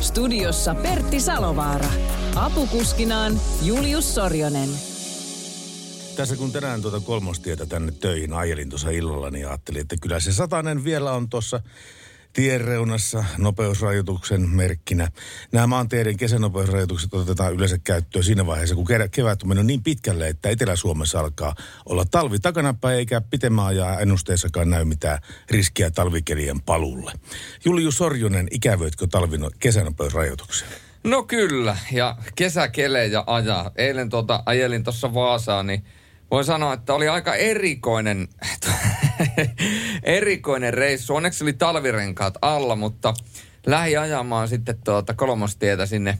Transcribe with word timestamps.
Studiossa 0.00 0.74
Pertti 0.74 1.20
Salovaara. 1.20 1.90
Apukuskinaan 2.36 3.40
Julius 3.62 4.14
Sorjonen. 4.14 4.68
Tässä 6.16 6.36
kun 6.36 6.52
tänään 6.52 6.82
tuota 6.82 7.00
kolmostietä 7.00 7.66
tänne 7.66 7.92
töihin 7.92 8.32
ajelin 8.32 8.68
tuossa 8.68 8.90
illalla, 8.90 9.30
niin 9.30 9.48
ajattelin, 9.48 9.80
että 9.80 9.96
kyllä 10.02 10.20
se 10.20 10.32
satanen 10.32 10.84
vielä 10.84 11.12
on 11.12 11.28
tuossa 11.28 11.60
tien 12.32 12.60
reunassa 12.60 13.24
nopeusrajoituksen 13.38 14.48
merkkinä. 14.48 15.08
Nämä 15.52 15.66
maanteiden 15.66 16.16
kesänopeusrajoitukset 16.16 17.14
otetaan 17.14 17.54
yleensä 17.54 17.78
käyttöön 17.78 18.24
siinä 18.24 18.46
vaiheessa, 18.46 18.74
kun 18.74 18.86
kevät 19.10 19.42
on 19.42 19.48
mennyt 19.48 19.66
niin 19.66 19.82
pitkälle, 19.82 20.28
että 20.28 20.48
Etelä-Suomessa 20.48 21.20
alkaa 21.20 21.54
olla 21.86 22.04
talvi 22.10 22.38
takanapäin, 22.38 22.98
eikä 22.98 23.20
pitemmän 23.20 23.66
ajan 23.66 24.02
ennusteessakaan 24.02 24.70
näy 24.70 24.84
mitään 24.84 25.18
riskiä 25.50 25.90
talvikelien 25.90 26.60
palulle. 26.60 27.12
Julius 27.64 27.96
Sorjunen, 27.96 28.48
ikävöitkö 28.50 29.06
talvino 29.10 29.50
kesänopeusrajoituksia? 29.58 30.68
No 31.04 31.22
kyllä, 31.22 31.76
ja 31.92 32.16
kesäkelejä 32.34 33.24
ajaa. 33.26 33.70
Eilen 33.76 34.08
tuota, 34.08 34.42
ajelin 34.46 34.84
tuossa 34.84 35.14
Vaasaan, 35.14 35.66
niin 35.66 35.84
voin 36.30 36.44
sanoa, 36.44 36.72
että 36.72 36.94
oli 36.94 37.08
aika 37.08 37.34
erikoinen, 37.34 38.28
erikoinen 40.02 40.74
reissu. 40.74 41.14
Onneksi 41.14 41.44
oli 41.44 41.52
talvirenkaat 41.52 42.34
alla, 42.42 42.76
mutta 42.76 43.14
lähi 43.66 43.96
ajamaan 43.96 44.48
sitten 44.48 44.78
tuota 44.84 45.14
kolmostietä 45.14 45.86
sinne 45.86 46.18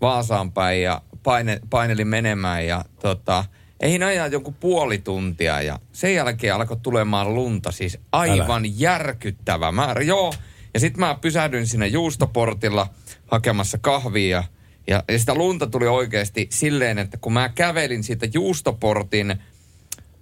Vaasaan 0.00 0.52
päin 0.52 0.82
ja 0.82 1.02
paine, 1.22 1.60
painelin 1.70 2.08
menemään 2.08 2.66
ja 2.66 2.84
tota, 3.02 3.44
eihin 3.80 4.02
ajaa 4.02 4.26
jonkun 4.26 4.54
puoli 4.54 4.98
tuntia 4.98 5.62
ja 5.62 5.78
sen 5.92 6.14
jälkeen 6.14 6.54
alkoi 6.54 6.76
tulemaan 6.76 7.34
lunta, 7.34 7.70
siis 7.70 7.98
aivan 8.12 8.62
Älä. 8.62 8.72
järkyttävä 8.76 9.72
määrä. 9.72 10.02
Joo, 10.02 10.32
ja 10.74 10.80
sitten 10.80 11.00
mä 11.00 11.18
pysähdyin 11.20 11.66
sinne 11.66 11.86
juustoportilla 11.86 12.86
hakemassa 13.26 13.78
kahvia 13.78 14.36
ja, 14.36 14.44
ja 14.86 15.04
sitä 15.16 15.34
lunta 15.34 15.66
tuli 15.66 15.86
oikeasti 15.86 16.46
silleen, 16.50 16.98
että 16.98 17.16
kun 17.16 17.32
mä 17.32 17.48
kävelin 17.48 18.04
siitä 18.04 18.26
juustoportin 18.34 19.42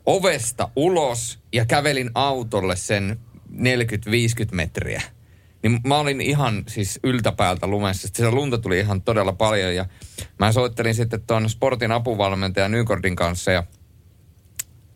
ovesta 0.06 0.68
ulos 0.76 1.38
ja 1.52 1.66
kävelin 1.66 2.10
autolle 2.14 2.76
sen 2.76 3.18
40-50 3.52 3.60
metriä, 4.52 5.02
niin 5.62 5.80
mä 5.86 5.98
olin 5.98 6.20
ihan 6.20 6.64
siis 6.66 7.00
yltäpäältä 7.04 7.66
lumessa. 7.66 8.08
Se 8.12 8.30
lunta 8.30 8.58
tuli 8.58 8.78
ihan 8.78 9.02
todella 9.02 9.32
paljon 9.32 9.74
ja 9.74 9.86
mä 10.38 10.52
soittelin 10.52 10.94
sitten 10.94 11.22
tuon 11.26 11.50
sportin 11.50 11.92
apuvalmentaja 11.92 12.68
Nykordin 12.68 13.16
kanssa 13.16 13.52
ja 13.52 13.64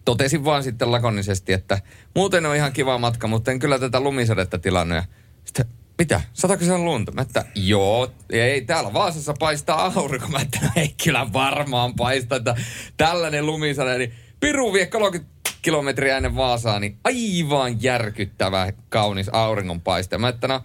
totesin 0.04 0.44
vaan 0.44 0.62
sitten 0.62 0.92
lakonisesti, 0.92 1.52
että 1.52 1.78
muuten 2.14 2.46
on 2.46 2.56
ihan 2.56 2.72
kiva 2.72 2.98
matka, 2.98 3.26
mutta 3.26 3.50
en 3.50 3.58
kyllä 3.58 3.78
tätä 3.78 4.00
lumisadetta 4.00 4.58
tilannut. 4.58 4.96
Ja 4.96 5.04
sitten 5.44 5.66
mitä, 5.98 6.20
satako 6.32 6.64
siellä 6.64 6.84
lunta? 6.84 7.12
Mä 7.12 7.22
että 7.22 7.44
joo, 7.54 8.12
ei, 8.30 8.60
täällä 8.60 8.92
Vaasassa 8.92 9.34
paistaa 9.38 9.92
aurinko. 9.96 10.28
Mä 10.28 10.40
että 10.40 10.58
no 10.62 10.68
ei 10.76 10.94
kyllä 11.04 11.32
varmaan 11.32 11.94
paista, 11.94 12.36
että 12.36 12.54
tällainen 12.96 13.46
lumisade, 13.46 13.98
niin 13.98 14.12
Piru 14.40 14.72
vie 14.72 14.86
30 14.86 15.32
kilometriä 15.62 16.16
ennen 16.16 16.36
Vaasaa, 16.36 16.80
niin 16.80 16.98
aivan 17.04 17.82
järkyttävä 17.82 18.72
kaunis 18.88 19.28
auringonpaiste. 19.28 20.18
Mä 20.18 20.28
että 20.28 20.48
no, 20.48 20.62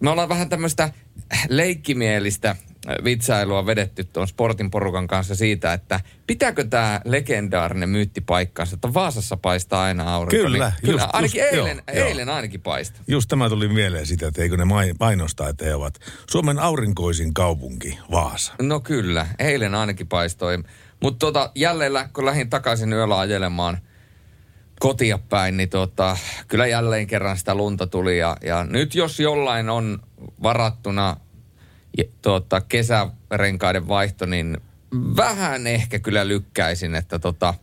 me 0.00 0.10
ollaan 0.10 0.28
vähän 0.28 0.48
tämmöistä 0.48 0.92
leikkimielistä 1.48 2.56
vitsailua 3.04 3.66
vedetty 3.66 4.04
tuon 4.04 4.28
sportin 4.28 4.70
porukan 4.70 5.06
kanssa 5.06 5.34
siitä, 5.34 5.72
että 5.72 6.00
pitääkö 6.26 6.64
tämä 6.64 7.00
legendaarinen 7.04 7.88
myytti 7.88 8.20
paikkaansa, 8.20 8.74
että 8.74 8.94
Vaasassa 8.94 9.36
paistaa 9.36 9.82
aina 9.82 10.14
aurinko. 10.14 10.44
Kyllä, 10.44 10.68
niin, 10.68 10.80
kyllä 10.84 11.02
just, 11.02 11.14
ainakin 11.14 11.42
just, 11.42 11.52
eilen, 11.52 11.82
joo, 11.94 12.06
eilen 12.06 12.28
ainakin 12.28 12.60
paista. 12.60 13.00
Just 13.08 13.28
tämä 13.28 13.48
tuli 13.48 13.68
mieleen 13.68 14.06
sitä, 14.06 14.26
että 14.26 14.42
eikö 14.42 14.56
ne 14.56 14.64
mainostaa, 15.00 15.48
että 15.48 15.64
he 15.64 15.74
ovat 15.74 15.94
Suomen 16.30 16.58
aurinkoisin 16.58 17.34
kaupunki, 17.34 17.98
Vaasa. 18.10 18.52
No 18.62 18.80
kyllä, 18.80 19.26
eilen 19.38 19.74
ainakin 19.74 20.06
paistoi. 20.06 20.58
Mutta 21.02 21.26
tota, 21.26 21.50
jälleen 21.54 21.92
kun 22.12 22.24
lähdin 22.24 22.50
takaisin 22.50 22.92
yöllä 22.92 23.18
ajelemaan 23.18 23.78
kotia 24.80 25.18
päin, 25.18 25.56
niin 25.56 25.68
tota, 25.68 26.16
kyllä 26.48 26.66
jälleen 26.66 27.06
kerran 27.06 27.38
sitä 27.38 27.54
lunta 27.54 27.86
tuli. 27.86 28.18
Ja, 28.18 28.36
ja 28.42 28.64
nyt 28.64 28.94
jos 28.94 29.20
jollain 29.20 29.70
on 29.70 29.98
varattuna 30.42 31.16
tota, 32.22 32.60
kesärenkaiden 32.60 33.88
vaihto, 33.88 34.26
niin 34.26 34.56
vähän 35.16 35.66
ehkä 35.66 35.98
kyllä 35.98 36.28
lykkäisin, 36.28 36.94
että 36.94 37.18
tota, 37.18 37.54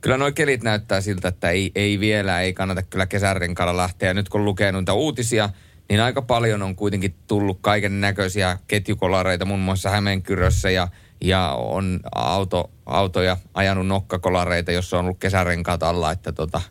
kyllä 0.00 0.16
nuo 0.16 0.32
kelit 0.32 0.62
näyttää 0.62 1.00
siltä, 1.00 1.28
että 1.28 1.50
ei, 1.50 1.70
ei 1.74 2.00
vielä, 2.00 2.40
ei 2.40 2.52
kannata 2.52 2.82
kyllä 2.82 3.06
kesärenkaalla 3.06 3.76
lähteä. 3.76 4.10
Ja 4.10 4.14
nyt 4.14 4.28
kun 4.28 4.44
lukee 4.44 4.72
noita 4.72 4.94
uutisia, 4.94 5.48
niin 5.88 6.00
aika 6.00 6.22
paljon 6.22 6.62
on 6.62 6.76
kuitenkin 6.76 7.14
tullut 7.26 7.58
kaiken 7.60 8.00
näköisiä 8.00 8.58
ketjukolareita, 8.68 9.44
muun 9.44 9.60
muassa 9.60 9.90
Hämeenkyrössä 9.90 10.70
ja 10.70 10.88
ja 11.24 11.54
on 11.58 12.00
auto, 12.14 12.70
autoja 12.86 13.36
ajanut 13.54 13.86
nokkakolareita, 13.86 14.72
jossa 14.72 14.98
on 14.98 15.04
ollut 15.04 15.18
kesärenkaat 15.18 15.82
alla, 15.82 16.12
että 16.12 16.32
tota, 16.32 16.62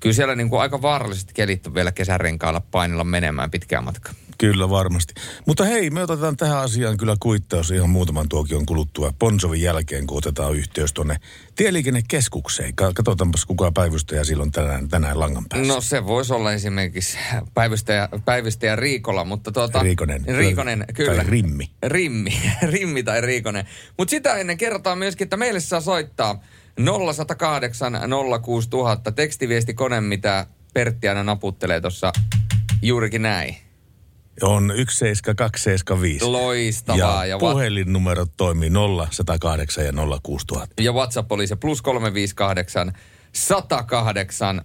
kyllä 0.00 0.14
siellä 0.14 0.34
niin 0.34 0.50
kuin 0.50 0.60
aika 0.60 0.82
vaaralliset 0.82 1.32
kelit 1.32 1.66
on 1.66 1.74
vielä 1.74 1.92
kesärenkaalla 1.92 2.60
painella 2.60 3.04
menemään 3.04 3.50
pitkään 3.50 3.84
matkaa. 3.84 4.12
Kyllä 4.38 4.70
varmasti. 4.70 5.14
Mutta 5.46 5.64
hei, 5.64 5.90
me 5.90 6.02
otetaan 6.02 6.36
tähän 6.36 6.58
asiaan 6.58 6.96
kyllä 6.96 7.16
kuittaus 7.20 7.70
ihan 7.70 7.90
muutaman 7.90 8.28
tuokion 8.28 8.66
kuluttua 8.66 9.14
Ponsovin 9.18 9.62
jälkeen, 9.62 10.06
kun 10.06 10.18
otetaan 10.18 10.54
yhteys 10.54 10.92
tuonne 10.92 11.16
tieliikennekeskukseen. 11.54 12.74
Katsotaanpas 12.76 13.46
kuka 13.46 13.72
päivystäjä 13.72 14.24
silloin 14.24 14.52
tänään, 14.52 14.88
tänään 14.88 15.20
langan 15.20 15.44
päässä. 15.48 15.74
No 15.74 15.80
se 15.80 16.06
voisi 16.06 16.32
olla 16.32 16.52
esimerkiksi 16.52 17.18
päivystäjä, 17.54 18.08
päivystäjä 18.24 18.76
Riikola, 18.76 19.24
mutta 19.24 19.52
tuota... 19.52 19.82
Riikonen. 19.82 20.24
Riikonen, 20.26 20.84
kyllä. 20.94 21.14
Tai 21.14 21.24
Rimmi. 21.24 21.70
Rimmi, 21.86 22.42
Rimmi 22.72 23.02
tai 23.02 23.20
Riikonen. 23.20 23.68
Mutta 23.98 24.10
sitä 24.10 24.34
ennen 24.34 24.56
kerrotaan 24.56 24.98
myöskin, 24.98 25.24
että 25.24 25.36
meille 25.36 25.60
saa 25.60 25.80
soittaa 25.80 26.42
0108 26.76 27.92
06000 28.42 29.12
tekstiviesti 29.12 29.74
kone, 29.74 30.00
mitä 30.00 30.46
Pertti 30.74 31.08
aina 31.08 31.22
naputtelee 31.22 31.80
tuossa 31.80 32.12
juurikin 32.82 33.22
näin. 33.22 33.63
On 34.42 34.72
17275. 34.76 36.24
Loistavaa. 36.24 37.26
Ja, 37.26 37.26
ja 37.26 37.38
puhelinnumerot 37.38 38.30
toimii 38.36 38.70
0108 38.70 39.84
ja 39.84 39.92
06000. 40.22 40.82
Ja 40.82 40.92
WhatsApp 40.92 41.32
oli 41.32 41.46
se 41.46 41.56
plus 41.56 41.82
358 41.82 42.92
108 43.32 44.62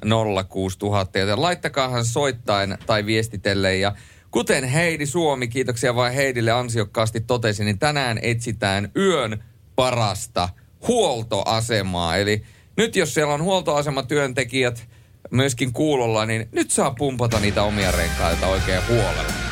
06000. 0.49 1.19
Joten 1.19 1.41
laittakaahan 1.41 2.05
soittain 2.05 2.77
tai 2.85 3.05
viestitellen. 3.05 3.81
Ja 3.81 3.95
kuten 4.31 4.63
Heidi 4.63 5.05
Suomi, 5.05 5.47
kiitoksia 5.47 5.95
vain 5.95 6.13
Heidille 6.13 6.51
ansiokkaasti 6.51 7.19
totesi, 7.19 7.63
niin 7.63 7.79
tänään 7.79 8.19
etsitään 8.21 8.91
yön 8.95 9.43
parasta 9.75 10.49
huoltoasemaa. 10.87 12.17
Eli 12.17 12.43
nyt 12.77 12.95
jos 12.95 13.13
siellä 13.13 13.33
on 13.33 13.43
huoltoasematyöntekijät 13.43 14.87
myöskin 15.31 15.73
kuulolla, 15.73 16.25
niin 16.25 16.49
nyt 16.51 16.71
saa 16.71 16.91
pumpata 16.91 17.39
niitä 17.39 17.63
omia 17.63 17.91
renkaita 17.91 18.47
oikein 18.47 18.81
huolella. 18.87 19.48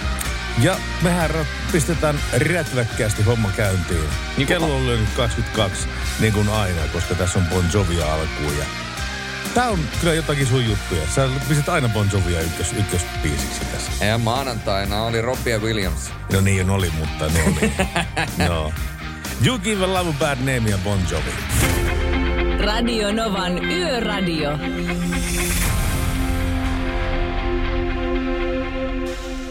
Ja 0.62 0.78
mehän 1.02 1.32
pistetään 1.72 2.20
rätväkkäästi 2.38 3.24
homma 3.24 3.52
käyntiin. 3.58 4.10
Niin 4.38 4.48
Kello 4.48 4.76
on 4.76 4.88
nyt 4.88 5.10
22, 5.16 5.88
niin 6.20 6.34
kuin 6.34 6.50
aina, 6.50 6.82
koska 6.94 7.16
tässä 7.16 7.40
on 7.40 7.46
Bon 7.46 7.66
Jovia 7.74 8.14
alkuun. 8.14 8.58
Ja 8.58 8.66
Tää 9.54 9.70
on 9.70 9.80
kyllä 10.00 10.14
jotakin 10.14 10.48
sun 10.48 10.66
juttuja. 10.66 11.02
Sä 11.16 11.30
pistät 11.48 11.70
aina 11.70 11.90
Bon 11.90 12.10
Jovia 12.14 12.42
ykkös, 12.42 12.74
ykköspiisiksi 12.74 13.66
tässä. 13.66 14.06
Ja 14.06 14.18
maanantaina 14.18 15.04
oli 15.04 15.22
Robbie 15.22 15.58
Williams. 15.58 16.12
No 16.34 16.42
niin, 16.42 16.70
oli, 16.70 16.92
mutta 17.00 17.26
ne 17.28 17.44
oli. 17.44 17.74
no. 18.50 18.74
You 19.46 19.60
give 19.60 19.86
a 19.86 19.88
love 19.88 20.10
a 20.10 20.14
bad 20.20 20.38
name 20.38 20.70
ja 20.70 20.78
Bon 20.78 21.00
Jovi. 21.12 21.32
Radio 22.66 23.12
Novan 23.12 23.66
Yöradio. 23.72 24.58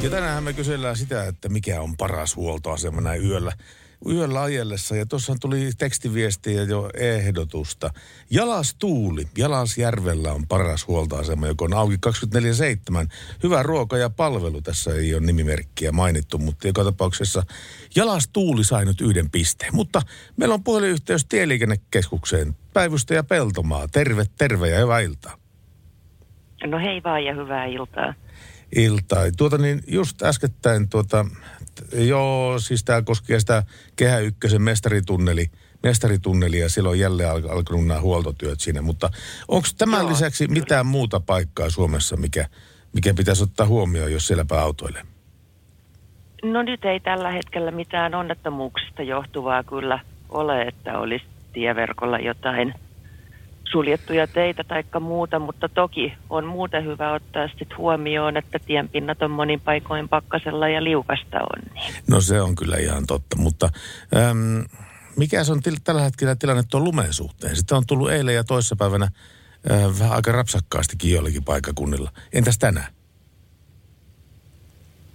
Ja 0.02 0.10
tänään 0.10 0.44
me 0.44 0.52
kysellään 0.52 0.96
sitä, 0.96 1.24
että 1.24 1.48
mikä 1.48 1.80
on 1.80 1.96
paras 1.96 2.36
huoltoasema 2.36 3.00
näin 3.00 3.24
yöllä. 3.24 3.52
yöllä 4.08 4.42
ajellessa 4.42 4.96
ja 4.96 5.06
tuossa 5.06 5.36
tuli 5.40 5.70
tekstiviestiä 5.78 6.62
jo 6.62 6.90
ehdotusta. 6.94 7.90
Jalas 8.30 8.74
Tuuli, 8.78 9.24
Jalasjärvellä 9.38 10.32
on 10.32 10.46
paras 10.46 10.86
huoltoasema, 10.86 11.46
joka 11.46 11.64
on 11.64 11.74
auki 11.74 11.96
24-7. 13.04 13.08
Hyvä 13.42 13.62
ruoka 13.62 13.96
ja 13.96 14.10
palvelu, 14.10 14.62
tässä 14.62 14.94
ei 14.94 15.14
ole 15.14 15.26
nimimerkkiä 15.26 15.92
mainittu, 15.92 16.38
mutta 16.38 16.66
joka 16.66 16.84
tapauksessa 16.84 17.42
Jalas 17.94 18.28
Tuuli 18.28 18.64
sai 18.64 18.84
nyt 18.84 19.00
yhden 19.00 19.30
pisteen. 19.30 19.74
Mutta 19.74 20.02
meillä 20.36 20.54
on 20.54 20.64
puhelinyhteys 20.64 21.24
Tieliikennekeskukseen. 21.24 22.54
Päivystäjä 22.72 23.22
Peltomaa, 23.22 23.88
terve, 23.88 24.24
terve 24.38 24.68
ja 24.68 24.78
hyvää 24.78 25.00
iltaa. 25.00 25.38
No 26.66 26.78
hei 26.78 27.02
vaan 27.04 27.24
ja 27.24 27.34
hyvää 27.34 27.64
iltaa. 27.64 28.14
Iltaa. 28.76 29.22
Tuota 29.36 29.58
niin, 29.58 29.82
just 29.86 30.22
äskettäin 30.22 30.88
tuota, 30.88 31.26
joo, 31.92 32.58
siis 32.58 32.84
tämä 32.84 33.02
koskee 33.02 33.40
sitä 33.40 33.62
Kehä 33.96 34.18
Ykkösen 34.18 34.62
mestaritunneli, 34.62 35.46
mestaritunneli 35.82 36.58
ja 36.58 36.68
silloin 36.68 37.00
jälleen 37.00 37.30
al- 37.30 37.48
alkanut 37.48 37.86
nämä 37.86 38.00
huoltotyöt 38.00 38.60
siinä. 38.60 38.82
Mutta 38.82 39.10
onko 39.48 39.68
tämän 39.78 40.00
Joo, 40.00 40.10
lisäksi 40.10 40.48
mitään 40.48 40.86
muuta 40.86 41.20
paikkaa 41.20 41.70
Suomessa, 41.70 42.16
mikä, 42.16 42.48
mikä 42.92 43.14
pitäisi 43.14 43.42
ottaa 43.42 43.66
huomioon, 43.66 44.12
jos 44.12 44.26
sielläpä 44.26 44.60
autoilee? 44.60 45.02
No 46.42 46.62
nyt 46.62 46.84
ei 46.84 47.00
tällä 47.00 47.30
hetkellä 47.30 47.70
mitään 47.70 48.14
onnettomuuksista 48.14 49.02
johtuvaa 49.02 49.64
kyllä 49.64 49.98
ole, 50.28 50.62
että 50.62 50.98
olisi 50.98 51.24
tieverkolla 51.52 52.18
jotain 52.18 52.74
suljettuja 53.70 54.26
teitä 54.26 54.64
tai 54.64 54.84
muuta, 55.00 55.38
mutta 55.38 55.68
toki 55.68 56.12
on 56.30 56.46
muuten 56.46 56.84
hyvä 56.84 57.12
ottaa 57.12 57.48
sitten 57.48 57.78
huomioon, 57.78 58.36
että 58.36 58.58
tienpinnat 58.58 59.22
on 59.22 59.30
monin 59.30 59.60
paikoin 59.60 60.08
pakkasella 60.08 60.68
ja 60.68 60.84
liukasta 60.84 61.36
on. 61.40 61.62
Niin. 61.74 61.94
No 62.10 62.20
se 62.20 62.40
on 62.40 62.54
kyllä 62.54 62.76
ihan 62.76 63.06
totta, 63.06 63.36
mutta 63.36 63.68
äm, 64.16 64.64
mikä 65.16 65.44
se 65.44 65.52
on 65.52 65.62
til- 65.62 65.76
tällä 65.84 66.02
hetkellä 66.02 66.36
tilanne 66.36 66.62
tuon 66.70 66.84
lumen 66.84 67.12
suhteen? 67.12 67.56
Sitten 67.56 67.76
on 67.76 67.86
tullut 67.86 68.10
eilen 68.10 68.34
ja 68.34 68.44
toissapäivänä 68.44 69.08
äh, 69.70 69.98
vähän 69.98 70.16
aika 70.16 70.32
rapsakkaastikin 70.32 71.12
joillakin 71.12 71.44
paikakunnilla. 71.44 72.10
Entäs 72.32 72.58
tänään? 72.58 72.95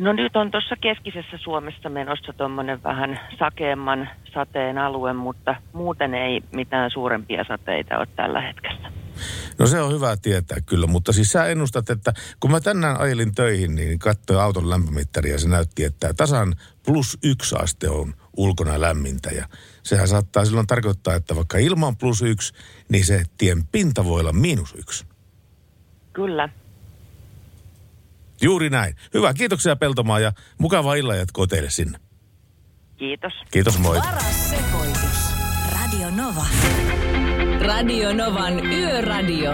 No 0.01 0.13
nyt 0.13 0.35
on 0.35 0.51
tuossa 0.51 0.75
keskisessä 0.81 1.37
Suomessa 1.37 1.89
menossa 1.89 2.33
tuommoinen 2.33 2.83
vähän 2.83 3.19
sakeamman 3.39 4.09
sateen 4.33 4.77
alue, 4.77 5.13
mutta 5.13 5.55
muuten 5.73 6.13
ei 6.13 6.41
mitään 6.55 6.91
suurempia 6.91 7.43
sateita 7.47 7.97
ole 7.97 8.07
tällä 8.15 8.41
hetkellä. 8.41 8.91
No 9.59 9.67
se 9.67 9.81
on 9.81 9.93
hyvä 9.93 10.17
tietää 10.21 10.57
kyllä, 10.65 10.87
mutta 10.87 11.11
siis 11.13 11.31
sä 11.31 11.45
ennustat, 11.45 11.89
että 11.89 12.13
kun 12.39 12.51
mä 12.51 12.59
tänään 12.59 12.99
ajelin 12.99 13.35
töihin, 13.35 13.75
niin 13.75 13.99
katsoin 13.99 14.39
auton 14.39 14.69
lämpömittaria 14.69 15.31
ja 15.31 15.39
se 15.39 15.49
näytti, 15.49 15.83
että 15.83 16.13
tasan 16.13 16.55
plus 16.85 17.17
yksi 17.23 17.55
aste 17.55 17.89
on 17.89 18.13
ulkona 18.37 18.81
lämmintä. 18.81 19.29
Ja 19.29 19.45
sehän 19.83 20.07
saattaa 20.07 20.45
silloin 20.45 20.67
tarkoittaa, 20.67 21.15
että 21.15 21.35
vaikka 21.35 21.57
ilma 21.57 21.87
on 21.87 21.97
plus 21.97 22.21
yksi, 22.21 22.53
niin 22.89 23.05
se 23.05 23.23
tien 23.37 23.63
pinta 23.71 24.05
voi 24.05 24.19
olla 24.19 24.33
miinus 24.33 24.75
yksi. 24.77 25.05
Kyllä. 26.13 26.49
Juuri 28.41 28.69
näin. 28.69 28.95
Hyvä, 29.13 29.33
kiitoksia 29.33 29.75
Peltomaa 29.75 30.19
ja 30.19 30.31
mukavaa 30.57 30.95
illanjatkoa 30.95 31.47
teille 31.47 31.69
sinne. 31.69 31.99
Kiitos. 32.97 33.33
Kiitos, 33.51 33.79
moi. 33.79 33.97
Paras 33.99 34.49
sekoitus. 34.49 35.35
Radio 35.71 36.09
Nova. 36.09 36.45
Radio 37.61 38.13
Novan 38.13 38.65
Yöradio. 38.65 39.51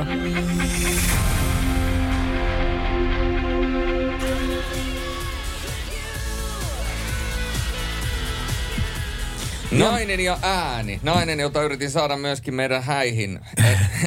Nainen 9.72 10.20
ja 10.20 10.38
ääni. 10.42 11.00
Nainen, 11.04 11.40
jota 11.40 11.64
yritin 11.64 11.92
saada 11.92 12.18
myöskin 12.18 12.54
meidän 12.54 12.84
häihin. 12.84 13.40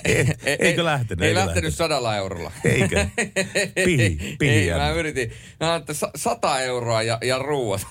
E- 0.05 0.25
Eikö 0.59 0.85
lähtenyt, 0.85 1.23
Ei 1.23 1.29
eikö 1.29 1.39
lähtenyt 1.39 1.47
lähtenyt? 1.47 1.75
sadalla 1.75 2.17
eurolla. 2.17 2.53
Eikö? 2.65 3.07
Pihi, 3.85 4.37
pihi 4.39 4.71
Ei, 4.71 4.79
mä 4.79 4.91
yritin. 4.91 5.33
Mä 5.61 5.77
että 5.77 5.95
sa- 5.95 6.11
sata 6.17 6.61
euroa 6.61 7.03
ja, 7.03 7.19
ja 7.23 7.39
ruuat. 7.39 7.87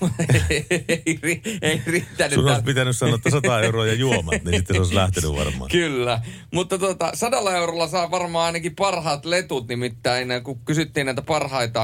ei, 0.88 1.18
ri- 1.26 1.58
ei 1.62 1.82
riittänyt. 1.86 2.34
Sun 2.34 2.48
olisi 2.48 2.62
pitänyt 2.62 2.96
sanoa, 2.96 3.14
että 3.14 3.30
100 3.30 3.60
euroa 3.60 3.86
ja 3.86 3.94
juomat, 3.94 4.44
niin 4.44 4.56
sitten 4.56 4.76
se 4.76 4.80
olisi 4.80 4.94
lähtenyt 4.94 5.32
varmaan. 5.36 5.70
Kyllä, 5.70 6.20
mutta 6.54 6.78
tota, 6.78 7.10
sadalla 7.14 7.56
eurolla 7.56 7.88
saa 7.88 8.10
varmaan 8.10 8.46
ainakin 8.46 8.76
parhaat 8.76 9.24
letut, 9.24 9.68
nimittäin 9.68 10.28
kun 10.42 10.60
kysyttiin 10.64 11.06
näitä 11.06 11.22
parhaita 11.22 11.82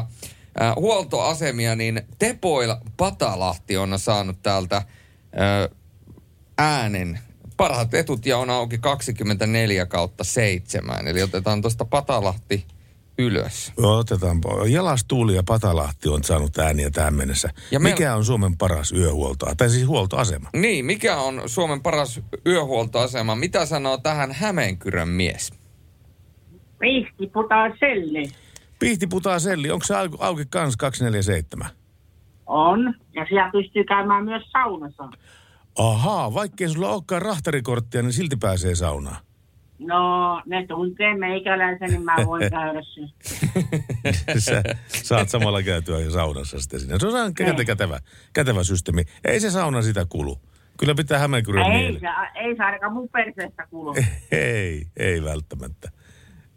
äh, 0.61 0.75
huoltoasemia, 0.77 1.77
niin 1.77 2.03
Tepoil 2.19 2.75
Patalahti 2.97 3.77
on 3.77 3.99
saanut 3.99 4.43
täältä 4.43 4.77
äh, 4.77 4.85
äänen 6.59 7.19
parhaat 7.56 7.93
letut 7.93 8.27
ja 8.27 8.38
on 8.38 8.50
auki 8.50 8.79
24 8.79 9.87
kautta 9.87 10.25
7. 10.25 11.09
Eli 11.09 11.23
otetaan 11.23 11.61
tuosta 11.62 11.85
Patalahti 11.85 12.67
ylös. 13.19 13.73
Otetaan 13.77 14.41
Jalas 14.69 15.05
Tuuli 15.09 15.35
ja 15.35 15.43
Patalahti 15.43 16.09
on 16.09 16.25
saanut 16.25 16.59
ääniä 16.59 16.91
tähän 16.91 17.15
mennessä. 17.15 17.49
Ja 17.49 17.62
Ja 17.71 17.81
me- 17.81 17.91
Mikä 17.91 18.15
on 18.15 18.25
Suomen 18.25 18.56
paras 18.56 18.93
yöhuoltoa, 18.93 19.55
tai 19.55 19.71
siis 19.71 19.87
huoltoasema? 19.87 20.50
Niin, 20.56 20.85
mikä 20.85 21.17
on 21.17 21.43
Suomen 21.47 21.83
paras 21.83 22.21
yöhuoltoasema? 22.47 23.35
Mitä 23.37 23.67
sanoo 23.67 23.99
tähän 23.99 24.33
Hämeenkyrön 24.33 25.09
mies? 25.09 25.50
Pihti 26.79 27.27
putaa 27.33 27.69
selli. 27.81 28.31
Pihti 28.79 29.06
putaa 29.06 29.38
selli, 29.38 29.71
onko 29.71 29.85
se 29.85 29.97
auki, 29.97 30.17
auki 30.21 30.44
kans 30.50 30.77
247? 30.77 31.71
On. 32.46 32.94
Ja 33.14 33.26
siellä 33.28 33.50
pystyy 33.52 33.84
käymään 33.84 34.25
myös 34.25 34.43
saunassa. 34.52 35.08
Ahaa, 35.78 36.34
vaikkei 36.34 36.69
sulla 36.69 36.88
olekaan 36.88 37.22
rahtarikorttia, 37.22 38.02
niin 38.02 38.12
silti 38.12 38.37
pääsee 38.37 38.75
saunaan. 38.75 39.16
No, 39.78 40.43
ne 40.46 40.66
tuntee 40.66 41.16
meikäläisen, 41.16 41.90
niin 41.90 42.04
mä 42.04 42.16
voin 42.26 42.50
käydä 42.50 42.82
sen. 42.82 43.08
Sä 44.38 44.62
saat 44.90 45.28
samalla 45.28 45.62
käytyä 45.62 46.00
jo 46.00 46.10
saunassa 46.10 46.60
sitten 46.60 46.81
sinne. 46.81 46.98
Se 46.98 47.06
on 47.06 47.16
ihan 47.16 47.34
kätevä, 47.34 47.64
kätevä, 47.64 48.00
kätevä 48.32 48.64
systeemi. 48.64 49.02
Ei 49.25 49.40
se 49.40 49.50
sauna 49.50 49.82
sitä 49.82 50.06
kulu. 50.08 50.38
Kyllä 50.78 50.94
pitää 50.94 51.19
Hämeenkyrön 51.19 51.66
Ei 51.66 51.70
mieli. 51.72 52.00
se, 52.00 52.06
ei 52.34 52.56
se 52.56 52.62
ainakaan 52.62 52.92
mun 52.92 53.08
perseestä 53.08 53.66
kuulu. 53.70 53.94
Ei, 54.31 54.87
ei 54.96 55.25
välttämättä. 55.25 55.90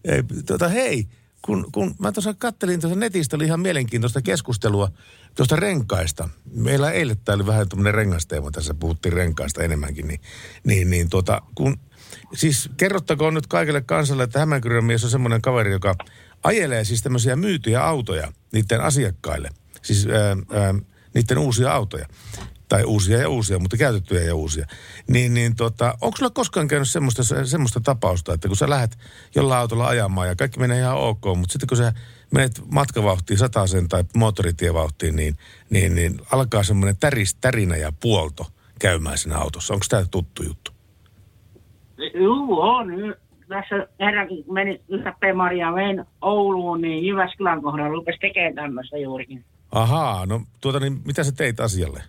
Ei, 0.06 0.24
tuota, 0.48 0.68
hei, 0.68 1.06
kun, 1.42 1.66
kun 1.72 1.96
mä 2.00 2.12
tuossa 2.12 2.34
kattelin 2.34 2.82
tuossa 2.82 3.00
netistä, 3.00 3.36
oli 3.36 3.46
ihan 3.46 3.60
mielenkiintoista 3.60 4.22
keskustelua 4.22 4.92
tuosta 5.36 5.56
renkaista. 5.56 6.30
Meillä 6.54 6.92
eilen 6.92 7.18
täällä 7.18 7.42
oli 7.42 7.48
vähän 7.48 7.70
tämmöinen 7.70 7.94
rengasteema, 7.94 8.52
tässä 8.52 8.74
puhuttiin 8.74 9.14
renkaista 9.14 9.64
enemmänkin, 9.64 10.08
niin, 10.08 10.22
niin, 10.64 10.90
niin 10.90 11.10
tuota, 11.10 11.42
kun, 11.56 11.80
siis 12.34 12.70
kerrottakoon 12.78 13.34
nyt 13.34 13.48
kaikille 13.48 13.82
kansalle, 13.82 14.24
että 14.24 14.40
Hämeenkyrön 14.40 14.84
mies 14.84 15.04
on 15.04 15.10
semmoinen 15.10 15.42
kaveri, 15.42 15.72
joka 15.72 15.96
ajelee 16.44 16.84
siis 16.84 17.04
tämmöisiä 17.04 17.36
myytyjä 17.36 17.84
autoja 17.84 18.34
niiden 18.52 18.82
asiakkaille. 18.82 19.50
Siis 19.82 20.08
ää, 20.08 20.60
ää, 20.62 20.74
niiden 21.14 21.38
uusia 21.38 21.74
autoja. 21.74 22.06
Tai 22.70 22.84
uusia 22.84 23.18
ja 23.18 23.30
uusia, 23.30 23.60
mutta 23.60 23.78
käytettyjä 23.78 24.22
ja 24.22 24.36
uusia. 24.36 24.66
Niin, 25.08 25.34
niin 25.34 25.56
tota, 25.56 25.94
onko 26.02 26.18
sulla 26.18 26.32
koskaan 26.32 26.68
käynyt 26.68 26.90
semmoista, 26.90 27.24
semmoista 27.46 27.80
tapausta, 27.82 28.34
että 28.34 28.48
kun 28.48 28.58
sä 28.58 28.70
lähdet 28.70 28.98
jollain 29.36 29.62
autolla 29.62 29.88
ajamaan 29.88 30.28
ja 30.28 30.36
kaikki 30.36 30.60
menee 30.60 30.80
ihan 30.80 30.98
ok, 30.98 31.26
mutta 31.26 31.54
sitten 31.54 31.68
kun 31.68 31.78
sä 31.78 31.94
menet 32.34 32.62
matkavauhtiin 32.72 33.38
sataisen 33.38 33.88
tai 33.88 34.04
moottoritievauhtiin, 34.16 35.16
niin, 35.16 35.36
niin, 35.70 35.96
niin 35.96 36.22
alkaa 36.32 36.64
semmoinen 36.64 36.98
täris, 37.00 37.36
tärinä 37.36 37.76
ja 37.76 37.92
puolto 38.02 38.46
käymään 38.80 39.18
siinä 39.18 39.38
autossa. 39.38 39.74
Onko 39.74 39.86
tämä 39.90 40.06
tuttu 40.12 40.44
juttu? 40.44 40.72
Juu, 42.14 42.62
on. 42.62 42.88
Tässä 43.48 43.88
herrankin 44.00 44.46
meni 44.52 44.82
yhtä 44.90 45.14
Maria 45.36 45.76
vein 45.76 46.06
Ouluun, 46.22 46.82
niin 46.82 47.06
Jyväskylän 47.06 47.62
kohdalla 47.62 47.90
rupesi 47.90 48.20
tekemään 48.20 48.56
tämmöistä 48.56 48.98
juurikin. 48.98 49.46
Ahaa, 49.72 50.26
no 50.26 50.42
tuota 50.62 50.80
niin, 50.80 51.02
mitä 51.06 51.24
sä 51.24 51.32
teit 51.32 51.60
asialle? 51.60 52.04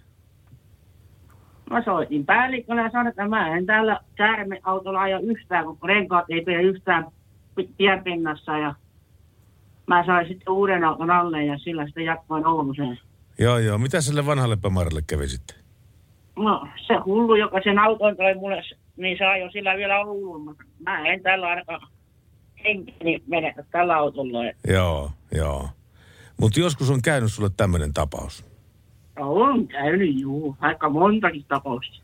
Mä 1.71 1.83
soitin 1.85 2.27
päällikkölle 2.27 2.83
ja 2.83 2.91
sanoin, 2.91 3.09
että 3.09 3.29
mä 3.29 3.57
en 3.57 3.67
täällä 3.67 4.00
käärmeautolla 4.15 5.00
aja 5.00 5.19
yhtään, 5.19 5.65
kun 5.65 5.79
renkaat 5.85 6.25
ei 6.29 6.41
pidä 6.41 6.61
yhtään 6.61 7.07
pi- 7.57 7.71
tienpinnassa. 7.77 8.59
Ja 8.59 8.75
mä 9.87 10.07
sain 10.07 10.29
sitten 10.29 10.53
uuden 10.53 10.85
auton 10.85 11.11
alle 11.11 11.45
ja 11.45 11.59
sillä 11.59 11.87
sitten 11.87 12.05
jatkoin 12.05 12.47
Ouluseen. 12.47 12.99
Joo, 13.39 13.59
joo. 13.59 13.79
Mitä 13.79 14.00
sille 14.00 14.27
vanhalle 14.27 14.57
Pamaralle 14.57 15.03
kävi 15.07 15.29
sitten? 15.29 15.57
No 16.37 16.69
se 16.87 16.95
hullu, 17.05 17.35
joka 17.35 17.61
sen 17.65 17.79
auton 17.79 18.17
toi 18.17 18.35
mulle, 18.35 18.62
niin 18.97 19.19
saa 19.19 19.37
jo 19.37 19.50
sillä 19.50 19.77
vielä 19.77 20.00
Ouluun, 20.00 20.41
mutta 20.41 20.65
mä 20.87 21.07
en 21.07 21.23
tällä 21.23 21.47
ainakaan 21.47 21.89
henkeni 22.65 23.23
menetä 23.27 23.65
tällä 23.71 23.97
autolla. 23.97 24.39
Joo, 24.69 25.11
joo. 25.35 25.69
Mutta 26.41 26.61
joskus 26.61 26.91
on 26.91 27.03
käynyt 27.03 27.33
sulle 27.33 27.50
tämmöinen 27.57 27.95
tapaus. 27.95 28.50
On 29.27 29.69
käynyt, 29.69 30.21
juu, 30.21 30.57
aika 30.61 30.89
montakin 30.89 31.45
tapausta. 31.49 32.03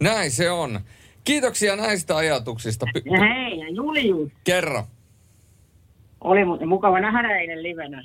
Näin 0.00 0.30
se 0.30 0.50
on. 0.50 0.80
Kiitoksia 1.24 1.76
näistä 1.76 2.16
ajatuksista. 2.16 2.86
Ja 3.04 3.20
hei, 3.20 3.58
ja 3.58 3.68
Julius, 3.68 4.30
kerro. 4.44 4.84
oli 6.20 6.44
muuten 6.44 6.68
mukava 6.68 7.00
nähdä 7.00 7.38
eilen 7.38 7.62
livenä. 7.62 8.04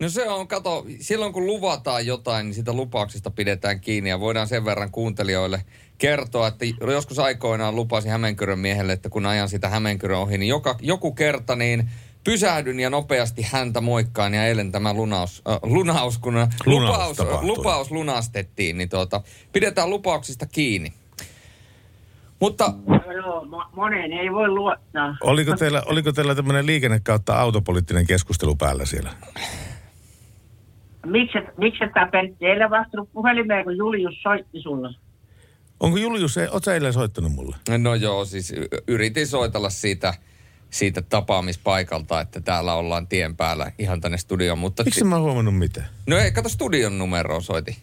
No 0.00 0.08
se 0.08 0.28
on, 0.28 0.48
kato, 0.48 0.86
silloin 1.00 1.32
kun 1.32 1.46
luvataan 1.46 2.06
jotain, 2.06 2.46
niin 2.46 2.54
sitä 2.54 2.72
lupauksista 2.72 3.30
pidetään 3.30 3.80
kiinni 3.80 4.10
ja 4.10 4.20
voidaan 4.20 4.48
sen 4.48 4.64
verran 4.64 4.90
kuuntelijoille 4.90 5.60
kertoa, 5.98 6.48
että 6.48 6.64
joskus 6.92 7.18
aikoinaan 7.18 7.76
lupasin 7.76 8.10
Hämeenkyrön 8.10 8.58
miehelle, 8.58 8.92
että 8.92 9.08
kun 9.08 9.26
ajan 9.26 9.48
sitä 9.48 9.68
Hämeenkyrön 9.68 10.18
ohi, 10.18 10.38
niin 10.38 10.48
joka, 10.48 10.76
joku 10.82 11.12
kerta 11.12 11.56
niin 11.56 11.90
pysähdyn 12.28 12.80
ja 12.80 12.90
nopeasti 12.90 13.42
häntä 13.52 13.80
moikkaan 13.80 14.34
ja 14.34 14.44
eilen 14.44 14.72
tämä 14.72 14.94
lunaus, 14.94 15.42
äh, 15.48 15.58
lunaus, 15.62 16.18
kun 16.18 16.34
lupaus, 16.66 17.16
tapahtui. 17.16 17.46
lupaus 17.46 17.90
lunastettiin, 17.90 18.78
niin 18.78 18.88
tuota, 18.88 19.20
pidetään 19.52 19.90
lupauksista 19.90 20.46
kiinni. 20.46 20.92
Mutta 22.40 22.72
Joo, 23.14 23.44
mo- 23.44 23.68
moneen 23.76 24.12
ei 24.12 24.32
voi 24.32 24.48
luottaa. 24.48 25.16
Oliko 25.22 25.56
teillä, 25.56 25.82
oliko 25.86 26.12
teillä 26.12 26.34
tämmöinen 26.34 26.66
liikenne 26.66 27.00
kautta 27.00 27.40
autopoliittinen 27.40 28.06
keskustelu 28.06 28.56
päällä 28.56 28.84
siellä? 28.84 29.10
Miksi, 31.06 31.38
miksi 31.56 31.84
tämä 31.94 32.06
Pentti 32.06 32.46
ei 32.46 32.56
ole 32.56 32.70
vastannut 32.70 33.12
puhelimeen, 33.12 33.64
kun 33.64 33.76
Julius 33.76 34.22
soitti 34.22 34.60
sulle? 34.60 34.94
Onko 35.80 35.96
Julius, 35.98 36.34
sä 36.64 36.74
eilen 36.74 36.92
soittanut 36.92 37.32
mulle? 37.32 37.56
No 37.78 37.94
joo, 37.94 38.24
siis 38.24 38.52
yritin 38.88 39.26
soitella 39.26 39.70
siitä, 39.70 40.14
siitä 40.70 41.02
tapaamispaikalta, 41.02 42.20
että 42.20 42.40
täällä 42.40 42.74
ollaan 42.74 43.06
tien 43.06 43.36
päällä 43.36 43.72
ihan 43.78 44.00
tänne 44.00 44.18
studioon, 44.18 44.58
mutta... 44.58 44.84
Miksi 44.84 45.04
mä 45.04 45.14
oon 45.14 45.24
huomannut 45.24 45.58
mitä? 45.58 45.84
No 46.06 46.18
ei, 46.18 46.32
kato 46.32 46.48
studion 46.48 46.98
numeroa 46.98 47.40
soiti. 47.40 47.76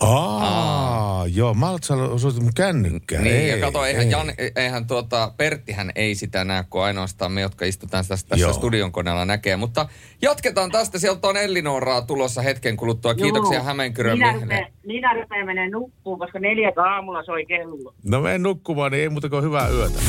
Aa, 0.00 1.26
joo, 1.26 1.54
mä 1.54 1.70
oon 1.70 1.78
soitin 2.20 2.42
mun 2.42 2.52
kännykkää. 2.54 3.20
Niin, 3.20 3.36
ei, 3.36 3.48
ja 3.48 3.58
kato, 3.58 3.84
eihän, 3.84 4.04
ei. 4.04 4.10
Jan, 4.10 4.32
eihän 4.56 4.86
tuota, 4.86 5.32
Perttihän 5.36 5.92
ei 5.94 6.14
sitä 6.14 6.44
näe, 6.44 6.64
kuin 6.70 6.82
ainoastaan 6.82 7.32
me, 7.32 7.40
jotka 7.40 7.64
istutaan 7.64 8.04
tässä, 8.08 8.28
tässä 8.28 8.46
Joo. 8.46 8.52
studion 8.52 8.92
koneella 8.92 9.24
näkee. 9.24 9.56
Mutta 9.56 9.88
jatketaan 10.22 10.70
tästä, 10.70 10.98
sieltä 10.98 11.28
on 11.28 11.36
Ellinoraa 11.36 12.02
tulossa 12.02 12.42
hetken 12.42 12.76
kuluttua. 12.76 13.14
Kiitoksia. 13.14 13.62
Hämeenkyrön 13.62 14.18
minä 14.18 14.32
miehelle. 14.32 14.54
rupean, 14.54 14.72
minä 14.86 15.14
rupean 15.14 15.46
menee 15.46 15.70
nukkuun, 15.70 16.18
koska 16.18 16.38
neljätä 16.38 16.82
aamulla 16.82 17.24
soi 17.24 17.46
kello. 17.46 17.94
No 18.04 18.20
mene 18.20 18.38
nukkumaan, 18.38 18.92
niin 18.92 19.02
ei 19.02 19.08
muuta 19.08 19.28
kuin 19.28 19.44
hyvää 19.44 19.68
yötä. 19.68 20.00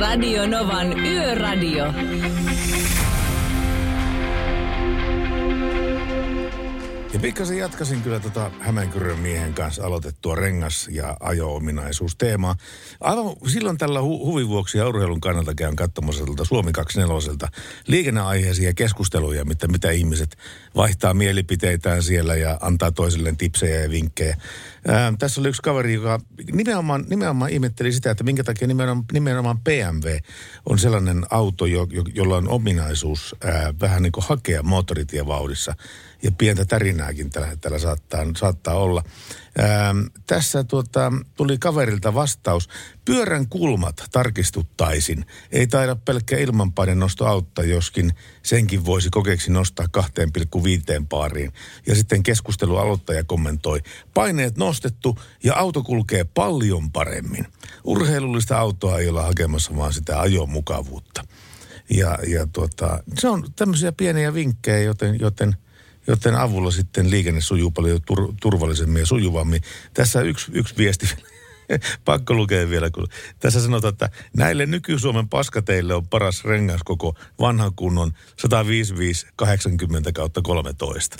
Radio 0.00 0.46
Novan 0.46 0.98
Yöradio. 0.98 1.84
Ja 7.12 7.20
pikkasen 7.20 7.58
jatkasin 7.58 8.02
kyllä 8.02 8.20
tota 8.20 8.50
Hämeenkyrön 8.60 9.18
miehen 9.18 9.54
kanssa 9.54 9.86
aloitettua 9.86 10.34
rengas- 10.34 10.88
ja 10.90 11.16
ajo-ominaisuusteemaa. 11.20 12.56
Aivan 13.00 13.24
silloin 13.46 13.78
tällä 13.78 14.00
hu- 14.00 14.24
huvin 14.26 14.48
vuoksi 14.48 14.78
ja 14.78 14.88
urheilun 14.88 15.20
kannalta 15.20 15.54
käyn 15.54 15.76
katsomassa 15.76 16.24
tuolta 16.24 16.44
Suomi 16.44 16.72
24 16.72 17.48
liikenneaiheisia 17.86 18.74
keskusteluja, 18.74 19.44
mitä, 19.44 19.68
mitä 19.68 19.90
ihmiset 19.90 20.36
vaihtaa 20.76 21.14
mielipiteitään 21.14 22.02
siellä 22.02 22.34
ja 22.34 22.58
antaa 22.60 22.92
toisilleen 22.92 23.36
tipsejä 23.36 23.80
ja 23.80 23.90
vinkkejä. 23.90 24.36
Ää, 24.88 25.12
tässä 25.18 25.40
oli 25.40 25.48
yksi 25.48 25.62
kaveri, 25.62 25.94
joka 25.94 26.20
nimenomaan, 26.52 27.04
nimenomaan 27.08 27.50
ihmetteli 27.50 27.92
sitä, 27.92 28.10
että 28.10 28.24
minkä 28.24 28.44
takia 28.44 28.68
nimenomaan, 28.68 29.04
nimenomaan 29.12 29.60
BMW 29.60 30.08
on 30.66 30.78
sellainen 30.78 31.24
auto, 31.30 31.66
jo, 31.66 31.86
jo, 31.90 32.02
jolla 32.14 32.36
on 32.36 32.48
ominaisuus 32.48 33.36
ää, 33.44 33.74
vähän 33.80 34.02
niin 34.02 34.12
kuin 34.12 34.24
hakea 34.28 34.62
moottoritievauhdissa 34.62 35.74
ja 36.22 36.32
pientä 36.32 36.64
tärinääkin 36.64 37.30
tällä, 37.30 37.56
tällä 37.60 37.78
saattaa, 37.78 38.26
saattaa 38.36 38.74
olla. 38.74 39.02
Ähm, 39.60 39.98
tässä 40.26 40.64
tuota, 40.64 41.12
tuli 41.36 41.58
kaverilta 41.58 42.14
vastaus. 42.14 42.68
Pyörän 43.04 43.48
kulmat 43.48 44.04
tarkistuttaisin. 44.12 45.26
Ei 45.52 45.66
taida 45.66 45.96
pelkkä 45.96 46.38
ilmanpaine 46.38 46.94
nosto 46.94 47.26
auttaa, 47.26 47.64
joskin 47.64 48.12
senkin 48.42 48.84
voisi 48.84 49.10
kokeeksi 49.10 49.52
nostaa 49.52 49.86
2,5 49.96 50.02
paariin. 51.08 51.52
Ja 51.86 51.94
sitten 51.94 52.22
keskustelu 52.22 52.76
aloittaja 52.76 53.24
kommentoi. 53.24 53.80
Paineet 54.14 54.56
nostettu 54.56 55.18
ja 55.44 55.54
auto 55.54 55.82
kulkee 55.82 56.24
paljon 56.24 56.92
paremmin. 56.92 57.46
Urheilullista 57.84 58.58
autoa 58.58 58.98
ei 58.98 59.08
olla 59.08 59.22
hakemassa, 59.22 59.76
vaan 59.76 59.92
sitä 59.92 60.20
ajomukavuutta. 60.20 61.24
Ja, 61.90 62.18
ja 62.26 62.46
tuota, 62.46 63.02
se 63.18 63.28
on 63.28 63.44
tämmöisiä 63.56 63.92
pieniä 63.92 64.34
vinkkejä, 64.34 64.80
joten, 64.80 65.20
joten– 65.20 65.56
joten 66.06 66.34
avulla 66.34 66.70
sitten 66.70 67.10
liikenne 67.10 67.40
sujuu 67.40 67.70
paljon 67.70 68.00
tur- 68.00 68.34
turvallisemmin 68.40 69.00
ja 69.00 69.06
sujuvammin. 69.06 69.62
Tässä 69.94 70.20
yksi, 70.20 70.52
yksi 70.54 70.74
viesti, 70.78 71.06
pakko 72.04 72.34
lukea 72.34 72.70
vielä, 72.70 72.90
kun 72.90 73.08
tässä 73.38 73.60
sanotaan, 73.60 73.92
että 73.92 74.10
näille 74.36 74.66
nyky-Suomen 74.66 75.28
paskateille 75.28 75.94
on 75.94 76.08
paras 76.08 76.44
rengas 76.44 76.80
koko 76.84 77.14
vanhan 77.40 77.72
kunnon 77.76 78.12
155 78.36 79.26
80 79.36 80.12
kautta 80.12 80.42
13. 80.42 81.16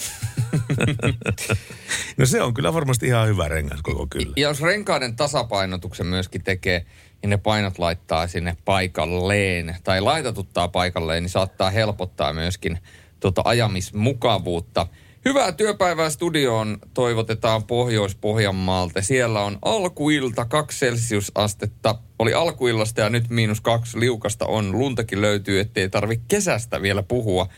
no 2.19 2.27
se 2.27 2.43
on 2.43 2.55
kyllä 2.55 2.73
varmasti 2.73 3.07
ihan 3.07 3.29
hyvä 3.29 3.49
rengas 3.49 3.83
koko 3.83 4.07
kyllä. 4.11 4.33
Ja 4.37 4.49
jos 4.49 4.61
renkaiden 4.61 5.17
tasapainotuksen 5.17 6.07
myöskin 6.07 6.45
tekee, 6.45 6.87
niin 7.23 7.31
ne 7.31 7.37
painot 7.37 7.79
laittaa 7.79 8.27
sinne 8.27 8.57
paikalleen, 8.65 9.77
tai 9.85 10.01
laitatuttaa 10.01 10.69
paikalleen, 10.69 11.23
niin 11.23 11.31
saattaa 11.31 11.71
helpottaa 11.71 12.33
myöskin 12.33 12.79
tuota 13.21 13.43
ajamismukavuutta. 13.45 14.87
Hyvää 15.25 15.53
työpäivää 15.53 16.11
studioon 16.11 16.79
toivotetaan 16.95 17.65
Pohjois-Pohjanmaalta. 17.65 19.03
Siellä 19.03 19.41
on 19.41 19.59
alkuilta 19.63 20.45
kaksi 20.45 20.87
celsiusastetta. 20.87 21.99
Oli 22.19 22.35
alkuillasta 22.35 23.01
ja 23.01 23.11
nyt 23.11 23.31
miinus 23.31 23.61
kaksi 23.61 24.01
liukasta 24.01 24.47
on. 24.47 24.79
Luntakin 24.79 25.21
löytyy, 25.21 25.61
ettei 25.61 25.89
tarvi 25.89 26.21
kesästä 26.29 26.83
vielä 26.83 27.03
puhua. 27.03 27.49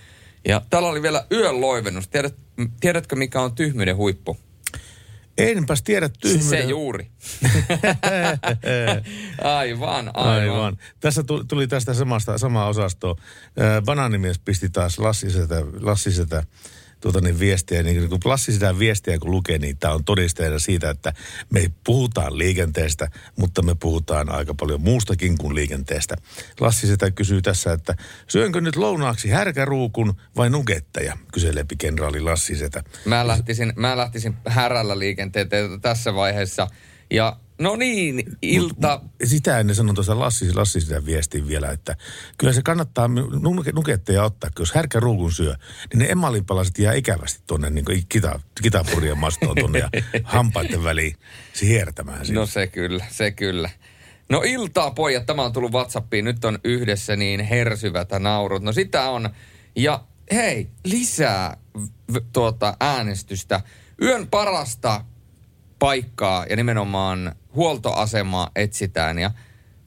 Ja 0.48 0.62
täällä 0.70 0.88
oli 0.88 1.02
vielä 1.02 1.26
yön 1.32 1.60
loivennus. 1.60 2.08
Tiedät, 2.08 2.34
tiedätkö, 2.80 3.16
mikä 3.16 3.40
on 3.40 3.54
tyhmyyden 3.54 3.96
huippu? 3.96 4.36
Enpäs 5.38 5.82
tiedä 5.82 6.08
tyhmyyden. 6.08 6.48
se 6.48 6.60
juuri. 6.60 7.10
aivan, 9.44 10.10
aivan. 10.14 10.14
Aivan. 10.14 10.76
Tässä 11.00 11.22
tu- 11.22 11.44
tuli 11.44 11.66
tästä 11.66 11.94
samasta, 11.94 12.38
samaa 12.38 12.68
osastoa. 12.68 13.16
Banaanimies 13.84 14.38
pisti 14.38 14.68
taas 14.68 14.98
Lassisetä, 14.98 15.62
Lassisetä 15.80 16.42
tuota 17.00 17.20
niin 17.20 17.38
viestiä, 17.38 17.82
niin 17.82 18.08
kun 18.08 18.18
Lassi 18.24 18.52
sitä 18.52 18.78
viestiä 18.78 19.18
kun 19.18 19.30
lukee, 19.30 19.58
niin 19.58 19.78
tämä 19.78 19.94
on 19.94 20.04
todisteena 20.04 20.58
siitä, 20.58 20.90
että 20.90 21.12
me 21.50 21.70
puhutaan 21.84 22.38
liikenteestä, 22.38 23.10
mutta 23.36 23.62
me 23.62 23.74
puhutaan 23.74 24.32
aika 24.32 24.54
paljon 24.54 24.80
muustakin 24.80 25.38
kuin 25.38 25.54
liikenteestä. 25.54 26.16
Lassi 26.60 26.86
sitä 26.86 27.10
kysyy 27.10 27.42
tässä, 27.42 27.72
että 27.72 27.94
syönkö 28.28 28.60
nyt 28.60 28.76
lounaaksi 28.76 29.28
härkäruukun 29.28 30.14
vai 30.36 30.50
nugetteja, 30.50 31.16
kyseleepi 31.32 31.76
kenraali 31.76 32.20
Lassi 32.20 32.56
sitä. 32.56 32.82
Mä 33.04 33.26
lähtisin, 33.26 33.72
mä 33.76 33.96
lähtisin 33.96 34.36
härällä 34.46 34.98
liikenteet 34.98 35.48
tässä 35.82 36.14
vaiheessa. 36.14 36.68
Ja 37.10 37.36
no 37.58 37.76
niin, 37.76 38.22
ilta... 38.42 39.00
Sitä 39.24 39.58
ennen 39.58 39.76
sanon 39.76 39.94
tuossa 39.94 40.18
Lassi, 40.18 40.54
Lassi 40.54 40.80
sitä 40.80 41.04
viestin 41.04 41.48
vielä, 41.48 41.70
että 41.70 41.96
kyllä 42.38 42.52
se 42.52 42.62
kannattaa 42.62 43.06
nuke- 43.06 43.72
nuketteja 43.72 44.24
ottaa, 44.24 44.50
kun 44.50 44.62
jos 44.62 44.72
härkä 44.74 45.00
ruukun 45.00 45.32
syö, 45.32 45.54
niin 45.92 45.98
ne 45.98 46.06
emalinpalaset 46.10 46.78
jää 46.78 46.94
ikävästi 46.94 47.42
tuonne 47.46 47.70
niin 47.70 47.84
kita, 48.08 48.40
kitapurien 48.62 49.18
mastoon 49.18 49.56
tuonne 49.60 49.78
ja 49.78 49.88
hampaiden 50.24 50.84
väliin 50.84 51.16
se 51.52 51.66
hiertämään. 51.66 52.26
No 52.32 52.46
se 52.46 52.66
kyllä, 52.66 53.04
se 53.10 53.30
kyllä. 53.30 53.70
No 54.28 54.42
iltaa 54.44 54.90
pojat, 54.90 55.26
tämä 55.26 55.44
on 55.44 55.52
tullut 55.52 55.72
Whatsappiin, 55.72 56.24
nyt 56.24 56.44
on 56.44 56.58
yhdessä 56.64 57.16
niin 57.16 57.40
hersyvätä 57.40 58.18
naurut. 58.18 58.62
No 58.62 58.72
sitä 58.72 59.10
on. 59.10 59.30
Ja 59.76 60.04
hei, 60.32 60.70
lisää 60.84 61.56
v- 62.12 62.16
tuota 62.32 62.76
äänestystä. 62.80 63.60
Yön 64.02 64.26
parasta 64.26 65.04
paikkaa 65.78 66.46
ja 66.50 66.56
nimenomaan 66.56 67.34
huoltoasemaa 67.58 68.50
etsitään. 68.56 69.18
Ja 69.18 69.30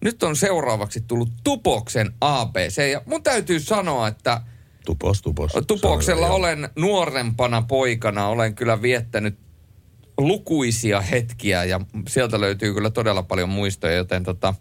nyt 0.01 0.23
on 0.23 0.35
seuraavaksi 0.35 1.01
tullut 1.01 1.29
Tupoksen 1.43 2.13
ABC. 2.21 2.91
Ja 2.91 3.01
mun 3.05 3.23
täytyy 3.23 3.59
sanoa, 3.59 4.07
että 4.07 4.41
Tupos, 4.85 5.21
tupos. 5.21 5.51
Tupoksella 5.67 6.25
Sano, 6.25 6.35
olen 6.35 6.69
nuorempana 6.75 7.61
poikana, 7.61 8.27
olen 8.27 8.55
kyllä 8.55 8.81
viettänyt 8.81 9.39
lukuisia 10.17 11.01
hetkiä 11.01 11.63
ja 11.63 11.79
sieltä 12.07 12.41
löytyy 12.41 12.73
kyllä 12.73 12.89
todella 12.89 13.23
paljon 13.23 13.49
muistoja, 13.49 13.95
joten 13.95 14.23
tota, 14.23 14.53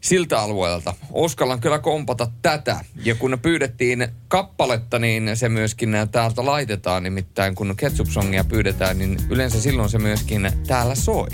siltä 0.00 0.40
alueelta 0.40 0.94
uskallan 1.12 1.60
kyllä 1.60 1.78
kompata 1.78 2.30
tätä. 2.42 2.84
Ja 3.04 3.14
kun 3.14 3.38
pyydettiin 3.42 4.08
kappaletta, 4.28 4.98
niin 4.98 5.30
se 5.34 5.48
myöskin 5.48 5.96
täältä 6.12 6.44
laitetaan. 6.44 7.02
Nimittäin 7.02 7.54
kun 7.54 7.74
ketchup-songia 7.76 8.44
pyydetään, 8.44 8.98
niin 8.98 9.18
yleensä 9.30 9.60
silloin 9.60 9.90
se 9.90 9.98
myöskin 9.98 10.50
täällä 10.66 10.94
soi. 10.94 11.28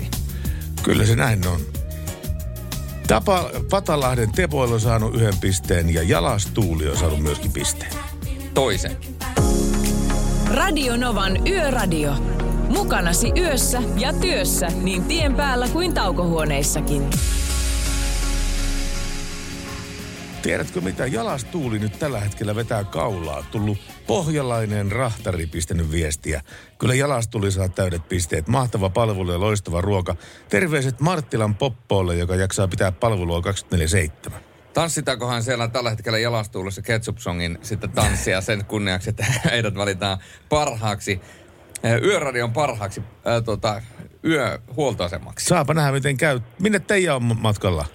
Kyllä 0.83 1.05
se 1.05 1.15
näin 1.15 1.47
on. 1.47 1.59
Tapa, 3.07 3.49
Patalahden 3.69 4.31
Tepoilo 4.31 4.73
on 4.73 4.81
saanut 4.81 5.15
yhden 5.15 5.37
pisteen 5.41 5.93
ja 5.93 6.03
Jalastuuli 6.03 6.89
on 6.89 6.97
saanut 6.97 7.19
myöskin 7.19 7.51
pisteen. 7.51 7.91
Toisen. 8.53 8.97
Radio 10.53 10.97
Novan 10.97 11.47
Yöradio. 11.47 12.13
Mukanasi 12.69 13.31
yössä 13.37 13.81
ja 13.97 14.13
työssä 14.13 14.67
niin 14.67 15.03
tien 15.03 15.35
päällä 15.35 15.67
kuin 15.67 15.93
taukohuoneissakin. 15.93 17.09
Tiedätkö 20.41 20.81
mitä? 20.81 21.05
Jalastuuli 21.05 21.79
nyt 21.79 21.99
tällä 21.99 22.19
hetkellä 22.19 22.55
vetää 22.55 22.83
kaulaa. 22.83 23.43
Tullut 23.51 23.77
pohjalainen 24.07 24.91
rahtari 24.91 25.47
pistänyt 25.47 25.91
viestiä. 25.91 26.41
Kyllä 26.77 26.93
Jalastuli 26.95 27.51
saa 27.51 27.69
täydet 27.69 28.09
pisteet. 28.09 28.47
Mahtava 28.47 28.89
palvelu 28.89 29.31
ja 29.31 29.39
loistava 29.39 29.81
ruoka. 29.81 30.15
Terveiset 30.49 30.99
Marttilan 30.99 31.55
Poppoolle, 31.55 32.15
joka 32.15 32.35
jaksaa 32.35 32.67
pitää 32.67 32.91
palvelua 32.91 33.41
24-7. 34.29 34.31
Tanssitaankohan 34.73 35.43
siellä 35.43 35.67
tällä 35.67 35.89
hetkellä 35.89 36.19
jalastuulossa 36.19 36.81
Ketchup 36.81 37.17
Songin 37.17 37.57
sitten 37.61 37.91
tanssia 37.91 38.41
sen 38.41 38.65
kunniaksi, 38.65 39.09
että 39.09 39.25
heidät 39.51 39.75
valitaan 39.75 40.17
parhaaksi, 40.49 41.21
eh, 41.83 42.01
yöradion 42.03 42.53
parhaaksi 42.53 43.01
äh, 43.01 43.43
tota, 43.45 43.81
yöhuoltoasemaksi. 44.25 45.45
Saapa 45.45 45.73
nähdä, 45.73 45.91
miten 45.91 46.17
käy. 46.17 46.39
Minne 46.61 46.79
Teija 46.79 47.15
on 47.15 47.37
matkalla? 47.39 47.85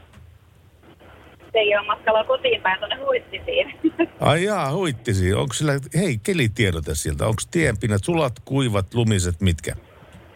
Matkalla 1.86 2.24
kotiin 2.24 2.62
päin 2.62 2.78
tuonne 2.78 2.96
Huittisiin. 2.96 3.80
Ai 4.20 4.44
jaa, 4.44 4.72
huittisi. 4.72 5.34
Onko 5.34 5.54
sillä, 5.54 5.72
hei, 5.94 6.18
kelitiedote 6.22 6.94
sieltä. 6.94 7.26
Onko 7.26 7.42
tienpinnat 7.50 8.04
sulat, 8.04 8.32
kuivat, 8.44 8.94
lumiset, 8.94 9.40
mitkä? 9.40 9.72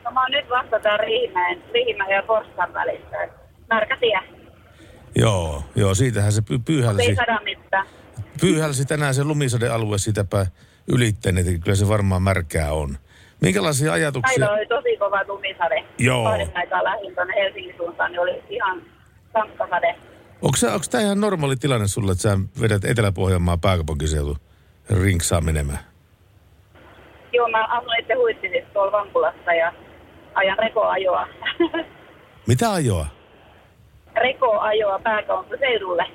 No 0.04 0.10
mä 0.10 0.22
oon 0.22 0.30
nyt 0.30 0.50
vasta 0.50 0.80
tää 0.80 0.96
Riihimäen, 0.96 1.62
Riihimäen 1.74 2.10
ja 2.10 2.22
Forssan 2.26 2.74
välissä. 2.74 3.28
Märkä 3.70 3.96
tie. 3.96 4.20
Joo, 5.16 5.64
joo, 5.76 5.94
siitähän 5.94 6.32
se 6.32 6.40
py- 6.40 6.54
Ei 6.54 6.58
pyyhälsi, 6.64 7.16
pyyhälsi 8.40 8.84
tänään 8.84 9.14
se 9.14 9.24
lumisadealue 9.24 9.98
sitäpä 9.98 10.46
ylitteen, 10.92 11.38
että 11.38 11.52
kyllä 11.64 11.76
se 11.76 11.88
varmaan 11.88 12.22
märkää 12.22 12.72
on. 12.72 12.98
Minkälaisia 13.40 13.92
ajatuksia? 13.92 14.46
Päivä 14.46 14.52
oli 14.52 14.66
tosi 14.66 14.96
kova 14.96 15.20
lumisade. 15.28 15.84
Joo. 15.98 16.24
Kahden 16.24 16.50
aikaa 16.54 16.84
lähdin 16.84 17.14
tuonne 17.14 17.34
Helsingin 17.34 17.74
suuntaan, 17.76 18.12
niin 18.12 18.20
oli 18.20 18.42
ihan 18.50 18.82
tankkasade. 19.32 19.94
Onko, 20.42 20.56
tämä 20.90 21.04
ihan 21.04 21.20
normaali 21.20 21.56
tilanne 21.56 21.88
sulle, 21.88 22.12
että 22.12 22.22
sä 22.22 22.38
vedät 22.60 22.84
Etelä-Pohjanmaa 22.84 23.58
pääkaupunkiseutu 23.58 24.36
rinksaa 25.02 25.40
menemään? 25.40 25.78
Joo, 27.32 27.48
mä 27.48 27.64
asun 27.64 27.98
itse 28.00 28.14
Huittisissa 28.14 28.70
tuolla 28.72 28.92
Vampulassa 28.92 29.52
ja 29.54 29.72
ajan 30.34 30.58
rekoajoa. 30.58 31.28
Mitä 32.48 32.72
ajoa? 32.72 33.06
rekoajoa 34.16 34.98
pääkaupunkiseudulle. 34.98 36.06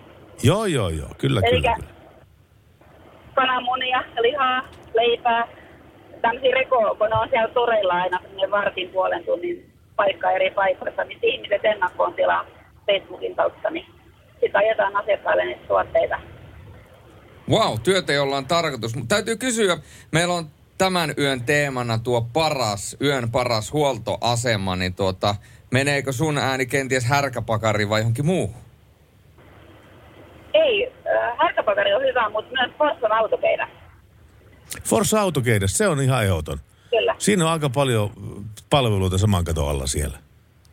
Joo, 0.44 0.66
joo, 0.66 0.90
joo. 0.90 1.10
Kyllä, 1.18 1.42
Elikkä- 1.44 1.76
kyllä. 1.76 1.94
kananmunia, 3.34 4.04
lihaa, 4.22 4.62
leipää, 4.94 5.48
tämmöisiä 6.22 6.56
rekoa, 6.56 6.96
kun 6.96 7.10
ne 7.10 7.16
on 7.16 7.30
siellä 7.30 7.54
toreilla 7.54 7.94
aina 7.94 8.20
sinne 8.30 8.52
vartin 8.52 8.90
puolen 8.90 9.24
tunnin 9.26 9.72
paikka 9.96 10.32
eri 10.32 10.52
paikoissa, 10.52 11.04
niin 11.04 11.20
ihmiset 11.22 11.66
ennakkoon 11.66 12.14
tilaa 12.14 12.46
Facebookin 12.86 13.36
kautta, 13.36 13.70
niin 13.70 13.86
sitten 14.46 14.62
ajetaan 14.62 14.96
asiakkaille 14.96 15.46
niitä 15.46 15.68
tuotteita. 15.68 16.20
Wow, 17.50 17.80
työtä, 17.84 18.14
jolla 18.14 18.38
on 18.38 18.46
tarkoitus. 18.46 18.96
Mutta 18.96 19.16
täytyy 19.16 19.36
kysyä, 19.38 19.78
meillä 20.12 20.34
on 20.34 20.46
tämän 20.78 21.14
yön 21.18 21.42
teemana 21.44 21.98
tuo 21.98 22.22
paras, 22.34 22.98
yön 23.02 23.32
paras 23.32 23.74
huoltoasema, 23.74 24.76
niin 24.76 24.94
tuota, 24.96 25.36
meneekö 25.72 26.12
sun 26.12 26.38
ääni 26.38 26.66
kenties 26.66 27.06
härkäpakari 27.06 27.90
vai 27.90 28.00
johonkin 28.00 28.26
muuhun? 28.26 28.56
Ei, 30.54 30.88
äh, 30.88 31.38
härkäpakari 31.38 31.94
on 31.94 32.02
hyvä, 32.02 32.30
mutta 32.30 32.52
myös 32.52 32.78
Forssan 32.78 33.12
autokeida. 33.12 33.68
Forza 34.84 35.22
Autokeida, 35.22 35.68
se 35.68 35.88
on 35.88 36.02
ihan 36.02 36.24
ehdoton. 36.24 36.60
Kyllä, 36.90 37.16
Siinä 37.18 37.46
on 37.46 37.52
aika 37.52 37.70
paljon 37.70 38.10
palveluita 38.70 39.18
saman 39.18 39.46
katon 39.46 39.70
alla 39.70 39.88
siellä. 39.88 40.18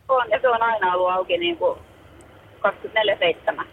on 0.08 0.30
ja 0.30 0.40
se 0.40 0.48
on 0.48 0.62
aina 0.62 0.94
ollut 0.94 1.10
auki 1.10 1.38
niin 1.38 1.56
kuin 1.56 1.78
24-7. 2.66 3.64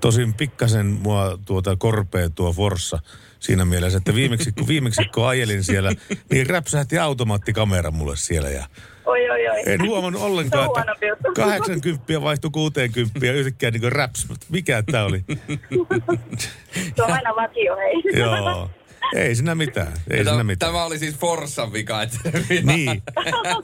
Tosin 0.00 0.34
pikkasen 0.34 0.86
mua 0.86 1.38
tuota 1.46 1.76
korpee 1.76 2.28
tuo 2.34 2.52
Forssa 2.52 2.98
siinä 3.40 3.64
mielessä, 3.64 3.98
että 3.98 4.14
viimeksi, 4.14 4.52
kun, 4.52 4.68
viimeksi 4.68 5.04
kun 5.14 5.28
ajelin 5.28 5.64
siellä, 5.64 5.92
niin 6.30 6.46
räpsähti 6.46 6.98
automaattikamera 6.98 7.90
mulle 7.90 8.16
siellä 8.16 8.50
ja 8.50 8.64
Oi, 9.04 9.30
oi, 9.30 9.48
oi. 9.48 9.62
en 9.66 9.82
huomannut 9.86 10.22
ollenkaan, 10.22 10.64
että 10.66 10.80
huono 10.80 10.94
juttu. 11.08 11.32
80 11.42 12.22
vaihtui 12.22 12.50
60 12.50 13.26
ja 13.26 13.32
yhtäkkiä 13.32 13.70
niin 13.70 13.80
kuin 13.80 13.92
raps. 13.92 14.26
Mikä 14.48 14.82
tämä 14.82 15.04
oli? 15.04 15.24
Se 16.96 17.02
on 17.02 17.12
aina 17.12 17.36
vakio, 17.36 17.76
hei. 17.76 18.02
Joo. 18.20 18.70
Ei 19.14 19.34
siinä 19.34 19.54
mitään. 19.54 19.92
Ei 20.10 20.18
Tämä- 20.18 20.30
siinä 20.30 20.44
mitään. 20.44 20.72
Tämä 20.72 20.84
oli 20.84 20.98
siis 20.98 21.16
Forssan 21.16 21.72
vika. 21.72 22.02
Että 22.02 22.18
Niin. 22.62 23.02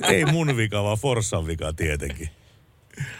Ei 0.09 0.25
mun 0.25 0.56
vika, 0.56 0.83
vaan 0.85 0.99
Forssan 0.99 1.47
vika 1.47 1.73
tietenkin. 1.73 2.28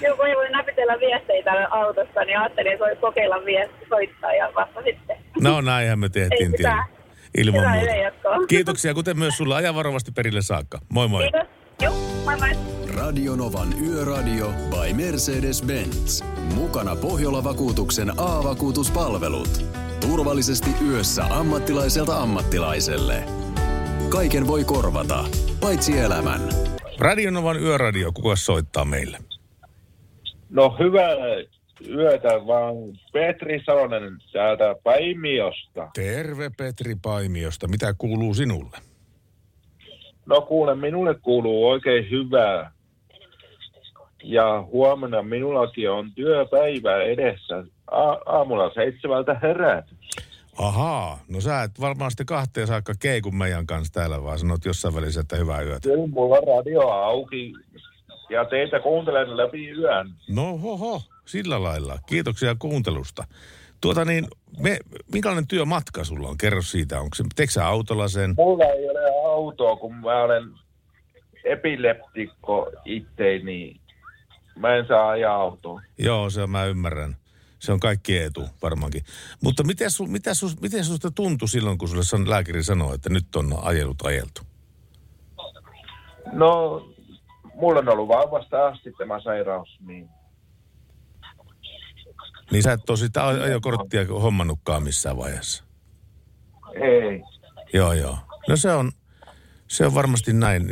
Joo, 0.01 0.17
kun 0.17 0.27
ei 0.27 0.37
voi 0.37 0.51
näpitellä 0.51 1.01
viesteitä 1.01 1.69
autosta, 1.71 2.25
niin 2.25 2.39
ajattelin, 2.39 2.73
että 2.73 2.85
voi 2.85 2.97
kokeilla 2.97 3.45
viesti 3.45 3.87
soittaa 3.89 4.33
ja 4.33 4.53
vasta 4.55 4.83
sitten. 4.83 5.17
No 5.41 5.61
näinhän 5.61 5.99
me 5.99 6.09
tehtiin 6.09 6.53
tietenkin. 6.57 6.97
Ilman 7.39 7.61
Hyvää 7.81 8.13
muuta. 8.25 8.47
Kiitoksia, 8.49 8.95
kuten 8.95 9.19
myös 9.19 9.37
sulla. 9.37 9.57
Aja 9.57 9.75
varovasti 9.75 10.13
perille 10.13 10.43
saakka. 10.43 10.79
Moi 10.89 11.09
moi. 11.09 11.23
Kiitos. 11.23 11.49
Joo, 11.83 11.95
moi 12.25 12.37
moi. 12.37 12.51
Radio 12.97 13.37
Novan 13.37 13.69
Yöradio 13.87 14.47
by 14.47 14.93
Mercedes-Benz. 14.93 16.25
Mukana 16.55 16.97
Pohjola-vakuutuksen 16.97 18.11
A-vakuutuspalvelut. 18.17 19.65
Turvallisesti 20.01 20.71
yössä 20.89 21.25
ammattilaiselta 21.25 22.17
ammattilaiselle. 22.17 23.25
Kaiken 24.09 24.47
voi 24.47 24.65
korvata, 24.65 25.25
paitsi 25.61 25.99
elämän. 25.99 26.41
Radionovan 26.99 27.63
yöradio, 27.63 28.13
kuka 28.13 28.37
soittaa 28.37 28.85
meille? 28.85 29.19
No 30.51 30.77
hyvää 30.79 31.17
yötä 31.89 32.29
vaan 32.47 32.75
Petri 33.13 33.63
Salonen 33.67 34.19
täältä 34.33 34.75
Paimiosta. 34.85 35.89
Terve 35.95 36.51
Petri 36.57 36.95
Paimiosta. 37.03 37.69
Mitä 37.69 37.95
kuuluu 37.99 38.35
sinulle? 38.35 38.77
No 40.27 40.41
kuule, 40.41 40.75
minulle 40.75 41.15
kuuluu 41.15 41.69
oikein 41.69 42.11
hyvää. 42.11 42.71
Ja 44.25 44.63
huomenna 44.63 45.23
minullakin 45.23 45.91
on 45.91 46.13
työpäivä 46.15 47.03
edessä. 47.03 47.65
A- 47.91 48.21
aamulla 48.27 48.71
seitsemältä 48.75 49.37
herätys. 49.43 49.97
Ahaa, 50.59 51.19
no 51.29 51.41
sä 51.41 51.63
et 51.63 51.81
varmaan 51.81 52.11
sitten 52.11 52.27
kahteen 52.27 52.67
saakka 52.67 52.95
keikun 52.99 53.37
meidän 53.37 53.67
kanssa 53.67 53.93
täällä, 53.93 54.23
vaan 54.23 54.39
sanot 54.39 54.65
jossain 54.65 54.95
välissä, 54.95 55.21
että 55.21 55.37
hyvää 55.37 55.63
yötä. 55.63 55.89
Kyllä 55.89 56.07
mulla 56.07 56.37
on 56.37 56.57
radio 56.57 56.81
auki 56.89 57.53
ja 58.31 58.45
teitä 58.45 58.81
kuuntelen 58.81 59.37
läpi 59.37 59.69
yön. 59.69 60.15
No 60.29 60.59
hoho, 60.59 61.03
sillä 61.25 61.63
lailla. 61.63 61.99
Kiitoksia 62.07 62.57
kuuntelusta. 62.59 63.25
Tuota 63.81 64.05
niin, 64.05 64.27
me, 64.59 64.79
minkälainen 65.13 65.47
työmatka 65.47 66.05
sulla 66.05 66.29
on? 66.29 66.39
Kerro 66.39 66.63
siitä, 66.63 67.01
onko 67.01 67.15
se, 67.15 67.25
teekö 67.37 67.53
sä 67.53 67.67
autolla 67.67 68.09
sen? 68.09 68.35
Mulla 68.37 68.65
ei 68.65 68.89
ole 68.89 69.31
autoa, 69.31 69.77
kun 69.77 69.95
mä 69.95 70.23
olen 70.23 70.43
epileptikko 71.45 72.71
itteeni. 72.85 73.81
Mä 74.59 74.75
en 74.75 74.87
saa 74.87 75.09
ajaa 75.09 75.35
autoa. 75.35 75.83
Joo, 75.99 76.31
se 76.31 76.47
mä 76.47 76.65
ymmärrän. 76.65 77.17
Se 77.59 77.73
on 77.73 77.81
kaikki 77.81 78.19
etu 78.19 78.45
varmaankin. 78.63 79.03
Mutta 79.43 79.65
miten, 79.65 79.91
su, 79.91 80.07
miten, 80.07 80.35
sus, 80.35 80.61
miten 80.61 80.85
susta 80.85 81.11
tuntui 81.11 81.49
silloin, 81.49 81.79
kun 81.79 81.89
sulle 81.89 82.05
san, 82.05 82.31
lääkäri 82.31 82.65
sanoi, 82.65 82.95
että 82.95 83.11
nyt 83.11 83.37
on 83.37 83.59
ajelut 83.63 84.03
ajeltu? 84.03 84.43
No, 86.33 86.83
mulla 87.57 87.79
on 87.79 87.89
ollut 87.89 88.09
vauvasta 88.09 88.67
asti 88.67 88.93
tämä 88.99 89.21
sairaus, 89.21 89.77
niin 89.87 90.09
Niin 92.51 92.63
sä 92.63 92.73
et 92.73 92.91
ole 92.91 92.99
sitä 92.99 93.21
aj- 93.21 93.43
ajokorttia 93.43 94.01
hommannutkaan 94.23 94.83
missään 94.83 95.17
vaiheessa. 95.17 95.65
ei. 96.83 97.23
Joo, 97.73 97.93
joo. 97.93 98.19
No 98.49 98.57
se 98.57 98.73
on, 98.73 98.93
se 99.69 99.87
on 99.87 99.95
varmasti 99.95 100.33
näin, 100.33 100.69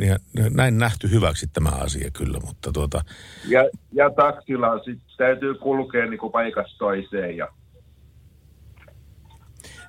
näin 0.49 0.77
nähty 0.77 1.11
hyväksi 1.11 1.47
tämä 1.47 1.69
asia 1.69 2.11
kyllä, 2.11 2.39
mutta 2.45 2.71
tuota, 2.71 3.01
Ja, 3.47 3.59
ja 3.91 4.09
taksilla 4.09 4.83
sit 4.83 4.99
täytyy 5.17 5.53
kulkea 5.55 6.05
niin 6.05 6.19
kuin 6.19 6.31
paikasta 6.31 6.77
toiseen. 6.77 7.37
Ja, 7.37 7.47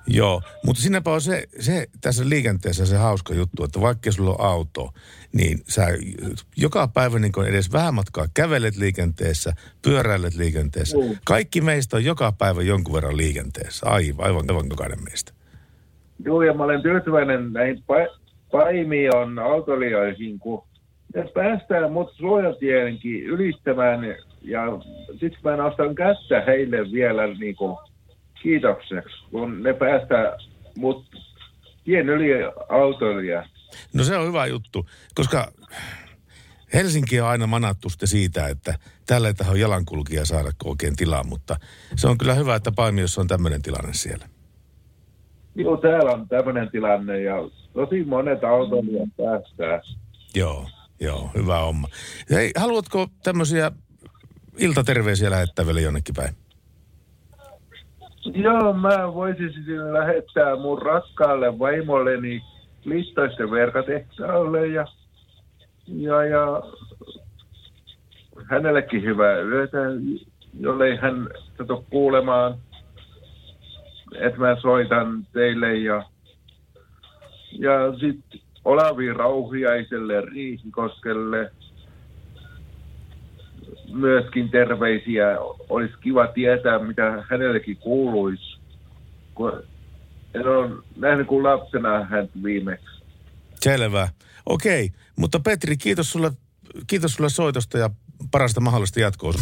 joo. 0.07 0.41
Mutta 0.65 0.81
siinäpä 0.81 1.11
on 1.11 1.21
se, 1.21 1.43
se 1.59 1.87
tässä 2.01 2.29
liikenteessä 2.29 2.85
se 2.85 2.97
hauska 2.97 3.33
juttu, 3.33 3.63
että 3.63 3.81
vaikka 3.81 4.11
sulla 4.11 4.29
on 4.29 4.41
auto, 4.41 4.89
niin 5.33 5.59
sä 5.67 5.87
joka 6.57 6.87
päivä 6.87 7.19
niin 7.19 7.45
edes 7.47 7.71
vähän 7.73 7.93
matkaa 7.93 8.27
kävelet 8.33 8.77
liikenteessä, 8.77 9.53
pyöräilet 9.81 10.35
liikenteessä. 10.35 10.97
Mm. 10.97 11.17
Kaikki 11.25 11.61
meistä 11.61 11.97
on 11.97 12.05
joka 12.05 12.31
päivä 12.31 12.61
jonkun 12.61 12.93
verran 12.93 13.17
liikenteessä, 13.17 13.85
aivan, 13.89 14.25
aivan, 14.25 14.45
aivan 14.49 14.69
jokainen 14.69 15.03
meistä. 15.03 15.31
joo, 16.25 16.41
ja 16.41 16.53
mä 16.53 16.63
olen 16.63 16.81
tyytyväinen 16.81 17.53
näihin 17.53 17.77
pa- 17.77 18.19
Paimion 18.51 19.39
autoilijoihin, 19.39 20.39
kun 20.39 20.63
ne 21.15 21.25
päästään 21.33 21.91
mut 21.91 22.13
suojatienkin 22.13 23.23
ylittämään 23.23 24.15
ja 24.41 24.61
sitten 25.11 25.39
mä 25.43 25.55
nostan 25.55 25.95
kättä 25.95 26.41
heille 26.47 26.91
vielä 26.91 27.27
niin 27.27 27.55
kuin 27.55 27.77
kiitokseksi, 28.43 29.15
kun 29.31 29.63
ne 29.63 29.73
päästää 29.73 30.37
mut 30.77 31.05
tien 31.83 32.09
yli 32.09 32.29
autoilija. 32.69 33.49
No 33.93 34.03
se 34.03 34.17
on 34.17 34.27
hyvä 34.27 34.45
juttu, 34.45 34.85
koska 35.15 35.51
Helsinki 36.73 37.21
on 37.21 37.27
aina 37.27 37.47
manattu 37.47 37.89
sitten 37.89 38.07
siitä, 38.07 38.47
että 38.47 38.75
tällä 39.05 39.27
ei 39.27 39.33
taho 39.33 39.55
jalankulkija 39.55 40.25
saada 40.25 40.51
oikein 40.63 40.95
tilaa, 40.95 41.23
mutta 41.23 41.59
se 41.95 42.07
on 42.07 42.17
kyllä 42.17 42.33
hyvä, 42.33 42.55
että 42.55 42.71
Paimiossa 42.71 43.21
on 43.21 43.27
tämmöinen 43.27 43.61
tilanne 43.61 43.93
siellä. 43.93 44.29
Joo, 45.55 45.77
täällä 45.77 46.11
on 46.11 46.27
tämmöinen 46.27 46.71
tilanne 46.71 47.21
ja 47.21 47.35
tosi 47.73 48.03
monet 48.03 48.43
autoilijat 48.43 49.09
päästää. 49.17 49.81
Joo, 50.35 50.67
joo, 50.99 51.31
hyvä 51.35 51.59
homma. 51.59 51.87
Hei, 52.29 52.51
haluatko 52.55 53.07
tämmöisiä 53.23 53.71
iltaterveisiä 54.57 55.31
lähettää 55.31 55.65
vielä 55.65 55.79
jonnekin 55.79 56.15
päin? 56.15 56.46
Joo, 58.33 58.73
mä 58.73 59.13
voisin 59.13 59.53
sitten 59.53 59.93
lähettää 59.93 60.55
mun 60.55 60.81
rakkaalle 60.81 61.59
vaimolleni 61.59 62.41
listoisten 62.85 63.51
verkatehtaalle 63.51 64.67
ja, 64.67 64.85
ja, 65.87 66.23
ja 66.23 66.63
hänellekin 68.45 69.03
hyvää 69.03 69.39
yötä, 69.39 69.77
jollei 70.59 70.95
hän 70.95 71.29
sato 71.57 71.85
kuulemaan, 71.89 72.55
että 74.15 74.39
mä 74.39 74.55
soitan 74.61 75.27
teille 75.33 75.75
ja, 75.75 76.03
ja 77.51 77.93
sitten 77.99 78.39
Olavi 78.65 79.13
Rauhiaiselle 79.13 80.21
Riihikoskelle 80.21 81.51
myöskin 83.93 84.49
terveisiä. 84.49 85.37
Olisi 85.69 85.93
kiva 86.01 86.27
tietää, 86.27 86.79
mitä 86.79 87.23
hänellekin 87.29 87.77
kuuluisi. 87.77 88.57
Kun 89.35 89.63
en 90.33 90.47
ole 90.47 90.69
nähnyt 90.95 91.27
kuin 91.27 91.43
lapsena 91.43 92.03
hän 92.03 92.29
viimeksi. 92.43 93.03
Selvä. 93.55 94.09
Okei, 94.45 94.89
mutta 95.15 95.39
Petri, 95.39 95.77
kiitos 95.77 96.11
sulle, 96.11 96.31
kiitos 96.87 97.13
sulle 97.13 97.29
soitosta 97.29 97.77
ja 97.77 97.89
parasta 98.31 98.61
mahdollista 98.61 98.99
jatkoa. 98.99 99.33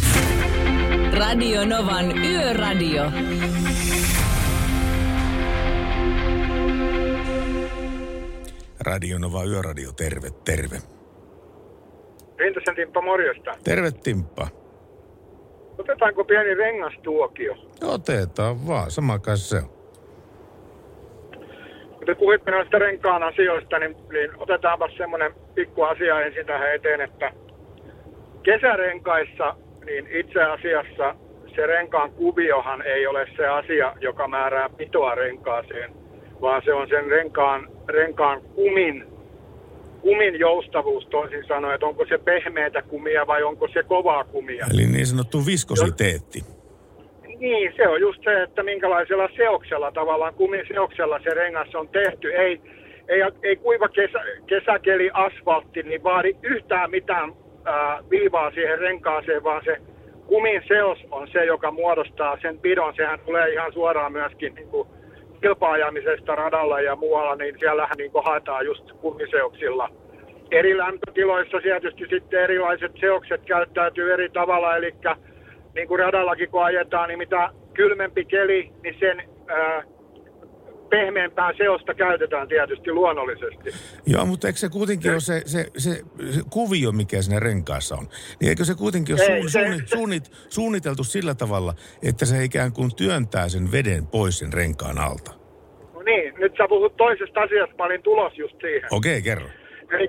Radio 1.12 1.64
Novan 1.64 2.18
Yöradio. 2.18 3.12
Radio 8.80 9.18
Nova 9.18 9.44
Yöradio, 9.44 9.92
terve, 9.92 10.30
terve. 10.44 10.95
Rintasen 12.38 12.74
Timppa, 12.74 13.02
morjesta. 13.02 13.52
Terve 13.64 13.90
Timppa. 14.02 14.48
Otetaanko 15.78 16.24
pieni 16.24 16.54
rengastuokio? 16.54 17.54
Otetaan 17.84 18.66
vaan, 18.66 18.90
sama 18.90 19.18
kai 19.18 19.36
se 19.36 19.56
on. 19.56 19.76
Kun 21.96 22.06
te 22.06 22.14
puhuitte 22.14 22.50
noista 22.50 22.78
renkaan 22.78 23.22
asioista, 23.22 23.78
niin, 23.78 23.96
niin 24.12 24.30
otetaanpa 24.36 24.88
semmoinen 24.96 25.32
pikku 25.54 25.82
asia 25.82 26.20
ensin 26.20 26.46
tähän 26.46 26.74
eteen, 26.74 27.00
että 27.00 27.32
kesärenkaissa 28.42 29.54
niin 29.86 30.06
itse 30.10 30.42
asiassa 30.42 31.14
se 31.54 31.66
renkaan 31.66 32.10
kuviohan 32.10 32.82
ei 32.82 33.06
ole 33.06 33.28
se 33.36 33.46
asia, 33.46 33.94
joka 34.00 34.28
määrää 34.28 34.68
pitoa 34.68 35.14
renkaaseen, 35.14 35.92
vaan 36.40 36.62
se 36.64 36.74
on 36.74 36.88
sen 36.88 37.06
renkaan, 37.06 37.68
renkaan 37.88 38.42
kumin, 38.42 39.06
kumin 40.06 40.38
joustavuus 40.38 41.06
toisin 41.06 41.44
sanoen, 41.48 41.74
että 41.74 41.86
onko 41.86 42.06
se 42.08 42.18
pehmeätä 42.18 42.82
kumia 42.82 43.26
vai 43.26 43.42
onko 43.42 43.68
se 43.68 43.82
kovaa 43.82 44.24
kumia. 44.24 44.66
Eli 44.74 44.86
niin 44.86 45.06
sanottu 45.06 45.46
viskositeetti. 45.46 46.40
Niin, 47.38 47.72
se 47.76 47.88
on 47.88 48.00
just 48.00 48.20
se, 48.24 48.42
että 48.42 48.62
minkälaisella 48.62 49.28
seoksella 49.36 49.92
tavallaan, 49.92 50.34
kumiseoksella 50.34 51.20
se 51.24 51.30
rengas 51.30 51.74
on 51.74 51.88
tehty. 51.88 52.32
Ei, 52.32 52.60
ei, 53.08 53.20
ei 53.42 53.56
kuiva 53.56 53.88
kesä, 53.88 54.18
kesäkeli 54.46 55.10
asfaltti, 55.12 55.82
niin 55.82 56.02
vaadi 56.02 56.36
yhtään 56.42 56.90
mitään 56.90 57.32
ää, 57.64 57.98
viivaa 58.10 58.50
siihen 58.50 58.78
renkaaseen, 58.78 59.44
vaan 59.44 59.62
se 59.64 59.76
kumin 60.26 60.62
seos 60.68 60.98
on 61.10 61.28
se, 61.32 61.44
joka 61.44 61.70
muodostaa 61.70 62.38
sen 62.42 62.58
pidon. 62.58 62.94
Sehän 62.96 63.20
tulee 63.26 63.52
ihan 63.52 63.72
suoraan 63.72 64.12
myöskin 64.12 64.54
niin 64.54 64.68
kuin 64.68 64.88
kilpaajamisesta 65.40 66.34
radalla 66.34 66.80
ja 66.80 66.96
muualla, 66.96 67.36
niin 67.36 67.58
siellähän 67.58 67.96
niin 67.98 68.10
haetaan 68.24 68.66
just 68.66 68.92
kumiseoksilla. 68.92 69.88
Eri 70.50 70.78
lämpötiloissa 70.78 71.58
tietysti 71.62 72.04
sitten 72.10 72.42
erilaiset 72.42 72.92
seokset 73.00 73.40
käyttäytyy 73.44 74.12
eri 74.12 74.28
tavalla, 74.28 74.76
eli 74.76 74.94
niin 75.74 75.88
kuin 75.88 75.98
radallakin 75.98 76.50
kun 76.50 76.64
ajetaan, 76.64 77.08
niin 77.08 77.18
mitä 77.18 77.48
kylmempi 77.74 78.24
keli, 78.24 78.70
niin 78.82 78.96
sen 79.00 79.22
ää, 79.48 79.82
pehmeämpää 80.90 81.52
seosta 81.56 81.94
käytetään 81.94 82.48
tietysti 82.48 82.92
luonnollisesti. 82.92 83.70
Joo, 84.06 84.26
mutta 84.26 84.46
eikö 84.46 84.58
se 84.58 84.68
kuitenkin 84.68 85.12
ole 85.12 85.20
se, 85.20 85.42
se, 85.46 85.66
se, 85.78 85.90
se 86.30 86.40
kuvio, 86.50 86.92
mikä 86.92 87.22
siinä 87.22 87.40
renkaassa 87.40 87.94
on? 87.94 88.06
Niin 88.40 88.48
eikö 88.48 88.64
se 88.64 88.74
kuitenkin 88.74 89.14
ole 89.14 89.22
Ei, 89.22 89.40
suun, 89.40 89.50
se- 89.50 89.58
suunni, 89.58 89.86
suunnit, 89.86 90.30
suunniteltu 90.48 91.04
sillä 91.04 91.34
tavalla, 91.34 91.74
että 92.08 92.24
se 92.26 92.44
ikään 92.44 92.72
kuin 92.72 92.96
työntää 92.96 93.48
sen 93.48 93.72
veden 93.72 94.06
pois 94.06 94.38
sen 94.38 94.52
renkaan 94.52 94.98
alta? 94.98 95.30
No 95.94 96.02
niin, 96.02 96.34
nyt 96.38 96.52
sä 96.58 96.68
puhut 96.68 96.96
toisesta 96.96 97.40
asiasta, 97.40 97.74
mä 97.78 97.84
olin 97.84 98.02
tulos 98.02 98.38
just 98.38 98.56
siihen. 98.60 98.88
Okei, 98.90 99.22
kerro. 99.22 99.48
Eli, 99.90 100.08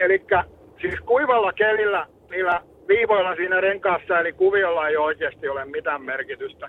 elikkä 0.00 0.44
siis 0.80 1.00
kuivalla 1.00 1.52
kelillä 1.52 2.06
niillä 2.30 2.62
viivoilla 2.88 3.36
siinä 3.36 3.60
renkaassa 3.60 4.20
eli 4.20 4.32
kuviolla 4.32 4.88
ei 4.88 4.96
oikeasti 4.96 5.48
ole 5.48 5.64
mitään 5.64 6.02
merkitystä. 6.02 6.68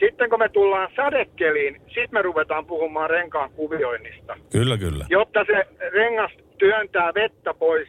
Sitten 0.00 0.30
kun 0.30 0.38
me 0.38 0.48
tullaan 0.48 0.88
sadekeliin, 0.96 1.80
sitten 1.86 2.12
me 2.12 2.22
ruvetaan 2.22 2.66
puhumaan 2.66 3.10
renkaan 3.10 3.50
kuvioinnista. 3.50 4.36
Kyllä, 4.52 4.78
kyllä. 4.78 5.04
Jotta 5.10 5.44
se 5.46 5.66
rengas 5.92 6.32
työntää 6.58 7.14
vettä 7.14 7.54
pois 7.54 7.88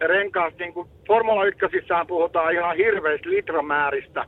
renkaasta, 0.00 0.58
niin 0.58 0.74
kuin 0.74 0.88
Formula 1.06 1.44
1 1.44 1.60
puhutaan 2.08 2.52
ihan 2.52 2.76
hirveistä 2.76 3.30
litramääristä. 3.30 4.24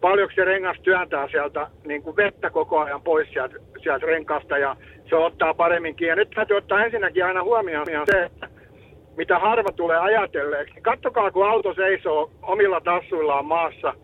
Paljonko 0.00 0.32
se 0.34 0.44
rengas 0.44 0.76
työntää 0.82 1.28
sieltä 1.28 1.66
niin 1.84 2.02
kuin 2.02 2.16
vettä 2.16 2.50
koko 2.50 2.80
ajan 2.80 3.02
pois 3.02 3.28
sieltä, 3.32 3.54
sieltä 3.82 4.06
renkaasta 4.06 4.58
ja 4.58 4.76
se 5.08 5.16
ottaa 5.16 5.54
paremmin 5.54 5.96
kiinni. 5.96 6.10
Ja 6.10 6.16
nyt 6.16 6.30
täytyy 6.30 6.56
ottaa 6.56 6.84
ensinnäkin 6.84 7.24
aina 7.24 7.42
huomioon 7.42 7.86
se, 8.10 8.24
että 8.24 8.48
mitä 9.16 9.38
harva 9.38 9.72
tulee 9.72 9.98
ajatelleeksi. 9.98 10.80
Kattokaa, 10.80 11.30
kun 11.30 11.48
auto 11.48 11.74
seisoo 11.74 12.30
omilla 12.42 12.80
tassuillaan 12.80 13.44
maassa, 13.44 13.94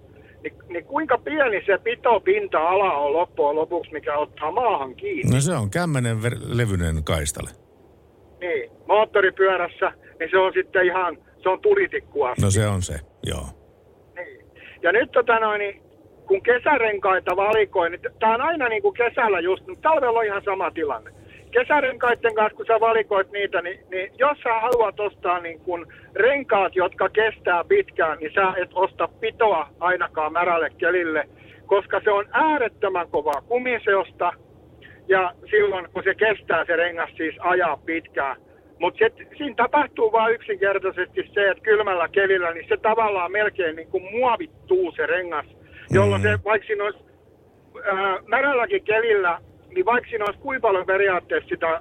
niin, 0.45 0.55
niin 0.69 0.85
kuinka 0.85 1.19
pieni 1.19 1.63
se 1.67 1.79
pitopinta-ala 1.79 2.93
on 2.93 3.13
loppujen 3.13 3.57
lopuksi, 3.57 3.93
mikä 3.93 4.19
ottaa 4.19 4.51
maahan 4.51 4.95
kiinni. 4.95 5.35
No 5.35 5.41
se 5.41 5.53
on 5.53 5.71
kämmenen 5.71 6.17
ver- 6.17 6.57
levyinen 6.59 7.05
kaistale. 7.05 7.51
Niin, 8.41 8.71
moottoripyörässä, 8.89 9.93
niin 10.19 10.31
se 10.31 10.39
on 10.39 10.53
sitten 10.53 10.87
ihan, 10.87 11.19
se 11.43 11.49
on 11.49 11.61
tulitikkua. 11.61 12.35
No 12.43 12.51
se 12.51 12.67
on 12.67 12.83
se, 12.83 12.95
joo. 13.23 13.47
Niin. 14.17 14.47
Ja 14.83 14.93
nyt 14.93 15.11
tota 15.13 15.39
noin, 15.39 15.59
niin, 15.59 15.83
kun 16.27 16.43
kesärenkaita 16.43 17.37
valikoin, 17.37 17.93
niin 17.93 18.01
tämä 18.21 18.35
on 18.35 18.41
aina 18.41 18.69
niin 18.69 18.83
kuin 18.83 18.95
kesällä 18.95 19.41
just, 19.41 19.67
mutta 19.67 19.89
talvella 19.89 20.19
on 20.19 20.27
ihan 20.27 20.43
sama 20.45 20.71
tilanne. 20.71 21.11
Kesärenkaiden 21.55 22.35
kanssa, 22.35 22.57
kun 22.57 22.67
sä 22.67 22.81
valikoit 22.81 23.31
niitä, 23.33 23.63
niin, 23.63 23.81
niin 23.91 24.11
jos 24.19 24.39
sä 24.39 24.61
haluat 24.61 25.01
ostaa 25.01 25.41
niin 25.41 25.61
kuin 25.61 25.87
renkaat, 26.15 26.77
jotka 26.77 27.09
kestää 27.09 27.65
pitkään, 27.65 28.19
niin 28.19 28.35
sä 28.35 28.53
et 28.63 28.71
osta 28.75 29.09
pitoa 29.21 29.69
ainakaan 29.81 30.33
märälle 30.33 30.71
kelille, 30.79 31.29
koska 31.67 32.01
se 32.05 32.11
on 32.11 32.25
äärettömän 32.33 33.09
kovaa 33.09 33.41
kumiseosta, 33.49 34.33
ja 35.09 35.33
silloin 35.51 35.89
kun 35.93 36.03
se 36.03 36.15
kestää 36.15 36.65
se 36.65 36.77
rengas 36.77 37.11
siis 37.17 37.35
ajaa 37.39 37.77
pitkään. 37.77 38.37
Mutta 38.79 38.99
siinä 39.39 39.55
tapahtuu 39.57 40.13
vain 40.13 40.35
yksinkertaisesti 40.35 41.31
se, 41.35 41.51
että 41.51 41.63
kylmällä 41.63 42.09
kelillä 42.09 42.53
niin 42.53 42.69
se 42.69 42.77
tavallaan 42.77 43.33
melkein 43.33 43.77
niin 43.77 43.89
kuin 43.89 44.05
muovittuu 44.11 44.93
se 44.97 45.07
rengas, 45.07 45.47
jolloin 45.91 46.23
se, 46.23 46.39
vaikka 46.45 46.67
siinä 46.67 46.85
olisi 46.85 46.99
ää, 47.85 48.19
märälläkin 48.27 48.85
kelillä, 48.85 49.39
niin 49.75 49.85
vaikka 49.85 50.11
siinä 50.11 50.25
olisi 50.25 50.41
kuinka 50.41 50.69
paljon 50.69 50.87
periaatteessa 50.87 51.49
sitä 51.49 51.81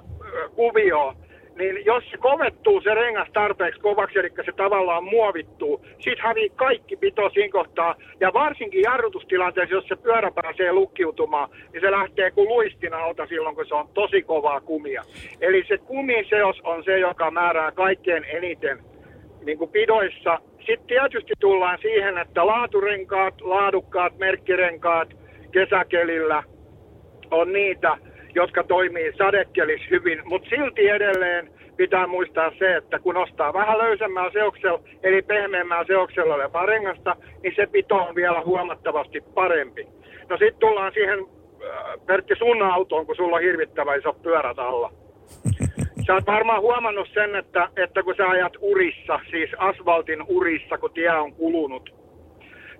kuvioa, 0.54 1.14
niin 1.58 1.84
jos 1.84 2.04
se 2.10 2.16
kovettuu 2.16 2.80
se 2.80 2.94
rengas 2.94 3.28
tarpeeksi 3.32 3.80
kovaksi, 3.80 4.18
eli 4.18 4.30
se 4.44 4.52
tavallaan 4.52 5.04
muovittuu, 5.04 5.86
sit 6.00 6.18
hävii 6.18 6.50
kaikki 6.50 6.96
pito 6.96 7.30
siinä 7.30 7.52
kohtaa. 7.52 7.94
Ja 8.20 8.32
varsinkin 8.32 8.82
jarrutustilanteessa, 8.82 9.74
jos 9.74 9.88
se 9.88 9.96
pyörä 9.96 10.30
pääsee 10.30 10.72
lukkiutumaan, 10.72 11.48
niin 11.72 11.80
se 11.80 11.90
lähtee 11.90 12.30
kuin 12.30 12.48
luistin 12.48 12.94
alta 12.94 13.26
silloin, 13.26 13.54
kun 13.54 13.66
se 13.66 13.74
on 13.74 13.88
tosi 13.94 14.22
kovaa 14.22 14.60
kumia. 14.60 15.02
Eli 15.40 15.64
se 15.68 15.78
kumiseos 15.78 16.60
on 16.64 16.84
se, 16.84 16.98
joka 16.98 17.30
määrää 17.30 17.72
kaikkein 17.72 18.24
eniten 18.24 18.78
niin 19.44 19.58
kuin 19.58 19.70
pidoissa. 19.70 20.38
Sitten 20.58 20.86
tietysti 20.86 21.32
tullaan 21.40 21.78
siihen, 21.82 22.18
että 22.18 22.46
laaturenkaat, 22.46 23.40
laadukkaat 23.40 24.18
merkkirenkaat 24.18 25.08
kesäkelillä 25.52 26.42
on 27.30 27.52
niitä, 27.52 27.96
jotka 28.34 28.64
toimii 28.64 29.12
sadekelissä 29.18 29.86
hyvin, 29.90 30.20
mutta 30.24 30.48
silti 30.48 30.88
edelleen 30.88 31.50
pitää 31.76 32.06
muistaa 32.06 32.50
se, 32.58 32.76
että 32.76 32.98
kun 32.98 33.16
ostaa 33.16 33.52
vähän 33.52 33.78
löysemmällä 33.78 34.30
seoksella, 34.32 34.80
eli 35.02 35.22
pehmeämmällä 35.22 35.84
seoksella 35.86 36.34
olevaa 36.34 36.66
rengasta, 36.66 37.16
niin 37.42 37.52
se 37.56 37.66
pito 37.66 37.96
on 37.96 38.14
vielä 38.14 38.42
huomattavasti 38.44 39.20
parempi. 39.20 39.86
No 40.28 40.36
sitten 40.36 40.60
tullaan 40.60 40.92
siihen, 40.92 41.18
äh, 41.18 42.06
Pertti, 42.06 42.34
sun 42.38 42.62
autoon, 42.62 43.06
kun 43.06 43.16
sulla 43.16 43.36
on 43.36 43.42
hirvittävä 43.42 43.94
iso 43.94 44.12
pyörät 44.12 44.58
alla. 44.58 44.92
Sä 46.06 46.14
oot 46.14 46.26
varmaan 46.26 46.60
huomannut 46.60 47.08
sen, 47.14 47.34
että, 47.36 47.68
että 47.76 48.02
kun 48.02 48.14
sä 48.16 48.28
ajat 48.28 48.52
urissa, 48.60 49.20
siis 49.30 49.50
asfaltin 49.58 50.22
urissa, 50.28 50.78
kun 50.78 50.92
tie 50.92 51.10
on 51.10 51.32
kulunut, 51.32 51.94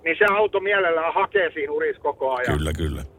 niin 0.05 0.17
se 0.19 0.25
auto 0.31 0.61
mielellään 0.61 1.15
hakee 1.15 1.51
siinä 1.55 1.73
urissa 1.73 2.03
koko 2.03 2.35
ajan. 2.35 2.59
Kyllä, 2.59 2.73
kyllä. 2.73 3.14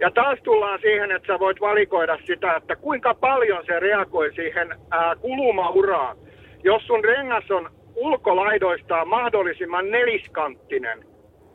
Ja 0.00 0.10
taas 0.10 0.38
tullaan 0.42 0.78
siihen, 0.80 1.12
että 1.12 1.32
sä 1.32 1.38
voit 1.38 1.60
valikoida 1.60 2.18
sitä, 2.24 2.56
että 2.56 2.76
kuinka 2.76 3.14
paljon 3.14 3.66
se 3.66 3.80
reagoi 3.80 4.34
siihen 4.34 4.68
ää, 4.90 5.16
kulumauraan. 5.16 6.16
Jos 6.64 6.86
sun 6.86 7.04
rengas 7.04 7.50
on 7.50 7.70
ulkolaidoistaan 7.94 9.08
mahdollisimman 9.08 9.90
neliskanttinen, 9.90 11.04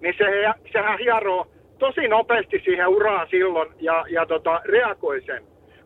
niin 0.02 0.16
se, 0.18 0.26
sehän 0.72 1.00
hieroo 1.00 1.48
tosi 1.80 2.08
nopeasti 2.08 2.62
siihen 2.66 2.88
uraan 2.88 3.28
silloin 3.30 3.70
ja, 3.80 4.06
ja 4.10 4.26
tota, 4.26 4.62
reagoi 4.66 5.22
sen. 5.22 5.44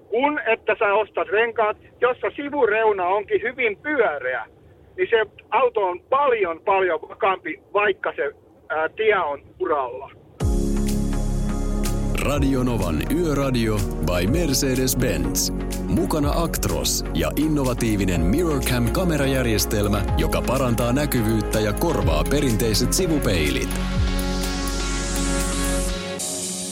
Kun 0.09 0.39
että 0.45 0.75
sä 0.79 0.93
ostat 0.93 1.27
renkaat, 1.27 1.77
jossa 2.01 2.27
sivureuna 2.35 3.05
onkin 3.05 3.41
hyvin 3.41 3.77
pyöreä, 3.77 4.45
niin 4.97 5.07
se 5.09 5.25
auto 5.49 5.81
on 5.81 5.99
paljon 6.09 6.61
paljon 6.61 6.99
vakaampi, 7.09 7.59
vaikka 7.73 8.13
se 8.15 8.31
ää, 8.69 8.89
tie 8.89 9.17
on 9.17 9.41
uralla. 9.59 10.22
Radionovan 12.23 13.03
Yöradio 13.12 13.77
by 13.77 14.27
Mercedes-Benz. 14.27 15.51
Mukana 15.88 16.31
Actros 16.36 17.03
ja 17.13 17.31
innovatiivinen 17.36 18.21
MirrorCam-kamerajärjestelmä, 18.21 20.05
joka 20.17 20.41
parantaa 20.41 20.93
näkyvyyttä 20.93 21.59
ja 21.59 21.73
korvaa 21.73 22.23
perinteiset 22.23 22.93
sivupeilit. 22.93 23.69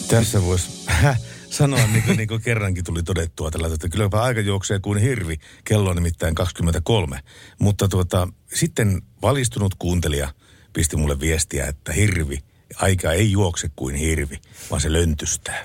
Tässä 0.08 0.42
voisi 0.42 0.88
sanoa, 1.50 1.88
niin 1.88 2.04
kuin, 2.04 2.18
niin 2.18 2.28
kuin 2.28 2.42
kerrankin 2.42 2.84
tuli 2.84 3.04
todettua 3.04 3.52
tällä, 3.52 3.68
että 3.68 3.90
kylläpä 3.90 4.22
aika 4.22 4.42
juoksee 4.42 4.80
kuin 4.80 5.00
hirvi. 5.00 5.38
Kello 5.64 5.90
on 5.90 5.96
nimittäin 5.96 6.36
23. 6.36 7.20
Mutta 7.60 7.88
tuota, 7.88 8.28
sitten 8.54 9.02
valistunut 9.22 9.76
kuuntelija 9.80 10.30
pisti 10.74 10.98
mulle 10.98 11.20
viestiä, 11.20 11.66
että 11.66 11.94
hirvi, 11.94 12.40
aika 12.76 13.12
ei 13.12 13.32
juokse 13.32 13.70
kuin 13.76 13.96
hirvi, 13.96 14.40
vaan 14.70 14.82
se 14.82 14.94
löntystää. 14.94 15.64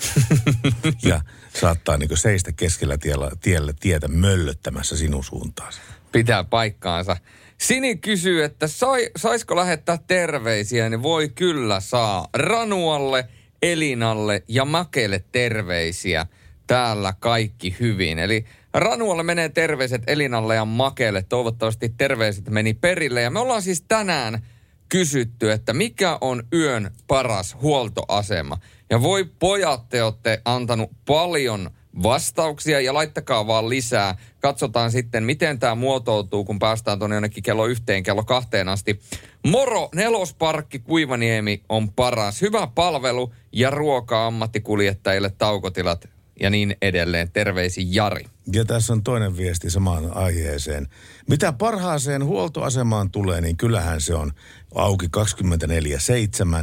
ja 1.08 1.20
saattaa 1.54 1.96
niin 1.96 2.16
seistä 2.16 2.52
keskellä 2.52 2.98
tiellä, 2.98 3.30
tiellä 3.40 3.72
tietä 3.80 4.08
möllöttämässä 4.08 4.96
sinun 4.96 5.24
suuntaasi. 5.24 5.80
Pitää 6.12 6.44
paikkaansa. 6.44 7.16
Sini 7.58 7.96
kysyy, 7.96 8.44
että 8.44 8.66
sai, 8.66 9.10
saisiko 9.16 9.56
lähettää 9.56 9.98
terveisiä, 10.06 10.88
niin 10.88 11.02
voi 11.02 11.28
kyllä 11.28 11.80
saa. 11.80 12.28
Ranualle, 12.34 13.28
Elinalle 13.62 14.42
ja 14.48 14.64
Makelle 14.64 15.24
terveisiä. 15.32 16.26
Täällä 16.66 17.14
kaikki 17.20 17.76
hyvin. 17.80 18.18
Eli 18.18 18.44
Ranualle 18.74 19.22
menee 19.22 19.48
terveiset 19.48 20.02
Elinalle 20.06 20.54
ja 20.54 20.64
Makelle. 20.64 21.22
Toivottavasti 21.22 21.88
terveiset 21.88 22.50
meni 22.50 22.74
perille. 22.74 23.22
Ja 23.22 23.30
me 23.30 23.38
ollaan 23.38 23.62
siis 23.62 23.84
tänään 23.88 24.42
kysytty, 24.88 25.52
että 25.52 25.72
mikä 25.72 26.18
on 26.20 26.42
yön 26.52 26.90
paras 27.06 27.56
huoltoasema. 27.62 28.58
Ja 28.90 29.02
voi 29.02 29.24
pojat, 29.38 29.88
te 29.88 30.02
olette 30.02 30.42
antanut 30.44 30.90
paljon 31.06 31.70
vastauksia 32.02 32.80
ja 32.80 32.94
laittakaa 32.94 33.46
vaan 33.46 33.68
lisää. 33.68 34.16
Katsotaan 34.40 34.90
sitten, 34.90 35.24
miten 35.24 35.58
tämä 35.58 35.74
muotoutuu, 35.74 36.44
kun 36.44 36.58
päästään 36.58 36.98
tuonne 36.98 37.16
jonnekin 37.16 37.42
kello 37.42 37.66
yhteen, 37.66 38.02
kello 38.02 38.24
kahteen 38.24 38.68
asti. 38.68 39.00
Moro, 39.46 39.88
nelosparkki 39.94 40.78
Kuivaniemi 40.78 41.62
on 41.68 41.92
paras. 41.92 42.42
Hyvä 42.42 42.66
palvelu 42.74 43.32
ja 43.52 43.70
ruoka 43.70 44.26
ammattikuljettajille, 44.26 45.30
taukotilat 45.38 46.08
ja 46.40 46.50
niin 46.50 46.76
edelleen. 46.82 47.30
Terveisi 47.32 47.94
Jari. 47.94 48.24
Ja 48.52 48.64
tässä 48.64 48.92
on 48.92 49.02
toinen 49.02 49.36
viesti 49.36 49.70
samaan 49.70 50.16
aiheeseen. 50.16 50.88
Mitä 51.28 51.52
parhaaseen 51.52 52.24
huoltoasemaan 52.24 53.10
tulee, 53.10 53.40
niin 53.40 53.56
kyllähän 53.56 54.00
se 54.00 54.14
on 54.14 54.32
auki 54.74 55.06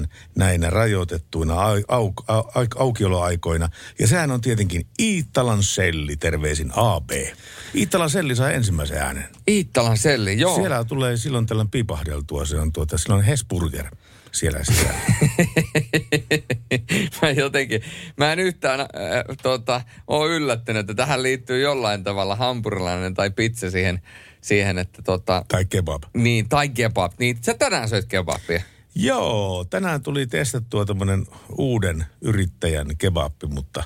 24-7 0.03 0.07
näinä 0.36 0.69
rajoitettuina 0.69 1.62
au, 1.63 1.81
au, 1.88 2.12
au, 2.27 2.43
aukioloaikoina. 2.75 3.69
Ja 3.99 4.07
sehän 4.07 4.31
on 4.31 4.41
tietenkin 4.41 4.88
Iittalan 4.99 5.63
selli, 5.63 6.17
terveisin 6.17 6.71
AB. 6.75 7.09
Iittalan 7.75 8.09
selli 8.09 8.36
saa 8.36 8.51
ensimmäisen 8.51 8.97
äänen. 8.97 9.25
Iittalan 9.47 9.97
selli, 9.97 10.39
joo. 10.39 10.55
Siellä 10.55 10.83
tulee 10.83 11.17
silloin 11.17 11.45
tällöin 11.45 11.69
pipahdeltua. 11.69 12.45
Se 12.45 12.59
on 12.59 12.71
tuota, 12.71 12.97
silloin 12.97 13.23
Hesburger 13.23 13.86
siellä 14.34 14.63
sisällä. 14.63 15.00
mä 17.22 17.30
jotenkin, 17.32 17.82
mä 18.17 18.34
en 18.34 18.39
yhtään 18.39 18.80
äh, 18.80 18.88
tota, 19.43 19.82
ole 20.08 20.36
yllättynyt, 20.36 20.80
että 20.80 20.93
tähän 20.93 21.24
liittyy 21.24 21.62
jollain 21.62 22.04
tavalla 22.04 22.36
hampurilainen 22.36 23.13
tai 23.13 23.32
pizza 23.32 23.72
siihen, 23.72 24.02
siihen 24.41 24.78
että 24.78 25.02
tota... 25.02 25.46
Tai 25.48 25.65
kebab. 25.65 26.04
Niin, 26.13 26.50
tai 26.50 26.69
kebab. 26.69 27.12
Niin, 27.19 27.38
sä 27.41 27.54
tänään 27.54 27.89
söit 27.89 28.06
kebabia. 28.06 28.62
Joo, 28.96 29.65
tänään 29.69 30.02
tuli 30.02 30.28
testattua 30.28 30.86
tämmöinen 30.86 31.26
uuden 31.58 32.06
yrittäjän 32.22 32.98
kebappi, 32.98 33.48
mutta 33.48 33.84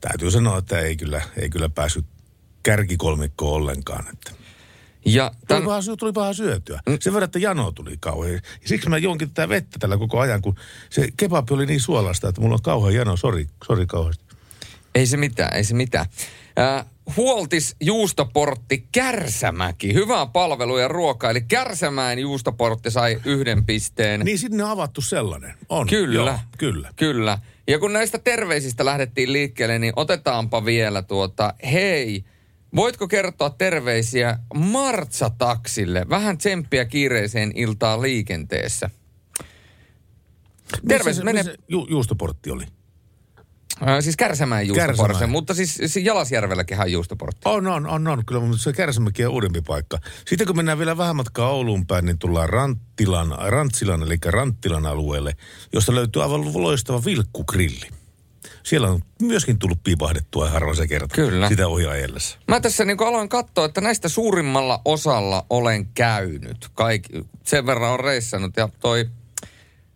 täytyy 0.00 0.30
sanoa, 0.30 0.58
että 0.58 0.80
ei 0.80 0.96
kyllä, 0.96 1.22
ei 1.36 1.48
kyllä 1.48 1.68
päässyt 1.68 2.06
kärkikolmikkoon 2.62 3.54
ollenkaan. 3.54 4.04
Että 4.12 4.41
ja 5.04 5.30
tämän... 5.48 5.62
tuli, 5.62 5.74
paha, 5.74 5.96
tuli 5.98 6.12
paha 6.12 6.32
syötyä. 6.32 6.80
Mm. 6.88 6.96
Sen 7.00 7.12
verran, 7.12 7.24
että 7.24 7.38
jano 7.38 7.72
tuli 7.72 7.96
kauhean. 8.00 8.34
Ja 8.34 8.40
siksi 8.64 8.88
mä 8.88 8.98
jonkin 8.98 9.28
tätä 9.28 9.48
vettä 9.48 9.78
tällä 9.78 9.98
koko 9.98 10.20
ajan, 10.20 10.42
kun 10.42 10.54
se 10.90 11.08
kebabi 11.16 11.54
oli 11.54 11.66
niin 11.66 11.80
suolasta, 11.80 12.28
että 12.28 12.40
mulla 12.40 12.54
on 12.54 12.62
kauhean 12.62 12.94
jano. 12.94 13.16
Sori, 13.16 13.46
sori 13.66 13.86
kauheasti. 13.86 14.24
Ei 14.94 15.06
se 15.06 15.16
mitään, 15.16 15.56
ei 15.56 15.64
se 15.64 15.74
mitään. 15.74 16.06
Äh, 16.58 16.86
Huoltis 17.16 17.76
juustoportti 17.80 18.86
Kärsämäki. 18.92 19.94
Hyvää 19.94 20.26
palvelua 20.26 20.80
ja 20.80 20.88
ruokaa. 20.88 21.30
Eli 21.30 21.40
Kärsämäen 21.40 22.18
juustoportti 22.18 22.90
sai 22.90 23.20
yhden 23.24 23.66
pisteen. 23.66 24.20
Niin 24.20 24.38
sinne 24.38 24.64
on 24.64 24.70
avattu 24.70 25.00
sellainen. 25.00 25.54
On. 25.68 25.86
Kyllä. 25.86 26.30
Joo, 26.30 26.38
kyllä. 26.58 26.88
Kyllä. 26.96 27.38
Ja 27.68 27.78
kun 27.78 27.92
näistä 27.92 28.18
terveisistä 28.18 28.84
lähdettiin 28.84 29.32
liikkeelle, 29.32 29.78
niin 29.78 29.92
otetaanpa 29.96 30.64
vielä 30.64 31.02
tuota, 31.02 31.54
hei, 31.72 32.24
Voitko 32.76 33.08
kertoa 33.08 33.50
terveisiä 33.50 34.38
Martsa-taksille? 34.54 36.06
Vähän 36.08 36.38
tsemppiä 36.38 36.84
kiireiseen 36.84 37.52
iltaan 37.54 38.02
liikenteessä. 38.02 38.90
Terveisiä. 40.88 41.24
Missä, 41.24 41.38
missä 41.38 41.54
ju, 41.68 41.86
juustoportti 41.90 42.50
oli? 42.50 42.64
Äh, 43.88 44.00
siis 44.00 44.16
Kärsämäen 44.16 44.68
juustoportti, 44.68 45.26
mutta 45.26 45.54
siis, 45.54 45.74
siis 45.74 45.96
Jalasjärvelläkin 45.96 46.80
on 46.80 46.92
juustoportti. 46.92 47.40
On, 47.44 47.66
on, 47.66 47.86
on, 47.86 48.08
on. 48.08 48.24
Kyllä, 48.26 48.40
mutta 48.40 48.62
se 48.62 48.72
Kärsämäki 48.72 49.24
on 49.24 49.32
uudempi 49.32 49.60
paikka. 49.60 49.98
Sitten 50.26 50.46
kun 50.46 50.56
mennään 50.56 50.78
vielä 50.78 50.96
vähän 50.96 51.16
matkaa 51.16 51.50
Ouluun 51.50 51.86
päin, 51.86 52.04
niin 52.04 52.18
tullaan 52.18 52.48
Ranttilan, 52.48 53.34
Rantsilan, 53.38 54.02
eli 54.02 54.16
Ranttilan 54.24 54.86
alueelle, 54.86 55.32
josta 55.72 55.94
löytyy 55.94 56.22
aivan 56.22 56.62
loistava 56.62 57.04
vilkkugrilli 57.04 58.01
siellä 58.62 58.90
on 58.90 59.00
myöskin 59.22 59.58
tullut 59.58 59.82
piipahdettua 59.84 60.48
harvoin 60.48 60.76
se 60.76 60.88
kerta. 60.88 61.14
Kyllä. 61.14 61.48
Sitä 61.48 61.68
ohi 61.68 61.86
ajellessa. 61.86 62.38
Mä 62.48 62.60
tässä 62.60 62.84
niin 62.84 63.02
aloin 63.02 63.28
katsoa, 63.28 63.64
että 63.64 63.80
näistä 63.80 64.08
suurimmalla 64.08 64.80
osalla 64.84 65.46
olen 65.50 65.86
käynyt. 65.86 66.68
Kaik, 66.74 67.08
sen 67.44 67.66
verran 67.66 67.92
on 67.92 68.00
reissannut 68.00 68.56
ja 68.56 68.68
toi 68.80 69.06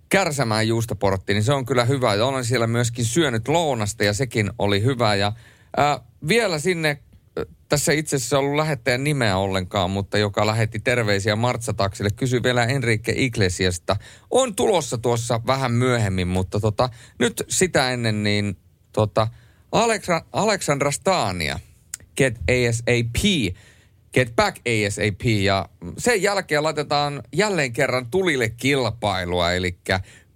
Kärsämään 0.09 0.69
juustoportti, 0.69 1.35
niin 1.35 1.45
se 1.45 1.53
on 1.53 1.67
kyllä 1.67 1.85
hyvä. 1.85 2.15
Ja 2.15 2.27
olen 2.27 2.45
siellä 2.45 2.67
myöskin 2.67 3.05
syönyt 3.05 3.49
lounasta 3.49 4.05
ja 4.05 4.13
sekin 4.13 4.51
oli 4.59 4.83
hyvä. 4.83 5.15
Ja 5.15 5.33
ää, 5.77 6.01
vielä 6.29 6.59
sinne 6.59 6.99
tässä 7.69 7.93
itse 7.93 8.17
asiassa 8.17 8.39
ollut 8.39 8.57
lähettäjän 8.57 9.05
nimeä 9.05 9.37
ollenkaan, 9.37 9.91
mutta 9.91 10.19
joka 10.19 10.47
lähetti 10.47 10.79
terveisiä 10.79 11.37
Martsataksille. 11.37 12.11
Kysyi 12.11 12.43
vielä 12.43 12.65
Enrique 12.65 13.15
Iglesiasta. 13.17 13.97
On 14.31 14.57
tulossa 14.57 14.99
tuossa 14.99 15.41
vähän 15.47 15.73
myöhemmin, 15.73 16.29
mutta 16.29 16.61
tota, 16.61 16.89
nyt 17.19 17.45
sitä 17.49 17.91
ennen 17.91 18.23
niin 18.23 18.57
tota, 18.93 19.29
Alexa, 19.73 20.25
Alexandra 20.33 20.91
Stania, 20.91 21.59
Get 22.17 22.39
ASAP, 22.39 23.53
Get 24.15 24.37
Back 24.37 24.57
ASAP 24.57 25.25
ja 25.25 25.69
sen 25.99 26.23
jälkeen 26.23 26.63
laitetaan 26.63 27.23
jälleen 27.33 27.73
kerran 27.73 28.07
tulille 28.11 28.49
kilpailua, 28.49 29.53
eli 29.53 29.79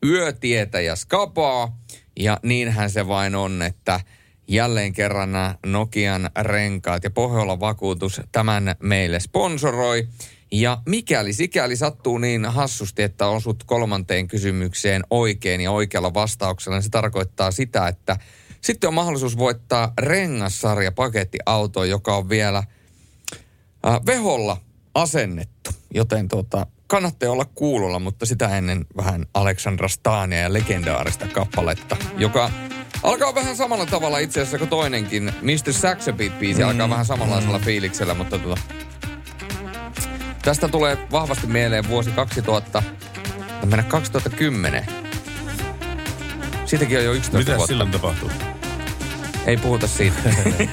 yötietä 0.07 0.81
ja 0.81 0.97
skapaa. 0.97 1.79
Ja 2.21 2.39
niinhän 2.43 2.91
se 2.91 3.09
vain 3.09 3.35
on, 3.35 3.63
että– 3.63 4.01
jälleen 4.51 4.93
kerran 4.93 5.31
Nokian 5.67 6.31
renkaat 6.39 7.05
ja 7.05 7.11
Pohjolan 7.11 7.61
vakuutus 7.61 8.21
tämän 8.33 8.75
meille 8.83 9.21
sponsoroi. 9.21 10.09
Ja 10.53 10.83
mikäli 10.87 11.33
sikäli 11.33 11.77
sattuu 11.77 12.19
niin 12.19 12.45
hassusti, 12.45 13.03
että 13.03 13.27
osut 13.27 13.65
kolmanteen 13.65 14.29
kysymykseen 14.29 15.03
oikein 15.11 15.61
ja 15.61 15.71
oikealla 15.71 16.15
vastauksella, 16.15 16.77
niin 16.77 16.83
se 16.83 16.89
tarkoittaa 16.89 17.51
sitä, 17.51 17.89
että 17.89 18.17
sitten 18.61 18.89
on 18.89 18.95
mahdollisuus 18.95 19.39
voittaa 19.39 19.93
rengassarja 19.99 20.93
pakettiauto, 20.93 21.85
joka 21.85 22.17
on 22.17 22.29
vielä 22.29 22.59
äh, 22.59 24.01
veholla 24.07 24.57
asennettu. 24.95 25.71
Joten 25.95 26.29
tuota, 26.29 26.67
kannattaa 26.87 27.31
olla 27.31 27.45
kuulolla, 27.45 27.99
mutta 27.99 28.27
sitä 28.27 28.59
ennen 28.59 28.87
vähän 28.97 29.27
Aleksandra 29.35 29.89
Stania 29.89 30.39
ja 30.39 30.53
legendaarista 30.53 31.27
kappaletta, 31.29 31.97
joka 32.17 32.51
Alkaa 33.03 33.35
vähän 33.35 33.57
samalla 33.57 33.87
tavalla 33.87 34.19
itse 34.19 34.41
asiassa 34.41 34.59
kuin 34.59 34.71
toinenkin. 34.71 35.33
Mr. 35.43 35.73
Saxabeat-biisi 35.73 36.63
alkaa 36.63 36.87
Mm, 36.87 36.91
vähän 36.91 37.07
samanlaisella 37.07 37.59
fiiliksellä, 37.59 38.15
mutta 38.15 38.39
tota, 38.39 38.61
tästä 40.43 40.69
tulee 40.69 40.99
vahvasti 41.11 41.47
mieleen 41.47 41.89
vuosi 41.89 42.11
2000, 42.11 42.83
mennä 43.65 43.83
2010. 43.83 44.87
Siitäkin 46.67 46.99
on 46.99 47.05
jo 47.05 47.13
11 47.13 47.39
Mitä 47.39 47.57
vuotta. 47.57 47.67
silloin 47.67 47.91
tapahtuu? 47.91 48.31
Ei 49.47 49.57
puhuta 49.57 49.87
siitä. 49.89 50.17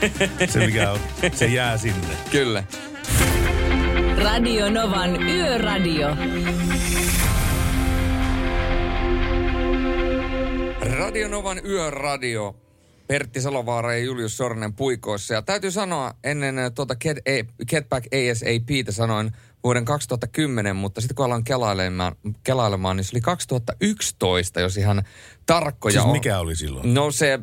Se 0.50 0.66
mikä 0.66 0.92
on, 0.92 1.00
se 1.34 1.46
jää 1.48 1.78
sinne. 1.78 2.08
Kyllä. 2.32 2.64
Radio 4.24 4.70
Novan 4.70 5.24
Yöradio. 5.24 6.08
Radio 10.98 11.28
Novan 11.28 11.62
yöradio. 11.66 12.56
Pertti 13.08 13.42
Salovaara 13.42 13.94
ja 13.94 14.00
Julius 14.04 14.38
Sornen 14.38 14.74
puikoissa. 14.74 15.34
Ja 15.34 15.42
täytyy 15.42 15.72
sanoa, 15.72 16.14
ennen 16.24 16.60
äh, 16.60 16.72
tuota 16.76 16.96
Get, 16.96 17.18
A- 17.18 17.64
Get 17.70 17.90
Back 17.90 18.06
ASAPtä 18.06 18.92
sanoin 18.92 19.32
vuoden 19.64 19.86
2010, 19.86 20.76
mutta 20.76 21.02
sitten 21.02 21.16
kun 21.16 21.26
aloin 21.26 21.44
kelailemaan, 21.44 22.16
kelailemaan, 22.44 22.98
niin 22.98 23.04
se 23.04 23.12
oli 23.14 23.22
2011, 23.22 24.60
jos 24.62 24.78
ihan 24.78 25.04
tarkkoja 25.46 25.92
Siis 25.94 26.06
on. 26.06 26.12
mikä 26.12 26.40
oli 26.40 26.56
silloin? 26.56 26.94
No 26.94 27.12
se, 27.12 27.40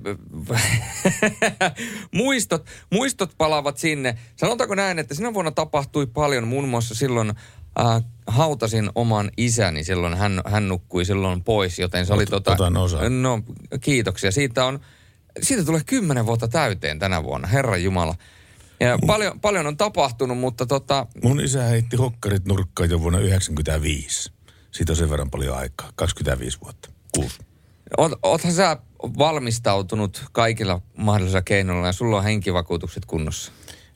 muistot, 2.14 2.66
muistot 2.90 3.30
palaavat 3.38 3.78
sinne. 3.78 4.18
Sanotaanko 4.36 4.74
näin, 4.74 4.98
että 4.98 5.14
sinä 5.14 5.34
vuonna 5.34 5.50
tapahtui 5.50 6.06
paljon, 6.06 6.48
muun 6.48 6.68
muassa 6.68 6.94
silloin 6.94 7.32
äh, 7.78 8.04
hautasin 8.26 8.90
oman 8.94 9.30
isäni, 9.36 9.84
silloin 9.84 10.14
hän, 10.14 10.40
hän 10.46 10.68
nukkui 10.68 11.04
silloin 11.04 11.44
pois, 11.44 11.78
joten 11.78 12.06
se 12.06 12.12
oli 12.12 12.24
Ot- 12.24 12.30
tota... 12.30 12.56
osaa. 12.78 13.08
No, 13.08 13.42
kiitoksia. 13.80 14.30
Siitä 14.30 14.64
on, 14.64 14.80
siitä 15.42 15.64
tulee 15.64 15.80
kymmenen 15.86 16.26
vuotta 16.26 16.48
täyteen 16.48 16.98
tänä 16.98 17.22
vuonna, 17.22 17.48
Herran 17.48 17.82
Jumala. 17.82 18.14
Ja 18.80 18.98
paljon, 19.06 19.40
paljon 19.40 19.66
on 19.66 19.76
tapahtunut, 19.76 20.38
mutta 20.38 20.66
tota, 20.66 21.06
Mun 21.22 21.40
isä 21.40 21.62
heitti 21.62 21.96
hokkarit 21.96 22.44
nurkkaan 22.46 22.90
jo 22.90 23.00
vuonna 23.00 23.18
1995. 23.18 24.32
Siitä 24.70 24.92
on 24.92 24.96
sen 24.96 25.10
verran 25.10 25.30
paljon 25.30 25.56
aikaa. 25.56 25.92
25 25.94 26.58
vuotta. 26.60 26.90
Kuusi. 27.14 27.38
oot, 27.96 28.12
oothan 28.22 28.52
sä 28.52 28.76
valmistautunut 29.18 30.24
kaikilla 30.32 30.80
mahdollisilla 30.96 31.42
keinoilla 31.42 31.86
ja 31.86 31.92
sulla 31.92 32.16
on 32.16 32.24
henkivakuutukset 32.24 33.04
kunnossa. 33.04 33.52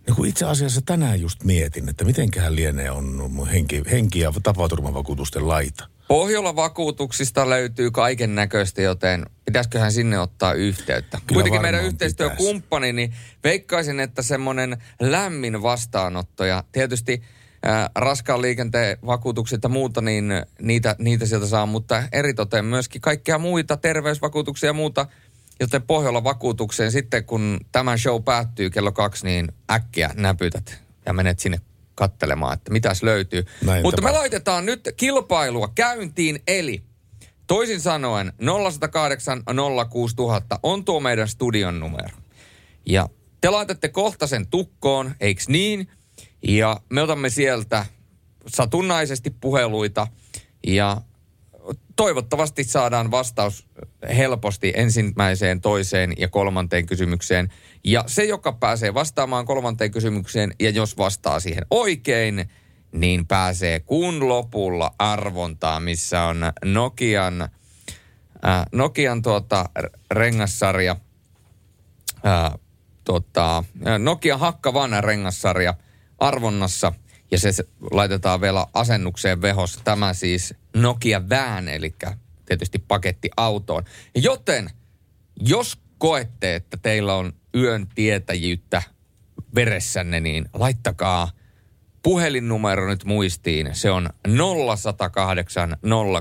No 0.08 0.14
kun 0.14 0.26
itse 0.26 0.44
asiassa 0.44 0.80
tänään 0.86 1.20
just 1.20 1.44
mietin, 1.44 1.88
että 1.88 2.04
mitenköhän 2.04 2.56
lienee 2.56 2.90
on 2.90 3.48
henki, 3.52 3.82
henki- 3.90 4.20
ja 4.20 4.32
tapaturmavakuutusten 4.42 5.48
laita. 5.48 5.88
Pohjola-vakuutuksista 6.08 7.48
löytyy 7.48 7.90
kaiken 7.90 8.34
näköistä, 8.34 8.82
joten 8.82 9.26
pitäisiköhän 9.44 9.92
sinne 9.92 10.18
ottaa 10.18 10.52
yhteyttä. 10.52 11.18
Kyllä 11.26 11.36
Kuitenkin 11.36 11.62
meidän 11.62 11.84
yhteistyökumppani, 11.84 12.92
niin 12.92 13.14
veikkaisin, 13.44 14.00
että 14.00 14.22
semmoinen 14.22 14.76
lämmin 15.00 15.62
vastaanotto 15.62 16.44
ja 16.44 16.64
tietysti 16.72 17.22
ää, 17.62 17.90
raskaan 17.94 18.42
liikenteen 18.42 18.98
vakuutukset 19.06 19.62
ja 19.62 19.68
muuta, 19.68 20.00
niin 20.00 20.32
niitä, 20.62 20.96
niitä 20.98 21.26
sieltä 21.26 21.46
saa, 21.46 21.66
mutta 21.66 22.02
eritoten 22.12 22.64
myöskin 22.64 23.00
kaikkea 23.00 23.38
muita 23.38 23.76
terveysvakuutuksia 23.76 24.68
ja 24.68 24.72
muuta, 24.72 25.06
joten 25.60 25.82
Pohjola-vakuutukseen 25.82 26.92
sitten, 26.92 27.24
kun 27.24 27.60
tämä 27.72 27.96
show 27.96 28.22
päättyy 28.22 28.70
kello 28.70 28.92
kaksi, 28.92 29.26
niin 29.26 29.52
äkkiä 29.70 30.10
näpytät 30.14 30.82
ja 31.06 31.12
menet 31.12 31.38
sinne 31.38 31.60
kattelemaan, 31.94 32.54
että 32.54 32.72
mitäs 32.72 33.02
löytyy. 33.02 33.44
Näin 33.64 33.82
Mutta 33.82 34.02
me 34.02 34.06
tapahtuu. 34.06 34.20
laitetaan 34.20 34.66
nyt 34.66 34.88
kilpailua 34.96 35.72
käyntiin, 35.74 36.42
eli 36.46 36.82
toisin 37.46 37.80
sanoen 37.80 38.32
0108 38.70 39.42
06000 39.90 40.60
on 40.62 40.84
tuo 40.84 41.00
meidän 41.00 41.28
studion 41.28 41.80
numero. 41.80 42.16
Ja 42.86 43.08
te 43.40 43.50
laitatte 43.50 43.88
kohta 43.88 44.26
sen 44.26 44.46
tukkoon, 44.46 45.14
eiks 45.20 45.48
niin? 45.48 45.88
Ja 46.42 46.80
me 46.90 47.02
otamme 47.02 47.30
sieltä 47.30 47.86
satunnaisesti 48.46 49.30
puheluita 49.30 50.06
ja 50.66 51.00
toivottavasti 51.96 52.64
saadaan 52.64 53.10
vastaus 53.10 53.66
helposti 54.16 54.72
ensimmäiseen, 54.76 55.60
toiseen 55.60 56.12
ja 56.18 56.28
kolmanteen 56.28 56.86
kysymykseen. 56.86 57.52
Ja 57.84 58.04
se, 58.06 58.24
joka 58.24 58.52
pääsee 58.52 58.94
vastaamaan 58.94 59.46
kolmanteen 59.46 59.90
kysymykseen 59.90 60.54
ja 60.60 60.70
jos 60.70 60.98
vastaa 60.98 61.40
siihen 61.40 61.66
oikein, 61.70 62.50
niin 62.92 63.26
pääsee 63.26 63.80
kuun 63.80 64.28
lopulla 64.28 64.94
arvontaan, 64.98 65.82
missä 65.82 66.22
on 66.22 66.40
Nokian, 66.64 67.42
äh, 67.42 68.64
Nokian 68.72 69.22
tuota, 69.22 69.64
rengassarja, 70.10 70.96
äh, 72.26 72.58
tota, 73.04 73.58
äh, 73.58 73.98
Nokian 73.98 74.40
Hakkavan 74.40 75.04
rengassarja 75.04 75.74
arvonnassa 76.18 76.92
ja 77.30 77.38
se, 77.38 77.64
laitetaan 77.90 78.40
vielä 78.40 78.66
asennukseen 78.74 79.42
vehossa. 79.42 79.80
Tämä 79.84 80.14
siis 80.14 80.54
Nokia 80.76 81.28
Vään, 81.28 81.68
eli 81.68 81.94
tietysti 82.46 82.78
paketti 82.78 83.30
autoon. 83.36 83.84
Joten 84.14 84.70
jos 85.40 85.78
koette, 85.98 86.54
että 86.54 86.76
teillä 86.76 87.14
on 87.14 87.32
yön 87.54 87.86
tietäjyyttä 87.94 88.82
veressänne, 89.54 90.20
niin 90.20 90.48
laittakaa 90.54 91.30
puhelinnumero 92.02 92.86
nyt 92.88 93.04
muistiin. 93.04 93.70
Se 93.72 93.90
on 93.90 94.10
0108 94.76 95.76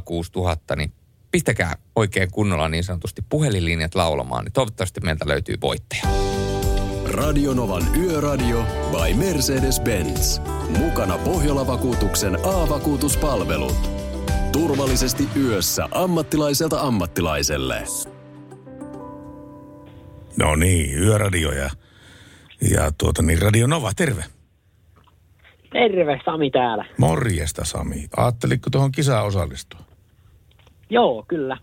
06000, 0.05 0.75
niin 0.75 0.93
pistäkää 1.31 1.77
oikein 1.95 2.31
kunnolla 2.31 2.69
niin 2.69 2.83
sanotusti 2.83 3.21
puhelinlinjat 3.29 3.95
laulamaan, 3.95 4.43
niin 4.43 4.53
toivottavasti 4.53 5.01
meiltä 5.01 5.27
löytyy 5.27 5.55
voittaja. 5.61 6.03
Radionovan 7.17 7.83
Yöradio 7.97 8.65
by 8.91 9.13
Mercedes-Benz. 9.13 10.41
Mukana 10.77 11.17
Pohjola-vakuutuksen 11.17 12.35
A-vakuutuspalvelut. 12.35 13.75
Turvallisesti 14.51 15.23
yössä 15.35 15.87
ammattilaiselta 15.91 16.81
ammattilaiselle. 16.81 17.83
No 20.39 20.55
niin, 20.55 20.99
yöradio 20.99 21.51
ja, 21.51 21.69
ja 22.71 22.91
tuota 22.97 23.21
niin, 23.21 23.41
Radio 23.41 23.67
Nova, 23.67 23.91
terve. 23.95 24.23
Terve, 25.71 26.19
Sami 26.25 26.51
täällä. 26.51 26.85
Morjesta 26.97 27.65
Sami. 27.65 28.07
Ajattelitko 28.17 28.69
tuohon 28.69 28.91
kisaan 28.91 29.25
osallistua? 29.25 29.79
Joo, 30.89 31.25
kyllä. 31.27 31.57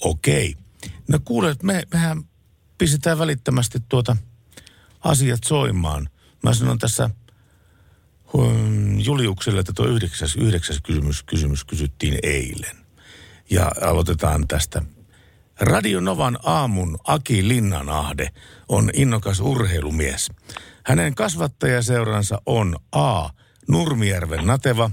Okei. 0.00 0.54
No 1.08 1.18
kuule, 1.24 1.54
me, 1.62 1.82
mehän 1.92 2.22
pistetään 2.78 3.18
välittömästi 3.18 3.78
tuota 3.88 4.16
asiat 5.00 5.44
soimaan. 5.44 6.08
Mä 6.42 6.54
sanon 6.54 6.78
tässä 6.78 7.10
Juliukselle, 9.04 9.60
että 9.60 9.72
tuo 9.76 9.86
yhdeksäs, 9.86 10.36
yhdeksäs 10.36 10.80
kysymys, 10.80 11.22
kysymys 11.22 11.64
kysyttiin 11.64 12.18
eilen. 12.22 12.76
Ja 13.50 13.72
aloitetaan 13.82 14.48
tästä. 14.48 14.82
Radio 15.60 16.00
Novan 16.00 16.38
aamun 16.42 16.98
Aki 17.04 17.48
Linnanahde 17.48 18.28
on 18.68 18.90
innokas 18.94 19.40
urheilumies. 19.40 20.32
Hänen 20.86 21.14
kasvattajaseuransa 21.14 22.42
on 22.46 22.76
A. 22.92 23.28
Nurmijärven 23.68 24.46
Nateva, 24.46 24.90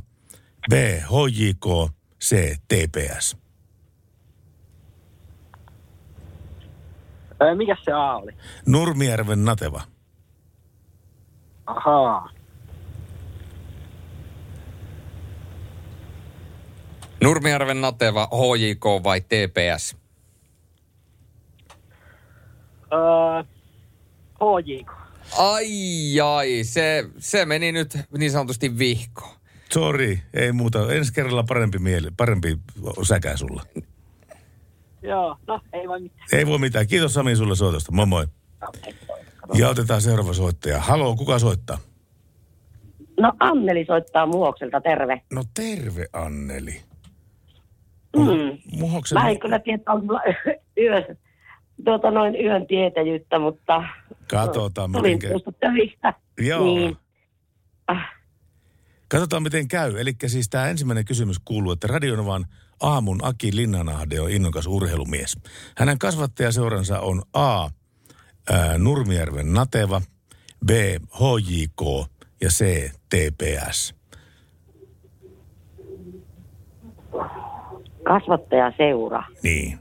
B. 0.70 0.74
HJK, 1.02 1.94
C. 2.24 2.56
TPS. 2.68 3.38
Mikä 7.56 7.76
se 7.86 7.92
A 7.92 8.16
oli? 8.16 8.32
Nurmijärven 8.66 9.46
Nateva. 9.46 9.93
Ahaa. 11.66 12.30
Nurmijärven 17.22 17.82
Nateva, 17.82 18.28
HJK 18.32 18.86
vai 19.04 19.22
TPS? 19.22 19.96
Öö, 22.94 23.44
HJK. 24.40 24.92
Ai 25.38 26.20
ai, 26.22 26.64
se, 26.64 27.06
se 27.18 27.46
meni 27.46 27.72
nyt 27.72 27.98
niin 28.18 28.32
sanotusti 28.32 28.78
vihkoon. 28.78 29.36
Sori, 29.74 30.22
ei 30.34 30.52
muuta. 30.52 30.94
Ensi 30.94 31.14
kerralla 31.14 31.44
parempi 31.44 31.80
mieli, 31.80 32.08
parempi 32.18 32.60
säkä 33.08 33.38
sulla. 33.38 33.64
Joo, 35.02 35.38
no 35.48 35.62
ei 35.74 35.88
voi 35.88 36.00
mitään. 36.00 36.28
Ei 36.34 36.48
voi 36.48 36.60
mitään. 36.60 36.88
Kiitos 36.88 37.14
Sami 37.14 37.36
sulle 37.36 37.56
soitosta. 37.56 37.92
Moi 37.92 38.06
moi. 38.06 38.28
Ja 39.54 39.70
otetaan 39.70 40.02
seuraava 40.02 40.34
soittaja. 40.34 40.80
Haloo, 40.80 41.16
kuka 41.16 41.40
soittaa? 41.40 41.78
No 43.20 43.34
Anneli 43.40 43.86
soittaa 43.86 44.26
Muhokselta, 44.26 44.82
terve. 44.82 45.22
No 45.34 45.44
terve 45.54 46.06
Anneli. 46.14 46.82
Mm. 48.18 48.58
Muhoksen... 48.80 49.18
Mä 49.22 49.30
en 49.30 49.40
kyllä 49.40 49.60
tiedä, 49.60 49.84
onko 49.88 50.06
mulla 50.06 50.22
yössä, 50.84 51.16
tuota 51.86 52.12
noin 52.12 52.36
yön 52.46 52.68
tietäjyyttä, 52.68 53.40
mutta 53.40 53.84
Katsotaan, 54.30 54.92
tulin 54.92 55.12
mitenkä- 55.16 55.30
tuosta 55.30 55.52
töistä. 55.52 56.14
Joo. 56.40 56.64
Niin, 56.66 56.98
ah, 57.88 58.10
Katsotaan 59.08 59.44
miten 59.44 59.68
käy. 59.68 60.00
Eli 60.00 60.14
siis 60.28 60.50
tämä 60.50 60.68
ensimmäinen 60.68 61.06
kysymys 61.06 61.40
kuuluu, 61.46 61.72
että 61.72 61.88
Radionovan 61.88 62.46
aamun 62.82 63.20
Aki 63.24 63.56
Linnanahde 63.56 64.20
on 64.22 64.32
innokas 64.32 64.68
urheilumies. 64.68 65.38
Hänen 65.78 66.00
kasvattajaseuransa 66.00 67.00
on 67.00 67.22
A. 67.34 67.70
Ää, 68.52 68.78
Nurmijärven 68.78 69.54
Nateva, 69.54 70.02
B. 70.66 70.70
HJK 71.14 72.10
ja 72.42 72.50
C. 72.50 72.92
TPS. 73.10 73.96
Kasvattajaseura. 78.04 79.24
Niin. 79.44 79.80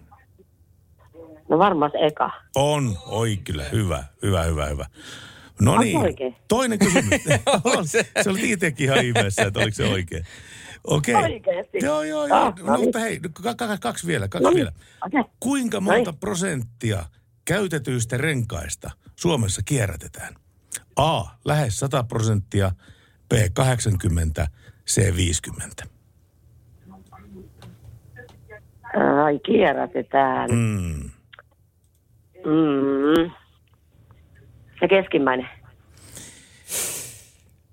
No 1.48 1.58
varmaan 1.58 1.90
eka. 2.06 2.30
On, 2.56 2.98
oi 3.06 3.36
kyllä, 3.36 3.64
hyvä, 3.72 4.04
hyvä, 4.22 4.42
hyvä, 4.42 4.66
hyvä. 4.66 4.86
No 5.60 5.78
niin, 5.78 6.00
toinen 6.48 6.78
kysymys. 6.78 7.20
on, 7.76 7.88
se 7.88 8.30
oli 8.30 8.50
itsekin 8.50 8.84
ihan 8.84 9.04
ihmeessä, 9.04 9.42
että 9.42 9.60
oliko 9.60 9.74
se 9.74 9.84
oikein. 9.84 10.24
Okei. 10.84 11.14
Oikeesti? 11.14 11.78
Joo, 11.82 12.02
joo, 12.02 12.26
joo. 12.26 12.38
Ah, 12.38 12.54
no, 12.58 12.66
no 12.66 12.72
niin. 12.72 12.84
mutta 12.84 12.98
hei, 12.98 13.20
kaksi 13.80 14.06
vielä, 14.06 14.28
kaksi 14.28 14.44
No 14.44 14.50
niin, 14.50 14.56
vielä. 14.56 14.72
okei. 15.06 15.22
Kuinka 15.40 15.80
monta 15.80 16.12
prosenttia 16.12 17.04
käytetyistä 17.44 18.16
renkaista 18.16 18.90
Suomessa 19.16 19.62
kierrätetään? 19.64 20.34
A. 20.96 21.24
Lähes 21.44 21.78
100 21.78 22.04
prosenttia, 22.04 22.70
B. 23.28 23.32
80, 23.52 24.46
C. 24.86 25.16
50. 25.16 25.84
Ai, 29.24 29.38
kierrätetään. 29.38 30.50
Mm. 30.50 31.10
Mm. 32.44 33.30
Se 34.80 34.88
keskimmäinen. 34.88 35.48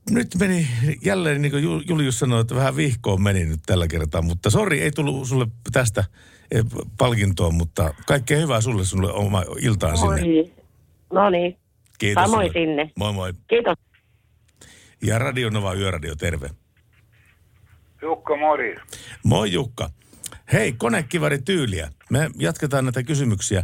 Nyt 0.10 0.28
meni 0.40 0.68
jälleen, 1.06 1.42
niin 1.42 1.52
kuin 1.52 1.64
Ju- 1.64 1.82
Julius 1.88 2.20
sanoi, 2.20 2.42
että 2.42 2.56
vähän 2.56 2.76
vihkoon 2.76 3.22
meni 3.22 3.46
nyt 3.46 3.60
tällä 3.66 3.88
kertaa, 3.88 4.22
mutta 4.22 4.50
sori, 4.50 4.82
ei 4.82 4.92
tullut 4.92 5.28
sulle 5.28 5.48
tästä 5.72 6.04
eh, 6.52 6.64
palkintoa, 6.98 7.50
mutta 7.52 7.94
kaikkea 8.08 8.38
hyvää 8.38 8.62
sulle, 8.62 8.86
sulle 8.86 9.12
oma 9.14 9.44
iltaan 9.62 9.98
sinne. 9.98 10.22
Oi. 10.22 10.54
No 11.14 11.30
niin. 11.30 11.58
Kiitos 11.98 12.24
Samoin 12.24 12.48
sulle. 12.52 12.66
sinne. 12.66 12.92
Moi 12.96 13.14
moi. 13.14 13.34
Kiitos. 13.48 13.78
Ja 15.02 15.20
Radio 15.20 15.50
Nova 15.50 15.74
Yöradio, 15.74 16.16
terve. 16.16 16.50
Jukka 18.02 18.38
Mori. 18.38 18.76
Moi 19.24 19.52
Jukka. 19.52 19.90
Hei, 20.54 20.74
konekivari 20.74 21.42
tyyliä. 21.42 21.92
Me 22.10 22.30
jatketaan 22.36 22.86
näitä 22.86 23.04
kysymyksiä. 23.04 23.64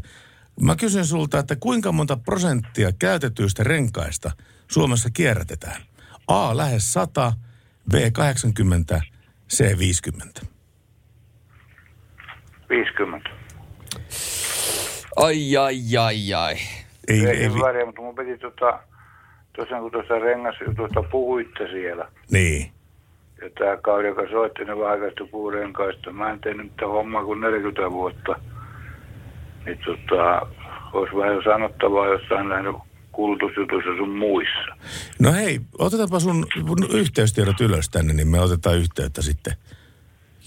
Mä 0.61 0.75
kysyn 0.75 1.05
sulta, 1.05 1.39
että 1.39 1.55
kuinka 1.55 1.91
monta 1.91 2.17
prosenttia 2.17 2.91
käytetyistä 2.91 3.63
renkaista 3.63 4.31
Suomessa 4.71 5.09
kierrätetään? 5.09 5.81
A. 6.27 6.57
Lähes 6.57 6.93
100, 6.93 7.33
B. 7.91 7.93
80, 8.13 9.01
C. 9.49 9.77
50. 9.77 10.41
50. 12.69 13.29
Ai, 15.15 15.57
ai, 15.57 15.97
ai, 15.97 16.33
ai. 16.33 16.55
Ei, 17.07 17.25
ei, 17.25 17.37
ei, 17.37 17.49
väliä, 17.49 17.85
mutta 17.85 18.01
mun 18.01 18.15
piti 18.15 18.37
tota, 18.37 18.79
tosiaan 19.55 19.81
kun 19.81 19.91
tuossa 19.91 20.19
rengasjutusta 20.19 21.03
puhuitte 21.03 21.67
siellä, 21.67 22.11
niin. 22.31 22.71
ja 23.41 23.49
tämä 23.59 23.77
Kauri, 23.77 24.07
joka 24.07 24.29
soitti 24.29 24.65
ne 24.65 24.77
vaikeasta 24.77 25.25
puurenkaista, 25.31 26.11
mä 26.11 26.31
en 26.31 26.39
tehnyt 26.39 26.65
mitään 26.65 26.91
hommaa 26.91 27.25
kuin 27.25 27.41
40 27.41 27.91
vuotta, 27.91 28.39
niin 29.65 29.79
tota, 29.85 30.47
olisi 30.93 31.15
vähän 31.15 31.35
jo 31.35 31.41
sanottavaa 31.43 32.07
jossain 32.07 32.49
näin 32.49 32.75
kulutusjutuissa 33.11 33.97
sun 33.97 34.09
muissa. 34.09 34.75
No 35.19 35.33
hei, 35.33 35.59
otetaanpa 35.77 36.19
sun 36.19 36.45
sun 36.67 36.97
yhteystiedot 36.97 37.61
ylös 37.61 37.89
tänne, 37.89 38.13
niin 38.13 38.27
me 38.27 38.39
otetaan 38.39 38.77
yhteyttä 38.77 39.21
sitten, 39.21 39.53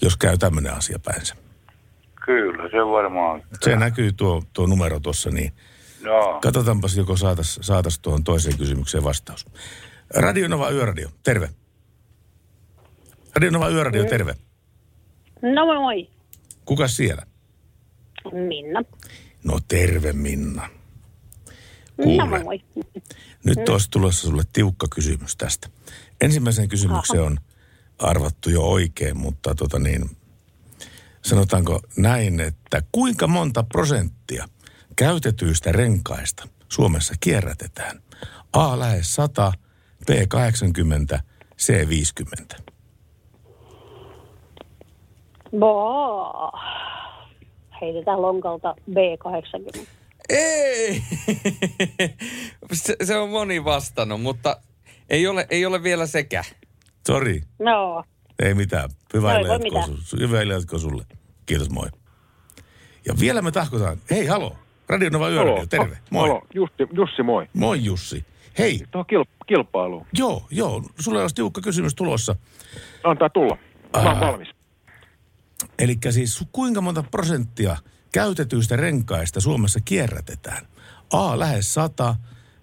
jos 0.01 0.17
käy 0.17 0.37
tämmöinen 0.37 0.73
asia 0.73 0.99
päinsä. 1.05 1.48
Kyllä, 2.29 2.63
se 2.63 2.77
varmaan. 2.77 3.43
Se 3.61 3.75
näkyy 3.75 4.13
tuo, 4.13 4.43
tuo 4.53 4.67
numero 4.67 4.99
tuossa, 4.99 5.29
niin 5.29 5.53
Joo. 6.01 6.39
katsotaanpas, 6.41 6.97
joko 6.97 7.17
saatas, 7.17 7.59
saatas 7.61 7.99
tuohon 7.99 8.23
toiseen 8.23 8.57
kysymykseen 8.57 9.03
vastaus. 9.03 9.45
Radio 10.15 10.47
Nova 10.47 10.69
Yöradio, 10.69 11.09
terve. 11.23 11.49
Radio 13.35 13.51
Nova 13.51 13.69
Yöradio, 13.69 14.05
terve. 14.05 14.35
No 15.41 15.65
moi 15.65 15.77
moi. 15.79 16.09
Kuka 16.65 16.87
siellä? 16.87 17.23
Minna. 18.33 18.81
No 19.43 19.59
terve 19.67 20.13
Minna. 20.13 20.69
No 21.97 22.03
Kuule, 22.03 22.25
moi 22.25 22.43
moi. 22.43 22.59
nyt 23.45 23.57
Mm. 23.57 23.73
olisi 23.73 23.89
tulossa 23.91 24.27
sulle 24.27 24.43
tiukka 24.53 24.87
kysymys 24.95 25.35
tästä. 25.35 25.69
Ensimmäisen 26.21 26.69
kysymyksen 26.69 27.19
Aha. 27.19 27.25
on 27.27 27.37
arvattu 27.99 28.49
jo 28.49 28.61
oikein, 28.61 29.17
mutta 29.17 29.55
tota 29.55 29.79
niin, 29.79 30.09
sanotaanko 31.21 31.79
näin, 31.97 32.39
että 32.39 32.81
kuinka 32.91 33.27
monta 33.27 33.63
prosenttia 33.63 34.45
käytetyistä 34.95 35.71
renkaista 35.71 36.47
Suomessa 36.69 37.13
kierrätetään? 37.19 38.01
A 38.53 38.79
lähes 38.79 39.15
100, 39.15 39.51
B 40.05 40.09
80, 40.27 41.19
C 41.57 41.89
50. 41.89 42.55
Boh. 45.59 46.51
Heitetään 47.81 48.21
lonkalta 48.21 48.75
B80. 48.91 49.79
Ei! 50.29 51.03
se, 52.73 52.95
se 53.03 53.17
on 53.17 53.29
moni 53.29 53.63
vastannut, 53.63 54.21
mutta 54.21 54.61
ei 55.09 55.27
ole, 55.27 55.47
ei 55.49 55.65
ole 55.65 55.83
vielä 55.83 56.07
sekä. 56.07 56.43
Sori, 57.07 57.41
No. 57.59 58.03
Ei 58.43 58.53
mitään. 58.53 58.89
Hyvää 59.13 59.33
No 59.33 59.39
jatkoa, 59.39 59.57
mitään. 59.57 59.97
su- 59.99 60.19
hyvää 60.19 60.43
jatkoa 60.43 60.79
sulle. 60.79 61.05
Kiitos, 61.45 61.69
moi. 61.69 61.87
Ja 63.07 63.13
vielä 63.19 63.41
me 63.41 63.51
tahkotaan. 63.51 63.97
Hei, 64.09 64.25
halo. 64.25 64.55
Radio 64.89 65.09
Nova 65.09 65.29
Yöradio, 65.29 65.53
Halo. 65.55 65.65
terve. 65.65 65.97
Moi. 66.09 66.27
Halo, 66.29 66.41
Jussi, 66.53 66.75
Jussi 66.93 67.23
moi. 67.23 67.49
Moi 67.53 67.83
Jussi. 67.83 68.25
Hei. 68.57 68.83
Tuohon 68.91 69.05
kil- 69.05 69.43
kilpailuun. 69.47 70.05
Joo, 70.17 70.47
joo. 70.51 70.83
Sulle 70.99 71.21
olisi 71.21 71.35
tiukka 71.35 71.61
kysymys 71.61 71.95
tulossa. 71.95 72.35
Antaa 73.03 73.29
tulla. 73.29 73.57
Mä 74.03 74.09
oon 74.11 74.19
valmis. 74.19 74.47
Eli 75.79 75.97
siis 76.09 76.43
kuinka 76.51 76.81
monta 76.81 77.03
prosenttia 77.11 77.77
käytetyistä 78.13 78.75
renkaista 78.75 79.41
Suomessa 79.41 79.79
kierrätetään? 79.85 80.67
A 81.13 81.39
lähes 81.39 81.73
100, 81.73 82.15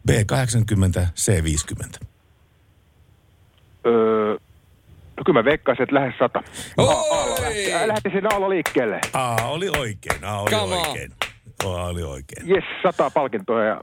B 0.07 0.11
80, 0.27 1.09
C 1.17 1.43
50. 1.43 1.99
Öö, 3.87 4.37
no 5.17 5.23
kyllä 5.27 5.41
mä 5.41 5.45
veikkaisin, 5.45 5.83
että 5.83 5.95
lähes 5.95 6.15
sata. 6.19 6.43
Oi! 6.77 7.87
Lähtisin 7.87 8.33
Aalo 8.33 8.51
liikkeelle. 8.51 9.01
A 9.13 9.37
oli 9.49 9.69
oikein, 9.79 10.25
A 10.25 10.41
oli 10.41 10.55
on. 10.55 10.73
oikein. 10.73 11.13
A 11.65 11.69
oli 11.69 12.03
oikein. 12.03 12.49
Jes, 12.49 12.65
sata 12.83 13.11
palkintoa 13.11 13.65
ja... 13.65 13.81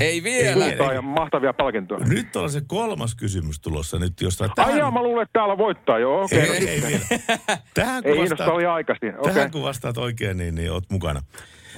Ei 0.00 0.22
vielä. 0.22 0.64
Kultaa 0.64 0.92
ja 0.92 1.02
mahtavia 1.02 1.52
palkintoja. 1.52 2.06
Nyt 2.06 2.36
on 2.36 2.50
se 2.50 2.60
kolmas 2.66 3.14
kysymys 3.14 3.60
tulossa 3.60 3.98
nyt, 3.98 4.12
Ai 4.22 4.48
tähän... 4.56 4.78
jaa, 4.78 4.90
mä 4.90 5.02
luulen, 5.02 5.22
että 5.22 5.32
täällä 5.32 5.58
voittaa 5.58 5.98
jo. 5.98 6.20
Okei, 6.20 6.38
Ei, 6.40 6.48
no 6.48 6.54
ei, 6.54 6.82
vielä. 6.88 7.04
Tähän 7.74 8.02
Ei 8.06 8.18
vastaat, 8.18 8.48
oli 8.50 8.66
aikaisin. 8.66 9.18
Okei, 9.18 9.34
tähän 9.34 9.50
kun 9.50 9.62
vastaat 9.62 9.98
oikein, 9.98 10.36
niin, 10.36 10.54
niin 10.54 10.72
oot 10.72 10.84
mukana. 10.90 11.22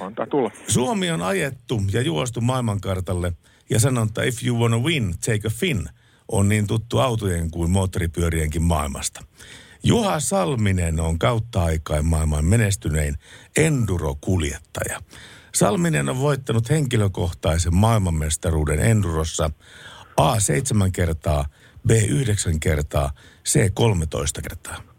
antaa 0.01 0.26
tulla. 0.26 0.51
Suomi 0.68 1.11
on 1.11 1.22
ajettu 1.22 1.80
ja 1.93 2.03
juostu 2.03 2.41
maailmankartalle 2.41 3.32
ja 3.70 3.80
sanonta 3.80 4.22
if 4.22 4.45
you 4.47 4.59
wanna 4.59 4.78
win, 4.78 5.14
take 5.26 5.47
a 5.47 5.51
fin 5.51 5.88
on 6.33 6.49
niin 6.49 6.66
tuttu 6.66 6.99
autojen 6.99 7.51
kuin 7.51 7.70
moottoripyörienkin 7.70 8.62
maailmasta. 8.62 9.24
Juha 9.83 10.20
Salminen 10.20 11.01
on 11.01 11.18
kautta 11.18 11.64
aikain 11.64 12.07
maailman 12.07 12.45
menestynein 12.45 13.14
enduro-kuljettaja. 13.57 15.01
Salminen 15.55 16.09
on 16.09 16.18
voittanut 16.18 16.70
henkilökohtaisen 16.70 17.74
maailmanmestaruuden 17.74 18.78
endurossa 18.78 19.51
A 20.16 20.41
7 20.41 20.93
kertaa, 20.93 21.45
B 21.87 21.91
9 21.91 22.61
kertaa, 22.61 23.12
C 23.49 23.74
13 23.74 24.43
kertaa. 24.43 24.89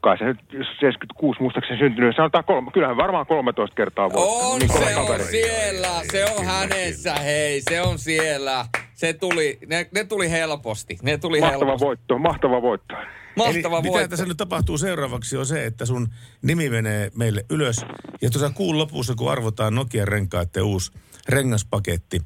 Kai 0.00 0.18
se 0.18 0.24
nyt 0.24 0.38
jos 0.52 0.66
76 0.80 1.40
muistaakseni 1.42 1.78
syntynyt. 1.78 2.16
Sanotaan 2.16 2.44
kolme. 2.44 2.70
Kyllähän 2.70 2.96
varmaan 2.96 3.26
13 3.26 3.76
kertaa 3.76 4.12
voittanut. 4.12 4.52
On, 4.52 4.58
Niin 4.58 4.72
se 4.72 4.96
on 4.96 5.06
kaveri. 5.06 5.24
siellä. 5.24 5.88
Se 6.12 6.24
on 6.38 6.44
hänessä, 6.44 7.14
hei. 7.14 7.62
Se 7.70 7.82
on 7.82 7.98
siellä. 7.98 8.66
Se 8.94 9.12
tuli, 9.12 9.58
ne, 9.66 9.88
ne 9.94 10.04
tuli 10.04 10.30
helposti. 10.30 10.98
Ne 11.02 11.18
tuli 11.18 11.40
Mahtava 11.40 11.58
helposti. 11.64 11.84
voitto, 11.84 12.18
mahtava 12.18 12.62
voitto. 12.62 12.94
Mahtava 13.36 13.76
Eli 13.76 13.82
mitä 13.82 13.92
voitto. 13.92 14.08
tässä 14.08 14.26
nyt 14.26 14.36
tapahtuu 14.36 14.78
seuraavaksi 14.78 15.36
on 15.36 15.46
se, 15.46 15.64
että 15.64 15.86
sun 15.86 16.08
nimi 16.42 16.70
menee 16.70 17.10
meille 17.16 17.44
ylös. 17.50 17.76
Ja 18.22 18.30
tuossa 18.30 18.50
kuun 18.50 18.78
lopussa, 18.78 19.14
kun 19.14 19.32
arvotaan 19.32 19.74
Nokian 19.74 20.08
renkaiden 20.08 20.62
uusi 20.62 20.92
rengaspaketti, 21.28 22.22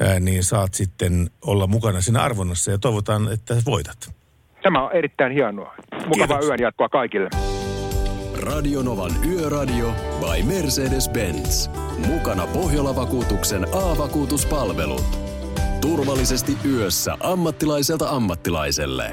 ää, 0.00 0.20
niin 0.20 0.44
saat 0.44 0.74
sitten 0.74 1.30
olla 1.46 1.66
mukana 1.66 2.00
siinä 2.00 2.22
arvonnassa 2.22 2.70
ja 2.70 2.78
toivotaan, 2.78 3.32
että 3.32 3.54
voitat. 3.66 4.14
Tämä 4.66 4.84
on 4.84 4.92
erittäin 4.92 5.32
hienoa. 5.32 5.74
Mukavaa 6.06 6.40
yön 6.44 6.58
jatkoa 6.60 6.88
kaikille. 6.88 7.28
Radionovan 8.42 9.10
Yöradio 9.32 9.94
by 10.20 10.42
Mercedes-Benz. 10.42 11.70
Mukana 12.06 12.46
Pohjola-vakuutuksen 12.46 13.64
A-vakuutuspalvelut. 13.64 15.04
Turvallisesti 15.80 16.52
yössä 16.64 17.16
ammattilaiselta 17.20 18.08
ammattilaiselle. 18.08 19.12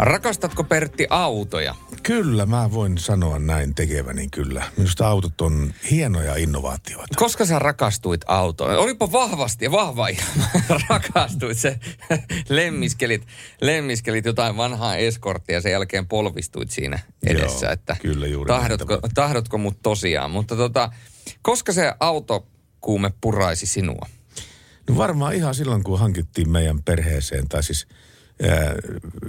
Rakastatko 0.00 0.64
Pertti 0.64 1.06
autoja? 1.10 1.74
Kyllä, 2.02 2.46
mä 2.46 2.72
voin 2.72 2.98
sanoa 2.98 3.38
näin 3.38 3.74
tekeväni 3.74 4.28
kyllä. 4.28 4.64
Minusta 4.76 5.08
autot 5.08 5.40
on 5.40 5.74
hienoja 5.90 6.36
innovaatioita. 6.36 7.14
Koska 7.16 7.44
sä 7.44 7.58
rakastuit 7.58 8.20
autoon? 8.26 8.78
Olipa 8.78 9.12
vahvasti 9.12 9.64
ja 9.64 9.70
vahva 9.70 10.06
rakastuit 10.88 11.58
se, 11.58 11.80
lemmiskelit, 12.48 13.26
lemmiskelit 13.60 14.24
jotain 14.24 14.56
vanhaa 14.56 14.96
eskorttia 14.96 15.56
ja 15.56 15.60
sen 15.60 15.72
jälkeen 15.72 16.06
polvistuit 16.06 16.70
siinä 16.70 16.98
edessä. 17.26 17.66
Joo, 17.66 17.72
että 17.72 17.96
kyllä 18.02 18.26
juuri 18.26 18.48
tahdotko, 18.48 18.94
näin 18.94 19.14
tahdotko 19.14 19.58
mut 19.58 19.82
tosiaan? 19.82 20.30
Mutta 20.30 20.56
tota, 20.56 20.92
koska 21.42 21.72
se 21.72 21.92
autokuume 22.00 23.12
puraisi 23.20 23.66
sinua? 23.66 24.06
No 24.88 24.96
varmaan 24.96 25.34
ihan 25.34 25.54
silloin, 25.54 25.84
kun 25.84 25.98
hankittiin 25.98 26.50
meidän 26.50 26.82
perheeseen, 26.82 27.48
tai 27.48 27.62
siis 27.62 27.86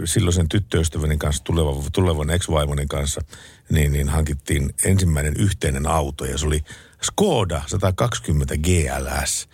silloisen 0.05 0.49
tyttöystäväni 0.49 1.18
kanssa, 1.18 1.43
tulevan, 1.43 1.91
tulevan 1.93 2.30
ex-vaimoni 2.30 2.86
kanssa, 2.89 3.22
niin, 3.70 3.91
niin 3.91 4.09
hankittiin 4.09 4.76
ensimmäinen 4.86 5.34
yhteinen 5.38 5.88
auto, 5.88 6.26
ja 6.26 6.38
se 6.38 6.45
oli 6.45 6.64
Skoda 7.01 7.62
120 7.68 8.55
GLS, 8.57 9.49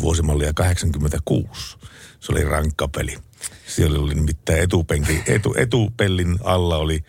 vuosimallia 0.00 0.52
86. 0.54 1.76
Se 2.20 2.32
oli 2.32 2.44
rankka 2.44 2.88
peli. 2.88 3.18
Siellä 3.66 3.98
oli 3.98 4.14
nimittäin 4.14 4.60
etupenki, 4.60 5.22
etu, 5.26 5.54
etupellin 5.58 6.38
alla 6.44 6.76
oli 6.76 7.04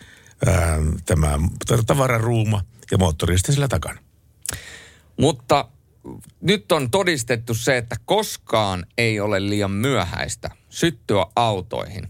ää, 0.45 0.77
tämä 1.05 1.39
tavararuuma 1.87 2.61
ja 2.91 2.97
moottori 2.97 3.37
sitten 3.37 3.55
sillä 3.55 3.67
takana. 3.67 3.99
Mutta 5.17 5.65
nyt 6.41 6.71
on 6.71 6.91
todistettu 6.91 7.53
se, 7.53 7.77
että 7.77 7.95
koskaan 8.05 8.85
ei 8.97 9.19
ole 9.19 9.49
liian 9.49 9.71
myöhäistä 9.71 10.49
syttyä 10.69 11.25
autoihin. 11.35 12.07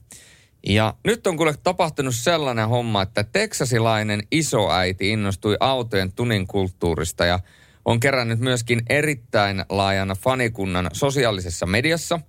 Ja 0.68 0.94
nyt 1.04 1.28
on 1.28 1.38
kuule 1.38 1.56
tapahtunut 1.64 2.16
sellainen 2.16 2.70
homma, 2.70 3.02
että 3.02 3.24
teksasilainen 3.24 4.24
isoäiti 4.32 5.10
innostui 5.10 5.58
autojen 5.60 6.12
tuninkulttuurista 6.12 7.26
ja 7.26 7.40
on 7.86 8.00
kerännyt 8.00 8.40
myöskin 8.40 8.82
erittäin 8.90 9.66
laajan 9.70 10.10
fanikunnan 10.20 10.90
sosiaalisessa 10.94 11.66
mediassa. 11.66 12.20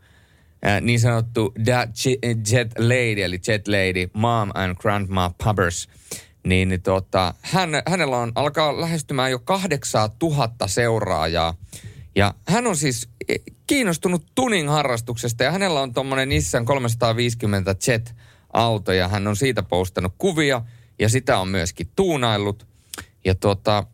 Niin 0.80 1.00
sanottu 1.00 1.54
Jet 2.52 2.78
Lady, 2.78 3.22
eli 3.22 3.40
Jet 3.48 3.68
Lady, 3.68 4.10
Mom 4.12 4.50
and 4.54 4.76
Grandma 4.76 5.30
Pubbers. 5.44 5.88
Niin, 6.44 6.82
tota, 6.82 7.34
hän, 7.40 7.70
hänellä 7.88 8.16
on, 8.16 8.32
alkaa 8.34 8.80
lähestymään 8.80 9.30
jo 9.30 9.38
8000 9.38 10.66
seuraajaa. 10.66 11.54
Ja 12.14 12.34
hän 12.48 12.66
on 12.66 12.76
siis 12.76 13.08
e, 13.28 13.36
kiinnostunut 13.66 14.26
tuning-harrastuksesta 14.34 15.44
ja 15.44 15.52
hänellä 15.52 15.80
on 15.80 15.94
tuommoinen 15.94 16.28
Nissan 16.28 16.64
350 16.64 17.74
Jet-auto 17.86 18.92
ja 18.92 19.08
hän 19.08 19.26
on 19.26 19.36
siitä 19.36 19.62
postannut 19.62 20.14
kuvia 20.18 20.62
ja 20.98 21.08
sitä 21.08 21.38
on 21.38 21.48
myöskin 21.48 21.90
tuunaillut. 21.96 22.66
Ja 23.24 23.34
tota, 23.34 23.84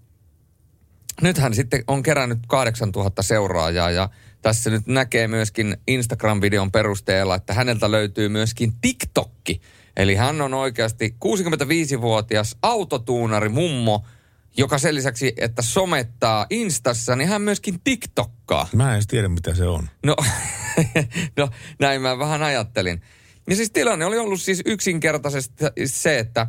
nyt 1.22 1.38
hän 1.38 1.54
sitten 1.54 1.84
on 1.86 2.02
kerännyt 2.02 2.38
8000 2.48 3.22
seuraajaa 3.22 3.90
ja 3.90 4.08
tässä 4.42 4.70
nyt 4.70 4.86
näkee 4.86 5.28
myöskin 5.28 5.76
Instagram-videon 5.86 6.72
perusteella, 6.72 7.34
että 7.34 7.54
häneltä 7.54 7.90
löytyy 7.90 8.28
myöskin 8.28 8.72
TikTokki. 8.80 9.60
Eli 9.96 10.14
hän 10.14 10.40
on 10.40 10.54
oikeasti 10.54 11.16
65-vuotias 11.24 12.56
autotuunari 12.62 13.48
mummo, 13.48 14.04
joka 14.56 14.78
sen 14.78 14.94
lisäksi, 14.94 15.32
että 15.36 15.62
somettaa 15.62 16.46
Instassa, 16.50 17.16
niin 17.16 17.28
hän 17.28 17.42
myöskin 17.42 17.80
TikTokkaa. 17.84 18.68
Mä 18.72 18.88
en 18.88 18.94
edes 18.94 19.06
tiedä, 19.06 19.28
mitä 19.28 19.54
se 19.54 19.66
on. 19.66 19.88
No, 20.06 20.16
no 21.36 21.48
näin 21.78 22.02
mä 22.02 22.18
vähän 22.18 22.42
ajattelin. 22.42 23.02
Ja 23.50 23.56
siis 23.56 23.70
tilanne 23.70 24.04
oli 24.04 24.18
ollut 24.18 24.40
siis 24.40 24.62
yksinkertaisesti 24.66 25.64
se, 25.84 26.18
että, 26.18 26.46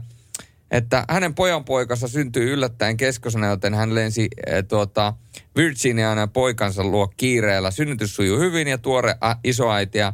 että 0.72 1.06
hänen 1.10 1.34
pojanpoikansa 1.34 2.08
syntyi 2.08 2.44
yllättäen 2.44 2.98
keskosena, 2.98 3.48
joten 3.48 3.74
hän 3.74 3.96
lensi 3.96 4.28
e, 4.48 4.64
tuota, 4.64 5.14
Virginiaan 5.56 6.18
ja 6.18 6.28
poikansa 6.28 6.84
luo 6.84 7.08
kiireellä. 7.18 7.72
Synnytys 7.72 8.16
sujui 8.16 8.40
hyvin 8.40 8.68
ja 8.68 8.78
tuore 8.78 9.10
ä, 9.10 9.36
isoäiti 9.44 9.98
ja 9.98 10.14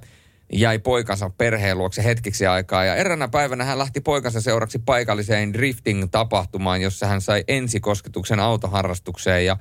jäi 0.53 0.79
poikansa 0.79 1.29
perheen 1.29 1.77
luokse 1.77 2.03
hetkeksi 2.03 2.47
aikaa. 2.47 2.85
Ja 2.85 2.95
eräänä 2.95 3.27
päivänä 3.27 3.63
hän 3.63 3.79
lähti 3.79 4.01
poikansa 4.01 4.41
seuraksi 4.41 4.79
paikalliseen 4.79 5.53
drifting-tapahtumaan, 5.53 6.81
jossa 6.81 7.07
hän 7.07 7.21
sai 7.21 7.43
ensikosketuksen 7.47 8.39
autoharrastukseen. 8.39 9.45
Ja 9.45 9.57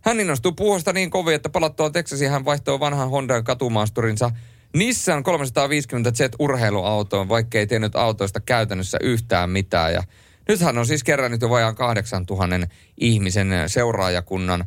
hän 0.00 0.20
innostui 0.20 0.52
puuhosta 0.56 0.92
niin 0.92 1.10
kovin, 1.10 1.34
että 1.34 1.48
palattua 1.48 1.90
Texasiin 1.90 2.30
hän 2.30 2.44
vaihtoi 2.44 2.80
vanhan 2.80 3.10
Honda 3.10 3.42
katumaasturinsa 3.42 4.30
Nissan 4.74 5.22
350 5.22 6.12
Z 6.12 6.20
urheiluautoon, 6.38 7.28
vaikka 7.28 7.58
ei 7.58 7.66
tiennyt 7.66 7.96
autoista 7.96 8.40
käytännössä 8.40 8.98
yhtään 9.02 9.50
mitään. 9.50 9.92
Ja 9.92 10.02
nyt 10.48 10.60
hän 10.60 10.78
on 10.78 10.86
siis 10.86 11.04
kerännyt 11.04 11.42
jo 11.42 11.50
vajaan 11.50 11.74
8000 11.74 12.68
ihmisen 13.00 13.48
seuraajakunnan 13.66 14.64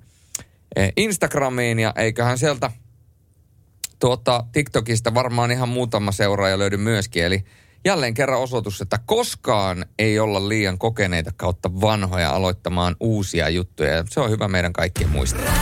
eh, 0.76 0.94
Instagramiin 0.98 1.80
ja 1.80 1.94
eiköhän 1.96 2.38
sieltä 2.38 2.72
tuota, 4.00 4.44
TikTokista 4.52 5.14
varmaan 5.14 5.52
ihan 5.52 5.70
muutama 5.70 6.12
seuraaja 6.12 6.60
löydy 6.60 6.78
myöskin. 6.78 7.24
Eli 7.24 7.44
jälleen 7.86 8.14
kerran 8.14 8.40
osoitus, 8.40 8.82
että 8.82 9.00
koskaan 9.06 9.86
ei 10.00 10.20
olla 10.20 10.50
liian 10.50 10.78
kokeneita 10.78 11.32
kautta 11.38 11.82
vanhoja 11.82 12.30
aloittamaan 12.30 12.96
uusia 13.00 13.50
juttuja. 13.50 13.94
Ja 13.94 14.04
se 14.10 14.20
on 14.20 14.30
hyvä 14.30 14.48
meidän 14.48 14.74
kaikkien 14.74 15.10
muistaa. 15.10 15.54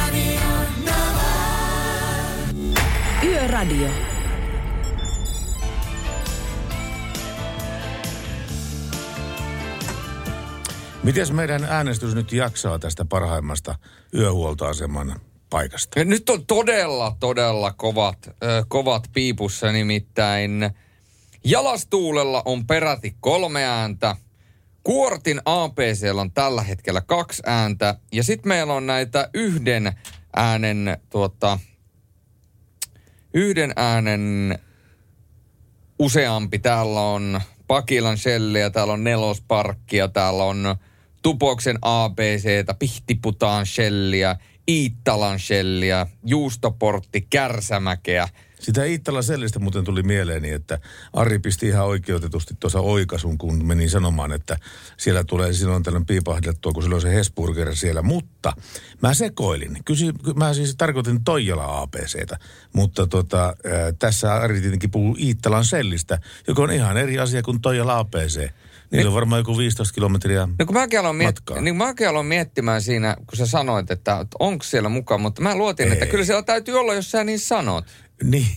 Yöradio. 3.24 3.90
Miten 11.04 11.36
meidän 11.36 11.64
äänestys 11.64 12.16
nyt 12.16 12.32
jaksaa 12.32 12.80
tästä 12.80 13.06
parhaimmasta 13.06 13.76
yöhuoltoaseman 14.14 15.16
paikasta? 15.56 16.00
Ja 16.00 16.06
nyt 16.06 16.30
on 16.30 16.46
todella, 16.46 17.16
todella 17.20 17.74
kovat, 17.74 18.28
ö, 18.28 18.66
kovat 18.68 19.04
piipussa 19.14 19.72
nimittäin. 19.72 20.70
Jalastuulella 21.44 22.42
on 22.46 22.68
peräti 22.68 23.16
kolme 23.20 23.66
ääntä. 23.66 24.16
Kuortin 24.84 25.42
APC 25.46 26.12
on 26.20 26.32
tällä 26.32 26.62
hetkellä 26.62 27.02
kaksi 27.02 27.44
ääntä. 27.46 27.96
Ja 28.12 28.24
sitten 28.24 28.48
meillä 28.48 28.74
on 28.74 28.88
näitä 28.88 29.30
yhden 29.34 29.94
äänen, 30.36 30.98
tuota, 31.10 31.60
yhden 33.34 33.74
äänen 33.76 34.60
useampi. 36.00 36.60
Täällä 36.60 37.02
on 37.02 37.42
Pakilan 37.68 38.18
Shelliä, 38.18 38.70
täällä 38.70 38.94
on 38.94 39.04
Nelosparkkia, 39.04 40.08
täällä 40.08 40.44
on 40.44 40.76
Tupoksen 41.22 41.78
ABCtä, 41.82 42.74
Pihtiputaan 42.74 43.66
Shelliä, 43.66 44.36
Iittalan 44.68 45.40
Shelliä, 45.40 46.08
Juustoportti, 46.24 47.28
Kärsämäkeä. 47.30 48.28
Sitä 48.60 48.84
Iittalan 48.84 49.24
sellistä 49.24 49.60
muuten 49.60 49.84
tuli 49.84 50.04
mieleeni, 50.04 50.52
että 50.52 50.80
Ari 51.14 51.40
pisti 51.40 51.68
ihan 51.68 51.86
oikeutetusti 51.86 52.54
tuossa 52.60 52.80
oikasun, 52.80 53.38
kun 53.38 53.66
meni 53.66 53.90
sanomaan, 53.90 54.32
että 54.32 54.58
siellä 54.98 55.24
tulee 55.24 55.54
silloin 55.54 55.84
tällöin 55.84 56.06
piipahdettua, 56.06 56.72
kun 56.72 56.84
silloin 56.84 57.02
se 57.02 57.14
Hesburger 57.14 57.76
siellä. 57.76 58.02
Mutta 58.02 58.54
mä 59.02 59.14
sekoilin. 59.14 59.78
Kysy, 59.86 60.14
mä 60.36 60.54
siis 60.54 60.76
tarkoitin 60.76 61.24
Toijala 61.24 61.82
ABCtä, 61.82 62.40
mutta 62.74 63.08
tota, 63.08 63.46
äh, 63.46 63.54
tässä 64.00 64.34
Ari 64.34 64.62
tietenkin 64.62 64.92
puhuu 64.92 65.16
Iittalan 65.20 65.66
sellistä, 65.66 66.20
joka 66.48 66.62
on 66.62 66.72
ihan 66.72 66.98
eri 66.98 67.20
asia 67.20 67.44
kuin 67.44 67.62
Toijala 67.62 68.00
ABC. 68.00 68.50
Niillä 68.92 69.10
on 69.10 69.16
varmaan 69.16 69.40
joku 69.40 69.58
15 69.58 69.94
kilometriä 69.94 70.48
No 70.60 70.66
kun 70.66 70.74
mäkin 70.76 71.00
aloin, 71.00 71.16
miet- 71.18 71.26
matkaa. 71.26 71.62
niin 71.62 71.76
mäkin 71.76 72.10
aloin 72.10 72.26
miettimään 72.26 72.82
siinä, 72.82 73.16
kun 73.28 73.38
sä 73.38 73.46
sanoit, 73.46 73.92
että 73.92 74.26
onko 74.40 74.64
siellä 74.64 74.90
mukaan, 74.90 75.22
mutta 75.22 75.42
mä 75.42 75.56
luotin, 75.56 75.92
että 75.92 76.06
Ei. 76.06 76.12
kyllä 76.12 76.26
siellä 76.26 76.44
täytyy 76.44 76.80
olla, 76.80 76.94
jos 76.94 77.12
sä 77.12 77.24
niin 77.24 77.40
sanot. 77.40 77.86
Niin, 78.24 78.48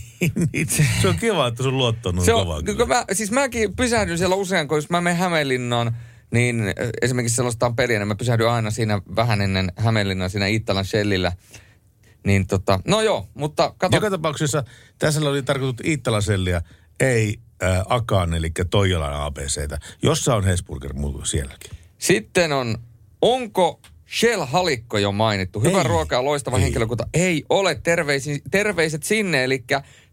niin, 0.53 0.67
se 1.01 1.07
on 1.07 1.15
kiva, 1.19 1.47
että 1.47 1.63
sun 1.63 1.77
luotto 1.77 2.09
on 2.09 2.25
Se 2.25 2.33
on, 2.33 2.63
kyllä. 2.65 2.77
kun 2.77 2.87
mä, 2.87 3.05
siis 3.13 3.31
mäkin 3.31 3.75
pysähdyn 3.75 4.17
siellä 4.17 4.35
usein, 4.35 4.67
kun 4.67 4.77
jos 4.77 4.89
mä 4.89 5.01
menen 5.01 5.17
Hämeenlinnaan, 5.19 5.97
niin 6.31 6.61
äh, 6.61 6.73
esimerkiksi 7.01 7.35
sellaista 7.35 7.65
on 7.65 7.75
peliä, 7.75 7.99
niin 7.99 8.07
mä 8.07 8.15
pysähdyn 8.15 8.49
aina 8.49 8.71
siinä 8.71 9.01
vähän 9.15 9.41
ennen 9.41 9.71
Hämeenlinnaa 9.75 10.29
siinä 10.29 10.47
Iittalan 10.47 10.85
Shellillä. 10.85 11.31
Niin 12.25 12.47
tota, 12.47 12.79
no 12.87 13.01
joo, 13.01 13.27
mutta 13.33 13.73
kato. 13.77 13.97
Joka 13.97 14.09
tapauksessa 14.09 14.63
tässä 14.99 15.29
oli 15.29 15.43
tarkoitettu 15.43 15.83
Iittalasellia, 15.85 16.61
ei 16.99 17.39
äh, 17.63 17.81
Akan, 17.89 18.33
eli 18.33 18.51
Toijalan 18.69 19.13
ABCtä, 19.13 19.79
jossa 20.03 20.35
on 20.35 20.43
Hesburger 20.43 20.93
mu- 20.93 21.25
sielläkin. 21.25 21.71
Sitten 21.97 22.51
on, 22.51 22.77
onko 23.21 23.79
Shell 24.19 24.45
Halikko 24.45 24.97
jo 24.97 25.11
mainittu? 25.11 25.59
Hyvä 25.59 25.77
Ei. 25.77 25.83
ruoka 25.83 26.15
ja 26.15 26.23
loistava 26.23 26.57
Ei. 26.57 26.63
henkilökunta. 26.63 27.07
Ei 27.13 27.43
ole. 27.49 27.75
Terveisi, 27.75 28.41
terveiset 28.51 29.03
sinne. 29.03 29.43
Eli 29.43 29.63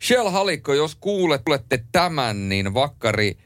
Shell 0.07 0.28
Halikko, 0.28 0.74
jos 0.74 0.94
kuulette 0.94 1.84
tämän, 1.92 2.49
niin 2.49 2.74
vakkari, 2.74 3.38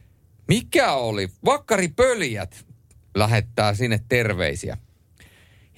mikä 0.48 0.92
oli? 0.92 1.28
Vakkari 1.44 1.88
Pöljät 1.88 2.66
lähettää 3.14 3.74
sinne 3.74 4.00
terveisiä. 4.08 4.76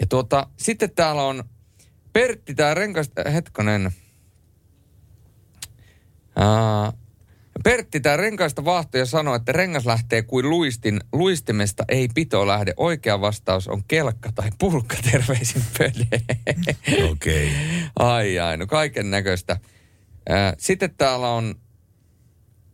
Ja 0.01 0.07
tuota, 0.07 0.47
sitten 0.57 0.91
täällä 0.91 1.23
on 1.23 1.45
Pertti, 2.13 2.55
tämä 2.55 2.75
renkas, 2.75 3.11
hetkonen. 3.33 3.93
Ää, 6.37 6.93
Pertti, 7.65 8.01
tämä 8.01 8.17
renkaista 8.17 8.65
vaahtoja 8.65 9.07
sanoo, 9.07 9.35
että 9.35 9.53
rengas 9.53 9.87
lähtee 9.87 10.23
kuin 10.23 10.51
luistin. 10.51 11.01
Luistimesta 11.13 11.85
ei 11.89 12.09
pito 12.15 12.47
lähde. 12.47 12.75
Oikea 12.77 13.21
vastaus 13.21 13.69
on 13.69 13.83
kelkka 13.89 14.33
tai 14.35 14.51
pulkka. 14.59 14.97
Terveisin 15.11 15.63
pöde. 15.79 16.23
Okei. 17.11 17.47
Okay. 17.47 17.59
Ai 17.97 18.39
ai, 18.39 18.57
no 18.57 18.67
kaiken 18.67 19.11
näköistä. 19.11 19.57
Sitten 20.59 20.95
täällä 20.97 21.29
on 21.29 21.55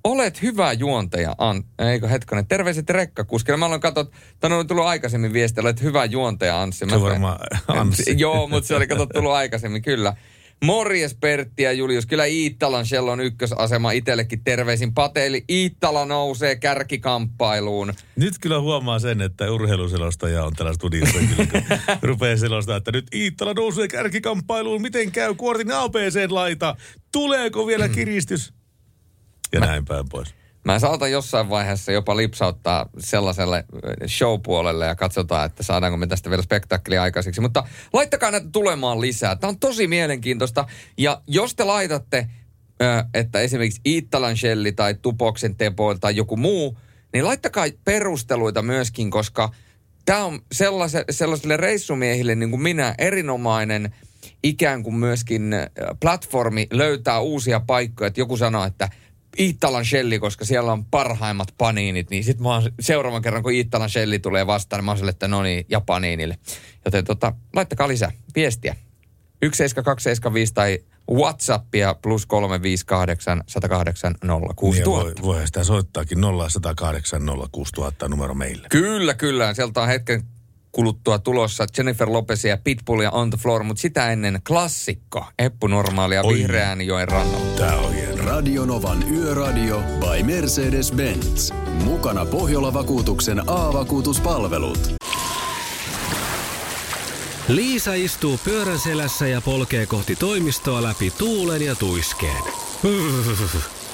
Olet 0.05 0.43
hyvä 0.43 0.73
juontaja, 0.73 1.35
An... 1.39 1.65
Eikö 1.79 2.09
hetkonen, 2.09 2.47
terveiset 2.47 2.91
rekkakuskille. 2.91 3.57
Mä 3.57 3.67
olen 3.67 3.81
katsottu, 3.81 4.17
tänne 4.41 4.57
on 4.57 4.67
tullut 4.67 4.85
aikaisemmin 4.85 5.33
viesti, 5.33 5.61
olet 5.61 5.83
hyvä 5.83 6.05
juontaja, 6.05 6.63
Anssi. 6.63 6.87
Se 6.91 7.01
varmaan 7.01 7.39
Anssi. 7.81 8.15
Joo, 8.19 8.47
mutta 8.47 8.69
se 8.69 8.77
oli 8.77 8.87
katsottu 8.87 9.13
tullut 9.15 9.33
aikaisemmin, 9.33 9.83
kyllä. 9.83 10.17
Morjes 10.65 11.15
Pertti 11.15 11.63
ja 11.63 11.73
Julius. 11.73 12.07
Kyllä 12.07 12.25
Iittalan 12.25 12.87
Shellon 12.87 13.21
ykkösasema 13.21 13.93
itsellekin 13.93 14.45
terveisin 14.45 14.95
pateili. 14.95 15.45
Iittala 15.51 16.05
nousee 16.05 16.57
kärkikamppailuun. 16.57 17.95
Nyt 18.17 18.35
kyllä 18.41 18.61
huomaa 18.61 18.99
sen, 18.99 19.21
että 19.21 19.53
urheiluselostaja 19.53 20.45
on 20.45 20.53
täällä 20.53 20.73
studiossa 20.75 21.19
kyllä. 21.19 21.63
rupeaa 22.03 22.37
selostaa, 22.37 22.77
että 22.77 22.93
nyt 22.93 23.07
Iittala 23.15 23.55
nousee 23.55 23.89
kärkikamppailuun. 23.89 24.83
Miten 24.83 25.13
käy 25.13 25.35
Kuortin 25.35 25.73
ABC-laita? 25.73 26.77
Tuleeko 27.13 27.67
vielä 27.67 27.89
kiristys? 27.89 28.53
Ja 29.53 29.61
Mä... 29.61 29.67
näin 29.67 29.85
päin 29.85 30.09
pois. 30.09 30.38
Mä 30.69 30.79
saatan 30.79 31.11
jossain 31.11 31.49
vaiheessa 31.51 31.93
jopa 31.93 32.17
lipsauttaa 32.17 32.89
sellaiselle 32.99 33.65
showpuolelle 34.07 34.87
ja 34.87 34.95
katsotaan, 34.95 35.47
että 35.47 35.63
saadaanko 35.63 35.97
me 35.97 36.07
tästä 36.07 36.31
vielä 36.31 36.43
spektakkelia 36.43 37.03
aikaiseksi. 37.03 37.41
Mutta 37.41 37.65
laittakaa 37.93 38.31
näitä 38.31 38.49
tulemaan 38.53 39.01
lisää. 39.01 39.37
Tämä 39.37 39.49
on 39.49 39.59
tosi 39.59 39.87
mielenkiintoista. 39.87 40.67
Ja 40.99 41.23
jos 41.27 41.55
te 41.55 41.65
laitatte, 41.65 42.27
että 43.15 43.41
esimerkiksi 43.41 43.81
Iittalan 43.87 44.37
Shelli 44.37 44.73
tai 44.73 44.95
Tupoksen 44.95 45.57
Tepo 45.57 45.95
tai 45.95 46.17
joku 46.17 46.37
muu, 46.37 46.79
niin 47.13 47.25
laittakaa 47.25 47.67
perusteluita 47.85 48.63
myöskin, 48.63 49.11
koska 49.11 49.51
tämä 50.05 50.25
on 50.25 50.41
sellaiselle, 50.53 51.05
sellaisille 51.11 51.57
reissumiehille 51.57 52.35
niin 52.35 52.51
kuin 52.51 52.63
minä 52.63 52.95
erinomainen 52.99 53.95
ikään 54.43 54.83
kuin 54.83 54.95
myöskin 54.95 55.55
platformi 56.01 56.67
löytää 56.71 57.21
uusia 57.21 57.61
paikkoja. 57.61 58.09
Että 58.09 58.21
joku 58.21 58.37
sanoo, 58.37 58.65
että– 58.65 58.89
Iittalan 59.39 59.85
Shelli, 59.85 60.19
koska 60.19 60.45
siellä 60.45 60.73
on 60.73 60.85
parhaimmat 60.85 61.55
paniinit, 61.59 62.11
niin 62.11 62.25
sitten 62.25 62.43
mä 62.43 62.63
seuraavan 62.81 63.23
kerran, 63.23 63.43
kun 63.43 63.53
Iittalan 63.53 63.91
Shelli 63.91 64.19
tulee 64.19 64.47
vastaan, 64.47 64.79
niin 64.79 64.85
mä 64.85 64.93
oon 64.93 65.09
että 65.09 65.29
no 65.29 65.43
niin, 65.43 65.67
ja 65.69 65.81
paniinille. 65.81 66.39
Joten 66.85 67.05
tota, 67.05 67.33
laittakaa 67.57 67.89
lisää 67.89 68.13
viestiä. 68.35 68.77
17275 69.43 70.55
tai 70.55 70.79
Whatsappia 71.11 71.95
plus 71.95 72.27
358 72.27 73.43
108 73.47 74.15
06000. 74.57 74.91
Niin 74.91 75.25
voi, 75.25 75.37
voi 75.37 75.47
sitä 75.47 75.65
soittaakin 75.65 76.19
0108 76.49 77.23
06000 77.53 78.09
numero 78.09 78.35
meille. 78.35 78.67
Kyllä, 78.71 79.15
kyllä. 79.15 79.55
Sieltä 79.55 79.83
on 79.83 79.89
hetken 79.89 80.25
kuluttua 80.73 81.19
tulossa 81.19 81.67
Jennifer 81.79 82.09
Lopezia 82.09 82.51
ja 82.51 82.59
Pitbullia 82.65 83.11
On 83.11 83.31
the 83.31 83.39
Floor, 83.39 83.63
mutta 83.63 83.81
sitä 83.81 84.13
ennen 84.13 84.41
klassikko, 84.47 85.27
Eppu 85.39 85.67
Normaalia 85.67 86.23
Vihreän 86.23 86.83
joen 86.83 87.09
rannalla. 87.09 87.57
Tää 87.59 87.77
on 87.77 87.95
hieno. 87.95 88.25
Radionovan 88.25 89.13
Yöradio 89.13 89.83
by 90.01 90.23
Mercedes-Benz. 90.23 91.55
Mukana 91.85 92.27
Pohjola-vakuutuksen 92.27 93.43
A-vakuutuspalvelut. 93.47 94.95
Liisa 97.49 97.95
istuu 97.95 98.39
pyörän 98.45 98.79
selässä 98.79 99.27
ja 99.27 99.41
polkee 99.41 99.87
kohti 99.87 100.17
toimistoa 100.17 100.83
läpi 100.83 101.13
tuulen 101.19 101.63
ja 101.63 101.75
tuiskeen. 101.75 102.43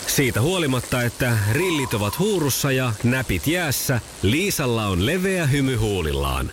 Siitä 0.06 0.40
huolimatta, 0.40 1.02
että 1.02 1.38
rillit 1.52 1.94
ovat 1.94 2.18
huurussa 2.18 2.72
ja 2.72 2.92
näpit 3.04 3.46
jäässä, 3.46 4.00
Liisalla 4.22 4.86
on 4.86 5.06
leveä 5.06 5.46
hymy 5.46 5.76
huulillaan. 5.76 6.52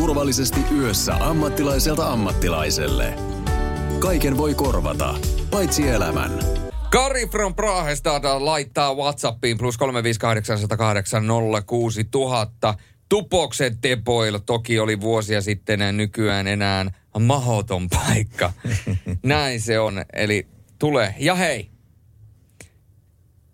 Turvallisesti 0.00 0.60
yössä 0.78 1.14
ammattilaiselta 1.14 2.12
ammattilaiselle. 2.12 3.14
Kaiken 3.98 4.36
voi 4.36 4.54
korvata, 4.54 5.14
paitsi 5.50 5.88
elämän. 5.88 6.30
Kari 6.90 7.26
from 7.26 7.54
Prahesta 7.54 8.44
laittaa 8.44 8.94
Whatsappiin 8.94 9.58
plus 9.58 9.78
358806000. 9.78 9.80
Tupoksen 13.08 13.78
tepoilla 13.80 14.38
toki 14.38 14.78
oli 14.78 15.00
vuosia 15.00 15.40
sitten 15.42 15.96
nykyään 15.96 16.46
enää 16.46 16.90
mahoton 17.18 17.88
paikka. 17.88 18.52
Näin 19.22 19.60
se 19.60 19.78
on. 19.78 20.04
Eli 20.12 20.46
tulee. 20.78 21.14
Ja 21.18 21.34
hei, 21.34 21.70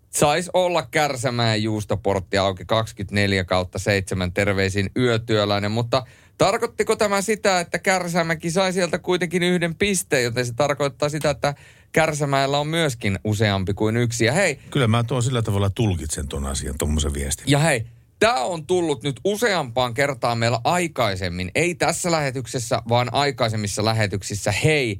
sais 0.09 0.49
olla 0.53 0.87
Kärsämään 0.91 1.63
juustoportti 1.63 2.37
auki 2.37 2.65
24 2.65 3.43
kautta 3.43 3.79
7 3.79 4.33
terveisin 4.33 4.89
yötyöläinen, 4.97 5.71
mutta 5.71 6.03
tarkoittiko 6.37 6.95
tämä 6.95 7.21
sitä, 7.21 7.59
että 7.59 7.79
Kärsämäki 7.79 8.51
sai 8.51 8.73
sieltä 8.73 8.99
kuitenkin 8.99 9.43
yhden 9.43 9.75
pisteen, 9.75 10.23
joten 10.23 10.45
se 10.45 10.53
tarkoittaa 10.53 11.09
sitä, 11.09 11.29
että 11.29 11.53
Kärsämäellä 11.91 12.59
on 12.59 12.67
myöskin 12.67 13.19
useampi 13.23 13.73
kuin 13.73 13.97
yksi. 13.97 14.25
Ja 14.25 14.33
hei. 14.33 14.59
Kyllä 14.69 14.87
mä 14.87 15.03
tuon 15.03 15.23
sillä 15.23 15.41
tavalla 15.41 15.69
tulkitsen 15.69 16.27
tuon 16.27 16.45
asian, 16.45 16.75
tuommoisen 16.77 17.13
viestin. 17.13 17.45
Ja 17.47 17.59
hei, 17.59 17.85
Tämä 18.19 18.43
on 18.43 18.65
tullut 18.65 19.03
nyt 19.03 19.19
useampaan 19.23 19.93
kertaan 19.93 20.37
meillä 20.37 20.59
aikaisemmin. 20.63 21.51
Ei 21.55 21.75
tässä 21.75 22.11
lähetyksessä, 22.11 22.81
vaan 22.89 23.13
aikaisemmissa 23.13 23.85
lähetyksissä. 23.85 24.51
Hei, 24.51 24.99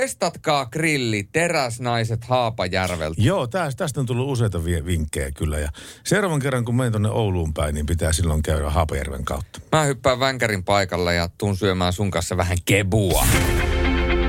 testatkaa 0.00 0.66
grilli, 0.66 1.28
teräsnaiset 1.32 2.24
Haapajärveltä. 2.24 3.22
Joo, 3.22 3.46
tästä, 3.46 3.78
tästä 3.78 4.00
on 4.00 4.06
tullut 4.06 4.30
useita 4.30 4.64
vinkkejä 4.64 5.30
kyllä. 5.30 5.58
Ja 5.58 5.68
seuraavan 6.04 6.40
kerran, 6.40 6.64
kun 6.64 6.76
menen 6.76 6.92
tuonne 6.92 7.08
Ouluun 7.08 7.54
päin, 7.54 7.74
niin 7.74 7.86
pitää 7.86 8.12
silloin 8.12 8.42
käydä 8.42 8.70
Haapajärven 8.70 9.24
kautta. 9.24 9.60
Mä 9.72 9.82
hyppään 9.82 10.20
Vänkärin 10.20 10.64
paikalle 10.64 11.14
ja 11.14 11.28
tuun 11.38 11.56
syömään 11.56 11.92
sun 11.92 12.10
kanssa 12.10 12.36
vähän 12.36 12.58
kebua. 12.64 13.26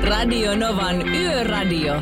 Radio 0.02 0.56
Novan 0.56 1.08
Yöradio. 1.08 1.94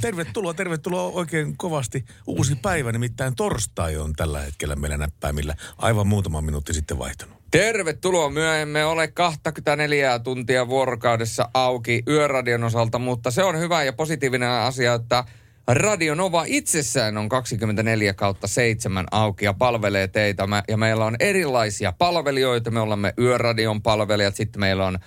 Tervetuloa, 0.00 0.54
tervetuloa 0.54 1.02
oikein 1.02 1.56
kovasti. 1.56 2.04
Uusi 2.26 2.54
päivä, 2.54 2.92
nimittäin 2.92 3.34
torstai 3.34 3.96
on 3.96 4.12
tällä 4.12 4.40
hetkellä 4.40 4.76
meillä 4.76 4.96
näppäimillä. 4.96 5.54
Aivan 5.78 6.06
muutama 6.06 6.40
minuutti 6.40 6.74
sitten 6.74 6.98
vaihtunut. 6.98 7.41
Tervetuloa. 7.52 8.56
Emme 8.60 8.84
ole 8.84 9.08
24 9.08 10.18
tuntia 10.18 10.68
vuorokaudessa 10.68 11.48
auki 11.54 12.02
yöradion 12.08 12.64
osalta, 12.64 12.98
mutta 12.98 13.30
se 13.30 13.44
on 13.44 13.58
hyvä 13.58 13.82
ja 13.82 13.92
positiivinen 13.92 14.48
asia, 14.48 14.94
että 14.94 15.24
Radio 15.68 16.14
Nova 16.14 16.44
itsessään 16.46 17.18
on 17.18 17.28
24 17.28 18.14
kautta 18.14 18.46
7 18.46 19.06
auki 19.10 19.44
ja 19.44 19.52
palvelee 19.52 20.08
teitä. 20.08 20.48
Ja 20.68 20.76
meillä 20.76 21.04
on 21.04 21.16
erilaisia 21.20 21.92
palvelijoita. 21.92 22.70
Me 22.70 22.80
olemme 22.80 23.14
Yöradion 23.18 23.82
palvelijat, 23.82 24.36
sitten 24.36 24.60
meillä 24.60 24.86
on 24.86 24.98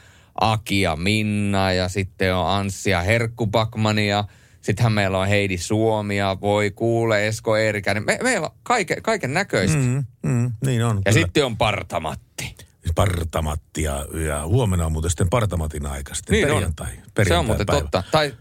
Aki 0.41 0.81
ja 0.81 0.95
Minna 0.95 1.73
ja 1.73 1.89
sitten 1.89 2.35
on 2.35 2.49
Anssi 2.49 2.89
ja 2.89 3.01
Herkku 3.01 3.47
Bakmania– 3.47 4.23
Sittenhän 4.66 4.93
meillä 4.93 5.20
on 5.20 5.28
Heidi 5.28 5.57
Suomia, 5.57 6.38
voi 6.41 6.72
kuule, 6.72 7.28
Esko 7.28 7.57
Eerikäinen. 7.57 8.05
Me, 8.05 8.20
meillä 8.24 8.47
on 8.47 8.55
kaiken, 8.63 9.01
kaiken 9.01 9.34
näköistä. 9.34 9.78
Mm, 9.78 10.05
mm, 10.24 10.53
niin 10.66 10.84
on. 10.84 11.01
Ja 11.05 11.11
kyllä. 11.11 11.26
sitten 11.26 11.45
on 11.45 11.57
Partamatti. 11.57 12.55
Partamatti 12.95 13.84
ja, 13.84 14.05
ja 14.28 14.45
huomenna 14.45 14.86
on 14.86 14.91
muuten 14.91 15.11
sitten 15.11 15.30
Partamatin 15.30 15.86
aika 15.86 16.16
sitten 16.16 16.34
niin 16.34 16.47
perjantai, 16.47 16.88
on. 16.88 16.93
perjantai. 16.93 17.26
Se 17.26 17.36
on 17.36 17.45
muuten 17.45 17.66
päivä. 17.66 17.82
totta. 17.82 18.03
Tai, 18.11 18.34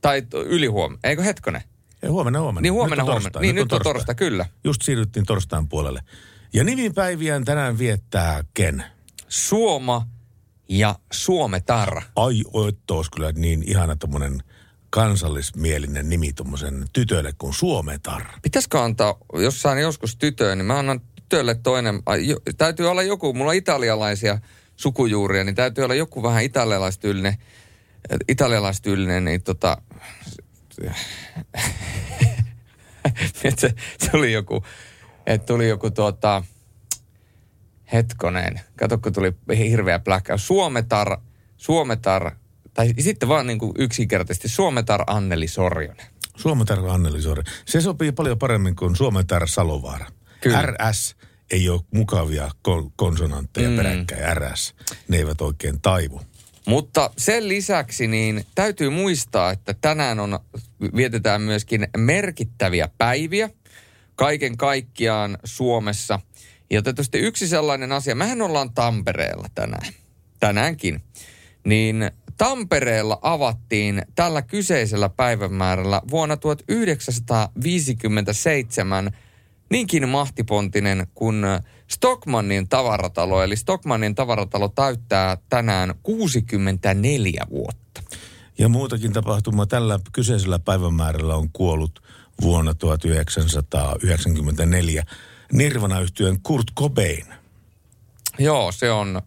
tai 0.00 0.22
ylihuomenna. 0.34 1.00
Eikö 1.04 1.22
hetkonen? 1.22 1.62
Ei, 2.02 2.08
huomenna, 2.08 2.40
huomenna. 2.40 2.60
Niin 2.60 2.72
huomenna, 2.72 3.04
nyt 3.04 3.12
huomenna. 3.12 3.40
Niin 3.40 3.54
nyt, 3.54 3.64
nyt 3.64 3.72
on 3.72 3.78
torstai. 3.78 3.92
torstai, 3.92 4.14
kyllä. 4.14 4.46
Just 4.64 4.82
siirryttiin 4.82 5.26
torstain 5.26 5.68
puolelle. 5.68 6.00
Ja 6.52 6.64
nimipäiviään 6.64 7.44
tänään 7.44 7.78
viettää 7.78 8.44
ken? 8.54 8.84
Suoma 9.28 10.06
ja 10.68 10.98
Suometar. 11.12 12.02
Ai, 12.16 12.40
että 12.68 12.94
olisi 12.94 13.10
kyllä 13.10 13.32
niin 13.32 13.62
ihana 13.66 13.96
tommonen 13.96 14.42
kansallismielinen 14.90 16.08
nimi 16.08 16.32
tuommoisen 16.32 16.86
tytölle 16.92 17.32
kuin 17.38 17.54
Suometar. 17.54 18.22
Pitäisikö 18.42 18.82
antaa, 18.82 19.18
jos 19.32 19.62
saan 19.62 19.80
joskus 19.80 20.16
tytöön, 20.16 20.58
niin 20.58 20.66
mä 20.66 20.78
annan 20.78 21.00
tytölle 21.00 21.54
toinen, 21.54 22.02
jo, 22.26 22.36
täytyy 22.58 22.90
olla 22.90 23.02
joku, 23.02 23.32
mulla 23.32 23.50
on 23.50 23.56
italialaisia 23.56 24.38
sukujuuria, 24.76 25.44
niin 25.44 25.54
täytyy 25.54 25.84
olla 25.84 25.94
joku 25.94 26.22
vähän 26.22 26.44
italialaistyylinen, 26.44 27.34
italialaistyylinen, 28.28 29.24
niin 29.24 29.42
tota, 29.42 29.82
se, 33.34 33.50
se, 33.98 34.10
oli 34.12 34.32
joku, 34.32 34.64
että 35.26 35.46
tuli 35.46 35.68
joku 35.68 35.90
tuota, 35.90 36.42
hetkonen, 37.92 38.60
kato 38.76 38.98
kun 38.98 39.12
tuli 39.12 39.34
hirveä 39.58 39.98
pläkkäys. 39.98 40.46
Suometar, 40.46 41.18
Suometar, 41.56 42.30
tai 42.74 42.94
sitten 42.98 43.28
vaan 43.28 43.46
niin 43.46 43.58
kuin 43.58 43.72
yksinkertaisesti 43.78 44.48
Suometar 44.48 45.04
Anneli 45.06 45.48
Sorjonen. 45.48 46.06
Suometar 46.36 46.78
Anneli 46.86 47.22
Sorjonen. 47.22 47.52
Se 47.64 47.80
sopii 47.80 48.12
paljon 48.12 48.38
paremmin 48.38 48.76
kuin 48.76 48.96
Suometar 48.96 49.48
Salovaara. 49.48 50.06
Kyllä. 50.40 50.62
RS 50.62 51.16
ei 51.50 51.68
ole 51.68 51.80
mukavia 51.94 52.50
ko- 52.68 52.90
konsonantteja 52.96 53.70
mm. 53.70 53.76
peräkkäin. 53.76 54.36
RS. 54.36 54.74
Ne 55.08 55.16
eivät 55.16 55.40
oikein 55.40 55.80
taivu. 55.80 56.20
Mutta 56.66 57.10
sen 57.18 57.48
lisäksi 57.48 58.06
niin 58.06 58.46
täytyy 58.54 58.90
muistaa, 58.90 59.50
että 59.50 59.74
tänään 59.80 60.20
on, 60.20 60.38
vietetään 60.96 61.42
myöskin 61.42 61.88
merkittäviä 61.96 62.88
päiviä 62.98 63.50
kaiken 64.14 64.56
kaikkiaan 64.56 65.38
Suomessa. 65.44 66.20
Ja 66.70 66.82
tietysti 66.82 67.18
yksi 67.18 67.48
sellainen 67.48 67.92
asia, 67.92 68.14
mehän 68.14 68.42
ollaan 68.42 68.74
Tampereella 68.74 69.48
tänään, 69.54 69.92
tänäänkin, 70.40 71.02
niin 71.64 72.10
Tampereella 72.36 73.18
avattiin 73.22 74.02
tällä 74.14 74.42
kyseisellä 74.42 75.08
päivämäärällä 75.08 76.02
vuonna 76.10 76.36
1957 76.36 79.10
niinkin 79.70 80.08
mahtipontinen 80.08 81.06
kuin 81.14 81.44
Stockmannin 81.88 82.68
tavaratalo. 82.68 83.42
Eli 83.42 83.56
Stockmannin 83.56 84.14
tavaratalo 84.14 84.68
täyttää 84.68 85.36
tänään 85.48 85.94
64 86.02 87.46
vuotta. 87.50 88.02
Ja 88.58 88.68
muutakin 88.68 89.12
tapahtumaa 89.12 89.66
tällä 89.66 90.00
kyseisellä 90.12 90.58
päivämäärällä 90.58 91.36
on 91.36 91.48
kuollut 91.52 92.02
vuonna 92.42 92.74
1994 92.74 95.04
Nirvana-yhtyön 95.52 96.40
Kurt 96.42 96.66
Cobain. 96.78 97.26
Joo, 98.38 98.72
se 98.72 98.90
on 98.90 99.22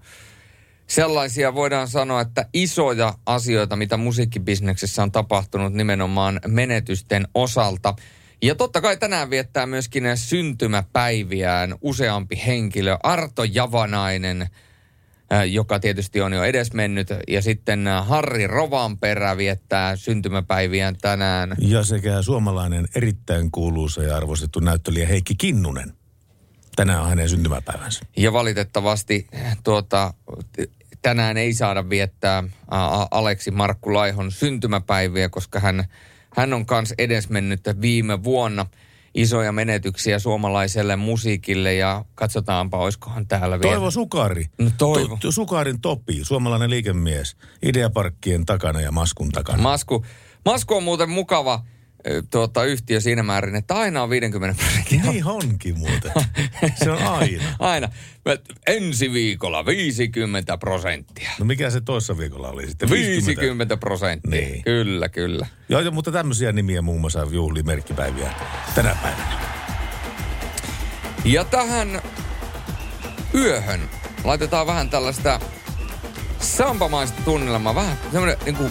sellaisia 0.91 1.53
voidaan 1.53 1.87
sanoa, 1.87 2.21
että 2.21 2.45
isoja 2.53 3.13
asioita, 3.25 3.75
mitä 3.75 3.97
musiikkibisneksessä 3.97 5.03
on 5.03 5.11
tapahtunut 5.11 5.73
nimenomaan 5.73 6.39
menetysten 6.47 7.27
osalta. 7.33 7.95
Ja 8.41 8.55
totta 8.55 8.81
kai 8.81 8.97
tänään 8.97 9.29
viettää 9.29 9.65
myöskin 9.65 10.03
syntymäpäiviään 10.15 11.75
useampi 11.81 12.41
henkilö. 12.45 12.97
Arto 13.03 13.43
Javanainen, 13.43 14.41
äh, 14.41 15.49
joka 15.49 15.79
tietysti 15.79 16.21
on 16.21 16.33
jo 16.33 16.43
edesmennyt. 16.43 17.07
Ja 17.27 17.41
sitten 17.41 17.87
äh, 17.87 18.07
Harri 18.07 18.47
Rovanperä 18.47 19.37
viettää 19.37 19.95
syntymäpäiviään 19.95 20.95
tänään. 21.01 21.55
Ja 21.59 21.83
sekä 21.83 22.21
suomalainen 22.21 22.87
erittäin 22.95 23.51
kuuluisa 23.51 24.03
ja 24.03 24.17
arvostettu 24.17 24.59
näyttelijä 24.59 25.07
Heikki 25.07 25.35
Kinnunen. 25.35 25.93
Tänään 26.75 27.01
on 27.01 27.09
hänen 27.09 27.29
syntymäpäivänsä. 27.29 28.05
Ja 28.17 28.33
valitettavasti 28.33 29.27
tuota, 29.63 30.13
tänään 31.01 31.37
ei 31.37 31.53
saada 31.53 31.89
viettää 31.89 32.43
Aleksi 33.11 33.51
Markku 33.51 33.93
Laihon 33.93 34.31
syntymäpäiviä, 34.31 35.29
koska 35.29 35.59
hän, 35.59 35.85
hän 36.35 36.53
on 36.53 36.65
kans 36.65 36.93
edesmennyt 36.97 37.61
viime 37.81 38.23
vuonna 38.23 38.65
isoja 39.13 39.51
menetyksiä 39.51 40.19
suomalaiselle 40.19 40.95
musiikille 40.95 41.73
ja 41.73 42.05
katsotaanpa, 42.15 42.77
olisikohan 42.77 43.27
täällä 43.27 43.59
vielä. 43.59 43.71
Toivo 43.75 43.91
Sukari. 43.91 44.45
No 44.57 44.71
Toivo. 44.77 45.17
To, 45.21 45.31
Sukarin 45.31 45.81
Topi, 45.81 46.19
suomalainen 46.23 46.69
liikemies. 46.69 47.35
Ideaparkkien 47.63 48.45
takana 48.45 48.81
ja 48.81 48.91
maskun 48.91 49.29
takana. 49.29 49.63
Masku, 49.63 50.05
Masku 50.45 50.75
on 50.75 50.83
muuten 50.83 51.09
mukava 51.09 51.63
tuota, 52.31 52.63
yhtiö 52.63 52.99
siinä 52.99 53.23
määrin, 53.23 53.55
että 53.55 53.75
aina 53.75 54.03
on 54.03 54.09
50 54.09 54.57
prosenttia. 54.63 55.11
Niin 55.11 55.25
onkin 55.25 55.77
muuten. 55.79 56.11
Se 56.83 56.91
on 56.91 56.97
aina. 57.03 57.43
aina. 57.59 57.89
Mä- 58.25 58.37
Ensi 58.67 59.13
viikolla 59.13 59.65
50 59.65 60.57
prosenttia. 60.57 61.31
No 61.39 61.45
mikä 61.45 61.69
se 61.69 61.81
toissa 61.81 62.17
viikolla 62.17 62.49
oli 62.49 62.67
sitten? 62.67 62.89
50 62.89 63.77
prosenttia. 63.77 64.31
Niin. 64.41 64.63
Kyllä, 64.63 65.09
kyllä. 65.09 65.47
Joo, 65.69 65.81
joo, 65.81 65.91
mutta 65.91 66.11
tämmöisiä 66.11 66.51
nimiä 66.51 66.81
muun 66.81 67.01
muassa 67.01 67.27
juhli 67.31 67.63
merkkipäiviä 67.63 68.33
tänä 68.75 68.95
päivänä. 69.03 69.41
Ja 71.25 71.45
tähän 71.45 72.01
yöhön 73.35 73.79
laitetaan 74.23 74.67
vähän 74.67 74.89
tällaista 74.89 75.39
sampamaista 76.39 77.21
tunnelmaa, 77.25 77.75
vähän 77.75 77.97
semmoinen 78.11 78.37
niinku 78.45 78.63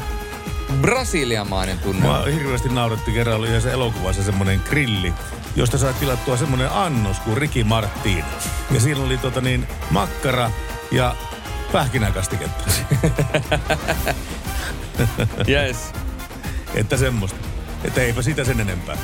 brasiliamainen 0.80 1.78
tunnelma. 1.78 2.16
Mua 2.16 2.26
hirveästi 2.26 2.68
nauratti 2.68 3.12
kerran, 3.12 3.36
oli 3.36 3.48
yhdessä 3.48 3.72
elokuvassa 3.72 4.22
semmoinen 4.22 4.62
grilli, 4.68 5.12
josta 5.56 5.78
sai 5.78 5.94
tilattua 5.94 6.36
semmoinen 6.36 6.72
annos 6.72 7.20
kuin 7.20 7.36
Ricky 7.36 7.64
Martin. 7.64 8.24
Ja 8.70 8.80
siinä 8.80 9.00
oli 9.00 9.18
tota 9.18 9.40
niin, 9.40 9.68
makkara 9.90 10.50
ja 10.90 11.16
pähkinäkastiketta. 11.72 12.64
yes. 15.48 15.92
Että 16.74 16.96
semmoista. 16.96 17.38
Että 17.84 18.02
eipä 18.02 18.22
sitä 18.22 18.44
sen 18.44 18.60
enempää. 18.60 18.96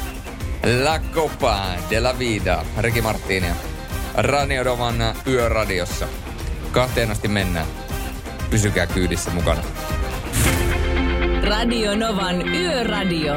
La 0.83 0.99
Copa 0.99 1.67
de 1.91 2.01
la 2.01 2.19
Vida, 2.19 2.65
Ricky 2.79 3.01
Martinia. 3.01 3.55
Radio 4.15 4.65
Dovan 4.65 5.15
yöradiossa. 5.27 6.09
Kahteen 6.73 7.11
asti 7.11 7.29
mennään. 7.29 7.67
Pysykää 8.51 8.87
kyydissä 8.87 9.31
mukana. 9.31 9.63
Radio 11.49 11.95
Novan 11.97 12.49
Yöradio. 12.55 13.35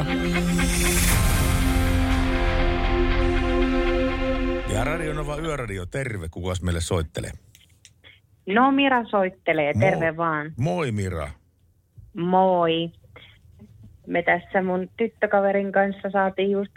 Ja 4.73 4.83
Radio 4.83 5.13
Nova 5.13 5.37
Yöradio, 5.37 5.85
terve. 5.85 6.27
Kukas 6.31 6.61
meille 6.61 6.81
soittelee? 6.81 7.31
No 8.47 8.71
Mira 8.71 9.03
soittelee, 9.05 9.73
Moi. 9.73 9.89
terve 9.89 10.17
vaan. 10.17 10.51
Moi 10.57 10.91
Mira. 10.91 11.29
Moi. 12.13 12.91
Me 14.07 14.21
tässä 14.21 14.61
mun 14.63 14.89
tyttökaverin 14.97 15.71
kanssa 15.71 16.09
saatiin 16.09 16.51
just 16.51 16.73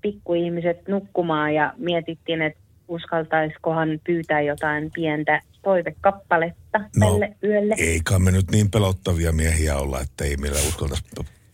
pikkuihmiset 0.00 0.88
nukkumaan 0.88 1.54
ja 1.54 1.72
mietittiin, 1.76 2.42
että 2.42 2.60
uskaltaiskohan 2.88 4.00
pyytää 4.06 4.40
jotain 4.40 4.90
pientä 4.94 5.40
toivekappaletta 5.62 6.78
No, 6.96 7.10
tälle 7.10 7.36
yölle. 7.44 7.74
Eikä 7.78 8.18
me 8.18 8.30
nyt 8.30 8.50
niin 8.50 8.70
pelottavia 8.70 9.32
miehiä 9.32 9.76
olla, 9.76 10.00
että 10.00 10.24
ei 10.24 10.36
meillä 10.36 10.58
uskaltaisi 10.68 11.04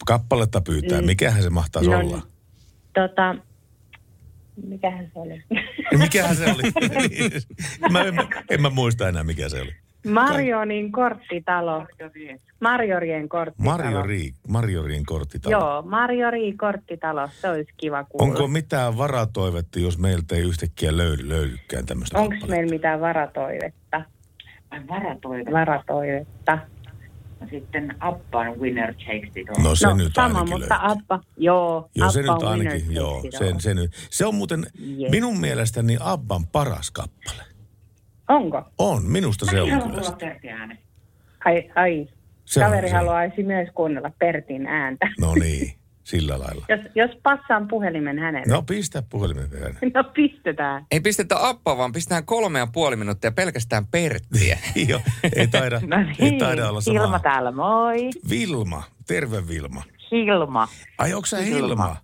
kappaletta 0.06 0.60
pyytää. 0.60 1.00
Mm. 1.00 1.06
Mikähän 1.06 1.42
se 1.42 1.50
mahtaisi 1.50 1.90
No 1.90 1.98
olla? 1.98 2.16
niin. 2.16 2.32
Tota, 2.94 3.34
mikähän 4.66 5.10
se 5.14 5.18
oli? 5.20 5.42
Mikähän 6.04 6.36
se 6.36 6.44
oli? 6.44 6.62
Mä 7.92 8.02
en, 8.02 8.14
en 8.50 8.62
mä 8.62 8.70
muista 8.70 9.08
enää, 9.08 9.24
mikä 9.24 9.48
se 9.48 9.60
oli. 9.62 9.72
Marjonin 10.06 10.92
korttitalo. 10.92 11.86
Marjorien 12.60 13.28
korttitalo. 13.28 14.22
Mario 14.48 14.82
Riin 14.82 15.06
korttitalo. 15.06 15.52
Joo, 15.52 15.82
Marjori 15.82 16.52
korttitalo. 16.52 17.28
Se 17.40 17.50
olisi 17.50 17.72
kiva 17.76 18.04
kuulla. 18.04 18.26
Onko 18.26 18.48
mitään 18.48 18.98
varatoivetta, 18.98 19.78
jos 19.80 19.98
meiltä 19.98 20.34
ei 20.36 20.42
yhtäkkiä 20.42 20.96
löydy, 20.96 21.28
löydykään 21.28 21.86
tämmöistä 21.86 22.18
Onko 22.18 22.46
meillä 22.46 22.70
mitään 22.70 23.00
varatoivetta? 23.00 23.85
Varatoive. 24.88 25.52
Varatoivetta. 25.52 26.58
Sitten 27.50 27.94
Appan 28.00 28.60
Winner 28.60 28.94
Takes 28.94 29.36
It 29.36 29.48
All. 29.50 29.62
No 29.64 29.74
se 29.74 29.86
no, 29.86 29.94
nyt 29.94 30.14
sama, 30.14 30.38
ainakin 30.38 30.50
mutta 30.60 30.74
löytyy. 30.82 30.92
Abba, 31.02 31.20
joo, 31.36 31.88
Joo, 31.94 32.04
Abba 32.06 32.12
se 32.12 32.20
nyt 32.20 32.30
on 32.30 32.48
ainakin, 32.48 32.94
joo. 32.94 33.20
it 33.24 33.60
Se, 33.62 33.74
nyt. 33.74 33.90
se 34.10 34.26
on 34.26 34.34
muuten 34.34 34.66
Yes. 35.00 35.10
minun 35.10 35.40
mielestäni 35.40 35.96
Abban 36.00 36.46
paras 36.46 36.90
kappale. 36.90 37.42
Onko? 38.28 38.62
On, 38.78 39.04
minusta 39.04 39.46
se 39.46 39.60
on 39.62 39.68
kyllä. 39.68 39.80
kuulla 39.82 40.16
Pertin 40.20 40.50
äänen. 40.50 40.78
Ai, 41.44 41.70
ai. 41.74 42.08
Se 42.44 42.60
on 42.64 42.70
Kaveri 42.70 42.88
se. 42.88 42.94
haluaisi 42.94 43.42
myös 43.42 43.68
kuunnella 43.74 44.10
Pertin 44.18 44.66
ääntä. 44.66 45.08
No 45.20 45.34
niin, 45.34 45.74
sillä 46.06 46.38
lailla. 46.38 46.64
Jos, 46.68 46.80
jos 46.94 47.10
passaan 47.22 47.68
puhelimen 47.68 48.18
hänelle. 48.18 48.52
No 48.54 48.62
pistä 48.62 49.02
puhelimen 49.10 49.50
vielä. 49.50 49.74
No 49.94 50.04
pistetään. 50.04 50.86
Ei 50.90 51.00
pistetä 51.00 51.48
appaa, 51.48 51.76
vaan 51.78 51.92
pistetään 51.92 52.24
kolme 52.26 52.58
ja 52.58 52.66
puoli 52.72 52.96
minuuttia 52.96 53.32
pelkästään 53.32 53.86
Perttiä. 53.86 54.58
Joo, 54.88 55.00
ei 55.36 55.46
taida, 55.48 55.80
No 55.86 55.96
ei 55.96 56.30
niin, 56.30 56.38
taida 56.38 56.68
olla 56.68 56.80
Hilma 56.86 57.02
sama. 57.04 57.18
täällä, 57.18 57.50
moi. 57.52 58.10
Vilma, 58.30 58.82
terve 59.06 59.48
Vilma. 59.48 59.82
Hilma. 60.10 60.68
Ai 60.98 61.14
onko 61.14 61.26
sä 61.26 61.36
Hilma? 61.38 61.66
Hilma. 61.66 61.96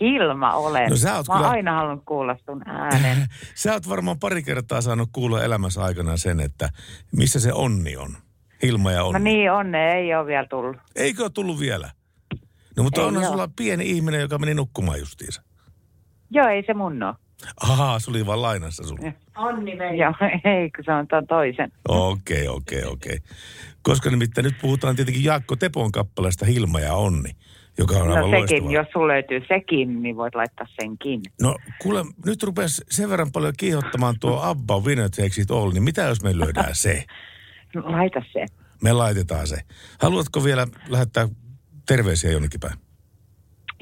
Hilma 0.00 0.52
olen. 0.54 0.90
No 0.90 0.96
sä 0.96 1.16
oot 1.16 1.28
Mä 1.28 1.34
kyllä- 1.34 1.48
aina 1.50 1.72
halunnut 1.74 2.04
kuulla 2.06 2.36
sun 2.46 2.68
äänen. 2.68 3.26
Sä 3.54 3.72
oot 3.72 3.88
varmaan 3.88 4.18
pari 4.18 4.42
kertaa 4.42 4.80
saanut 4.80 5.08
kuulla 5.12 5.42
elämässä 5.42 5.82
aikana 5.82 6.16
sen, 6.16 6.40
että 6.40 6.68
missä 7.16 7.40
se 7.40 7.52
onni 7.52 7.96
on. 7.96 8.16
Hilma 8.62 8.92
ja 8.92 9.04
onni. 9.04 9.18
No 9.18 9.24
niin, 9.24 9.52
onne 9.52 9.92
ei 9.94 10.14
ole 10.14 10.26
vielä 10.26 10.46
tullut. 10.50 10.76
Eikö 10.96 11.22
ole 11.22 11.30
tullut 11.30 11.60
vielä? 11.60 11.90
No 12.76 12.82
mutta 12.82 13.00
Ei 13.00 13.06
onhan 13.06 13.24
sulla 13.24 13.48
pieni 13.56 13.90
ihminen, 13.90 14.20
joka 14.20 14.38
meni 14.38 14.54
nukkumaan 14.54 14.98
justiinsa. 14.98 15.42
Joo, 16.30 16.48
ei 16.48 16.62
se 16.66 16.74
mun 16.74 17.02
ole. 17.02 17.14
Ahaa, 17.62 17.98
se 17.98 18.10
oli 18.10 18.26
vaan 18.26 18.42
lainassa 18.42 18.86
sulla. 18.86 19.12
Onni 19.36 19.78
vei. 19.78 19.98
Joo, 19.98 20.14
ei, 20.54 20.70
kun 20.70 20.84
se 20.84 20.92
on 20.92 21.06
ton 21.08 21.26
toisen. 21.26 21.72
Okei, 21.88 22.48
okei, 22.48 22.84
okei. 22.84 23.18
Koska 23.82 24.10
nimittäin 24.10 24.44
nyt 24.44 24.54
puhutaan 24.60 24.96
tietenkin 24.96 25.24
Jaakko 25.24 25.56
Tepon 25.56 25.92
kappaleesta 25.92 26.46
Hilma 26.46 26.80
ja 26.80 26.94
Onni. 26.94 27.30
joka 27.78 27.94
on 27.96 28.08
No 28.08 28.14
aivan 28.14 28.30
sekin, 28.30 28.40
loistavaa. 28.40 28.72
jos 28.72 28.86
sulla 28.92 29.08
löytyy 29.08 29.40
sekin, 29.48 30.02
niin 30.02 30.16
voit 30.16 30.34
laittaa 30.34 30.66
senkin. 30.80 31.20
No 31.42 31.56
kuule, 31.82 32.04
nyt 32.26 32.42
rupesi 32.42 32.82
sen 32.90 33.10
verran 33.10 33.32
paljon 33.32 33.52
kiihottamaan 33.56 34.14
tuo 34.20 34.40
Abba 34.42 34.78
Winner 34.80 35.10
Takes 35.10 35.38
It 35.38 35.50
All, 35.50 35.70
niin 35.72 35.82
mitä 35.82 36.02
jos 36.02 36.22
me 36.22 36.38
löydään 36.38 36.74
se? 36.74 37.04
No, 37.74 37.82
laita 37.96 38.22
se. 38.32 38.46
Me 38.82 38.92
laitetaan 38.92 39.46
se. 39.46 39.56
Haluatko 40.00 40.44
vielä 40.44 40.66
lähettää 40.88 41.28
terveisiä 41.90 42.30
jonnekin 42.30 42.60
päin? 42.60 42.74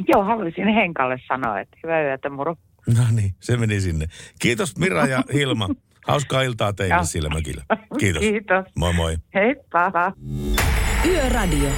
Joo, 0.08 0.24
haluaisin 0.24 0.68
Henkalle 0.68 1.16
sanoa, 1.28 1.60
että 1.60 1.76
hyvää 1.82 2.02
yötä, 2.02 2.30
moro. 2.30 2.56
No 2.96 3.02
niin, 3.10 3.34
se 3.40 3.56
meni 3.56 3.80
sinne. 3.80 4.06
Kiitos 4.38 4.76
Mira 4.76 5.06
ja 5.06 5.22
Hilma. 5.32 5.68
Hauskaa 6.06 6.42
iltaa 6.42 6.72
teille 6.72 7.28
mökillä. 7.34 7.64
Kiitos. 7.98 8.20
Kiitos. 8.20 8.64
Moi 8.76 8.92
moi. 8.92 9.16
Heippa. 9.34 10.12
Yöradio. 11.06 11.70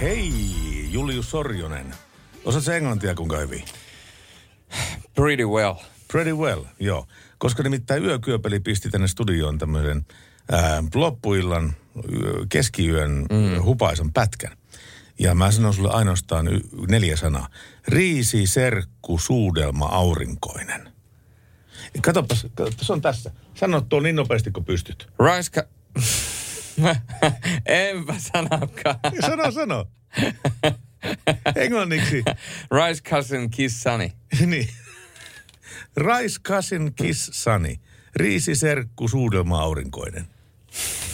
Hei, 0.00 0.32
Julius 0.90 1.30
Sorjonen. 1.30 1.86
Osaatko 2.44 2.72
englantia 2.72 3.14
kuinka 3.14 3.36
hyvin? 3.36 3.64
Pretty 5.14 5.44
well. 5.44 5.74
Pretty 6.12 6.32
well, 6.32 6.64
joo. 6.80 7.06
Koska 7.38 7.62
nimittäin 7.62 8.04
Yökyöpeli 8.04 8.60
pisti 8.60 8.90
tänne 8.90 9.08
studioon 9.08 9.58
tämmöisen 9.58 10.06
ää, 10.52 10.82
loppuillan, 10.94 11.72
keskiyön 12.48 13.26
mm. 13.30 13.62
hupaisan 13.62 14.12
pätkän. 14.12 14.56
Ja 15.18 15.34
mä 15.34 15.50
sanon 15.50 15.74
sulle 15.74 15.90
ainoastaan 15.90 16.48
y- 16.48 16.60
neljä 16.88 17.16
sanaa. 17.16 17.48
Riisi, 17.88 18.46
serkku, 18.46 19.18
suudelma, 19.18 19.86
aurinkoinen. 19.86 20.92
Katopas, 22.02 22.46
kato, 22.54 22.70
se 22.84 22.92
on 22.92 23.00
tässä. 23.00 23.30
Sano 23.54 23.80
tuo 23.80 24.00
niin 24.00 24.16
nopeasti 24.16 24.50
kuin 24.50 24.64
pystyt. 24.64 25.08
Ca- 25.52 25.68
Enpä 27.66 28.14
sanokaan. 28.18 28.96
Sano, 29.20 29.50
sano. 29.50 29.84
Englanniksi. 31.64 32.24
Rice 32.70 33.02
cousin 33.02 33.50
kiss 33.50 33.82
sunny. 33.82 34.10
niin. 34.46 34.68
Rice 35.96 36.40
cousin 36.48 36.94
kiss 36.94 37.30
sunny. 37.32 37.76
Riisi, 38.16 38.54
serkku, 38.54 39.08
suudelma, 39.08 39.60
aurinkoinen. 39.60 40.26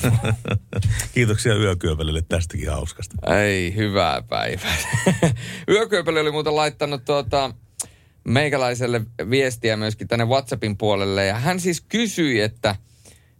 Kiitoksia 1.14 1.54
Yökyöpelille 1.54 2.22
tästäkin 2.28 2.70
hauskasta. 2.70 3.36
Ei, 3.36 3.74
hyvää 3.74 4.22
päivää. 4.22 4.76
Yökyöpeli 5.68 6.20
oli 6.20 6.30
muuten 6.30 6.56
laittanut 6.56 7.04
tuota, 7.04 7.54
meikäläiselle 8.24 9.00
viestiä 9.30 9.76
myöskin 9.76 10.08
tänne 10.08 10.24
WhatsAppin 10.24 10.76
puolelle. 10.76 11.26
Ja 11.26 11.34
hän 11.34 11.60
siis 11.60 11.80
kysyi, 11.80 12.40
että, 12.40 12.76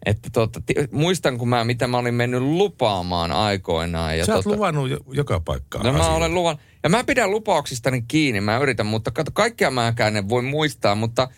että 0.06 0.30
tuota, 0.32 0.60
ti- 0.66 0.74
muistan 0.90 1.38
kun 1.38 1.48
mä, 1.48 1.64
mitä 1.64 1.86
mä 1.86 1.98
olin 1.98 2.14
mennyt 2.14 2.42
lupaamaan 2.42 3.32
aikoinaan. 3.32 4.18
Ja 4.18 4.24
Sä 4.26 4.34
oot 4.34 4.42
tuota, 4.42 4.56
luvannut 4.56 4.90
jo, 4.90 4.98
joka 5.12 5.40
paikkaan. 5.40 5.86
No 5.86 5.92
mä 5.92 5.98
asioita. 5.98 6.16
olen 6.16 6.34
luvan. 6.34 6.58
Ja 6.82 6.88
mä 6.88 7.04
pidän 7.04 7.30
lupauksistani 7.30 8.04
kiinni, 8.08 8.40
mä 8.40 8.58
yritän, 8.58 8.86
mutta 8.86 9.10
kato, 9.10 9.30
kaikkea 9.34 9.70
mäkään 9.70 10.16
en 10.16 10.28
voi 10.28 10.42
muistaa, 10.42 10.94
mutta 10.94 11.28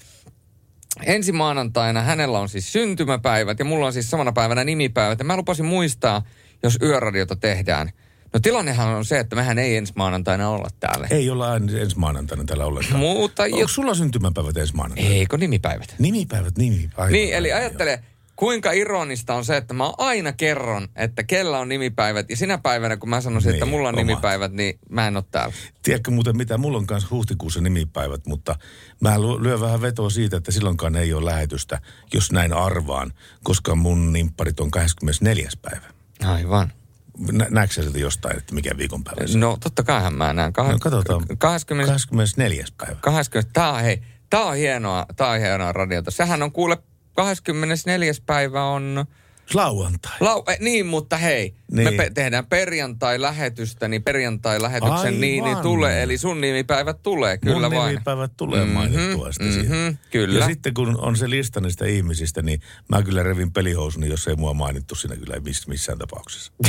ensi 1.06 1.32
maanantaina 1.32 2.00
hänellä 2.02 2.38
on 2.38 2.48
siis 2.48 2.72
syntymäpäivät 2.72 3.58
ja 3.58 3.64
mulla 3.64 3.86
on 3.86 3.92
siis 3.92 4.10
samana 4.10 4.32
päivänä 4.32 4.64
nimipäivät. 4.64 5.18
Ja 5.18 5.24
mä 5.24 5.36
lupasin 5.36 5.66
muistaa, 5.66 6.22
jos 6.62 6.78
yöradiota 6.82 7.36
tehdään. 7.36 7.90
No 8.32 8.40
tilannehan 8.40 8.88
on 8.88 9.04
se, 9.04 9.18
että 9.18 9.36
mehän 9.36 9.58
ei 9.58 9.76
ensi 9.76 9.92
maanantaina 9.96 10.48
olla 10.50 10.68
täällä. 10.80 11.06
Ei 11.10 11.30
olla 11.30 11.56
ensi 11.56 11.98
maanantaina 11.98 12.44
täällä 12.44 12.64
ollenkaan. 12.64 13.00
Mutta 13.00 13.42
Onko 13.42 13.60
jo- 13.60 13.68
sulla 13.68 13.94
syntymäpäivät 13.94 14.56
ensi 14.56 14.74
maanantaina? 14.74 15.10
Eikö 15.14 15.36
nimipäivät? 15.38 15.94
Nimipäivät, 15.98 16.58
nimipäivät. 16.58 17.12
Niin, 17.12 17.34
eli 17.34 17.52
ajattele, 17.52 18.02
kuinka 18.38 18.72
ironista 18.72 19.34
on 19.34 19.44
se, 19.44 19.56
että 19.56 19.74
mä 19.74 19.92
aina 19.98 20.32
kerron, 20.32 20.88
että 20.96 21.22
kella 21.22 21.58
on 21.58 21.68
nimipäivät. 21.68 22.30
Ja 22.30 22.36
sinä 22.36 22.58
päivänä, 22.58 22.96
kun 22.96 23.08
mä 23.08 23.20
sanoisin, 23.20 23.52
että 23.52 23.64
Niin, 23.64 23.70
mulla 23.70 23.88
on 23.88 23.94
oma. 23.94 24.04
nimipäivät, 24.06 24.52
niin 24.52 24.78
mä 24.90 25.06
en 25.08 25.16
ole 25.16 25.24
täällä. 25.30 25.54
Tiedätkö 25.82 26.10
muuten 26.10 26.36
mitä? 26.36 26.58
Mulla 26.58 26.78
on 26.78 26.86
kanssa 26.86 27.08
huhtikuussa 27.10 27.60
nimipäivät, 27.60 28.26
mutta 28.26 28.56
mä 29.00 29.20
lyön 29.20 29.60
vähän 29.60 29.80
vetoa 29.80 30.10
siitä, 30.10 30.36
että 30.36 30.52
silloinkaan 30.52 30.96
ei 30.96 31.12
ole 31.14 31.24
lähetystä, 31.24 31.80
jos 32.14 32.32
näin 32.32 32.52
arvaan, 32.52 33.12
koska 33.44 33.74
mun 33.74 34.12
nimpparit 34.12 34.60
on 34.60 34.70
24. 34.70 35.48
päivä. 35.62 35.86
Aivan. 36.24 36.72
Nä- 37.32 37.46
näetkö 37.50 37.74
sä 37.74 37.82
siltä 37.82 37.98
jostain, 37.98 38.36
että 38.38 38.54
mikä 38.54 38.76
viikonpäivä 38.76 39.26
se 39.26 39.34
on? 39.34 39.40
No 39.40 39.56
totta 39.60 39.82
kaihan 39.82 40.14
mä 40.14 40.32
näen. 40.32 40.52
Kah- 40.58 40.72
No 40.72 40.78
katsotaan. 40.78 41.22
20, 41.38 41.92
24. 41.92 42.64
päivä. 42.78 42.96
20, 43.00 43.52
tää 43.52 43.72
on, 43.72 43.80
hei, 43.80 44.02
tää 44.30 44.44
on 44.44 44.56
hienoa, 44.56 45.06
tää 45.16 45.28
on 45.28 45.38
hienoa 45.40 45.72
radiota. 45.72 46.10
Sehän 46.10 46.42
on 46.42 46.52
kuule 46.52 46.78
24. 47.18 48.12
päivä 48.26 48.64
on... 48.64 49.04
Lauantai. 49.54 50.12
Lau, 50.20 50.42
eh, 50.48 50.58
niin, 50.60 50.86
mutta 50.86 51.16
hei, 51.16 51.54
niin. 51.72 51.84
me 51.84 51.90
Niin. 51.90 51.96
pe- 51.96 52.10
tehdään 52.14 52.46
perjantai-lähetystä, 52.46 53.88
niin 53.88 54.02
perjantai-lähetyksen 54.02 55.20
niin, 55.20 55.44
niin 55.44 55.56
tulee. 55.58 56.02
Eli 56.02 56.18
sun 56.18 56.40
nimipäivät 56.40 57.02
tulee, 57.02 57.38
kyllä 57.38 57.68
Mun 57.68 57.78
vain. 57.78 57.88
nimipäivät 57.90 58.32
tulee 58.36 58.64
Mhm, 58.64 58.74
mainittua 58.74 59.30
mhm, 59.40 59.52
siinä. 59.52 59.94
kyllä. 60.10 60.38
Ja 60.38 60.46
sitten 60.46 60.74
kun 60.74 61.00
on 61.00 61.16
se 61.16 61.30
lista 61.30 61.60
niistä 61.60 61.86
ihmisistä, 61.86 62.42
niin 62.42 62.60
mä 62.88 63.02
kyllä 63.02 63.22
revin 63.22 63.52
pelihousuni, 63.52 64.08
jos 64.08 64.28
ei 64.28 64.36
mua 64.36 64.54
mainittu 64.54 64.94
siinä 64.94 65.16
kyllä 65.16 65.34
missään 65.68 65.98
tapauksessa. 65.98 66.52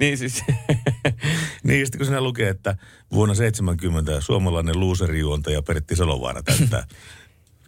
niin 0.00 0.18
siis. 0.18 0.42
niin, 1.64 1.86
sitten 1.86 1.98
kun 1.98 2.06
siinä 2.06 2.20
lukee, 2.20 2.48
että 2.48 2.76
vuonna 3.12 3.34
70 3.34 4.20
suomalainen 4.20 4.80
luuserijuontaja 4.80 5.62
Pertti 5.62 5.96
Salovaara 5.96 6.42
täyttää 6.42 6.84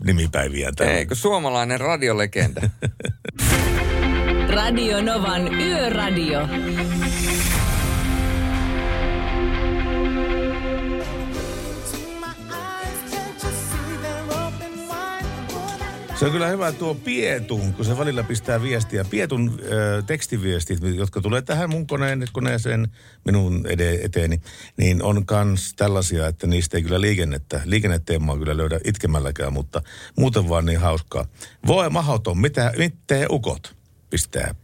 nimipäiviä 0.04 0.72
täällä. 0.76 0.94
Eikö 0.94 1.14
suomalainen 1.14 1.80
radiolegenda? 1.80 2.60
Radio 4.56 5.02
Novan 5.02 5.54
Yöradio. 5.54 6.48
Se 16.18 16.26
on 16.26 16.32
kyllä 16.32 16.46
hyvä 16.46 16.72
tuo 16.72 16.94
Pietu, 16.94 17.60
kun 17.76 17.84
se 17.84 17.98
välillä 17.98 18.22
pistää 18.22 18.62
viestiä. 18.62 19.04
Pietun 19.04 19.60
ö, 19.62 20.02
tekstiviestit, 20.06 20.78
jotka 20.94 21.20
tulee 21.20 21.42
tähän 21.42 21.70
mun 21.70 21.86
koneen, 21.86 22.24
koneeseen 22.32 22.88
minun 23.24 23.66
ede, 23.68 23.98
eteeni, 24.02 24.40
niin 24.76 25.02
on 25.02 25.26
kans 25.26 25.74
tällaisia, 25.74 26.26
että 26.26 26.46
niistä 26.46 26.76
ei 26.76 26.82
kyllä 26.82 27.00
liikennettä, 27.00 27.60
liikenneteemaa 27.64 28.38
kyllä 28.38 28.56
löydä 28.56 28.80
itkemälläkään, 28.84 29.52
mutta 29.52 29.82
muuten 30.18 30.48
vaan 30.48 30.66
niin 30.66 30.80
hauskaa. 30.80 31.26
Voi 31.66 31.90
mahoton, 31.90 32.38
mitä, 32.38 32.72
mitä 32.78 33.14
ukot 33.30 33.76
pistää 34.10 34.54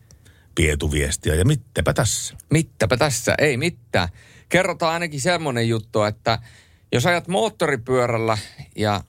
Pietu 0.55 0.93
viestiä 0.93 1.35
ja 1.35 1.45
mittäpä 1.45 1.93
tässä. 1.93 2.35
Mittäpä 2.51 2.97
tässä, 2.97 3.35
ei 3.39 3.57
mitään. 3.57 4.09
Kerrotaan 4.49 4.93
ainakin 4.93 5.21
semmoinen 5.21 5.69
juttu, 5.69 6.03
että 6.03 6.39
jos 6.93 7.07
ajat 7.07 7.29
moottoripyörällä 7.29 8.39
ja 8.77 9.01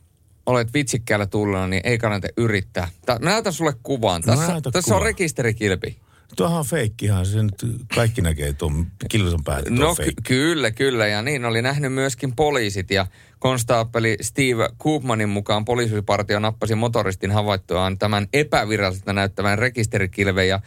olet 0.49 0.73
vitsikkäällä 0.73 1.25
tullella, 1.25 1.67
niin 1.67 1.81
ei 1.83 1.97
kannata 1.97 2.27
yrittää. 2.37 2.87
Tää, 3.05 3.19
näytän 3.21 3.53
sulle 3.53 3.73
kuvan. 3.83 4.21
No 4.25 4.35
Tässä, 4.35 4.51
näytä 4.51 4.71
tässä 4.71 4.95
on 4.95 4.99
kuva. 4.99 5.07
rekisterikilpi. 5.07 5.97
Tuohan 6.35 6.59
on 6.59 6.65
feikkihan, 6.65 7.25
se 7.25 7.43
nyt 7.43 7.65
kaikki 7.95 8.21
näkee 8.21 8.53
tuon 8.53 8.87
kilsan 9.09 9.43
päälle. 9.43 9.69
No 9.69 9.95
ky- 9.95 10.11
kyllä, 10.27 10.71
kyllä. 10.71 11.07
Ja 11.07 11.21
niin 11.21 11.45
oli 11.45 11.61
nähnyt 11.61 11.93
myöskin 11.93 12.35
poliisit. 12.35 12.91
Ja 12.91 13.07
konstaapeli 13.39 14.17
Steve 14.21 14.69
Koopmanin 14.77 15.29
mukaan 15.29 15.65
poliisipartio 15.65 16.39
nappasi 16.39 16.75
motoristin 16.75 17.31
havaittuaan 17.31 17.97
tämän 17.97 18.27
epäviralliselta 18.33 19.13
näyttävän 19.13 19.59
rekisterikilven. 19.59 20.47
Ja 20.47 20.59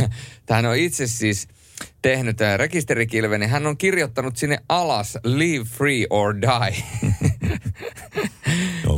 hän 0.50 0.66
on 0.66 0.76
itse 0.76 1.06
siis 1.06 1.48
tehnyt 2.02 2.36
tämän 2.36 2.60
rekisterikilven, 2.60 3.40
niin 3.40 3.50
hän 3.50 3.66
on 3.66 3.76
kirjoittanut 3.76 4.36
sinne 4.36 4.58
alas 4.68 5.18
Leave 5.24 5.64
Free 5.64 6.06
or 6.10 6.34
Die. 6.40 6.84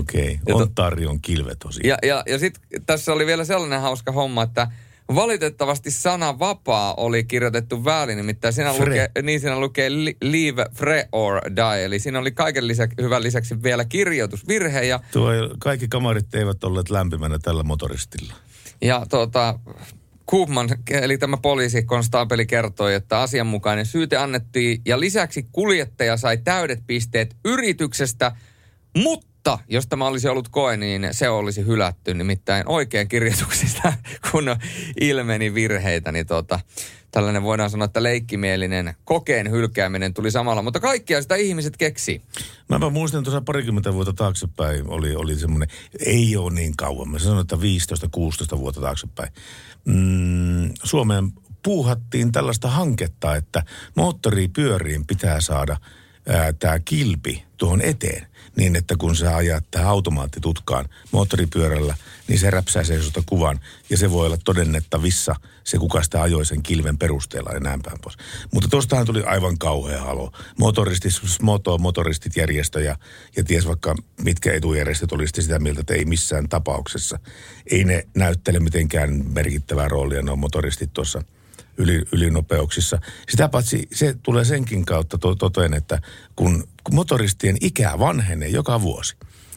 Okei, 0.09 0.39
okay. 0.49 0.63
Ontarion 0.63 1.21
kilve 1.21 1.55
tosiaan. 1.55 1.89
Ja, 1.89 2.09
ja, 2.09 2.23
ja 2.27 2.39
sitten 2.39 2.63
tässä 2.87 3.13
oli 3.13 3.27
vielä 3.27 3.45
sellainen 3.45 3.81
hauska 3.81 4.13
homma, 4.13 4.43
että 4.43 4.69
valitettavasti 5.15 5.91
sana 5.91 6.39
vapaa 6.39 6.95
oli 6.95 7.25
kirjoitettu 7.25 7.85
väärin, 7.85 8.17
nimittäin 8.17 8.55
siinä 8.55 8.73
Fre. 8.73 8.85
lukee, 8.87 9.11
niin 9.23 9.41
siinä 9.41 9.61
lukee 9.61 9.91
li- 9.91 10.17
leave 10.23 10.67
free 10.75 11.09
or 11.13 11.41
die, 11.57 11.85
eli 11.85 11.99
siinä 11.99 12.19
oli 12.19 12.33
kaiken 12.33 12.69
lisäksi, 12.69 12.97
hyvän 13.03 13.23
lisäksi 13.23 13.63
vielä 13.63 13.85
kirjoitusvirhe 13.85 14.83
ja, 14.83 15.01
Tuo, 15.13 15.31
kaikki 15.59 15.89
kamarit 15.89 16.35
eivät 16.35 16.65
olleet 16.65 16.91
lämpimänä 16.91 17.39
tällä 17.39 17.63
motoristilla. 17.63 18.35
ja 18.83 19.07
tuota, 19.11 19.59
Koopman, 20.25 20.69
eli 20.91 21.19
tämä 21.19 21.37
poliisikonstaapeli 21.37 22.47
kertoi, 22.47 22.95
että 22.95 23.21
asianmukainen 23.21 23.87
syyte 23.87 24.17
annettiin 24.17 24.83
ja 24.87 25.01
lisäksi 25.01 25.47
kuljettaja 25.53 26.17
sai 26.17 26.39
täydet 26.39 26.81
pisteet 26.87 27.37
yrityksestä, 27.45 28.33
mutta 28.97 29.27
jos 29.69 29.87
tämä 29.87 30.07
olisi 30.07 30.29
ollut 30.29 30.49
koe, 30.49 30.77
niin 30.77 31.09
se 31.11 31.29
olisi 31.29 31.67
hylätty. 31.67 32.15
Nimittäin 32.15 32.69
oikein 32.69 33.09
kirjoituksista, 33.09 33.93
kun 34.31 34.57
ilmeni 35.01 35.55
virheitä, 35.55 36.13
niin 36.13 36.27
tota, 36.27 36.61
tällainen 37.11 37.43
voidaan 37.43 37.71
sanoa, 37.71 37.85
että 37.85 38.03
leikkimielinen 38.03 38.95
kokeen 39.05 39.51
hylkääminen 39.51 40.15
tuli 40.15 40.31
samalla. 40.31 40.63
Mutta 40.63 40.81
kaikkia 40.81 41.23
sitä 41.23 41.37
ihmiset 41.37 41.77
keksi. 41.77 42.23
Mäpä 42.69 42.91
muistan 42.91 43.25
tuossa 43.25 43.41
parikymmentä 43.41 43.95
vuotta 43.95 44.13
taaksepäin 44.13 44.89
oli, 44.89 45.15
oli 45.15 45.37
semmoinen, 45.37 45.69
ei 46.07 46.37
ole 46.37 46.53
niin 46.53 46.77
kauan, 46.77 47.09
mä 47.09 47.19
sanon, 47.19 47.41
että 47.41 47.57
15-16 48.55 48.59
vuotta 48.59 48.81
taaksepäin. 48.81 49.33
Mm, 49.85 50.71
Suomeen 50.83 51.33
puuhattiin 51.63 52.33
tällaista 52.33 52.69
hanketta, 52.69 53.37
että 53.37 53.63
moottoripyöriin 53.97 55.07
pitää 55.07 55.41
saada 55.41 55.77
tämä 56.59 56.79
kilpi 56.79 57.45
tuohon 57.57 57.81
eteen. 57.81 58.27
Niin, 58.57 58.77
että 58.77 58.95
kun 58.99 59.17
sä 59.17 59.37
ajat 59.37 59.65
tähän 59.71 59.89
automaattitutkaan 59.89 60.89
moottoripyörällä, 61.13 61.95
niin 62.29 62.39
se 62.39 62.51
räpsäisee 62.51 62.99
sinusta 62.99 63.23
kuvan. 63.27 63.61
Ja 63.91 63.97
se 63.97 64.11
voi 64.11 64.27
olla 64.27 64.39
todennettavissa 64.45 65.35
se, 65.65 65.79
kuka 65.79 66.03
sitä 66.03 66.23
ajoi 66.23 66.47
sen 66.47 66.63
kilven 66.63 66.99
perusteella 66.99 67.51
ja 67.51 67.61
näin 67.61 67.83
päin 67.83 67.99
pois. 68.03 68.17
Mutta 68.53 68.69
tuostahan 68.69 69.07
tuli 69.07 69.23
aivan 69.23 69.59
kauhea 69.59 70.03
halo. 70.03 70.33
Motoristit, 70.59 71.13
moto, 71.43 71.79
motoristit 71.79 72.37
järjestö 72.37 72.81
ja, 72.81 72.97
ja 73.37 73.45
ties 73.45 73.67
vaikka 73.67 73.95
mitkä 74.23 74.53
etujärjestöt 74.53 75.13
olisivat 75.13 75.45
sitä 75.45 75.59
mieltä, 75.59 75.81
että 75.81 75.95
ei 75.95 76.05
missään 76.05 76.49
tapauksessa. 76.49 77.19
Ei 77.71 77.85
ne 77.85 78.07
näyttele 78.15 78.61
mitenkään 78.61 79.25
merkittävää 79.33 79.89
roolia, 79.89 80.23
ne 80.23 80.31
on 80.31 80.39
motoristit 80.39 80.93
tuossa– 80.93 81.23
yli, 81.79 82.03
ylinopeuksissa. 82.13 82.99
Sitä 83.29 83.49
paitsi 83.49 83.89
se 83.95 84.15
tulee 84.23 84.45
senkin 84.45 84.85
kautta 84.85 85.19
to, 85.19 85.35
toteen, 85.35 85.75
että 85.75 86.01
kun 86.37 86.69
motoristien 86.93 87.57
ikä 87.61 87.99
vanhenee 87.99 88.49
joka 88.49 88.83
vuosi, 88.83 89.17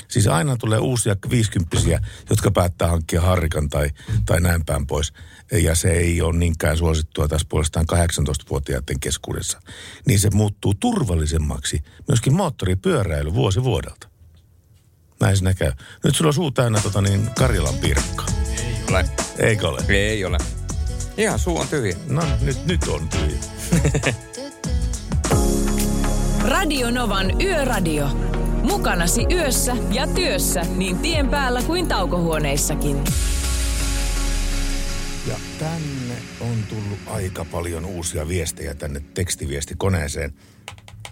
Siis 0.09 0.27
aina 0.27 0.57
tulee 0.57 0.79
uusia 0.79 1.15
viisikymppisiä, 1.29 1.99
jotka 2.29 2.51
päättää 2.51 2.87
hankkia 2.87 3.21
harrikan 3.21 3.69
tai, 3.69 3.89
tai 4.25 4.41
näin 4.41 4.65
päin 4.65 4.87
pois. 4.87 5.13
Ja 5.51 5.75
se 5.75 5.91
ei 5.91 6.21
ole 6.21 6.37
niinkään 6.37 6.77
suosittua 6.77 7.27
tässä 7.27 7.47
puolestaan 7.49 7.85
18-vuotiaiden 7.93 8.99
keskuudessa. 8.99 9.61
Niin 10.07 10.19
se 10.19 10.29
muuttuu 10.33 10.73
turvallisemmaksi 10.73 11.83
myöskin 12.07 12.33
moottoripyöräily 12.33 13.33
vuosi 13.33 13.63
vuodelta. 13.63 14.09
Näin 15.19 15.37
siinä 15.37 15.53
käy. 15.53 15.71
Nyt 16.03 16.15
sulla 16.15 16.29
on 16.29 16.33
suu 16.33 16.51
täynnä 16.51 16.81
tota 16.81 17.01
niin, 17.01 17.29
Karjalan 17.35 17.77
pirkkaa. 17.77 18.27
Ei 18.57 18.75
ole. 18.89 19.05
Eikö 19.37 19.69
ole? 19.69 19.83
Ei 19.89 20.25
ole. 20.25 20.58
Ihan 21.19 21.39
suu 21.39 21.57
on 21.57 21.67
tyhjä. 21.67 21.95
No 22.07 22.21
nyt, 22.41 22.65
nyt 22.65 22.87
on 22.87 23.09
tyhjä. 23.09 23.39
Radio 26.53 26.91
Novan 26.91 27.41
Yöradio. 27.41 28.07
Mukanasi 28.63 29.25
yössä 29.31 29.75
ja 29.91 30.07
työssä 30.07 30.61
niin 30.61 30.99
tien 30.99 31.29
päällä 31.29 31.61
kuin 31.61 31.87
taukohuoneissakin. 31.87 33.03
Ja 35.27 35.35
tänne 35.59 36.15
on 36.41 36.63
tullut 36.69 36.99
aika 37.07 37.45
paljon 37.45 37.85
uusia 37.85 38.27
viestejä 38.27 38.75
tänne 38.75 39.01
tekstiviestikoneeseen. 39.13 40.33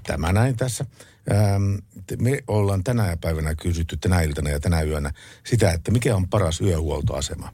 Tämä 0.03 0.33
näin 0.33 0.55
tässä. 0.55 0.85
Ähm, 1.31 1.75
me 2.21 2.43
ollaan 2.47 2.83
tänä 2.83 3.17
päivänä 3.21 3.55
kysytty 3.55 3.97
tänä 3.97 4.21
iltana 4.21 4.49
ja 4.49 4.59
tänä 4.59 4.81
yönä 4.81 5.11
sitä, 5.43 5.71
että 5.71 5.91
mikä 5.91 6.15
on 6.15 6.29
paras 6.29 6.61
yöhuoltoasema. 6.61 7.53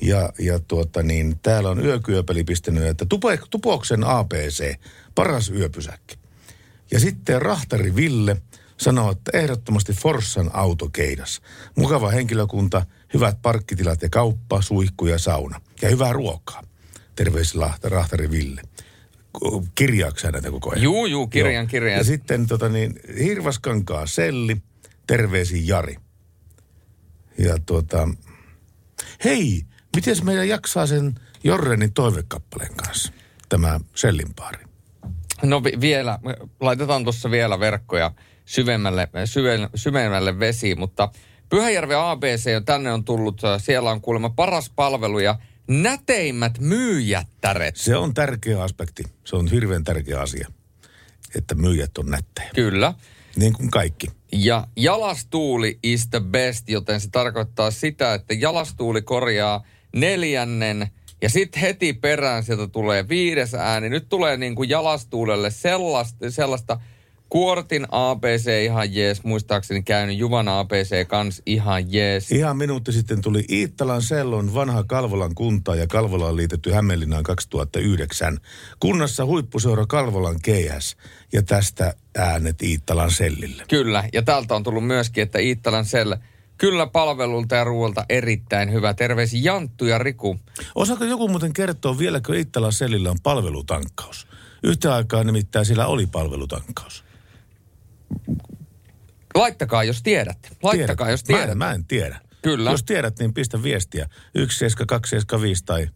Ja, 0.00 0.32
ja 0.38 0.58
tuota 0.58 1.02
niin, 1.02 1.38
täällä 1.42 1.70
on 1.70 1.84
yökyöpeli 1.84 2.44
pistänyt, 2.44 2.84
että 2.84 3.06
tupo, 3.06 3.28
Tupoksen 3.50 4.04
APC, 4.04 4.74
paras 5.14 5.50
yöpysäkki. 5.50 6.18
Ja 6.90 7.00
sitten 7.00 7.42
Rahtari 7.42 7.96
Ville 7.96 8.36
sanoo, 8.76 9.10
että 9.10 9.38
ehdottomasti 9.38 9.92
Forssan 9.92 10.50
autokeidas. 10.52 11.40
Mukava 11.76 12.10
henkilökunta, 12.10 12.86
hyvät 13.14 13.42
parkkitilat 13.42 14.02
ja 14.02 14.08
kauppa, 14.08 14.62
suihku 14.62 15.06
ja 15.06 15.18
sauna. 15.18 15.60
Ja 15.82 15.88
hyvää 15.88 16.12
ruokaa. 16.12 16.62
Terveisillä 17.16 17.74
Rahtari 17.82 18.30
Ville. 18.30 18.62
Kirjaako 19.74 20.16
näitä 20.32 20.50
koko 20.50 20.70
ajan? 20.70 20.82
Juu, 20.82 21.06
juu, 21.06 21.26
kirjan, 21.26 21.54
Joo. 21.64 21.66
kirjan. 21.66 21.98
Ja 21.98 22.04
sitten 22.04 22.46
tota 22.46 22.68
niin, 22.68 23.00
Hirvaskankaa 23.18 24.06
Selli, 24.06 24.56
terveisin 25.06 25.66
Jari. 25.66 25.96
Ja 27.38 27.58
tuota, 27.66 28.08
hei, 29.24 29.62
miten 29.96 30.16
meidän 30.24 30.48
jaksaa 30.48 30.86
sen 30.86 31.14
Jorrenin 31.44 31.92
toivekappaleen 31.92 32.76
kanssa, 32.76 33.12
tämä 33.48 33.80
Sellin 33.94 34.34
paari? 34.34 34.64
No 35.42 35.64
vi- 35.64 35.80
vielä, 35.80 36.18
laitetaan 36.60 37.04
tuossa 37.04 37.30
vielä 37.30 37.60
verkkoja 37.60 38.12
syvemmälle, 38.44 39.08
syve, 39.24 39.68
syvemmälle 39.74 40.38
vesiin, 40.38 40.78
mutta 40.78 41.08
Pyhäjärven 41.48 41.98
ABC 41.98 42.56
on 42.56 42.64
tänne 42.64 42.92
on 42.92 43.04
tullut, 43.04 43.44
äh, 43.44 43.62
siellä 43.62 43.90
on 43.90 44.00
kuulemma 44.00 44.30
paras 44.30 44.70
palvelu 44.70 45.18
ja 45.18 45.38
näteimmät 45.68 46.58
myyjättäret. 46.58 47.76
Se 47.76 47.96
on 47.96 48.14
tärkeä 48.14 48.62
aspekti. 48.62 49.02
Se 49.24 49.36
on 49.36 49.50
hirveän 49.50 49.84
tärkeä 49.84 50.20
asia, 50.20 50.48
että 51.34 51.54
myyjät 51.54 51.98
on 51.98 52.06
nättejä. 52.06 52.50
Kyllä. 52.54 52.94
Niin 53.36 53.52
kuin 53.52 53.70
kaikki. 53.70 54.06
Ja 54.32 54.66
jalastuuli 54.76 55.78
is 55.82 56.08
the 56.08 56.20
best, 56.20 56.68
joten 56.68 57.00
se 57.00 57.08
tarkoittaa 57.10 57.70
sitä, 57.70 58.14
että 58.14 58.34
jalastuuli 58.34 59.02
korjaa 59.02 59.64
neljännen 59.96 60.88
ja 61.22 61.28
sitten 61.28 61.60
heti 61.60 61.92
perään 61.92 62.42
sieltä 62.42 62.66
tulee 62.66 63.08
viides 63.08 63.54
ääni. 63.54 63.88
Nyt 63.88 64.08
tulee 64.08 64.36
niin 64.36 64.54
kuin 64.54 64.68
jalastuulelle 64.68 65.50
sellaista, 65.50 66.30
sellaista 66.30 66.80
Kuortin 67.28 67.86
ABC 67.90 68.64
ihan 68.64 68.94
jees, 68.94 69.24
muistaakseni 69.24 69.82
käynyt 69.82 70.18
Juvan 70.18 70.48
ABC 70.48 71.06
kans 71.06 71.42
ihan 71.46 71.92
jees. 71.92 72.32
Ihan 72.32 72.56
minuutti 72.56 72.92
sitten 72.92 73.22
tuli 73.22 73.44
Iittalan 73.50 74.02
Sellon 74.02 74.54
vanha 74.54 74.84
Kalvolan 74.84 75.34
kunta 75.34 75.74
ja 75.74 75.86
Kalvolaan 75.86 76.36
liitetty 76.36 76.72
Hämeenlinnaan 76.72 77.22
2009. 77.22 78.38
Kunnassa 78.80 79.24
huippuseura 79.24 79.86
Kalvolan 79.86 80.36
GS 80.44 80.96
ja 81.32 81.42
tästä 81.42 81.94
äänet 82.18 82.62
Iittalan 82.62 83.10
Sellille. 83.10 83.62
Kyllä, 83.68 84.04
ja 84.12 84.22
täältä 84.22 84.54
on 84.54 84.62
tullut 84.62 84.86
myöskin, 84.86 85.22
että 85.22 85.38
Iittalan 85.38 85.84
Sell, 85.84 86.14
kyllä 86.58 86.86
palvelulta 86.86 87.54
ja 87.54 87.64
ruoalta 87.64 88.04
erittäin 88.08 88.72
hyvä. 88.72 88.94
Terveisi 88.94 89.44
Janttu 89.44 89.84
ja 89.84 89.98
Riku. 89.98 90.40
Osaako 90.74 91.04
joku 91.04 91.28
muuten 91.28 91.52
kertoa 91.52 91.98
vieläkö 91.98 92.36
Iittalan 92.36 92.72
Sellillä 92.72 93.10
on 93.10 93.18
palvelutankkaus? 93.22 94.26
Yhtä 94.62 94.94
aikaa 94.94 95.24
nimittäin 95.24 95.66
sillä 95.66 95.86
oli 95.86 96.06
palvelutankkaus. 96.06 97.04
Laittakaa, 99.34 99.84
jos 99.84 100.02
tiedätte. 100.02 100.48
Laittakaa, 100.62 101.10
jos 101.10 101.22
Mä 101.22 101.26
tiedätte. 101.26 101.52
en, 101.52 101.58
mä 101.58 101.72
en 101.72 101.84
tiedä. 101.84 102.20
Kyllä. 102.42 102.70
Jos 102.70 102.82
tiedät, 102.84 103.18
niin 103.18 103.34
pistä 103.34 103.62
viestiä. 103.62 104.08
17275 104.34 105.64
tai, 105.64 105.88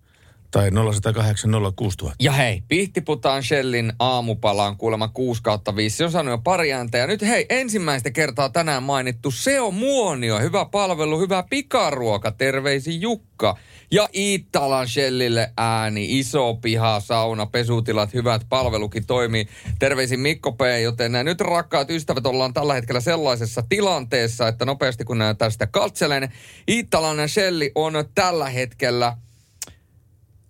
tai 0.50 0.70
0108 0.70 1.50
06000. 1.76 2.16
Ja 2.20 2.32
hei, 2.32 2.62
Pihtiputaan 2.68 3.42
Shellin 3.42 3.92
aamupala 3.98 4.66
on 4.66 4.76
kuulemma 4.76 5.08
6 5.08 5.42
kautta 5.42 5.76
5. 5.76 5.96
Se 5.96 6.04
on 6.04 6.10
saanut 6.10 6.32
jo 6.32 6.38
pari 6.38 6.72
ääntä. 6.72 6.98
Ja 6.98 7.06
nyt 7.06 7.22
hei, 7.22 7.46
ensimmäistä 7.48 8.10
kertaa 8.10 8.48
tänään 8.48 8.82
mainittu 8.82 9.30
Seo 9.30 9.70
Muonio. 9.70 10.40
Hyvä 10.40 10.64
palvelu, 10.64 11.20
hyvä 11.20 11.44
pikaruoka. 11.50 12.30
Terveisi 12.30 13.00
Jukka. 13.00 13.56
Ja 13.92 14.08
Iittalan 14.14 14.88
Shellille 14.88 15.52
ääni, 15.56 16.18
iso 16.18 16.54
piha, 16.54 17.00
sauna, 17.00 17.46
pesutilat, 17.46 18.14
hyvät 18.14 18.42
palvelukin 18.48 19.06
toimii. 19.06 19.48
Terveisin 19.78 20.20
Mikko 20.20 20.52
P. 20.52 20.60
Joten 20.82 21.12
nyt 21.24 21.40
rakkaat 21.40 21.90
ystävät 21.90 22.26
ollaan 22.26 22.54
tällä 22.54 22.74
hetkellä 22.74 23.00
sellaisessa 23.00 23.62
tilanteessa, 23.68 24.48
että 24.48 24.64
nopeasti 24.64 25.04
kun 25.04 25.18
tästä 25.38 25.66
katselen, 25.66 26.32
Iittalan 26.68 27.28
Shelli 27.28 27.72
on 27.74 27.94
tällä 28.14 28.48
hetkellä 28.48 29.16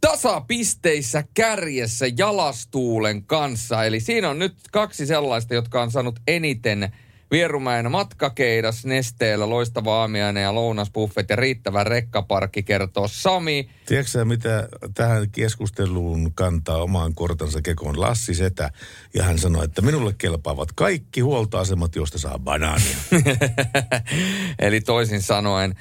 tasapisteissä 0.00 1.24
kärjessä 1.34 2.06
jalastuulen 2.16 3.24
kanssa. 3.24 3.84
Eli 3.84 4.00
siinä 4.00 4.30
on 4.30 4.38
nyt 4.38 4.54
kaksi 4.72 5.06
sellaista, 5.06 5.54
jotka 5.54 5.82
on 5.82 5.90
saanut 5.90 6.20
eniten 6.26 6.92
Vierumäen 7.30 7.90
matkakeidas 7.90 8.84
nesteellä, 8.84 9.50
loistava 9.50 10.00
aamiainen 10.00 10.42
ja 10.42 10.54
lounasbuffet 10.54 11.30
ja 11.30 11.36
riittävä 11.36 11.84
rekkaparkki, 11.84 12.62
kertoo 12.62 13.08
Sami. 13.08 13.70
Tiedätkö 13.86 14.24
mitä 14.24 14.68
tähän 14.94 15.30
keskusteluun 15.30 16.34
kantaa 16.34 16.82
omaan 16.82 17.14
kortansa 17.14 17.62
kekoon 17.62 18.00
Lassi 18.00 18.34
Setä? 18.34 18.70
Ja 19.14 19.22
hän 19.22 19.38
sanoi, 19.38 19.64
että 19.64 19.82
minulle 19.82 20.14
kelpaavat 20.18 20.72
kaikki 20.72 21.20
huoltoasemat, 21.20 21.96
joista 21.96 22.18
saa 22.18 22.38
banaania. 22.38 22.96
Eli 24.58 24.80
toisin 24.80 25.22
sanoen 25.22 25.74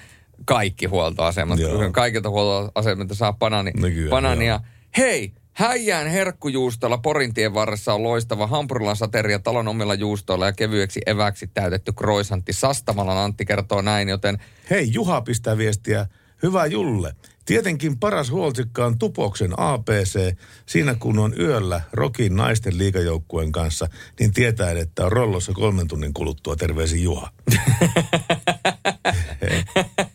kaikki 0.46 0.86
huoltoasemat. 0.86 1.60
Joo. 1.60 1.92
Kaikilta 1.92 2.30
huoltoasemilta 2.30 3.16
saa 3.16 3.34
banani, 3.34 3.72
No 3.78 3.88
kyllä, 3.88 4.10
banania. 4.10 4.60
Hei, 4.98 5.34
Häijään 5.60 6.08
herkkujuustolla 6.08 6.98
Porintien 6.98 7.54
varressa 7.54 7.94
on 7.94 8.04
loistava 8.04 8.48
hampurilan 8.48 8.96
sateria 8.96 9.40
talon 9.40 9.68
omilla 9.68 9.94
juustoilla 9.94 10.46
ja 10.46 10.54
kevyeksi 10.54 11.02
eväksi 11.06 11.48
täytetty 11.48 11.94
kroisantti. 11.94 12.54
Sastamalan 12.54 13.18
Antti 13.18 13.46
kertoo 13.46 13.82
näin, 13.82 14.10
joten 14.10 14.38
Hei, 14.70 14.94
Juha 14.94 15.22
pistää 15.22 15.58
viestiä. 15.58 16.08
Hyvä 16.44 16.66
Julle. 16.66 17.16
Tietenkin 17.46 18.00
paras 18.00 18.32
huoltsikka 18.32 18.86
on 18.86 19.00
Tupoksen 19.00 19.52
APC. 19.58 20.36
Siinä 20.66 20.96
kun 20.96 21.20
on 21.20 21.34
yöllä 21.40 21.82
Rokin 21.94 22.36
naisten 22.36 22.78
liikajoukkueen 22.78 23.52
kanssa, 23.52 23.88
niin 24.20 24.34
tietää, 24.34 24.72
että 24.72 25.06
on 25.06 25.12
rollossa 25.12 25.54
kolmen 25.54 25.88
tunnin 25.88 26.14
kuluttua. 26.14 26.56
Terveisin 26.56 27.04
Juha. 27.04 27.30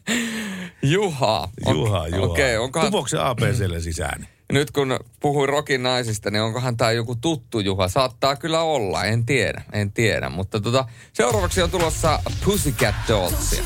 Juha. 0.85 1.49
Juha, 1.71 2.09
Juha. 2.09 2.27
Okei, 2.27 2.57
onkohan... 2.57 2.87
Tupoksen 2.89 3.21
APClle 3.21 3.81
sisään. 3.81 4.29
Nyt 4.53 4.71
kun 4.71 4.99
puhuin 5.21 5.49
Rokin 5.49 5.83
naisista, 5.83 6.31
niin 6.31 6.43
onkohan 6.43 6.77
tämä 6.77 6.93
joku 6.93 7.17
tuttu 7.17 7.61
Juha? 7.61 7.89
Saattaa 7.89 8.37
kyllä 8.37 8.61
olla, 8.61 9.05
en 9.05 9.27
tiedä, 9.27 9.63
en 9.73 9.93
tiedä. 9.93 10.29
Mutta 10.29 10.61
tota, 10.61 10.85
seuraavaksi 11.13 11.63
on 11.63 11.71
tulossa 11.71 12.19
Pussycat 12.45 12.95
Dollsia. 13.09 13.65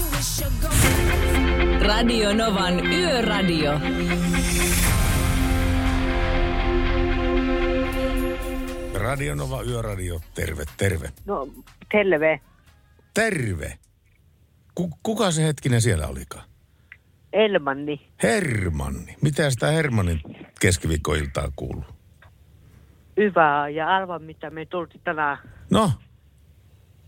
Radio 1.80 2.34
Novan 2.34 2.86
Yöradio. 2.86 3.72
Radio 8.94 9.34
Nova 9.34 9.62
Yöradio, 9.62 10.20
terve, 10.34 10.64
terve. 10.76 11.12
No, 11.26 11.48
terve. 11.92 12.40
Terve. 13.14 13.78
Ku, 14.74 14.90
kuka 15.02 15.30
se 15.30 15.44
hetkinen 15.44 15.82
siellä 15.82 16.06
olikaan? 16.06 16.47
Elmanni. 17.33 18.01
Hermanni. 18.22 19.16
Mitä 19.22 19.51
sitä 19.51 19.66
Hermannin 19.66 20.20
keskiviikkoiltaa 20.61 21.49
kuuluu? 21.57 21.85
Hyvää. 23.16 23.68
Ja 23.68 23.89
arva, 23.89 24.18
mitä 24.18 24.51
me 24.51 24.66
tultiin 24.66 25.01
tänään 25.05 25.39
No, 25.70 25.91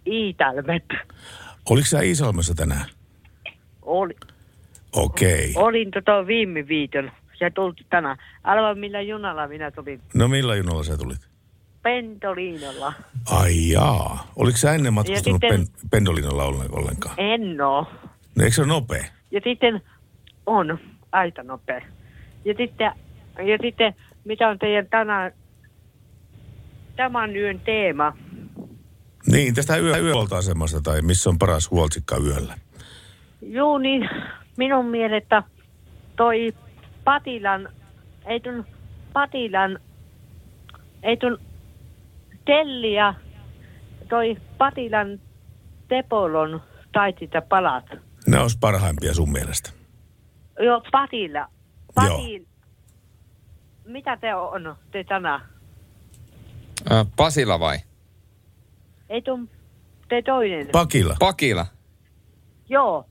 Iitalmet. 0.06 0.84
oliko 1.70 1.86
sä 1.86 2.00
Iisalmessa 2.00 2.54
tänään? 2.54 2.86
Oli, 3.82 4.14
Okei. 4.92 5.52
olin 5.56 5.90
tota 5.90 6.26
viime 6.26 6.68
viikon 6.68 7.10
ja 7.40 7.50
tultiin 7.50 7.86
tänään. 7.90 8.16
Arva, 8.44 8.74
millä 8.74 9.00
junalla 9.00 9.48
minä 9.48 9.70
tulin. 9.70 10.00
No 10.14 10.28
millä 10.28 10.56
junalla 10.56 10.82
sä 10.82 10.96
tulit? 10.96 11.28
Pentoliinolla. 11.82 12.92
Ai 13.30 13.68
jaa. 13.68 14.32
Oliko 14.36 14.56
sä 14.58 14.74
ennen 14.74 14.92
matkustanut 14.92 15.40
sitten- 15.42 15.66
pen, 15.66 15.88
pendolinolla 15.90 16.44
ollen- 16.44 16.74
ollenkaan? 16.78 17.14
En 17.18 17.60
oo. 17.60 17.86
No 18.36 18.44
eikö 18.44 18.54
se 18.54 18.60
ole 18.60 18.68
nopea? 18.68 19.04
Ja 19.30 19.40
sitten 19.44 19.80
on 20.50 20.78
aika 21.12 21.42
nopea. 21.42 21.80
Ja 22.44 22.54
sitten, 22.56 22.92
ja 23.38 23.58
sitten 23.62 23.94
mitä 24.24 24.48
on 24.48 24.58
teidän 24.58 24.86
tänään, 24.90 25.32
tämän 26.96 27.36
yön 27.36 27.60
teema? 27.60 28.16
Niin, 29.26 29.54
tästä 29.54 29.76
yö, 29.76 29.98
yöhuoltoasemasta 29.98 30.80
tai 30.80 31.02
missä 31.02 31.30
on 31.30 31.38
paras 31.38 31.70
huoltsikka 31.70 32.16
yöllä. 32.16 32.54
Juu, 33.42 33.78
niin 33.78 34.08
minun 34.56 34.86
mielestä 34.86 35.42
toi 36.16 36.54
Patilan, 37.04 37.68
ei 38.26 38.40
tun 38.40 38.66
Patilan, 39.12 39.78
ei 41.02 41.16
tun 41.16 41.38
Telli 42.44 42.94
ja 42.94 43.14
toi 44.08 44.36
Patilan 44.58 45.20
Tepolon 45.88 46.62
taitita 46.92 47.42
palat. 47.42 47.84
Ne 48.26 48.40
olisi 48.40 48.58
parhaimpia 48.60 49.14
sun 49.14 49.32
mielestä. 49.32 49.79
Joo, 50.64 50.82
Patila. 50.92 51.46
Patil. 51.94 52.44
Mitä 53.86 54.16
te 54.16 54.34
on 54.34 54.76
te 54.90 55.04
tänään? 55.04 55.40
Ä, 56.90 57.04
Pasila 57.16 57.60
vai? 57.60 57.78
Ei 59.08 59.22
tun 59.22 59.48
te 60.08 60.22
toinen. 60.22 60.66
Pakila. 60.72 61.16
Pakila. 61.18 61.66
Joo. 62.68 63.06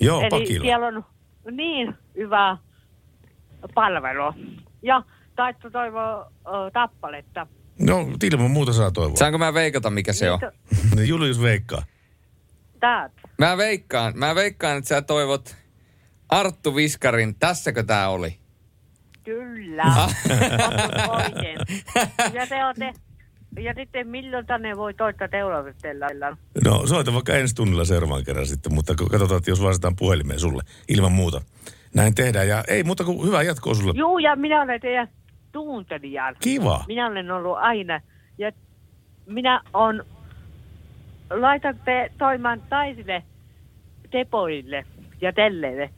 Joo, 0.00 0.20
Eli 0.20 0.30
Pakila. 0.30 0.62
siellä 0.62 0.86
on 0.86 1.04
niin 1.50 1.94
hyvä 2.16 2.56
palvelu. 3.74 4.34
Ja 4.82 5.02
taittu 5.36 5.70
toivoa 5.70 6.32
tappaletta. 6.72 7.46
No, 7.80 8.06
ilman 8.22 8.50
muuta 8.50 8.72
saa 8.72 8.90
toivoa. 8.90 9.16
Saanko 9.16 9.38
mä 9.38 9.54
veikata, 9.54 9.90
mikä 9.90 10.12
se 10.12 10.30
on? 10.30 10.38
Julius 11.08 11.42
veikkaa. 11.42 11.82
Täät. 12.80 13.12
Mä 13.38 13.56
veikkaan, 13.56 14.12
mä 14.16 14.34
veikkaan, 14.34 14.78
että 14.78 14.88
sä 14.88 15.02
toivot 15.02 15.56
Arttu 16.28 16.74
Viskarin, 16.74 17.34
tässäkö 17.38 17.82
tää 17.82 18.08
oli? 18.08 18.38
Kyllä. 19.24 19.82
Ah. 19.82 20.14
Oikein. 21.08 21.58
Ja 22.32 22.46
te 22.46 22.64
olette, 22.64 22.92
ja 23.60 23.74
sitten 23.76 24.08
milloin 24.08 24.46
tänne 24.46 24.76
voi 24.76 24.94
toittaa 24.94 25.28
teuravetellä? 25.28 26.36
No, 26.64 26.86
soita 26.86 27.12
vaikka 27.12 27.34
ensi 27.34 27.54
tunnilla 27.54 27.84
seuraavan 27.84 28.24
kerran 28.24 28.46
sitten, 28.46 28.74
mutta 28.74 28.94
katsotaan, 28.94 29.38
että 29.38 29.50
jos 29.50 29.62
vastataan 29.62 29.96
puhelimeen 29.96 30.40
sulle, 30.40 30.62
ilman 30.88 31.12
muuta. 31.12 31.40
Näin 31.94 32.14
tehdään 32.14 32.48
ja 32.48 32.64
ei 32.68 32.84
muuta 32.84 33.04
kuin 33.04 33.26
hyvää 33.26 33.42
jatkoa 33.42 33.74
sulle. 33.74 33.92
Juu, 33.96 34.18
ja 34.18 34.36
minä 34.36 34.62
olen 34.62 34.80
teidän 34.80 35.08
tuuntelijan. 35.52 36.36
Kiva. 36.40 36.84
Minä 36.88 37.06
olen 37.06 37.30
ollut 37.30 37.56
aina. 37.56 38.00
Ja 38.38 38.52
minä 39.26 39.60
on, 39.74 40.04
laitan 41.30 41.80
te 41.84 42.10
toimimaan 42.18 42.62
taisille 42.68 43.22
tepoille 44.10 44.86
ja 45.20 45.32
telleille. 45.32 45.90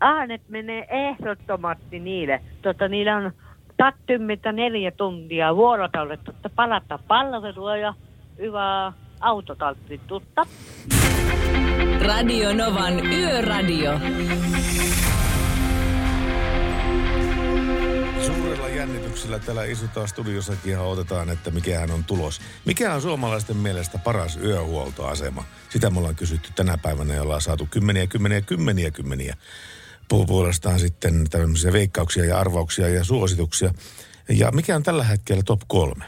Äänet 0.00 0.42
menee 0.48 0.86
ehdottomasti 0.90 2.00
niille. 2.00 2.40
Tota, 2.62 2.88
niillä 2.88 3.16
on 3.16 3.32
tattymmittä 3.76 4.52
neljä 4.52 4.90
tuntia 4.90 5.56
vuorokaudet, 5.56 6.20
että 6.28 6.50
palata 6.50 6.98
palvelua 7.08 7.76
ja 7.76 7.94
hyvää 8.38 8.92
autotalttitutta. 9.20 10.46
Radio 12.06 12.52
Novan 12.52 13.06
Yöradio. 13.06 13.92
Suurella 18.26 18.68
jännityksellä 18.68 19.38
täällä 19.38 19.64
istutaan 19.64 20.08
studiossakin 20.08 20.72
ja 20.72 20.82
otetaan, 20.82 21.30
että 21.30 21.50
mikähän 21.50 21.90
on 21.90 22.04
tulos. 22.04 22.40
Mikä 22.66 22.94
on 22.94 23.00
suomalaisten 23.00 23.56
mielestä 23.56 23.98
paras 23.98 24.36
yöhuoltoasema? 24.36 25.44
Sitä 25.68 25.90
me 25.90 25.98
ollaan 25.98 26.16
kysytty 26.16 26.48
tänä 26.56 26.78
päivänä 26.82 27.14
ja 27.14 27.22
ollaan 27.22 27.40
saatu 27.40 27.68
kymmeniä, 27.70 28.06
kymmeniä, 28.06 28.40
kymmeniä, 28.40 28.90
kymmeniä. 28.90 29.36
Pu- 30.14 30.26
Puolestaan 30.26 30.80
sitten 30.80 31.30
tämmöisiä 31.30 31.72
veikkauksia 31.72 32.24
ja 32.24 32.38
arvauksia 32.38 32.88
ja 32.88 33.04
suosituksia. 33.04 33.74
Ja 34.28 34.50
mikä 34.50 34.76
on 34.76 34.82
tällä 34.82 35.04
hetkellä 35.04 35.42
top 35.42 35.60
kolme? 35.66 36.04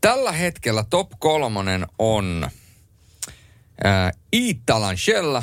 Tällä 0.00 0.32
hetkellä 0.32 0.84
top 0.90 1.10
kolmonen 1.18 1.86
on 1.98 2.50
ää, 3.84 4.12
Iittalan 4.32 4.96
Shella, 4.96 5.42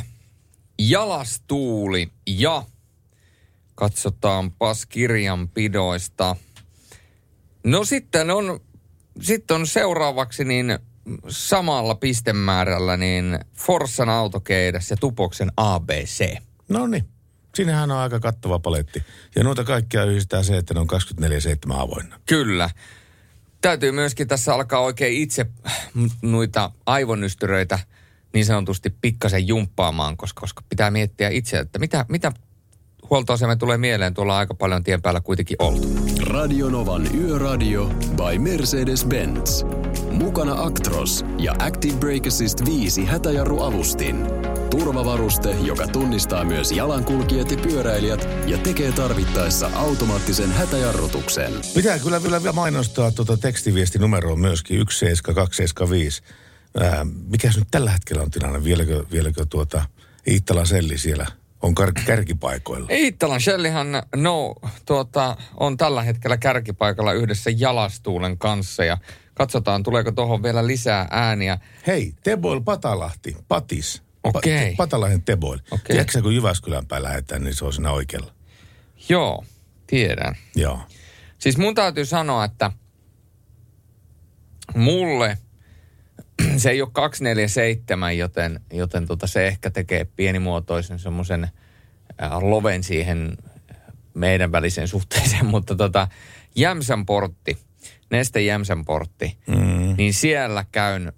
Jalastuuli 0.79 2.11
ja 2.27 2.63
katsotaanpas 3.75 4.85
kirjanpidoista. 4.85 6.35
No 7.63 7.85
sitten 7.85 8.31
on, 8.31 8.59
sitten 9.21 9.55
on 9.55 9.67
seuraavaksi 9.67 10.43
niin 10.43 10.79
samalla 11.29 11.95
pistemäärällä 11.95 12.97
niin 12.97 13.39
Forssan 13.53 14.09
autokeidas 14.09 14.89
ja 14.89 14.97
Tupoksen 14.97 15.51
ABC. 15.57 16.35
No 16.69 16.87
niin, 16.87 17.07
siinähän 17.57 17.91
on 17.91 17.97
aika 17.97 18.19
kattava 18.19 18.59
paletti. 18.59 19.03
Ja 19.35 19.43
noita 19.43 19.63
kaikkia 19.63 20.03
yhdistää 20.03 20.43
se, 20.43 20.57
että 20.57 20.73
ne 20.73 20.79
on 20.79 20.87
24-7 21.21 21.73
avoinna. 21.73 22.19
Kyllä. 22.25 22.69
Täytyy 23.61 23.91
myöskin 23.91 24.27
tässä 24.27 24.53
alkaa 24.53 24.79
oikein 24.79 25.21
itse 25.21 25.45
noita 26.21 26.71
aivonystyröitä 26.85 27.79
niin 28.33 28.45
sanotusti 28.45 28.89
pikkasen 29.01 29.47
jumppaamaan, 29.47 30.17
koska, 30.17 30.41
koska 30.41 30.63
pitää 30.69 30.91
miettiä 30.91 31.29
itse, 31.29 31.59
että 31.59 31.79
mitä, 31.79 32.05
mitä 32.09 32.31
huoltoasemme 33.09 33.55
tulee 33.55 33.77
mieleen. 33.77 34.13
Tuolla 34.13 34.33
on 34.33 34.39
aika 34.39 34.53
paljon 34.53 34.83
tien 34.83 35.01
päällä 35.01 35.21
kuitenkin 35.21 35.57
oltu. 35.59 35.87
Radionovan 36.19 37.15
Yöradio 37.15 37.85
by 37.87 38.37
Mercedes-Benz. 38.37 39.86
Mukana 40.17 40.63
Actros 40.63 41.25
ja 41.37 41.55
Active 41.59 41.97
Brake 41.97 42.27
Assist 42.27 42.65
5 42.65 43.05
hätäjarruavustin. 43.05 44.15
Turvavaruste, 44.69 45.51
joka 45.51 45.87
tunnistaa 45.87 46.45
myös 46.45 46.71
jalankulkijat 46.71 47.51
ja 47.51 47.57
pyöräilijät 47.57 48.27
ja 48.47 48.57
tekee 48.57 48.91
tarvittaessa 48.91 49.71
automaattisen 49.75 50.51
hätäjarrutuksen. 50.51 51.53
Pitää 51.75 51.99
kyllä 51.99 52.23
vielä 52.23 52.43
vielä 52.43 52.53
mainostaa 52.53 53.11
tuota 53.11 53.37
tekstiviestinumeroa 53.37 54.35
myöskin 54.35 54.77
17275. 54.77 56.21
Ää, 56.79 57.05
mikäs 57.27 57.57
nyt 57.57 57.67
tällä 57.71 57.91
hetkellä 57.91 58.21
on 58.21 58.31
tilanne? 58.31 58.63
Vieläkö, 58.63 59.05
vieläkö 59.11 59.45
tuota 59.49 59.85
Iittala 60.27 60.65
Selli 60.65 60.97
siellä 60.97 61.25
on 61.61 61.73
kar- 61.79 62.05
kärkipaikoilla? 62.05 62.87
Iittalan 62.91 63.41
Shellihan 63.41 63.87
no, 64.15 64.55
tuota, 64.85 65.37
on 65.57 65.77
tällä 65.77 66.03
hetkellä 66.03 66.37
kärkipaikalla 66.37 67.13
yhdessä 67.13 67.49
Jalastuulen 67.57 68.37
kanssa 68.37 68.85
ja 68.85 68.97
katsotaan 69.37 69.83
tuleeko 69.83 70.11
tuohon 70.11 70.43
vielä 70.43 70.67
lisää 70.67 71.07
ääniä. 71.11 71.57
Hei, 71.87 72.13
Teboil 72.23 72.61
Patalahti, 72.61 73.37
Patis. 73.47 74.01
Okei. 74.23 74.71
Pa- 74.71 74.75
Patalahden 74.77 75.21
Teboil. 75.21 75.59
Okei. 75.71 75.95
Tiedätkö 75.95 76.21
kun 76.21 76.35
Jyväskylän 76.35 76.85
päin 76.85 77.03
lähdetään, 77.03 77.43
niin 77.43 77.55
se 77.55 77.65
on 77.65 77.73
siinä 77.73 77.91
oikealla. 77.91 78.33
Joo, 79.09 79.45
tiedän. 79.87 80.35
Joo. 80.55 80.81
Siis 81.39 81.57
mun 81.57 81.75
täytyy 81.75 82.05
sanoa, 82.05 82.45
että 82.45 82.71
mulle 84.75 85.37
se 86.57 86.69
ei 86.69 86.81
ole 86.81 86.89
247, 86.93 88.17
joten, 88.17 88.59
joten 88.73 89.07
tota 89.07 89.27
se 89.27 89.47
ehkä 89.47 89.69
tekee 89.69 90.05
pienimuotoisen 90.05 90.99
semmoisen 90.99 91.43
äh, 92.23 92.43
loven 92.43 92.83
siihen 92.83 93.37
meidän 94.13 94.51
väliseen 94.51 94.87
suhteeseen, 94.87 95.45
mutta 95.55 95.75
tota, 95.75 96.07
Jämsän 96.55 97.05
portti, 97.05 97.57
Neste 98.11 98.41
Jämsän 98.41 98.85
portti, 98.85 99.37
mm. 99.47 99.95
niin 99.97 100.13
siellä 100.13 100.65
käyn 100.71 101.13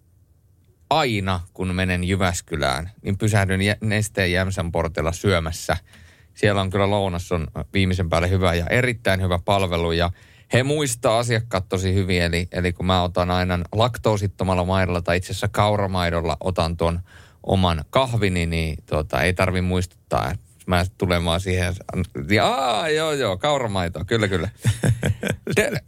aina, 0.89 1.39
kun 1.53 1.75
menen 1.75 2.03
Jyväskylään, 2.03 2.91
niin 3.01 3.17
pysähdyn 3.17 3.61
Jä- 3.61 3.77
Nesteen 3.81 4.31
Jämsän 4.31 4.71
portilla 4.71 5.11
syömässä. 5.11 5.77
Siellä 6.33 6.61
on 6.61 6.69
kyllä 6.69 6.89
lounas 6.89 7.31
on 7.31 7.47
viimeisen 7.73 8.09
päälle 8.09 8.29
hyvä 8.29 8.53
ja 8.53 8.65
erittäin 8.65 9.21
hyvä 9.21 9.39
palvelu 9.45 9.91
ja 9.91 10.11
he 10.53 10.63
muistaa 10.63 11.19
asiakkaat 11.19 11.69
tosi 11.69 11.93
hyvin, 11.93 12.21
eli, 12.21 12.47
eli 12.51 12.73
kun 12.73 12.85
mä 12.85 13.03
otan 13.03 13.31
aina 13.31 13.59
laktoosittomalla 13.71 14.65
maidolla 14.65 15.01
tai 15.01 15.17
itse 15.17 15.31
asiassa 15.31 15.47
kauramaidolla 15.47 16.37
otan 16.39 16.77
tuon 16.77 16.99
oman 17.43 17.85
kahvini, 17.89 18.45
niin 18.45 18.83
tuota, 18.85 19.21
ei 19.21 19.33
tarvi 19.33 19.61
muistuttaa. 19.61 20.35
Mä 20.69 20.85
tulemaan 20.97 21.41
siihen. 21.41 21.75
Ja, 22.29 22.47
aa, 22.47 22.89
joo, 22.89 23.11
joo, 23.11 23.37
kauramaito, 23.37 24.05
kyllä, 24.05 24.27
kyllä. 24.27 24.49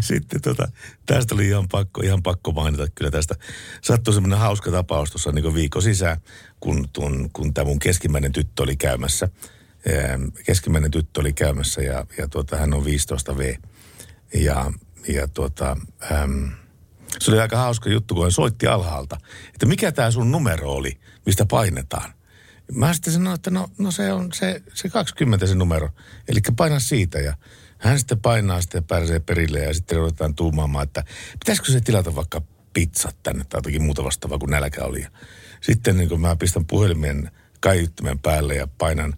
Sitten 0.00 0.40
tota, 0.40 0.68
tästä 1.06 1.34
oli 1.34 1.48
ihan 1.48 1.68
pakko, 1.68 2.00
ihan 2.00 2.22
pakko 2.22 2.52
mainita 2.52 2.86
kyllä 2.94 3.10
tästä. 3.10 3.34
Sattui 3.82 4.14
semmoinen 4.14 4.38
hauska 4.38 4.70
tapaus 4.70 5.10
tuossa 5.10 5.32
niin 5.32 5.54
viikko 5.54 5.80
sisään, 5.80 6.20
kun, 6.60 6.88
kun, 6.96 7.30
kun 7.32 7.54
tämä 7.54 7.64
mun 7.64 7.78
keskimmäinen 7.78 8.32
tyttö 8.32 8.62
oli 8.62 8.76
käymässä. 8.76 9.28
Keskimmäinen 10.46 10.90
tyttö 10.90 11.20
oli 11.20 11.32
käymässä 11.32 11.82
ja, 11.82 12.06
ja 12.18 12.28
tuota, 12.28 12.56
hän 12.56 12.74
on 12.74 12.84
15 12.84 13.38
V. 13.38 13.54
Ja, 14.34 14.72
ja 15.08 15.28
tuota, 15.28 15.76
äm, 16.12 16.50
se 17.18 17.30
oli 17.30 17.40
aika 17.40 17.56
hauska 17.56 17.90
juttu, 17.90 18.14
kun 18.14 18.24
hän 18.24 18.32
soitti 18.32 18.66
alhaalta, 18.66 19.16
että 19.54 19.66
mikä 19.66 19.92
tämä 19.92 20.10
sun 20.10 20.30
numero 20.30 20.70
oli, 20.70 21.00
mistä 21.26 21.46
painetaan. 21.46 22.19
Mä 22.72 22.92
sitten 22.94 23.12
sanoin, 23.12 23.34
että 23.34 23.50
no, 23.50 23.68
no 23.78 23.90
se 23.90 24.12
on 24.12 24.32
se, 24.32 24.62
se 24.74 24.88
20 24.88 25.46
se 25.46 25.54
numero, 25.54 25.88
eli 26.28 26.40
paina 26.56 26.80
siitä 26.80 27.18
ja 27.18 27.34
hän 27.78 27.98
sitten 27.98 28.20
painaa 28.20 28.60
sitten 28.60 28.84
pääsee 28.84 29.20
perille 29.20 29.58
ja 29.58 29.74
sitten 29.74 29.98
ruvetaan 29.98 30.34
tuumaamaan, 30.34 30.82
että 30.82 31.04
pitäisikö 31.38 31.72
se 31.72 31.80
tilata 31.80 32.14
vaikka 32.14 32.42
pizzat 32.72 33.16
tänne 33.22 33.44
tai 33.44 33.58
jotakin 33.58 33.82
muuta 33.82 34.04
vastaavaa, 34.04 34.38
kun 34.38 34.50
nälkä 34.50 34.84
oli. 34.84 35.06
Sitten 35.60 35.96
niin 35.96 36.08
kun 36.08 36.20
mä 36.20 36.36
pistän 36.36 36.66
puhelimen 36.66 37.30
kaiuttimen 37.60 38.18
päälle 38.18 38.54
ja 38.54 38.68
painan 38.78 39.14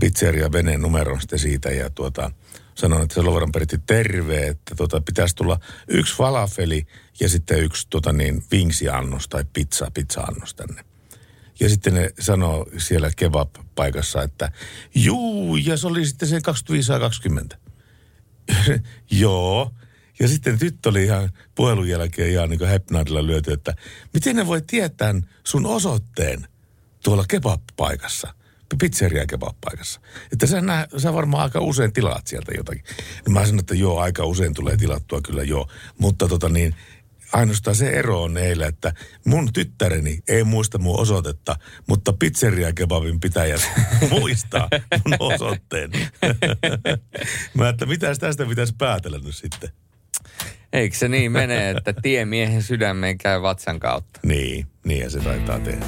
pizzeria 0.00 0.52
veneen 0.52 0.82
numeron 0.82 1.20
sitten 1.20 1.38
siitä 1.38 1.70
ja 1.70 1.90
tuota, 1.90 2.30
sanon, 2.74 3.02
että 3.02 3.14
se 3.14 3.22
Lovaran 3.22 3.52
peritti 3.52 3.78
terve, 3.86 4.46
että 4.46 4.74
tuota, 4.74 5.00
pitäisi 5.00 5.36
tulla 5.36 5.60
yksi 5.88 6.16
falafeli 6.16 6.86
ja 7.20 7.28
sitten 7.28 7.62
yksi 7.62 7.86
tuota 7.90 8.12
niin, 8.12 8.44
vinksiannos 8.50 9.28
tai 9.28 9.44
pizza, 9.52 9.90
pizza-annos 9.94 10.54
tänne. 10.54 10.93
Ja 11.60 11.68
sitten 11.68 11.94
ne 11.94 12.10
sanoo 12.20 12.66
siellä 12.78 13.10
kebab-paikassa, 13.16 14.22
että 14.22 14.52
juu, 14.94 15.56
ja 15.56 15.76
se 15.76 15.86
oli 15.86 16.06
sitten 16.06 16.28
se 16.28 16.40
2520. 16.40 17.58
Joo. 19.10 19.70
Ja 20.20 20.28
sitten 20.28 20.58
tyttö 20.58 20.88
oli 20.88 21.04
ihan 21.04 21.30
puhelun 21.54 21.88
jälkeen 21.88 22.30
ihan 22.30 22.50
niin 22.50 22.58
kuin 22.58 23.26
lyöty, 23.26 23.52
että 23.52 23.74
miten 24.14 24.36
ne 24.36 24.46
voi 24.46 24.62
tietää 24.62 25.14
sun 25.44 25.66
osoitteen 25.66 26.48
tuolla 27.04 27.24
kebab-paikassa, 27.28 28.34
pizzeria 28.78 29.24
kebab-paikassa. 29.26 30.00
Että 30.32 30.46
sä, 30.46 30.60
nä, 30.60 30.88
sä 30.96 31.14
varmaan 31.14 31.42
aika 31.42 31.60
usein 31.60 31.92
tilaat 31.92 32.26
sieltä 32.26 32.52
jotakin. 32.56 32.84
No 33.26 33.32
mä 33.32 33.46
sanon, 33.46 33.60
että 33.60 33.74
joo, 33.74 34.00
aika 34.00 34.24
usein 34.24 34.54
tulee 34.54 34.76
tilattua 34.76 35.20
kyllä 35.20 35.42
joo. 35.42 35.68
Mutta 35.98 36.28
tota 36.28 36.48
niin, 36.48 36.74
ainoastaan 37.34 37.76
se 37.76 37.90
ero 37.90 38.22
on 38.22 38.36
eilen, 38.36 38.68
että 38.68 38.92
mun 39.24 39.52
tyttäreni 39.52 40.18
ei 40.28 40.44
muista 40.44 40.78
mun 40.78 41.00
osoitetta, 41.00 41.56
mutta 41.88 42.12
pizzeria 42.12 42.72
kebabin 42.72 43.20
pitäjät 43.20 43.70
muistaa 44.10 44.68
mun 45.04 45.16
osoitteen. 45.18 45.90
Mä 47.54 47.68
että 47.68 47.86
mitäs 47.86 48.18
tästä 48.18 48.46
pitäisi 48.46 48.74
päätellä 48.78 49.18
nyt 49.18 49.36
sitten? 49.36 49.70
Eikö 50.72 50.96
se 50.96 51.08
niin 51.08 51.32
mene, 51.32 51.70
että 51.70 51.94
tiemiehen 52.02 52.62
sydämeen 52.62 53.18
käy 53.18 53.42
vatsan 53.42 53.80
kautta? 53.80 54.20
Niin, 54.22 54.66
niin 54.84 55.10
se 55.10 55.20
taitaa 55.20 55.58
tehdä. 55.60 55.86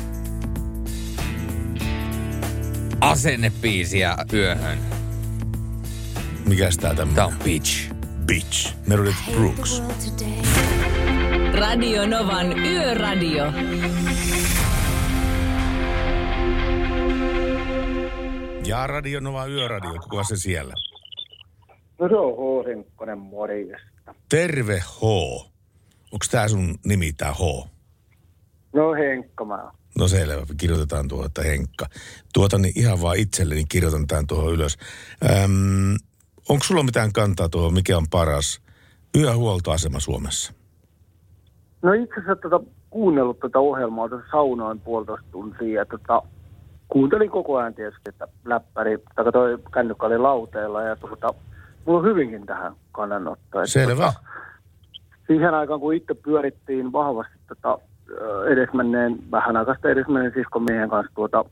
Asennepiisiä 3.00 4.16
yöhön. 4.32 4.78
Mikäs 6.46 6.76
tää 6.76 6.94
tämmönen? 6.94 7.14
Tää 7.14 7.26
on 7.26 7.36
Bitch. 7.44 7.92
Bitch. 8.26 8.74
Meredith 8.86 9.30
Brooks. 9.32 9.82
Radio 11.58 12.06
Novan 12.06 12.58
Yöradio. 12.58 13.44
Ja 18.66 18.86
Radio 18.86 19.20
Nova 19.20 19.46
Yöradio, 19.46 19.92
kuka 20.02 20.24
se 20.24 20.36
siellä? 20.36 20.74
No 22.00 22.08
se 22.08 22.14
on 22.14 22.32
H. 22.64 22.66
Henkkonen, 22.66 23.18
morjesta. 23.18 24.14
Terve 24.28 24.78
H. 24.78 25.02
Onko 26.12 26.26
tää 26.30 26.48
sun 26.48 26.74
nimi 26.84 27.12
tää 27.12 27.32
H? 27.34 27.68
No 28.72 28.92
Henkka 28.92 29.44
mä 29.44 29.62
oon. 29.62 29.72
No 29.98 30.08
selvä, 30.08 30.46
kirjoitetaan 30.56 31.08
tuohon, 31.08 31.26
että 31.26 31.42
Henkka. 31.42 31.86
Tuota 32.34 32.58
niin 32.58 32.72
ihan 32.76 33.02
vaan 33.02 33.16
itselleni 33.18 33.64
kirjoitan 33.68 34.06
tämän 34.06 34.26
tuohon 34.26 34.52
ylös. 34.52 34.78
Öm, 35.44 35.96
onko 36.48 36.64
sulla 36.64 36.82
mitään 36.82 37.12
kantaa 37.12 37.48
tuohon, 37.48 37.74
mikä 37.74 37.96
on 37.96 38.06
paras 38.10 38.60
yöhuoltoasema 39.16 40.00
Suomessa? 40.00 40.55
No 41.86 41.92
itse 41.92 42.14
asiassa 42.14 42.48
tota, 42.48 42.60
kuunnellut 42.90 43.40
tätä 43.40 43.58
ohjelmaa 43.58 44.08
tuossa 44.08 44.30
saunoin 44.30 44.80
puolitoista 44.80 45.26
tuntia 45.32 45.80
ja 45.80 45.86
tota, 45.86 46.22
kuuntelin 46.88 47.30
koko 47.30 47.56
ajan 47.56 47.74
tietysti, 47.74 48.08
että 48.08 48.28
läppäri, 48.44 48.98
tai 49.14 49.32
toi 49.32 49.58
kännykkä 49.72 50.06
oli 50.06 50.18
lauteella 50.18 50.82
ja 50.82 50.96
tota, 50.96 51.34
mulla 51.84 51.98
on 51.98 52.04
hyvinkin 52.04 52.46
tähän 52.46 52.72
kannanotto. 52.92 53.66
Selvä. 53.66 54.06
Tota, 54.06 54.20
siihen 55.26 55.54
aikaan, 55.54 55.80
kun 55.80 55.94
itse 55.94 56.14
pyörittiin 56.14 56.92
vahvasti 56.92 57.38
tota, 57.48 57.78
edesmenneen, 58.48 59.18
vähän 59.30 59.56
aikaista 59.56 59.88
edesmenneen 59.88 60.32
siskomiehen 60.34 60.90
kanssa 60.90 61.12
tuota, 61.14 61.44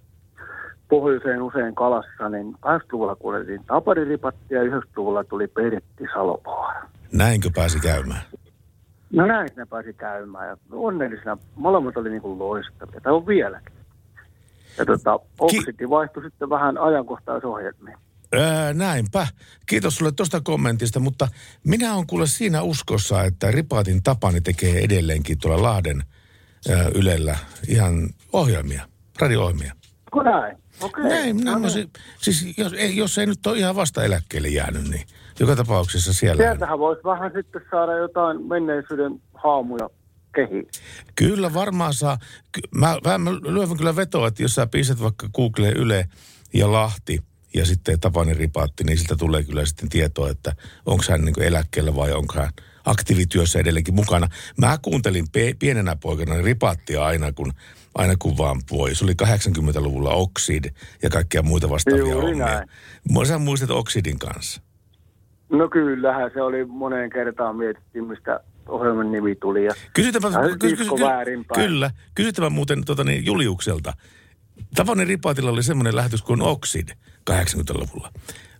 pohjoiseen 0.88 1.42
usein 1.42 1.74
kalassa, 1.74 2.28
niin 2.28 2.54
80-luvulla 2.54 3.16
kuulettiin 3.16 3.64
tapariripattia 3.66 4.62
ja 4.62 4.70
90-luvulla 4.70 5.24
tuli 5.24 5.46
Pertti 5.46 6.04
Salovaara. 6.14 6.88
Näinkö 7.12 7.50
pääsi 7.54 7.80
käymään? 7.80 8.22
No 9.14 9.26
näin 9.26 9.48
ne 9.56 9.66
pääsi 9.66 9.92
käymään 9.92 10.48
ja 10.48 10.56
onnellisena. 10.72 11.38
Molemmat 11.54 11.96
oli 11.96 12.10
niin 12.10 12.22
kuin 12.22 12.38
loistavia, 12.38 13.00
tai 13.00 13.12
on 13.12 13.26
vieläkin. 13.26 13.74
Ja 14.78 14.86
tota, 14.86 15.20
Oksiti 15.38 15.90
vaihtui 15.90 16.22
sitten 16.22 16.50
vähän 16.50 16.78
ajankohtaisohjelmiin. 16.78 17.96
Ää, 18.32 18.72
näinpä. 18.72 19.26
Kiitos 19.66 19.96
sulle 19.96 20.12
tuosta 20.12 20.40
kommentista, 20.40 21.00
mutta 21.00 21.28
minä 21.64 21.94
olen 21.94 22.06
kuule 22.06 22.26
siinä 22.26 22.62
uskossa, 22.62 23.24
että 23.24 23.50
Ripaatin 23.50 24.02
Tapani 24.02 24.40
tekee 24.40 24.84
edelleenkin 24.84 25.38
tuolla 25.38 25.62
Lahden 25.62 26.02
ää, 26.70 26.90
Ylellä 26.94 27.36
ihan 27.68 28.08
ohjelmia, 28.32 28.88
radio-ohjelmia. 29.20 29.72
Kun 30.12 30.24
näin? 30.24 30.56
Okei. 30.80 31.04
Näin, 31.04 31.36
näin 31.36 31.62
no, 31.62 31.68
siis, 31.68 31.88
siis 32.20 32.58
jos, 32.58 32.72
ei, 32.72 32.96
jos 32.96 33.18
ei 33.18 33.26
nyt 33.26 33.46
ole 33.46 33.58
ihan 33.58 33.76
vasta 33.76 34.04
eläkkeelle 34.04 34.48
jäänyt, 34.48 34.90
niin 34.90 35.06
joka 35.40 35.56
tapauksessa 35.56 36.12
siellä... 36.12 36.42
Sieltähän 36.42 36.78
voisi 36.78 37.04
vähän 37.04 37.32
sitten 37.34 37.62
saada 37.70 37.92
jotain 37.98 38.46
menneisyyden 38.48 39.22
haamuja 39.34 39.90
kehiin. 40.34 40.66
Kyllä 41.14 41.54
varmaan 41.54 41.94
saa. 41.94 42.18
Mä, 42.74 42.98
mä, 43.04 43.18
mä 43.18 43.32
lyön 43.32 43.76
kyllä 43.76 43.96
vetoa, 43.96 44.28
että 44.28 44.42
jos 44.42 44.54
sä 44.54 44.66
pistät 44.66 45.02
vaikka 45.02 45.28
Google 45.34 45.68
Yle 45.68 46.08
ja 46.54 46.72
Lahti 46.72 47.18
ja 47.54 47.66
sitten 47.66 48.00
Tapani 48.00 48.34
Ripaatti, 48.34 48.84
niin 48.84 48.98
siltä 48.98 49.16
tulee 49.16 49.42
kyllä 49.42 49.64
sitten 49.66 49.88
tietoa, 49.88 50.30
että 50.30 50.52
onko 50.86 51.04
hän 51.10 51.24
niin 51.24 51.42
eläkkeellä 51.42 51.96
vai 51.96 52.12
onko 52.12 52.34
hän 52.36 52.50
aktiivityössä 52.84 53.58
edelleenkin 53.58 53.94
mukana. 53.94 54.28
Mä 54.58 54.78
kuuntelin 54.82 55.26
pe- 55.32 55.54
pienenä 55.58 55.96
poikana 55.96 56.42
Ripaattia 56.42 57.04
aina, 57.04 57.32
kun 57.32 57.52
aina 57.94 58.14
kun 58.18 58.38
vaan 58.38 58.60
voi. 58.70 58.94
Se 58.94 59.04
oli 59.04 59.12
80-luvulla 59.22 60.10
Oxid 60.10 60.64
ja 61.02 61.10
kaikkia 61.10 61.42
muita 61.42 61.70
vastaavia 61.70 62.00
Juuri 62.02 62.26
hommia. 62.26 62.46
näin. 62.46 62.68
Mä- 63.12 63.24
Sä 63.24 63.38
muistat 63.38 63.70
Oxidin 63.70 64.18
kanssa. 64.18 64.60
No 65.50 65.68
kyllähän 65.68 66.30
se 66.34 66.42
oli 66.42 66.64
moneen 66.64 67.10
kertaan 67.10 67.56
mietittiin, 67.56 68.04
mistä 68.04 68.40
ohjelman 68.68 69.12
nimi 69.12 69.34
tuli. 69.34 69.64
Ja 69.64 69.72
Kysytäpä, 69.92 70.28
kysy, 70.60 70.76
kysy, 70.76 70.90
väärinpäin. 70.90 71.60
kyllä, 71.60 71.90
kysytäpä 72.14 72.50
muuten 72.50 72.84
tota, 72.84 73.04
niin, 73.04 73.26
Juliukselta. 73.26 73.92
Tapani 74.74 75.04
Ripaatilla 75.04 75.50
oli 75.50 75.62
semmoinen 75.62 75.96
lähetys 75.96 76.22
kuin 76.22 76.42
Oxid 76.42 76.88
80-luvulla. 77.30 78.10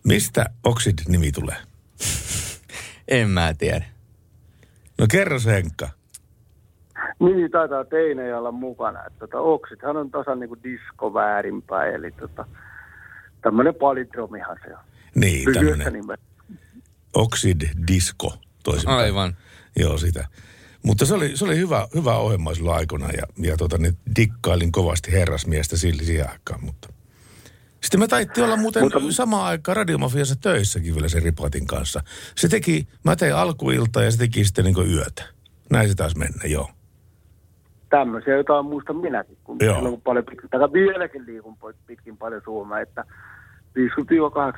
Mistä 0.05 0.45
Oxid-nimi 0.65 1.33
tulee? 1.33 1.57
En 3.09 3.31
mä 3.31 3.55
tiedä. 3.59 3.85
No 4.99 5.07
kerro 5.11 5.39
se 5.39 5.53
Henkka. 5.53 5.89
Niin, 7.19 7.51
taitaa 7.51 7.85
teinejä 7.85 8.39
olla 8.39 8.53
mukana. 8.53 9.07
Että 9.07 9.19
tota, 9.19 9.41
Oksithan 9.41 9.97
on 9.97 10.11
tasan 10.11 10.41
niin 10.41 10.49
kuin 10.49 10.61
disko 10.63 11.15
väärinpäin, 11.15 11.95
eli 11.95 12.11
tota, 12.11 12.47
tämmöinen 13.43 13.75
palindromihan 13.75 14.57
se 14.67 14.75
on. 14.75 14.81
Niin, 15.15 15.55
tämmöinen. 15.55 16.05
Oxid 17.15 17.61
Disco 17.89 18.35
toisinpäin. 18.65 18.99
Aivan. 18.99 19.37
Joo, 19.77 19.99
sitä. 19.99 20.29
Mutta 20.83 21.07
se 21.07 21.15
oli, 21.15 21.37
se 21.37 21.45
oli 21.45 21.57
hyvä, 21.57 21.89
hyvä 21.95 22.17
ohjelma 22.17 22.55
silloin 22.55 22.77
aikana 22.77 23.11
ja, 23.11 23.23
ja 23.39 23.57
tota, 23.57 23.79
niin 23.79 23.99
dikkailin 24.17 24.73
kovasti 24.73 25.13
herrasmiestä 25.13 25.77
sillä 25.77 26.03
siihen 26.03 26.31
aikaan, 26.31 26.65
mutta... 26.65 26.89
Sitten 27.81 28.01
me 28.01 28.09
taittiin 28.09 28.45
olla 28.45 28.57
muuten 28.57 28.83
mutta... 28.83 28.99
samaan 29.11 29.47
aikaan 29.47 29.77
radiomafiassa 29.77 30.37
töissäkin 30.37 30.95
vielä 30.95 31.09
sen 31.09 31.23
Ripatin 31.23 31.67
kanssa. 31.67 32.01
Se 32.37 32.49
teki, 32.49 32.89
mä 33.05 33.17
tein 33.17 33.35
alkuilta 33.35 34.03
ja 34.03 34.11
se 34.11 34.19
teki 34.19 34.45
sitten 34.45 34.65
niin 34.65 34.91
yötä. 34.91 35.25
Näin 35.71 35.89
se 35.89 35.95
taas 35.95 36.17
mennä, 36.17 36.45
joo. 36.45 36.71
Tämmöisiä 37.89 38.37
jotain 38.37 38.67
muistan 38.67 38.97
minäkin, 38.97 39.39
kun 39.45 39.57
Joo. 39.61 39.75
silloin 39.75 39.95
kun 39.95 40.03
paljon 40.03 40.25
pitkin, 40.25 40.51
tai 40.51 40.73
vieläkin 40.73 41.27
liikun 41.27 41.57
pitkin 41.87 42.17
paljon 42.17 42.43
Suomea, 42.45 42.81
että 42.81 43.05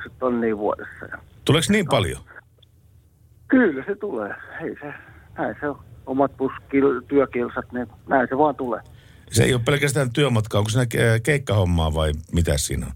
50-80 0.09 0.11
tonnia 0.19 0.57
vuodessa. 0.57 1.05
Tuleeko 1.45 1.65
niin 1.69 1.87
paljon? 1.87 2.21
Kyllä 3.47 3.83
se 3.87 3.95
tulee. 3.95 4.35
Ei 4.61 4.75
se, 4.81 4.93
näin 5.37 5.55
se 5.59 5.69
on. 5.69 5.79
Omat 6.05 6.37
puskil, 6.37 7.01
työkilsat, 7.07 7.71
niin 7.71 7.87
näin 8.07 8.27
se 8.29 8.37
vaan 8.37 8.55
tulee. 8.55 8.81
Se 9.31 9.43
ei 9.43 9.53
ole 9.53 9.61
pelkästään 9.65 10.13
työmatka, 10.13 10.57
onko 10.57 10.69
siinä 10.69 10.83
ke- 10.83 11.19
keikkahommaa 11.23 11.93
vai 11.93 12.11
mitä 12.33 12.57
siinä 12.57 12.85
on? 12.85 12.91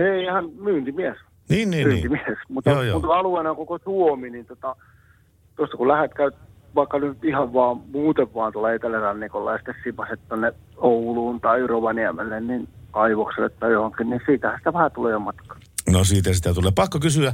Ei, 0.00 0.22
ihan 0.22 0.50
myyntimies. 0.50 1.16
Niin, 1.48 1.70
niin, 1.70 1.88
niin. 1.88 1.88
myyntimies. 1.88 2.38
Mutta, 2.48 2.70
Joo, 2.70 2.82
joo. 2.82 3.00
mutta 3.00 3.14
alueena 3.14 3.50
on 3.50 3.56
koko 3.56 3.78
Suomi, 3.84 4.30
niin 4.30 4.46
tota, 4.46 4.76
tuosta 5.56 5.76
kun 5.76 5.88
lähdet 5.88 6.14
käy 6.14 6.30
vaikka 6.74 6.98
nyt 6.98 7.24
ihan 7.24 7.52
vaan 7.52 7.80
muuten 7.92 8.34
vaan 8.34 8.52
tuolla 8.52 8.72
etelärannikolla 8.72 9.52
ja 9.52 9.58
sitten 9.58 9.74
sipaset 9.84 10.20
tonne 10.28 10.52
Ouluun 10.76 11.40
tai 11.40 11.66
Rovaniemelle, 11.66 12.40
niin 12.40 12.68
kaivokselle 12.90 13.48
tai 13.48 13.72
johonkin, 13.72 14.10
niin 14.10 14.20
siitähän 14.26 14.58
sitä 14.58 14.72
vähän 14.72 14.90
tulee 14.92 15.12
jo 15.12 15.18
matkaa. 15.18 15.56
No 15.92 16.04
siitä 16.04 16.32
sitä 16.32 16.54
tulee. 16.54 16.72
Pakko 16.74 16.98
kysyä, 17.00 17.32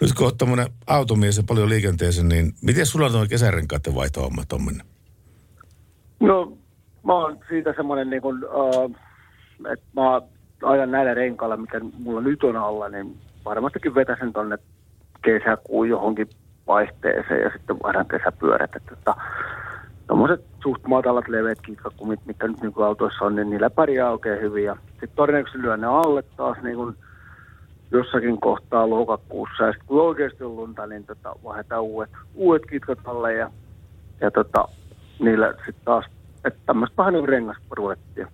nyt 0.00 0.12
kun 0.12 0.26
olet 0.26 0.38
tämmöinen 0.38 0.66
automies 0.86 1.36
ja 1.36 1.42
paljon 1.48 1.68
liikenteeseen, 1.68 2.28
niin 2.28 2.52
miten 2.62 2.86
sulla 2.86 3.06
on 3.06 3.12
tuo 3.12 3.26
kesärenkaiden 3.28 3.94
vaihtohomma 3.94 4.42
tuommoinen? 4.48 4.86
No, 6.20 6.58
mä 7.06 7.12
oon 7.12 7.38
siitä 7.48 7.72
semmoinen 7.76 8.10
niin 8.10 8.22
kuin, 8.22 8.44
äh, 8.44 9.02
että 9.72 9.86
mä 9.94 10.20
ajan 10.62 10.90
näillä 10.90 11.14
renkailla, 11.14 11.56
mitä 11.56 11.80
mulla 11.98 12.20
nyt 12.20 12.44
on 12.44 12.56
alla, 12.56 12.88
niin 12.88 13.16
varmastikin 13.44 13.94
vetäsen 13.94 14.32
tonne 14.32 14.58
kesäkuun 15.24 15.88
johonkin 15.88 16.28
vaihteeseen 16.66 17.40
ja 17.40 17.50
sitten 17.56 17.76
vaihdan 17.82 18.08
kesäpyörät. 18.08 18.76
Että 18.76 18.96
tota, 18.96 19.16
tommoset 20.06 20.44
suht 20.62 20.86
matalat 20.86 21.28
leveät 21.28 21.60
kitkakumit, 21.60 22.20
mitkä 22.26 22.48
nyt 22.48 22.60
nykyautoissa 22.60 23.24
on, 23.24 23.36
niin 23.36 23.50
niillä 23.50 23.70
pärjää 23.70 24.10
oikein 24.10 24.40
hyvin. 24.40 24.70
Sitten 24.90 25.08
todennäköisesti 25.16 25.62
lyön 25.62 25.80
ne 25.80 25.86
alle 25.86 26.22
taas 26.22 26.58
niin 26.62 26.76
kuin 26.76 26.96
jossakin 27.90 28.40
kohtaa 28.40 28.90
lokakuussa. 28.90 29.64
Ja 29.64 29.72
sitten 29.72 29.86
kun 29.86 30.02
oikeasti 30.02 30.44
on 30.44 30.56
lunta, 30.56 30.86
niin 30.86 31.04
tota, 31.04 31.34
vaihdetaan 31.44 31.82
uudet, 31.82 32.10
uudet 32.34 32.62
kitkat 32.70 32.98
alle 33.04 33.34
ja, 33.34 33.50
ja 34.20 34.30
tota, 34.30 34.68
niillä 35.18 35.52
sitten 35.52 35.84
taas, 35.84 36.04
että 36.44 36.60
tämmöistä 36.66 36.96
vähän 36.96 37.12
niin 37.12 37.22
kuin 37.22 37.28
rengasrulettia. 37.28 38.28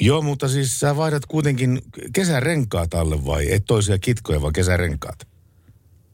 Joo, 0.00 0.22
mutta 0.22 0.48
siis 0.48 0.80
sä 0.80 0.96
vaihdat 0.96 1.26
kuitenkin 1.28 1.78
kesärenkaat 2.12 2.94
alle 2.94 3.16
vai 3.26 3.52
et 3.52 3.62
toisia 3.66 3.98
kitkoja, 3.98 4.42
vaan 4.42 4.52
kesärenkaat? 4.52 5.18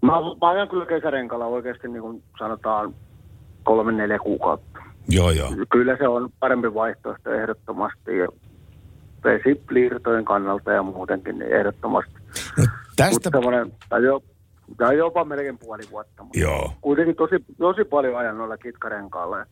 Mä, 0.03 0.13
mä 0.13 0.49
ajan 0.49 0.69
kyllä 0.69 0.87
kesärenkalla 0.87 1.47
oikeasti 1.47 1.89
niin 1.89 2.03
kuin 2.03 2.23
sanotaan 2.39 2.95
kolme 3.65 3.93
neljä 3.93 4.19
kuukautta. 4.19 4.79
Joo, 5.09 5.31
joo. 5.31 5.49
Kyllä 5.71 5.97
se 5.97 6.09
on 6.09 6.31
parempi 6.41 6.75
vaihtoehto 6.75 7.31
ehdottomasti 7.31 8.19
ja 8.19 8.29
vesipliirtojen 9.25 10.25
kannalta 10.25 10.73
ja 10.73 10.83
muutenkin 10.83 11.39
niin 11.39 11.53
ehdottomasti. 11.53 12.15
No, 12.59 12.65
tästä... 12.97 13.31
Mutta 13.35 13.77
tai, 13.89 14.05
jo, 14.05 14.23
tai 14.77 14.97
jopa 14.97 15.25
melkein 15.25 15.59
puoli 15.59 15.83
vuotta. 15.91 16.23
Mutta 16.23 16.39
Joo. 16.39 16.73
Kuitenkin 16.81 17.17
tosi, 17.17 17.45
tosi 17.59 17.85
paljon 17.85 18.17
ajan 18.19 18.39
noilla 18.39 18.57
kitkarenkailla. 18.57 19.47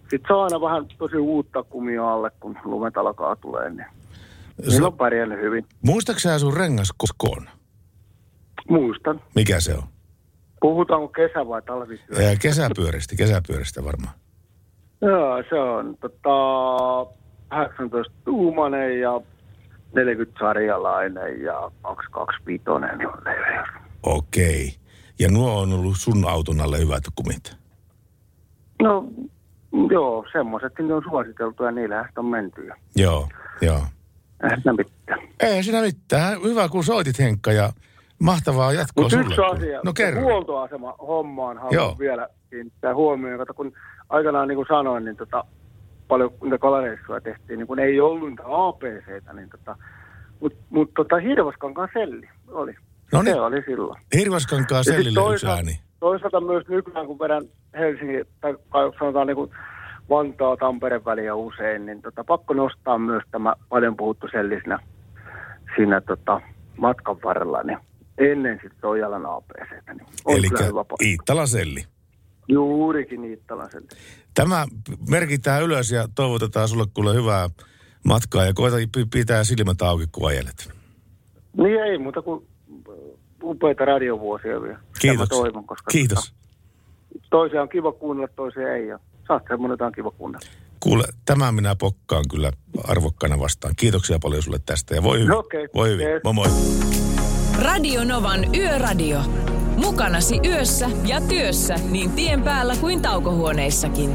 Sitten 0.00 0.20
se 0.26 0.32
on 0.32 0.44
aina 0.44 0.60
vähän 0.60 0.86
tosi 0.98 1.16
uutta 1.16 1.62
kumia 1.62 2.12
alle, 2.12 2.30
kun 2.40 2.58
lumet 2.64 2.96
alkaa 2.96 3.36
tulee. 3.36 3.70
Niin 3.70 3.86
Niillä 4.68 4.86
on 4.86 4.96
pärjännyt 4.96 5.40
hyvin. 5.40 5.66
Muistaaksä 5.86 6.38
sun 6.38 6.56
rengaskoon? 6.56 7.48
Muistan. 8.68 9.20
Mikä 9.34 9.60
se 9.60 9.74
on? 9.74 9.82
Puhutaanko 10.60 11.08
kesä- 11.08 11.48
vai 11.48 11.62
talvityö? 11.62 12.36
Kesäpyöristä, 12.42 13.16
kesäpyöristä 13.16 13.84
varmaan. 13.84 14.14
Joo, 15.00 15.42
se 15.48 15.54
on 15.54 15.96
tota, 16.00 17.14
18 17.52 18.12
tuumanen 18.24 19.00
ja 19.00 19.20
40 19.94 20.38
sarjalainen 20.38 21.42
ja 21.42 21.70
225 21.82 22.70
on 22.70 22.82
leveys. 23.24 23.68
Okei. 24.02 24.74
Ja 25.18 25.28
nuo 25.30 25.60
on 25.60 25.72
ollut 25.72 25.96
sun 25.96 26.28
auton 26.28 26.60
alle 26.60 26.78
hyvät 26.78 27.02
kumit. 27.14 27.56
No 28.82 29.04
joo, 29.90 30.24
semmoiset 30.32 30.72
ne 30.78 30.94
on 30.94 31.02
suositeltu 31.10 31.64
ja 31.64 31.70
sitä 32.08 32.20
on 32.20 32.26
menty. 32.26 32.66
jo. 32.66 32.74
Joo, 32.96 33.28
joo. 33.60 33.80
Eihän 34.42 34.62
siinä 34.62 34.72
mitään. 34.72 35.18
Ei 35.40 35.62
siinä 35.62 35.80
mitään. 35.80 36.42
Hyvä 36.42 36.68
kun 36.68 36.84
soitit 36.84 37.18
Henkka 37.18 37.52
ja 37.52 37.72
mahtavaa 38.18 38.72
jatkoa 38.72 39.02
Mutta 39.04 39.16
sulle. 39.16 39.26
yksi 39.34 39.56
asia, 39.56 39.80
No 39.84 39.92
huoltoasema 40.22 40.94
hommaan 40.98 41.56
haluan 41.56 41.74
Joo. 41.74 41.96
vielä 41.98 42.28
kiinnittää 42.50 42.94
huomioon. 42.94 43.38
Kato, 43.38 43.54
kun 43.54 43.72
aikanaan 44.08 44.48
niin 44.48 44.56
kuin 44.56 44.68
sanoin, 44.68 45.04
niin 45.04 45.16
tota, 45.16 45.44
paljon 46.08 46.30
niitä 46.42 46.58
kalareissuja 46.58 47.20
tehtiin, 47.20 47.58
niin 47.58 47.66
kun 47.66 47.78
ei 47.78 48.00
ollut 48.00 48.28
niitä 48.28 48.42
APCtä, 48.46 49.32
niin 49.32 49.50
tota, 49.50 49.76
mutta 50.40 50.58
mut, 50.70 50.90
tota, 50.94 51.16
Hirvaskankaan 51.18 51.88
selli 51.92 52.28
oli. 52.48 52.74
No 53.12 53.22
niin. 53.22 53.34
Se 53.34 53.40
oli 53.40 53.62
silloin. 53.66 54.00
Hirvaskankaa 54.16 54.78
Ja 54.78 54.82
sit 54.84 54.92
sellille 54.94 55.20
yksi 55.20 55.24
toisaalta- 55.28 55.56
ääni. 55.56 55.80
Toisaalta 56.00 56.40
myös 56.40 56.68
nykyään, 56.68 57.06
kun 57.06 57.18
vedän 57.18 57.42
Helsingin, 57.74 58.24
tai 58.40 58.54
sanotaan 58.98 59.26
niin 59.26 59.36
kuin 59.36 59.50
Vantaa, 60.10 60.56
Tampereen 60.56 61.04
väliä 61.04 61.34
usein, 61.34 61.86
niin 61.86 62.02
tota, 62.02 62.24
pakko 62.24 62.54
nostaa 62.54 62.98
myös 62.98 63.22
tämä 63.30 63.54
paljon 63.68 63.96
puhuttu 63.96 64.28
selli 64.32 64.60
siinä, 64.60 64.78
siinä 65.76 66.00
tota, 66.00 66.40
matkan 66.76 67.22
varrella, 67.24 67.62
niin 67.62 67.78
ennen 68.18 68.58
sitten 68.62 68.90
Ojalan 68.90 69.26
APCtä. 69.26 69.94
Niin 69.94 70.06
Eli. 70.28 70.46
Iittala 71.02 71.46
selli. 71.46 71.84
Juurikin 72.48 73.24
Iittalan 73.24 73.70
selli. 73.70 73.86
Tämä 74.34 74.66
merkitään 75.08 75.62
ylös 75.62 75.90
ja 75.90 76.08
toivotetaan 76.14 76.68
sulle 76.68 76.84
kuule 76.94 77.14
hyvää 77.14 77.50
matkaa 78.04 78.44
ja 78.44 78.52
koita 78.54 78.76
p- 78.76 79.10
pitää 79.10 79.44
silmät 79.44 79.82
auki, 79.82 80.04
kun 80.12 80.28
ajelet. 80.28 80.70
Niin 81.56 81.82
ei 81.82 81.98
muuta 81.98 82.22
kuin 82.22 82.46
upeita 83.42 83.84
radiovuosia 83.84 84.62
vielä. 84.62 84.78
Kiitos. 85.00 85.18
Mä 85.18 85.26
toivon, 85.26 85.66
koska 85.66 85.90
Kiitos. 85.90 86.32
Tota, 86.32 87.26
toisia 87.30 87.62
on 87.62 87.68
kiva 87.68 87.92
kuunnella, 87.92 88.28
toisia 88.36 88.74
ei. 88.74 88.88
Ja 88.88 88.98
oot 89.28 89.42
semmoinen, 89.48 89.72
jota 89.72 89.86
on 89.86 89.92
kiva 89.92 90.10
kuunnella. 90.10 90.46
Kuule, 90.80 91.04
tämä 91.24 91.52
minä 91.52 91.76
pokkaan 91.76 92.24
kyllä 92.30 92.52
arvokkaana 92.88 93.38
vastaan. 93.38 93.74
Kiitoksia 93.76 94.18
paljon 94.22 94.42
sulle 94.42 94.58
tästä 94.66 94.94
ja 94.94 95.02
voi 95.02 95.16
hyvin. 95.16 95.28
No 95.28 95.38
okei. 95.38 95.68
Voi 95.74 95.88
hyvin. 95.90 96.06
Yes. 96.08 96.20
Moi 96.24 96.34
moi. 96.34 96.46
Radio 97.62 98.04
Novan 98.04 98.54
Yöradio. 98.54 99.20
Mukanasi 99.76 100.40
yössä 100.44 100.90
ja 101.04 101.20
työssä 101.20 101.74
niin 101.90 102.10
tien 102.10 102.42
päällä 102.42 102.76
kuin 102.76 103.02
taukohuoneissakin. 103.02 104.10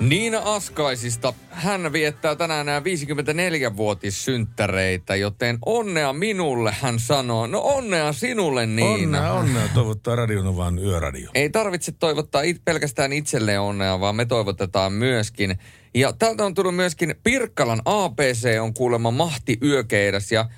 Niina 0.00 0.40
Askaisista. 0.44 1.34
Hän 1.50 1.92
viettää 1.92 2.36
tänään 2.36 2.66
nämä 2.66 2.80
54-vuotissynttäreitä, 2.80 5.16
joten 5.16 5.58
onnea 5.66 6.12
minulle, 6.12 6.74
hän 6.80 6.98
sanoo. 6.98 7.46
No 7.46 7.60
onnea 7.60 8.12
sinulle, 8.12 8.66
Niina. 8.66 8.92
Onnea, 8.92 9.32
onnea 9.32 9.68
toivottaa 9.74 10.16
Radionovan 10.16 10.78
yöradio. 10.78 11.30
Ei 11.34 11.50
tarvitse 11.50 11.92
toivottaa 11.92 12.42
it, 12.42 12.64
pelkästään 12.64 13.12
itselle 13.12 13.58
onnea, 13.58 14.00
vaan 14.00 14.16
me 14.16 14.24
toivotetaan 14.24 14.92
myöskin. 14.92 15.58
Ja 15.94 16.12
täältä 16.12 16.44
on 16.44 16.54
tullut 16.54 16.76
myöskin 16.76 17.14
Pirkkalan 17.24 17.82
APC 17.84 18.60
on 18.60 18.74
kuulemma 18.74 19.10
mahti 19.10 19.58
yökeidas 19.62 20.32
ja 20.32 20.48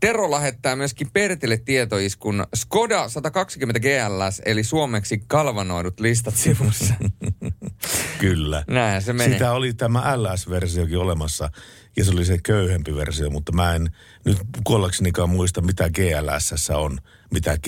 Tero 0.00 0.30
lähettää 0.30 0.76
myöskin 0.76 1.10
Pertille 1.12 1.56
tietoiskun 1.56 2.46
Skoda 2.54 3.08
120 3.08 3.80
GLS, 3.80 4.42
eli 4.44 4.64
suomeksi 4.64 5.22
kalvanoidut 5.26 6.00
listat 6.00 6.34
sivussa. 6.34 6.94
Kyllä. 8.18 8.64
Näinhän 8.68 9.02
se. 9.02 9.12
Sitä 9.24 9.52
oli 9.52 9.74
tämä 9.74 10.16
LS-versiokin 10.16 10.98
olemassa 10.98 11.50
ja 11.96 12.04
se 12.04 12.10
oli 12.10 12.24
se 12.24 12.38
köyhempi 12.42 12.94
versio, 12.94 13.30
mutta 13.30 13.52
mä 13.52 13.74
en 13.74 13.90
nyt 14.24 14.38
kuollaksenikaan 14.64 15.30
muista, 15.30 15.60
mitä 15.60 15.90
GLS 15.90 16.70
on, 16.70 16.98
mitä, 17.30 17.58
G, 17.58 17.66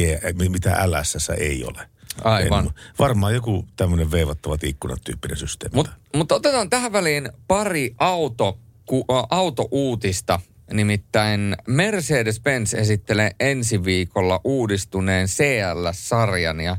mitä 0.49 0.91
LS 0.91 1.31
ei 1.31 1.65
ole. 1.65 1.89
Aivan. 2.25 2.67
En, 2.67 2.73
varmaan 2.99 3.35
joku 3.35 3.67
tämmöinen 3.77 4.11
veivattavat 4.11 4.65
ikkunat 4.65 5.01
tyyppinen 5.05 5.37
systeemi. 5.37 5.75
Mut, 5.75 5.91
mutta 6.17 6.35
otetaan 6.35 6.71
tähän 6.71 6.93
väliin 6.93 7.29
pari 7.49 7.95
auto, 7.99 8.59
ku, 8.87 9.05
ä, 9.11 9.27
autouutista. 9.31 10.41
Nimittäin 10.73 11.57
Mercedes-Benz 11.69 12.79
esittelee 12.79 13.31
ensi 13.41 13.85
viikolla 13.85 14.41
uudistuneen 14.45 15.27
CL-sarjan. 15.27 16.61
Ja, 16.61 16.77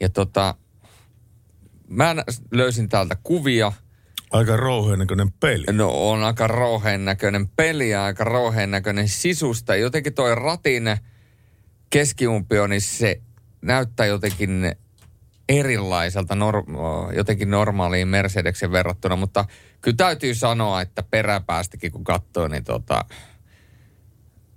ja 0.00 0.08
tota, 0.08 0.54
mä 1.88 2.16
löysin 2.50 2.88
täältä 2.88 3.16
kuvia. 3.22 3.72
Aika 4.30 4.56
rouheen 4.56 4.98
näköinen 4.98 5.32
peli. 5.32 5.64
No 5.72 6.10
on 6.10 6.24
aika 6.24 6.46
rouheen 6.46 7.04
näköinen 7.04 7.48
peli 7.48 7.90
ja 7.90 8.04
aika 8.04 8.24
rouheen 8.24 8.70
näköinen 8.70 9.08
sisusta. 9.08 9.76
Jotenkin 9.76 10.14
toi 10.14 10.34
ratin 10.34 10.84
keskiumpio, 11.90 12.66
niin 12.66 12.80
se 12.80 13.20
näyttää 13.62 14.06
jotenkin 14.06 14.76
erilaiselta 15.48 16.34
norm- 16.34 17.14
jotenkin 17.16 17.50
normaaliin 17.50 18.08
Mercedeksen 18.08 18.72
verrattuna, 18.72 19.16
mutta 19.16 19.44
kyllä 19.80 19.96
täytyy 19.96 20.34
sanoa, 20.34 20.80
että 20.80 21.02
peräpäästäkin 21.02 21.92
kun 21.92 22.04
katsoo, 22.04 22.48
niin 22.48 22.64
tota, 22.64 23.04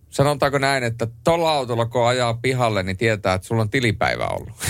sanotaanko 0.09 0.57
näin, 0.57 0.83
että 0.83 1.07
tuolla 1.23 1.51
autolla 1.51 1.85
kun 1.85 2.07
ajaa 2.07 2.33
pihalle, 2.33 2.83
niin 2.83 2.97
tietää, 2.97 3.33
että 3.33 3.47
sulla 3.47 3.61
on 3.61 3.69
tilipäivä 3.69 4.27
ollut. 4.27 4.53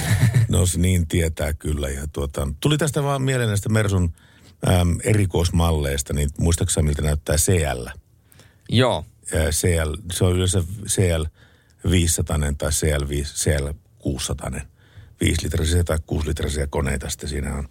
No 0.49 0.65
se 0.65 0.79
niin 0.79 1.07
tietää 1.07 1.53
kyllä. 1.53 1.89
Ja 1.89 2.07
tuota, 2.13 2.47
tuli 2.59 2.77
tästä 2.77 3.03
vaan 3.03 3.21
mieleen 3.21 3.47
näistä 3.47 3.69
Mersun 3.69 4.13
äm, 4.67 4.97
erikoismalleista, 5.03 6.13
niin 6.13 6.29
muistaaksä 6.39 6.81
miltä 6.81 7.01
näyttää 7.01 7.35
CL? 7.35 7.87
Joo. 8.69 9.05
Ja 9.31 9.39
CL, 9.39 9.95
se 10.11 10.25
on 10.25 10.33
yleensä 10.33 10.63
CL 10.87 11.23
500 11.89 12.37
tai 12.57 12.71
CL, 12.71 13.07
5, 13.09 13.35
CL 13.35 13.67
600. 14.03 14.51
5 15.21 15.43
litraisia 15.43 15.83
tai 15.83 15.97
6 16.05 16.27
litraisia 16.27 16.67
koneita 16.67 17.09
sitten 17.09 17.29
siinä 17.29 17.55
on. 17.55 17.67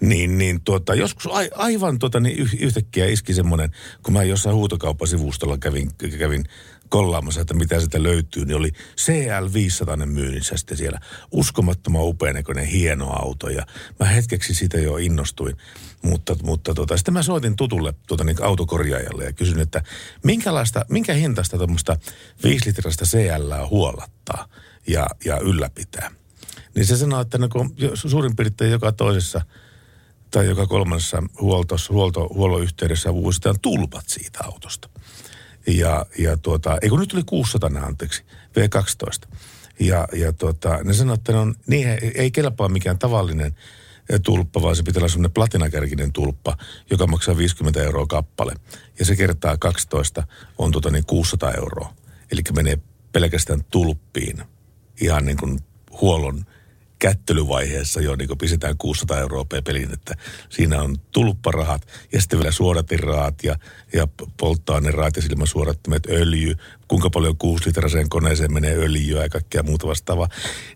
Niin, 0.00 0.38
niin 0.38 0.60
tuota, 0.60 0.94
joskus 0.94 1.26
a, 1.26 1.38
aivan 1.54 1.98
tuota, 1.98 2.20
niin 2.20 2.38
yh, 2.38 2.56
yhtäkkiä 2.60 3.06
iski 3.06 3.34
semmoinen, 3.34 3.70
kun 4.02 4.14
mä 4.14 4.22
jossain 4.22 4.56
huutokauppasivustolla 4.56 5.58
kävin, 5.58 5.90
kävin 6.18 6.44
kollaamassa, 6.88 7.40
että 7.40 7.54
mitä 7.54 7.80
sitä 7.80 8.02
löytyy, 8.02 8.44
niin 8.44 8.56
oli 8.56 8.70
CL500 9.00 10.06
myynnissä 10.06 10.56
sitten 10.56 10.76
siellä. 10.76 11.00
Uskomattoman 11.32 12.04
upeanäköinen 12.04 12.66
hieno 12.66 13.10
auto 13.10 13.48
ja 13.48 13.66
mä 14.00 14.06
hetkeksi 14.06 14.54
siitä 14.54 14.78
jo 14.78 14.96
innostuin. 14.96 15.56
Mutta, 16.02 16.36
mutta 16.42 16.74
tota, 16.74 16.96
sitten 16.96 17.14
mä 17.14 17.22
soitin 17.22 17.56
tutulle 17.56 17.94
tuota, 18.06 18.24
niin 18.24 18.42
autokorjaajalle 18.42 19.24
ja 19.24 19.32
kysyin, 19.32 19.60
että 19.60 19.82
minkälaista, 20.24 20.84
minkä 20.88 21.12
hintaista 21.12 21.56
tuommoista 21.56 21.96
5 22.44 22.66
litrasta 22.66 23.04
CL 23.04 23.66
huollattaa 23.70 24.48
ja, 24.88 25.06
ja 25.24 25.38
ylläpitää. 25.38 26.10
Niin 26.74 26.86
se 26.86 26.96
sanoi, 26.96 27.22
että 27.22 27.38
no, 27.38 27.48
suurin 27.94 28.36
piirtein 28.36 28.70
joka 28.70 28.92
toisessa 28.92 29.40
tai 30.30 30.46
joka 30.46 30.66
kolmannessa 30.66 31.22
huoltos, 31.40 31.90
huolto, 31.90 32.28
huollon 32.34 32.62
yhteydessä 32.62 33.14
vuositaan 33.14 33.60
tulpat 33.62 34.04
siitä 34.08 34.38
autosta. 34.44 34.88
Ja, 35.66 36.06
ja 36.18 36.36
tuota, 36.36 36.78
ei 36.82 36.88
kun 36.88 37.00
nyt 37.00 37.08
tuli 37.08 37.22
600 37.26 37.70
anteeksi, 37.82 38.22
V12. 38.58 39.36
Ja, 39.80 40.08
ja 40.12 40.32
tuota, 40.32 40.78
ne 40.84 40.92
sanoi, 40.92 41.14
että 41.14 41.32
ne 41.32 41.38
on, 41.38 41.54
niin 41.66 41.88
ei, 42.14 42.30
kelpaa 42.30 42.68
mikään 42.68 42.98
tavallinen 42.98 43.54
eh, 44.08 44.20
tulppa, 44.20 44.62
vaan 44.62 44.76
se 44.76 44.82
pitää 44.82 45.00
olla 45.00 45.08
semmoinen 45.08 45.32
platinakärkinen 45.32 46.12
tulppa, 46.12 46.56
joka 46.90 47.06
maksaa 47.06 47.36
50 47.36 47.82
euroa 47.82 48.06
kappale. 48.06 48.54
Ja 48.98 49.04
se 49.04 49.16
kertaa 49.16 49.56
12 49.56 50.26
on 50.58 50.70
tota 50.72 50.90
niin 50.90 51.04
600 51.06 51.52
euroa. 51.52 51.94
Eli 52.32 52.40
menee 52.54 52.78
pelkästään 53.12 53.64
tulppiin 53.70 54.42
ihan 55.00 55.24
niin 55.24 55.36
kuin 55.36 55.58
huollon 56.00 56.44
kättelyvaiheessa 56.98 58.00
jo 58.00 58.16
niin 58.16 58.38
pistetään 58.38 58.78
600 58.78 59.18
euroa 59.18 59.44
per 59.44 59.62
pelin, 59.62 59.92
että 59.92 60.14
siinä 60.48 60.82
on 60.82 60.96
tulpparahat 61.12 61.88
ja 62.12 62.20
sitten 62.20 62.38
vielä 62.38 62.52
suodatirahat 62.52 63.44
ja, 63.44 63.56
ja 63.92 64.08
polttoainerahat 64.36 65.16
ja 65.16 65.22
silmän 65.22 65.46
suodattimet, 65.46 66.06
öljy, 66.06 66.54
kuinka 66.88 67.10
paljon 67.10 67.36
6 67.36 67.66
litraseen 67.66 68.08
koneeseen 68.08 68.52
menee 68.52 68.74
öljyä 68.76 69.22
ja 69.22 69.28
kaikkea 69.28 69.62
muuta 69.62 69.86
vastaavaa. 69.86 70.28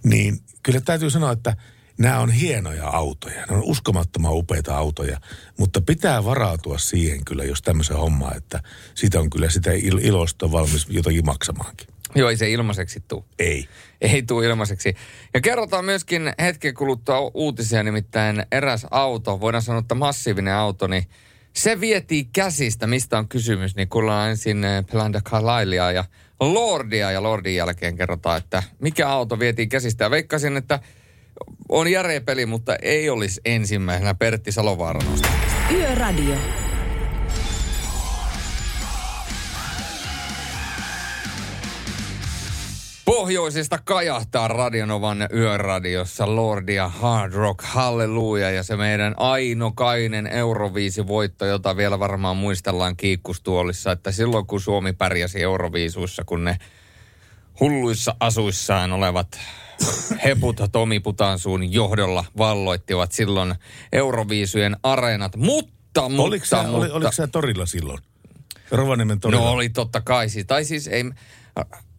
Niin 0.04 0.38
kyllä 0.62 0.80
täytyy 0.80 1.10
sanoa, 1.10 1.32
että 1.32 1.56
nämä 1.98 2.18
on 2.18 2.30
hienoja 2.30 2.88
autoja, 2.88 3.46
ne 3.46 3.56
on 3.56 3.62
uskomattoman 3.62 4.32
upeita 4.32 4.76
autoja, 4.76 5.20
mutta 5.58 5.80
pitää 5.80 6.24
varautua 6.24 6.78
siihen 6.78 7.24
kyllä, 7.24 7.44
jos 7.44 7.62
tämmöisen 7.62 7.96
homma, 7.96 8.32
että 8.36 8.62
siitä 8.94 9.20
on 9.20 9.30
kyllä 9.30 9.50
sitä 9.50 9.70
il- 9.70 10.06
ilosta 10.06 10.52
valmis 10.52 10.86
jotakin 10.90 11.26
maksamaankin. 11.26 11.86
Joo, 12.14 12.30
ei 12.30 12.36
se 12.36 12.50
ilmaiseksi 12.50 13.02
tuu. 13.08 13.24
Ei. 13.38 13.68
Ei 14.00 14.22
tuu 14.22 14.42
ilmaiseksi. 14.42 14.94
Ja 15.34 15.40
kerrotaan 15.40 15.84
myöskin 15.84 16.32
hetken 16.40 16.74
kuluttua 16.74 17.30
uutisia, 17.34 17.82
nimittäin 17.82 18.46
eräs 18.52 18.86
auto, 18.90 19.40
voidaan 19.40 19.62
sanoa, 19.62 19.80
että 19.80 19.94
massiivinen 19.94 20.54
auto, 20.54 20.86
niin 20.86 21.04
se 21.52 21.80
vietiin 21.80 22.28
käsistä, 22.32 22.86
mistä 22.86 23.18
on 23.18 23.28
kysymys, 23.28 23.76
niin 23.76 23.88
kuullaan 23.88 24.30
ensin 24.30 24.64
eh, 24.64 24.84
Pelanda 24.92 25.20
Carlisleia 25.20 25.92
ja 25.92 26.04
Lordia, 26.40 27.10
ja 27.10 27.22
Lordin 27.22 27.54
jälkeen 27.54 27.96
kerrotaan, 27.96 28.38
että 28.38 28.62
mikä 28.78 29.08
auto 29.08 29.38
vietiin 29.38 29.68
käsistä. 29.68 30.04
Ja 30.04 30.10
veikkasin, 30.10 30.56
että 30.56 30.78
on 31.68 31.88
järeä 31.88 32.20
peli, 32.20 32.46
mutta 32.46 32.76
ei 32.76 33.10
olisi 33.10 33.40
ensimmäisenä 33.44 34.14
Pertti 34.14 34.52
Salovaaran. 34.52 35.02
Yöradio. 35.74 36.36
Pohjoisesta 43.12 43.78
kajahtaa 43.84 44.48
Radionovan 44.48 45.28
yöradiossa 45.34 46.36
Lordia 46.36 46.88
Hard 46.88 47.32
Rock 47.32 47.60
Halleluja 47.62 48.50
ja 48.50 48.62
se 48.62 48.76
meidän 48.76 49.14
ainokainen 49.16 50.26
Euroviisi-voitto, 50.26 51.46
jota 51.46 51.76
vielä 51.76 51.98
varmaan 51.98 52.36
muistellaan 52.36 52.96
kiikkustuolissa, 52.96 53.92
että 53.92 54.12
silloin 54.12 54.46
kun 54.46 54.60
Suomi 54.60 54.92
pärjäsi 54.92 55.42
Euroviisuissa, 55.42 56.24
kun 56.24 56.44
ne 56.44 56.58
hulluissa 57.60 58.14
asuissaan 58.20 58.92
olevat 58.92 59.40
heput 60.24 60.60
Tomi 60.72 61.00
Putansuun 61.00 61.72
johdolla 61.72 62.24
valloittivat 62.38 63.12
silloin 63.12 63.54
Euroviisujen 63.92 64.76
areenat, 64.82 65.36
mutta, 65.36 66.08
mutta, 66.08 66.22
Oliko 66.22 66.44
sä, 66.44 66.56
mutta 66.56 66.76
oli, 66.78 66.90
oliko 66.90 67.12
sä 67.12 67.26
torilla 67.26 67.66
silloin? 67.66 67.98
Rovaniemen 68.70 69.20
torilla? 69.20 69.44
No 69.44 69.50
oli 69.50 69.68
totta 69.68 70.00
kai. 70.00 70.28
Siis, 70.28 70.46
tai 70.46 70.64
siis 70.64 70.88
ei, 70.88 71.04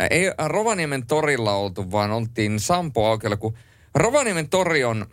ei 0.09 0.31
Rovaniemen 0.47 1.07
torilla 1.07 1.55
oltu, 1.55 1.91
vaan 1.91 2.11
oltiin 2.11 2.59
Sampo 2.59 3.07
aukella, 3.07 3.37
kun 3.37 3.57
Rovaniemen 3.95 4.49
tori 4.49 4.83
on, 4.83 5.05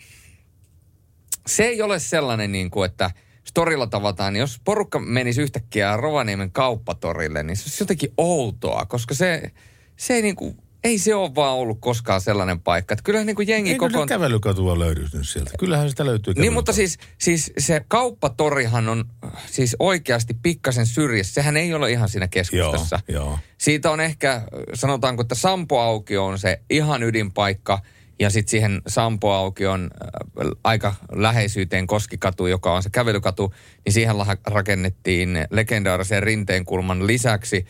se 1.46 1.62
ei 1.62 1.82
ole 1.82 1.98
sellainen 1.98 2.52
niin 2.52 2.70
kuin, 2.70 2.90
että 2.90 3.10
torilla 3.54 3.86
tavataan, 3.86 4.32
niin 4.32 4.40
jos 4.40 4.60
porukka 4.64 4.98
menisi 4.98 5.42
yhtäkkiä 5.42 5.96
Rovaniemen 5.96 6.50
kauppatorille, 6.50 7.42
niin 7.42 7.56
se 7.56 7.62
olisi 7.64 7.82
jotenkin 7.82 8.12
outoa, 8.16 8.86
koska 8.86 9.14
se, 9.14 9.52
se 9.96 10.14
ei 10.14 10.22
niin 10.22 10.36
kuin, 10.36 10.56
ei 10.84 10.98
se 10.98 11.14
ole 11.14 11.34
vaan 11.34 11.54
ollut 11.56 11.78
koskaan 11.80 12.20
sellainen 12.20 12.60
paikka. 12.60 12.92
Että 12.92 13.02
kyllähän 13.02 13.26
niin 13.26 13.36
kuin 13.36 13.48
jengi 13.48 13.74
koko... 13.74 13.90
kyllä 13.92 14.06
kävelykatua 14.06 14.78
löydy 14.78 15.06
sieltä. 15.22 15.50
Kyllähän 15.58 15.90
sitä 15.90 16.06
löytyy 16.06 16.34
Niin, 16.34 16.52
mutta 16.52 16.72
siis, 16.72 16.98
siis 17.18 17.52
se 17.58 17.84
kauppatorihan 17.88 18.88
on 18.88 19.04
siis 19.50 19.76
oikeasti 19.78 20.34
pikkasen 20.42 20.86
syrjässä. 20.86 21.34
Sehän 21.34 21.56
ei 21.56 21.74
ole 21.74 21.90
ihan 21.90 22.08
siinä 22.08 22.28
keskustassa. 22.28 23.00
Joo, 23.08 23.24
joo. 23.24 23.38
Siitä 23.58 23.90
on 23.90 24.00
ehkä, 24.00 24.42
sanotaanko, 24.74 25.22
että 25.22 25.34
Sampo 25.34 25.80
Aukio 25.80 26.26
on 26.26 26.38
se 26.38 26.60
ihan 26.70 27.02
ydinpaikka. 27.02 27.78
Ja 28.20 28.30
sitten 28.30 28.50
siihen 28.50 28.82
Sampo 28.86 29.32
Aukion 29.32 29.90
äh, 29.94 30.50
aika 30.64 30.94
läheisyyteen 31.12 31.86
Koskikatu, 31.86 32.46
joka 32.46 32.74
on 32.74 32.82
se 32.82 32.90
kävelykatu, 32.90 33.54
niin 33.84 33.92
siihen 33.92 34.16
rakennettiin 34.46 35.46
legendaarisen 35.50 36.22
Rinteenkulman 36.22 37.06
lisäksi 37.06 37.66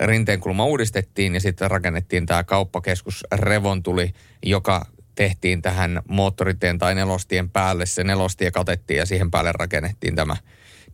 Rinteenkulma 0.00 0.64
uudistettiin 0.64 1.34
ja 1.34 1.40
sitten 1.40 1.70
rakennettiin 1.70 2.26
tämä 2.26 2.44
kauppakeskus 2.44 3.24
Revontuli, 3.32 4.12
joka 4.42 4.86
tehtiin 5.14 5.62
tähän 5.62 6.02
moottoriteen 6.08 6.78
tai 6.78 6.94
nelostien 6.94 7.50
päälle. 7.50 7.86
Se 7.86 8.04
nelostie 8.04 8.50
katettiin 8.50 8.98
ja 8.98 9.06
siihen 9.06 9.30
päälle 9.30 9.52
rakennettiin 9.52 10.14
tämä. 10.14 10.36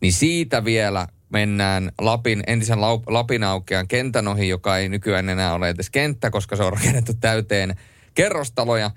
Niin 0.01 0.13
siitä 0.13 0.65
vielä 0.65 1.07
mennään 1.29 1.91
Lapin, 2.01 2.43
entisen 2.47 2.77
Lau- 2.77 3.03
Lapinaukean 3.07 3.87
kentän 3.87 4.27
ohi, 4.27 4.49
joka 4.49 4.77
ei 4.77 4.89
nykyään 4.89 5.29
enää 5.29 5.53
ole 5.53 5.69
edes 5.69 5.89
kenttä, 5.89 6.29
koska 6.29 6.55
se 6.55 6.63
on 6.63 6.73
rakennettu 6.73 7.13
täyteen 7.13 7.75
kerrostaloja. 8.13 8.91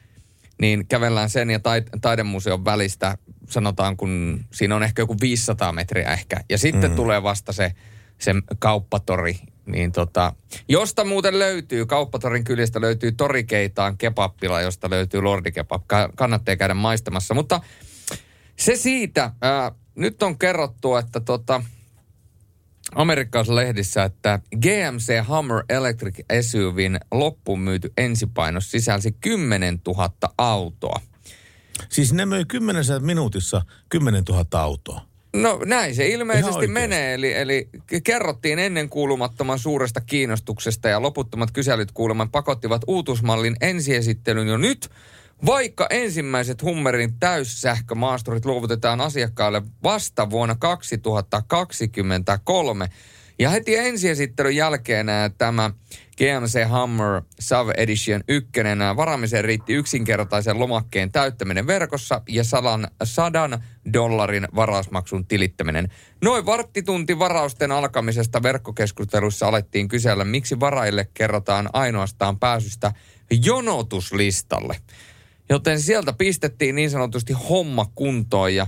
Niin 0.60 0.86
kävellään 0.86 1.30
sen 1.30 1.50
ja 1.50 1.58
taid- 1.58 1.98
taidemuseon 2.00 2.64
välistä, 2.64 3.18
sanotaan 3.48 3.96
kun 3.96 4.44
siinä 4.52 4.76
on 4.76 4.82
ehkä 4.82 5.02
joku 5.02 5.16
500 5.20 5.72
metriä 5.72 6.12
ehkä. 6.12 6.36
Ja 6.50 6.58
sitten 6.58 6.90
mm. 6.90 6.96
tulee 6.96 7.22
vasta 7.22 7.52
se, 7.52 7.72
se 8.18 8.34
kauppatori, 8.58 9.38
niin 9.66 9.92
tota, 9.92 10.32
josta 10.68 11.04
muuten 11.04 11.38
löytyy, 11.38 11.86
kauppatorin 11.86 12.44
kylistä 12.44 12.80
löytyy 12.80 13.12
Torikeitaan 13.12 13.98
kebappila, 13.98 14.60
josta 14.60 14.90
löytyy 14.90 15.22
Lordi 15.22 15.52
Kebab. 15.52 15.82
Ka- 15.86 16.10
kannattaa 16.16 16.56
käydä 16.56 16.74
maistamassa. 16.74 17.34
Mutta 17.34 17.60
se 18.56 18.76
siitä, 18.76 19.32
ää, 19.42 19.72
nyt 19.94 20.22
on 20.22 20.38
kerrottu, 20.38 20.96
että 20.96 21.20
tota, 21.20 21.62
amerikkalaisessa 22.94 23.54
lehdissä, 23.54 24.04
että 24.04 24.40
GMC 24.56 25.26
Hummer 25.28 25.64
Electric 25.68 26.18
SUVin 26.40 27.00
loppuun 27.12 27.60
myyty 27.60 27.92
ensipainos 27.96 28.70
sisälsi 28.70 29.12
10 29.20 29.80
000 29.86 30.10
autoa. 30.38 31.00
Siis 31.88 32.12
ne 32.12 32.26
möi 32.26 32.44
kymmenessä 32.44 33.00
minuutissa 33.00 33.62
10 33.88 34.24
000 34.28 34.44
autoa. 34.52 35.13
No 35.34 35.60
näin 35.64 35.94
se 35.94 36.08
ilmeisesti 36.08 36.66
menee, 36.66 37.14
eli, 37.14 37.32
eli 37.32 37.68
kerrottiin 38.04 38.58
ennen 38.58 38.88
kuulumattoman 38.88 39.58
suuresta 39.58 40.00
kiinnostuksesta 40.00 40.88
ja 40.88 41.02
loputtomat 41.02 41.50
kyselyt 41.50 41.92
kuuleman 41.92 42.30
pakottivat 42.30 42.82
uutusmallin 42.86 43.56
ensiesittelyn 43.60 44.48
jo 44.48 44.56
nyt, 44.56 44.90
vaikka 45.46 45.86
ensimmäiset 45.90 46.62
Hummerin 46.62 47.14
täyssähkömaasturit 47.20 48.44
luovutetaan 48.44 49.00
asiakkaalle 49.00 49.62
vasta 49.82 50.30
vuonna 50.30 50.54
2023. 50.54 52.88
Ja 53.38 53.50
heti 53.50 53.76
ensiesittelyn 53.76 54.56
jälkeen 54.56 55.06
tämä 55.38 55.70
GMC 56.18 56.68
Hummer 56.68 57.22
Sav 57.40 57.68
Edition 57.76 58.20
1 58.28 58.50
varaamiseen 58.96 59.44
riitti 59.44 59.74
yksinkertaisen 59.74 60.58
lomakkeen 60.58 61.12
täyttäminen 61.12 61.66
verkossa 61.66 62.22
ja 62.28 62.44
sadan, 62.44 62.88
sadan 63.04 63.64
dollarin 63.92 64.48
varausmaksun 64.54 65.26
tilittäminen. 65.26 65.88
Noin 66.22 66.46
varttitunti 66.46 67.18
varausten 67.18 67.72
alkamisesta 67.72 68.42
verkkokeskustelussa 68.42 69.48
alettiin 69.48 69.88
kysellä, 69.88 70.24
miksi 70.24 70.60
varaille 70.60 71.08
kerrotaan 71.14 71.70
ainoastaan 71.72 72.38
pääsystä 72.38 72.92
jonotuslistalle. 73.30 74.76
Joten 75.48 75.80
sieltä 75.80 76.12
pistettiin 76.12 76.74
niin 76.74 76.90
sanotusti 76.90 77.32
homma 77.32 77.86
kuntoon 77.94 78.54
ja, 78.54 78.66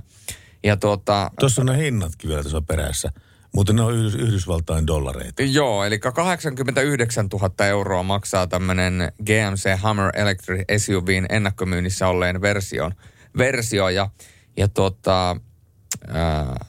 ja 0.64 0.77
tuota, 0.77 1.31
Tuossa 1.40 1.62
on 1.62 1.66
ne 1.66 1.78
hinnatkin 1.78 2.31
vielä 2.31 2.43
tuossa 2.43 2.60
perässä. 2.60 3.12
Mutta 3.57 3.73
ne 3.73 3.83
on 3.83 3.95
Yhdys- 3.95 4.15
Yhdysvaltain 4.15 4.87
dollareita. 4.87 5.43
Joo, 5.43 5.85
eli 5.85 5.99
89 5.99 7.27
000 7.33 7.66
euroa 7.66 8.03
maksaa 8.03 8.47
tämmöinen 8.47 9.12
GMC 9.24 9.83
Hummer 9.83 10.11
Electric 10.15 10.65
SUVin 10.78 11.27
ennakkomyynnissä 11.28 12.09
olleen 12.09 12.41
version, 12.41 12.93
versio. 13.39 13.89
Ja, 13.89 14.09
ja 14.57 14.69
tota, 14.69 15.37
ää, 16.09 16.65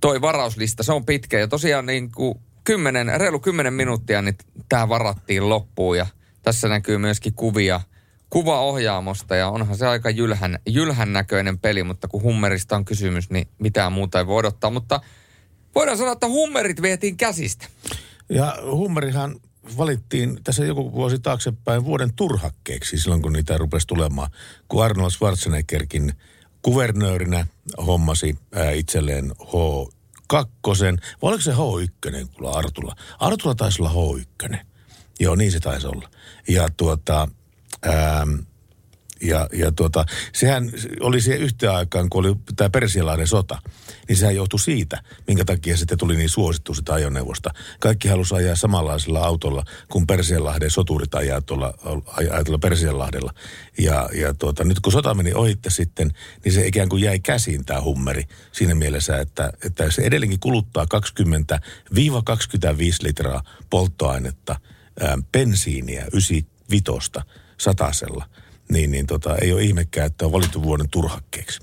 toi 0.00 0.20
varauslista, 0.20 0.82
se 0.82 0.92
on 0.92 1.04
pitkä. 1.04 1.38
Ja 1.38 1.48
tosiaan 1.48 1.86
niin 1.86 2.12
kuin 2.12 2.34
10, 2.64 3.20
reilu 3.20 3.40
10 3.40 3.72
minuuttia, 3.72 4.22
niin 4.22 4.36
tämä 4.68 4.88
varattiin 4.88 5.48
loppuun. 5.48 5.96
Ja 5.96 6.06
tässä 6.42 6.68
näkyy 6.68 6.98
myöskin 6.98 7.34
kuvia 7.34 7.80
kuvaohjaamosta 8.30 9.36
ja 9.36 9.48
onhan 9.48 9.76
se 9.76 9.86
aika 9.86 10.10
jylhän, 10.10 10.58
jylhän 10.66 11.12
näköinen 11.12 11.58
peli, 11.58 11.82
mutta 11.82 12.08
kun 12.08 12.22
hummerista 12.22 12.76
on 12.76 12.84
kysymys, 12.84 13.30
niin 13.30 13.48
mitään 13.58 13.92
muuta 13.92 14.18
ei 14.18 14.26
voi 14.26 14.36
odottaa. 14.36 14.70
Mutta 14.70 15.00
voidaan 15.78 15.98
sanoa, 15.98 16.12
että 16.12 16.28
hummerit 16.28 16.82
vietiin 16.82 17.16
käsistä. 17.16 17.66
Ja 18.28 18.56
hummerihan 18.64 19.40
valittiin 19.76 20.40
tässä 20.44 20.64
joku 20.64 20.92
vuosi 20.92 21.18
taaksepäin 21.18 21.84
vuoden 21.84 22.14
turhakkeeksi 22.14 22.98
silloin, 22.98 23.22
kun 23.22 23.32
niitä 23.32 23.58
rupesi 23.58 23.86
tulemaan. 23.86 24.30
Kun 24.68 24.84
Arnold 24.84 25.10
Schwarzeneggerkin 25.10 26.12
kuvernöörinä 26.62 27.46
hommasi 27.86 28.38
ää, 28.54 28.70
itselleen 28.70 29.32
H2, 29.40 30.38
vai 31.22 31.32
oliko 31.32 31.42
se 31.42 31.52
H1 31.52 32.26
kuulla 32.32 32.58
Artulla? 32.58 32.96
Artulla 33.18 33.54
taisi 33.54 33.82
olla 33.82 33.92
H1. 33.92 34.56
Joo, 35.20 35.34
niin 35.34 35.52
se 35.52 35.60
taisi 35.60 35.86
olla. 35.86 36.10
Ja 36.48 36.68
tuota, 36.76 37.28
ähm, 37.86 38.34
ja, 39.22 39.48
ja 39.52 39.72
tuota, 39.72 40.04
sehän 40.32 40.70
oli 41.00 41.20
siihen 41.20 41.40
yhteen 41.40 41.72
aikaan, 41.72 42.10
kun 42.10 42.26
oli 42.26 42.36
tämä 42.56 42.70
Persialahden 42.70 43.26
sota, 43.26 43.58
niin 44.08 44.16
sehän 44.16 44.36
johtui 44.36 44.60
siitä, 44.60 45.02
minkä 45.26 45.44
takia 45.44 45.76
sitten 45.76 45.98
tuli 45.98 46.16
niin 46.16 46.28
suosittu 46.28 46.74
sitä 46.74 46.94
ajoneuvosta. 46.94 47.50
Kaikki 47.80 48.08
halusi 48.08 48.34
ajaa 48.34 48.56
samanlaisella 48.56 49.20
autolla, 49.24 49.64
kun 49.88 50.06
Persianlahden 50.06 50.70
soturit 50.70 51.14
ajaa 51.14 51.40
tuolla, 51.40 51.74
ajaa 52.06 52.44
tuolla 52.44 52.58
Persianlahdella. 52.58 53.34
Ja, 53.78 54.08
ja 54.14 54.34
tuota, 54.34 54.64
nyt 54.64 54.80
kun 54.80 54.92
sota 54.92 55.14
meni 55.14 55.34
ohitte 55.34 55.70
sitten, 55.70 56.10
niin 56.44 56.52
se 56.52 56.66
ikään 56.66 56.88
kuin 56.88 57.02
jäi 57.02 57.20
käsiin 57.20 57.64
tämä 57.64 57.80
hummeri 57.80 58.24
siinä 58.52 58.74
mielessä, 58.74 59.20
että, 59.20 59.52
että 59.64 59.90
se 59.90 60.02
edelleenkin 60.02 60.40
kuluttaa 60.40 60.84
20-25 60.84 60.88
litraa 63.02 63.42
polttoainetta, 63.70 64.60
ää, 65.00 65.18
bensiiniä, 65.32 66.06
95 66.12 66.92
satasella– 67.58 68.26
niin, 68.72 68.90
niin 68.90 69.06
tota, 69.06 69.36
ei 69.36 69.52
ole 69.52 69.62
ihmekään, 69.62 70.06
että 70.06 70.26
on 70.26 70.32
valittu 70.32 70.62
vuoden 70.62 70.88
turhakkeeksi. 70.90 71.60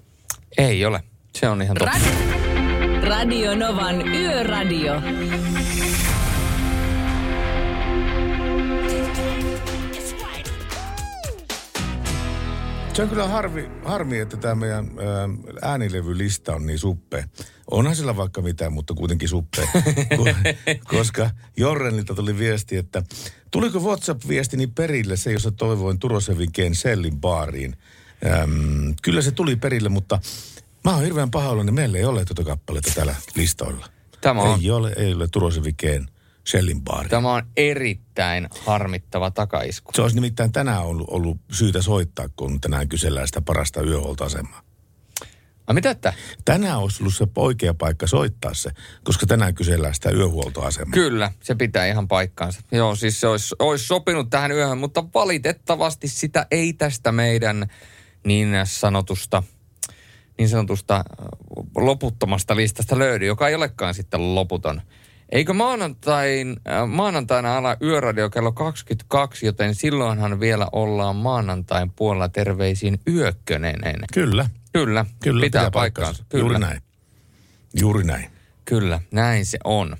Ei 0.57 0.85
ole. 0.85 1.03
Se 1.35 1.49
on 1.49 1.61
ihan 1.61 1.77
totta. 1.77 1.97
Ra- 1.97 3.05
Radio 3.07 3.55
Novan 3.55 4.07
Yöradio. 4.07 4.93
Se 12.95 13.01
on 13.03 13.09
kyllä 13.09 13.27
harvi, 13.27 13.69
harmi, 13.85 14.19
että 14.19 14.37
tämä 14.37 14.55
meidän 14.55 14.85
ää, 14.99 15.29
äänilevylista 15.71 16.55
on 16.55 16.65
niin 16.65 16.79
suppea. 16.79 17.27
Onhan 17.71 17.95
sillä 17.95 18.17
vaikka 18.17 18.41
mitään, 18.41 18.73
mutta 18.73 18.93
kuitenkin 18.93 19.29
suppea. 19.29 19.67
Koska 20.97 21.29
Jorrenilta 21.57 22.15
tuli 22.15 22.37
viesti, 22.37 22.77
että 22.77 23.03
tuliko 23.51 23.79
WhatsApp-viestini 23.79 24.67
perille 24.67 25.17
se, 25.17 25.31
jossa 25.31 25.51
toivoin 25.51 25.99
Turosevin 25.99 26.51
Ken 26.51 26.75
Sellin 26.75 27.17
baariin. 27.21 27.75
Äm, 28.43 28.93
kyllä 29.01 29.21
se 29.21 29.31
tuli 29.31 29.55
perille, 29.55 29.89
mutta 29.89 30.19
mä 30.83 30.93
oon 30.95 31.03
hirveän 31.03 31.31
pahoillani, 31.31 31.71
meillä 31.71 31.97
ei 31.97 32.05
ole 32.05 32.25
tuota 32.25 32.43
kappaletta 32.43 32.91
täällä 32.95 33.15
listoilla. 33.35 33.87
Tämä 34.21 34.41
on- 34.41 34.59
Ei 34.61 34.71
ole, 34.71 34.93
ei 34.97 35.13
ole 35.13 35.27
Turosevin 35.27 35.75
Ken 35.77 36.07
Sellin 36.47 36.81
baari. 36.81 37.09
Tämä 37.09 37.33
on 37.33 37.43
erittäin 37.57 38.47
harmittava 38.59 39.31
takaisku. 39.31 39.91
Se 39.95 40.01
olisi 40.01 40.15
nimittäin 40.15 40.51
tänään 40.51 40.83
ollut, 40.83 41.07
ollut 41.09 41.37
syytä 41.51 41.81
soittaa, 41.81 42.29
kun 42.35 42.61
tänään 42.61 42.89
kysellään 42.89 43.27
sitä 43.27 43.41
parasta 43.41 43.81
yöhuoltoasemaa. 43.81 44.61
A, 45.67 45.73
mitä 45.73 45.89
että? 45.89 46.13
Tänään 46.45 46.79
olisi 46.79 47.03
ollut 47.03 47.15
se 47.15 47.27
oikea 47.35 47.73
paikka 47.73 48.07
soittaa 48.07 48.53
se, 48.53 48.71
koska 49.03 49.25
tänään 49.25 49.55
kysellään 49.55 49.95
sitä 49.95 50.09
yöhuoltoasemaa. 50.09 50.91
Kyllä, 50.91 51.31
se 51.43 51.55
pitää 51.55 51.87
ihan 51.87 52.07
paikkaansa. 52.07 52.61
Joo, 52.71 52.95
siis 52.95 53.19
se 53.19 53.27
olisi, 53.27 53.55
olisi 53.59 53.87
sopinut 53.87 54.29
tähän 54.29 54.51
yöhön, 54.51 54.77
mutta 54.77 55.03
valitettavasti 55.13 56.07
sitä 56.07 56.47
ei 56.51 56.73
tästä 56.73 57.11
meidän 57.11 57.67
niin 58.25 58.49
sanotusta, 58.63 59.43
niin 60.37 60.49
sanotusta 60.49 60.95
äh, 60.95 61.03
loputtomasta 61.77 62.55
listasta 62.55 62.99
löydy, 62.99 63.25
joka 63.25 63.47
ei 63.47 63.55
olekaan 63.55 63.93
sitten 63.93 64.35
loputon. 64.35 64.81
Eikö 65.31 65.53
maanantain, 65.53 66.57
äh, 66.69 66.87
maanantaina 66.87 67.57
ala 67.57 67.77
yöradio 67.81 68.29
kello 68.29 68.51
22, 68.51 69.45
joten 69.45 69.75
silloinhan 69.75 70.39
vielä 70.39 70.67
ollaan 70.71 71.15
maanantain 71.15 71.91
puolella 71.91 72.29
terveisiin 72.29 72.99
yökkönenen. 73.09 73.95
Kyllä. 74.13 74.49
Kyllä, 74.73 75.05
Kyllä, 75.23 75.41
pitää, 75.41 75.61
pitää 75.61 75.71
paikkaansa. 75.71 76.23
paikkansa. 76.23 76.37
Juuri 76.43 76.59
näin. 76.59 76.81
Juuri 77.79 78.03
näin. 78.03 78.25
Kyllä, 78.65 79.01
näin 79.11 79.45
se 79.45 79.57
on. 79.63 79.97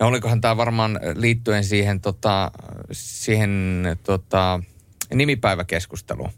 Ja 0.00 0.06
olikohan 0.06 0.40
tämä 0.40 0.56
varmaan 0.56 1.00
liittyen 1.14 1.64
siihen, 1.64 2.00
tota, 2.00 2.50
siihen 2.92 3.84
tota, 4.02 4.60
nimipäiväkeskusteluun. 5.14 6.30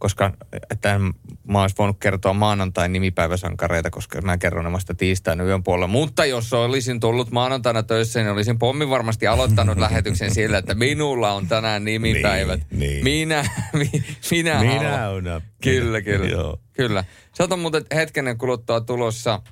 Koska 0.00 0.32
tämän 0.80 1.12
mä 1.48 1.60
olisin 1.60 1.76
voinut 1.78 1.96
kertoa 2.00 2.32
maanantain 2.32 2.92
nimipäiväsankareita, 2.92 3.90
koska 3.90 4.20
mä 4.20 4.38
kerron 4.38 4.64
nämä 4.64 4.74
vasta 4.74 4.94
tiistaina 4.94 5.44
yön 5.44 5.62
puolella. 5.62 5.86
Mutta 5.86 6.24
jos 6.24 6.52
olisin 6.52 7.00
tullut 7.00 7.30
maanantaina 7.30 7.82
töissä, 7.82 8.20
niin 8.20 8.32
olisin 8.32 8.58
pommin 8.58 8.90
varmasti 8.90 9.26
aloittanut 9.26 9.78
lähetyksen 9.86 10.34
sillä, 10.34 10.58
että 10.58 10.74
minulla 10.74 11.32
on 11.32 11.46
tänään 11.46 11.84
nimipäivät. 11.84 12.60
Niin, 12.70 12.80
niin. 12.80 13.04
Minä, 13.04 13.44
mi, 13.78 13.90
minä, 14.30 14.60
Minä 14.60 15.08
olen. 15.08 15.42
Kyllä, 15.62 16.02
kyllä. 16.02 16.26
Joo. 16.26 16.58
Kyllä. 16.72 17.04
On 17.50 17.58
muuten 17.58 17.84
hetken 17.94 18.38
kuluttua 18.38 18.80
tulossa, 18.80 19.42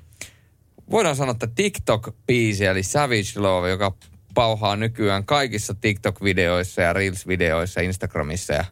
voidaan 0.91 1.15
sanoa, 1.15 1.31
että 1.31 1.47
TikTok-biisi, 1.47 2.63
eli 2.63 2.83
Savage 2.83 3.33
Love, 3.35 3.69
joka 3.69 3.95
pauhaa 4.33 4.75
nykyään 4.75 5.25
kaikissa 5.25 5.73
TikTok-videoissa 5.73 6.81
ja 6.81 6.93
Reels-videoissa 6.93 7.81
Instagramissa. 7.81 8.53
Ja 8.53 8.65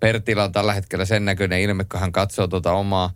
Pertillä 0.00 0.44
on 0.44 0.52
tällä 0.52 0.74
hetkellä 0.74 1.04
sen 1.04 1.24
näköinen 1.24 1.60
ilme, 1.60 1.84
kun 1.84 2.00
hän 2.00 2.12
katsoo 2.12 2.46
tuota 2.48 2.72
omaa 2.72 3.12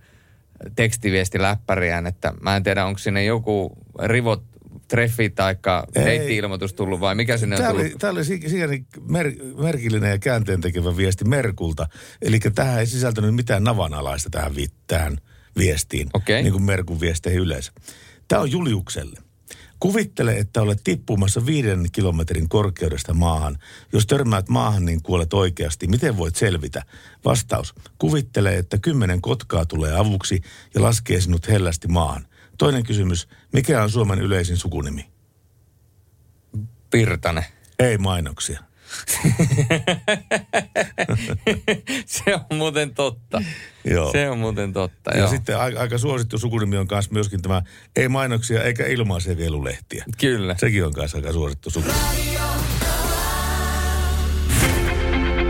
tekstiviestiläppäriään, 0.77 2.06
että 2.06 2.32
mä 2.40 2.56
en 2.56 2.62
tiedä, 2.62 2.85
onko 2.85 2.98
sinne 2.98 3.24
joku 3.24 3.73
rivot 4.02 4.43
treffi 4.89 5.31
tai 5.31 5.56
Ei. 5.97 6.05
deitti-ilmoitus 6.05 6.74
tullut 6.74 7.01
vai 7.01 7.15
mikä 7.15 7.36
sinne 7.36 7.56
on 7.56 7.62
Tämä 7.62 7.70
tullut? 7.70 7.86
oli, 7.86 7.94
tämä 7.98 8.11
oli 8.11 8.24
si- 8.24 8.48
sikäli 8.48 8.85
mer, 9.09 9.32
merkillinen 9.62 10.11
ja 10.11 10.19
käänteen 10.19 10.61
tekevä 10.61 10.97
viesti 10.97 11.24
Merkulta. 11.24 11.86
Eli 12.23 12.39
tähän 12.55 12.81
ei 12.81 12.86
sisältänyt 12.86 13.35
mitään 13.35 13.65
navanalaista 13.65 14.31
tähän, 14.31 14.56
vi- 14.56 14.69
tähän 14.86 15.19
viestiin, 15.59 16.09
Okei. 16.15 16.43
niin 16.43 16.52
kuin 16.52 16.65
Merkun 16.65 17.01
viesteihin 17.01 17.40
yleensä. 17.43 17.73
Tämä 18.28 18.43
on 18.43 18.51
Juliukselle. 18.51 19.20
Kuvittele, 19.80 20.36
että 20.36 20.62
olet 20.62 20.80
tippumassa 20.84 21.46
viiden 21.46 21.88
kilometrin 21.92 22.48
korkeudesta 22.48 23.14
maahan. 23.14 23.59
Jos 23.92 24.06
törmäät 24.06 24.48
maahan, 24.48 24.84
niin 24.84 25.02
kuolet 25.02 25.34
oikeasti. 25.34 25.86
Miten 25.86 26.16
voit 26.16 26.36
selvitä? 26.36 26.82
Vastaus. 27.24 27.74
Kuvittele, 27.98 28.56
että 28.56 28.78
kymmenen 28.78 29.20
kotkaa 29.20 29.66
tulee 29.66 29.96
avuksi 29.96 30.40
ja 30.74 30.82
laskee 30.82 31.20
sinut 31.20 31.48
hellästi 31.48 31.88
maahan. 31.88 32.26
Toinen 32.59 32.84
kysymys. 32.84 33.28
Mikä 33.52 33.82
on 33.82 33.90
Suomen 33.90 34.18
yleisin 34.18 34.56
sukunimi? 34.56 35.10
Pirtanen. 36.90 37.44
Ei 37.78 37.98
mainoksia. 37.98 38.60
Se 42.06 42.34
on 42.34 42.44
muuten 42.58 42.94
totta. 42.94 43.42
Joo. 43.84 44.12
Se 44.12 44.30
on 44.30 44.38
muuten 44.38 44.72
totta, 44.72 45.10
Ja 45.10 45.18
joo. 45.18 45.28
sitten 45.28 45.58
aika, 45.58 45.80
aika 45.80 45.98
suosittu 45.98 46.38
sukunimi 46.38 46.76
on 46.76 46.86
myös 46.90 47.10
myöskin 47.10 47.42
tämä 47.42 47.62
ei 47.96 48.08
mainoksia 48.08 48.62
eikä 48.62 48.86
ilmaisia 48.86 49.36
vielulehtiä. 49.36 50.04
Kyllä. 50.20 50.54
Sekin 50.58 50.84
on 50.86 50.92
myös 50.96 51.14
aika 51.14 51.32
suosittu 51.32 51.70
sukunimi. 51.70 51.98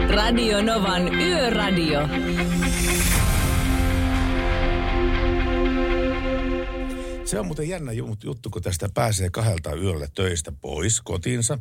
Radio 0.08 0.62
Novan 0.62 1.14
Yöradio. 1.14 2.08
Se 7.24 7.38
on 7.40 7.46
muuten 7.46 7.68
jännä 7.68 7.92
ju- 7.92 8.16
juttu, 8.24 8.50
kun 8.50 8.62
tästä 8.62 8.88
pääsee 8.94 9.30
kahdelta 9.30 9.74
yöllä 9.74 10.06
töistä 10.14 10.52
pois 10.60 11.00
kotiinsa. 11.00 11.58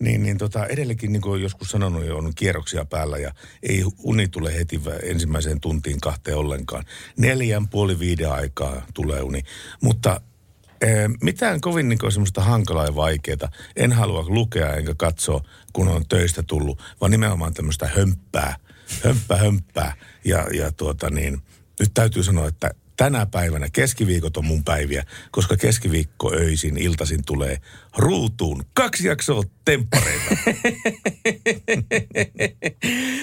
Niin, 0.00 0.22
niin 0.22 0.38
tota, 0.38 0.66
edelleenkin, 0.66 1.12
niin 1.12 1.22
kuin 1.22 1.30
olen 1.30 1.42
joskus 1.42 1.70
sanonut, 1.70 2.04
jo 2.04 2.18
on 2.18 2.32
kierroksia 2.34 2.84
päällä 2.84 3.18
ja 3.18 3.34
ei 3.62 3.84
uni 3.98 4.28
tule 4.28 4.54
heti 4.54 4.80
ensimmäiseen 5.02 5.60
tuntiin 5.60 6.00
kahteen 6.00 6.36
ollenkaan. 6.36 6.84
Neljän 7.16 7.68
puoli 7.68 7.98
viiden 7.98 8.32
aikaa 8.32 8.86
tulee 8.94 9.22
uni. 9.22 9.42
Mutta 9.82 10.20
eh, 10.80 11.08
mitään 11.22 11.60
kovin 11.60 11.88
niin 11.88 11.98
kuin 11.98 12.12
semmoista 12.12 12.42
hankalaa 12.42 12.84
ja 12.84 12.94
vaikeaa. 12.94 13.50
En 13.76 13.92
halua 13.92 14.24
lukea 14.28 14.74
enkä 14.74 14.94
katsoa, 14.96 15.44
kun 15.72 15.88
on 15.88 16.04
töistä 16.08 16.42
tullut, 16.42 16.82
vaan 17.00 17.10
nimenomaan 17.10 17.54
tämmöistä 17.54 17.90
hömppää, 17.94 18.56
hömppää, 19.04 19.36
hömppää. 19.36 19.94
Ja, 20.24 20.46
ja 20.52 20.72
tuota 20.72 21.10
niin, 21.10 21.42
nyt 21.80 21.90
täytyy 21.94 22.22
sanoa, 22.22 22.48
että 22.48 22.70
tänä 23.00 23.26
päivänä 23.26 23.66
keskiviikot 23.72 24.36
on 24.36 24.44
mun 24.44 24.64
päiviä, 24.64 25.04
koska 25.30 25.56
keskiviikko 25.56 26.32
öisin, 26.32 26.78
iltaisin 26.78 27.24
tulee 27.26 27.56
ruutuun 27.96 28.64
kaksi 28.72 29.08
jaksoa 29.08 29.42
temppareita. 29.64 30.30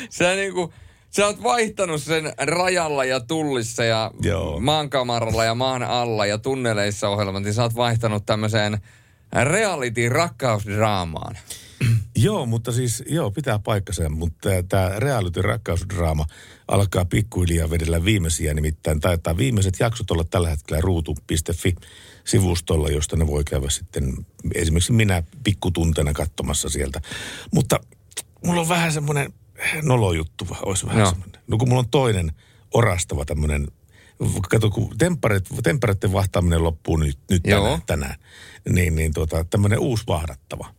Sä 0.10 0.36
niinku, 0.36 0.74
sä 1.10 1.26
oot 1.26 1.44
vaihtanut 1.44 2.04
sen 2.04 2.34
rajalla 2.38 3.06
ja 3.06 3.20
tullissa 3.20 3.84
ja 3.84 4.12
Joo. 4.22 4.60
maankamaralla 4.60 5.45
ja 5.45 5.56
maan 5.56 5.84
alla 5.84 6.26
ja 6.26 6.38
tunneleissa 6.38 7.10
ohjelman, 7.10 7.44
niin 7.44 7.54
sä 7.54 7.64
oot 7.64 7.76
vaihtanut 7.76 8.26
tämmöiseen 8.26 8.78
reality 9.44 10.10
rakkausdraamaan. 10.10 11.38
Joo, 12.16 12.45
mutta 12.45 12.72
siis, 12.72 13.04
joo, 13.10 13.32
pitää 13.32 13.60
paikkansa, 13.60 14.10
mutta 14.10 14.49
tämä 14.70 14.91
reality 14.98 15.41
rakkausdraama 15.41 16.26
alkaa 16.68 17.06
pikkuhiljaa 17.06 17.69
vedellä 17.69 18.06
viimeisiä, 18.06 18.53
nimittäin 18.53 18.99
taitaa 18.99 19.38
viimeiset 19.38 19.80
jaksot 19.80 20.11
olla 20.11 20.23
tällä 20.23 20.49
hetkellä 20.49 20.81
ruutu.fi 20.81 21.76
sivustolla, 22.26 22.89
josta 22.89 23.15
ne 23.15 23.27
voi 23.27 23.44
käydä 23.44 23.69
sitten 23.69 24.26
esimerkiksi 24.56 24.91
minä 24.91 25.23
pikkutuntena 25.44 26.14
katsomassa 26.14 26.69
sieltä. 26.69 27.02
Mutta 27.53 27.80
mulla 28.45 28.61
on 28.61 28.69
vähän 28.69 28.91
semmoinen 28.91 29.34
nolojuttu, 29.81 30.48
olisi 30.65 30.85
vähän 30.85 30.99
Joo. 30.99 31.10
semmoinen. 31.10 31.41
No 31.48 31.57
kun 31.57 31.69
mulla 31.69 31.80
on 31.80 31.89
toinen 31.89 32.31
orastava 32.73 33.26
tämmöinen, 33.26 33.68
kato 34.49 34.69
kun 34.69 34.95
temppareiden 35.64 36.14
vahtaaminen 36.14 36.64
loppuu 36.64 36.98
nyt, 36.98 37.19
nyt 37.30 37.44
tänään, 37.44 37.81
tänään, 37.85 38.15
niin, 38.69 38.95
niin 38.95 39.14
tota, 39.14 39.45
tämmöinen 39.49 39.80
uusi 39.80 40.03
vahdattava. 40.07 40.77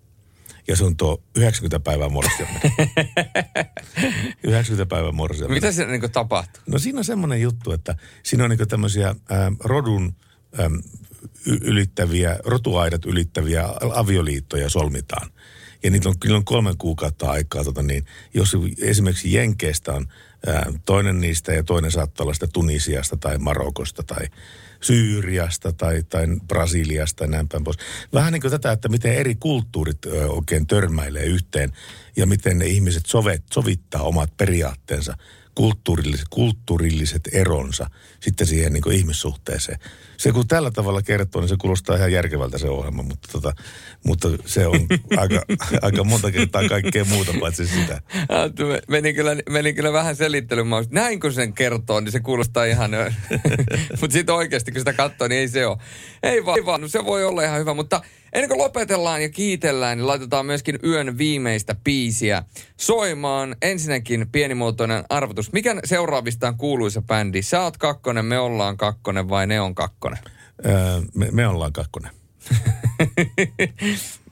Ja 0.68 0.76
se 0.76 0.84
on 0.84 0.96
tuo 0.96 1.22
90 1.36 1.80
päivää 1.80 2.08
morsiamme. 2.08 2.60
90 4.44 4.86
päivää 4.86 5.12
morsiamme. 5.12 5.54
Mitä 5.54 5.72
siinä 5.72 5.90
niin 5.92 6.12
tapahtuu? 6.12 6.62
No 6.66 6.78
siinä 6.78 6.98
on 6.98 7.04
semmoinen 7.04 7.40
juttu, 7.40 7.72
että 7.72 7.96
siinä 8.22 8.44
on 8.44 8.50
niin 8.50 8.68
tämmöisiä 8.68 9.14
ää, 9.30 9.52
rodun 9.64 10.14
y- 11.46 11.58
ylittäviä, 11.60 12.38
rotuaidat 12.44 13.04
ylittäviä 13.04 13.68
avioliittoja 13.94 14.70
solmitaan. 14.70 15.30
Ja 15.82 15.90
niitä 15.90 16.08
on, 16.08 16.18
kyllä 16.18 16.36
on 16.36 16.44
kolmen 16.44 16.78
kuukautta 16.78 17.30
aikaa, 17.30 17.64
tota 17.64 17.82
niin, 17.82 18.04
jos 18.34 18.56
esimerkiksi 18.80 19.32
Jenkeistä 19.32 19.92
on 19.92 20.06
ää, 20.46 20.72
toinen 20.84 21.20
niistä 21.20 21.52
ja 21.52 21.64
toinen 21.64 21.90
saattaa 21.90 22.24
olla 22.24 22.34
sitä 22.34 22.46
Tunisiasta 22.52 23.16
tai 23.16 23.38
Marokosta 23.38 24.02
tai 24.02 24.26
Syyriasta 24.80 25.72
tai, 25.72 26.02
tai 26.02 26.26
Brasiliasta 26.48 27.24
ja 27.24 27.30
näin 27.30 27.48
päin 27.48 27.64
pois. 27.64 27.78
Vähän 28.12 28.32
niin 28.32 28.40
kuin 28.40 28.50
tätä, 28.50 28.72
että 28.72 28.88
miten 28.88 29.14
eri 29.14 29.34
kulttuurit 29.34 29.98
oikein 30.28 30.66
törmäilee 30.66 31.24
yhteen 31.24 31.72
ja 32.16 32.26
miten 32.26 32.58
ne 32.58 32.66
ihmiset 32.66 33.06
sovet, 33.06 33.42
sovittaa 33.52 34.02
omat 34.02 34.36
periaatteensa, 34.36 35.14
kulttuurilliset, 35.58 36.26
kulttuurilliset 36.30 37.28
eronsa 37.32 37.90
sitten 38.20 38.46
siihen 38.46 38.72
niin 38.72 38.92
ihmissuhteeseen. 38.92 39.78
Se 40.16 40.32
kun 40.32 40.48
tällä 40.48 40.70
tavalla 40.70 41.02
kertoo, 41.02 41.40
niin 41.40 41.48
se 41.48 41.56
kuulostaa 41.60 41.96
ihan 41.96 42.12
järkevältä 42.12 42.58
se 42.58 42.68
ohjelma, 42.68 43.02
mutta, 43.02 43.28
tota, 43.32 43.52
mutta 44.04 44.28
se 44.44 44.66
on 44.66 44.86
aika, 45.22 45.42
aika 45.82 46.04
monta 46.04 46.30
kertaa 46.30 46.68
kaikkea 46.68 47.04
muuta 47.04 47.32
paitsi 47.40 47.66
sitä. 47.66 48.00
Ah, 48.28 48.50
Meni 48.88 49.14
kyllä, 49.14 49.36
meni 49.50 49.72
kyllä 49.72 49.92
vähän 49.92 50.16
selittelemään. 50.16 50.84
Näin 50.90 51.20
kun 51.20 51.32
sen 51.32 51.52
kertoo, 51.52 52.00
niin 52.00 52.12
se 52.12 52.20
kuulostaa 52.20 52.64
ihan... 52.64 52.90
mutta 54.00 54.12
sitten 54.12 54.34
oikeasti, 54.34 54.72
kun 54.72 54.80
sitä 54.80 54.92
katsoo, 54.92 55.28
niin 55.28 55.40
ei 55.40 55.48
se 55.48 55.66
ole. 55.66 55.78
Ei 56.22 56.44
vaan, 56.44 56.58
ei 56.58 56.66
vaan. 56.66 56.80
No 56.80 56.88
se 56.88 57.04
voi 57.04 57.24
olla 57.24 57.42
ihan 57.42 57.60
hyvä, 57.60 57.74
mutta 57.74 58.02
ennen 58.32 58.48
kuin 58.48 58.58
lopetellaan 58.58 59.22
ja 59.22 59.28
kiitellään, 59.28 59.98
niin 59.98 60.06
laitetaan 60.06 60.46
myöskin 60.46 60.78
yön 60.84 61.18
viimeistä 61.18 61.74
biisiä 61.84 62.42
soimaan. 62.76 63.56
Ensinnäkin 63.62 64.26
pienimuotoinen 64.32 65.04
arvotus. 65.08 65.52
Mikä 65.52 65.76
seuraavista 65.84 66.48
on 66.48 66.56
kuuluisa 66.56 67.02
bändi? 67.02 67.42
Sä 67.42 67.62
oot 67.62 67.76
kakkonen, 67.76 68.24
me 68.24 68.38
ollaan 68.38 68.76
kakkonen 68.76 69.28
vai 69.28 69.46
ne 69.46 69.60
on 69.60 69.74
kakkonen? 69.74 70.18
Öö, 70.66 71.00
me, 71.14 71.28
me 71.32 71.46
ollaan 71.48 71.72
kakkonen. 71.72 72.10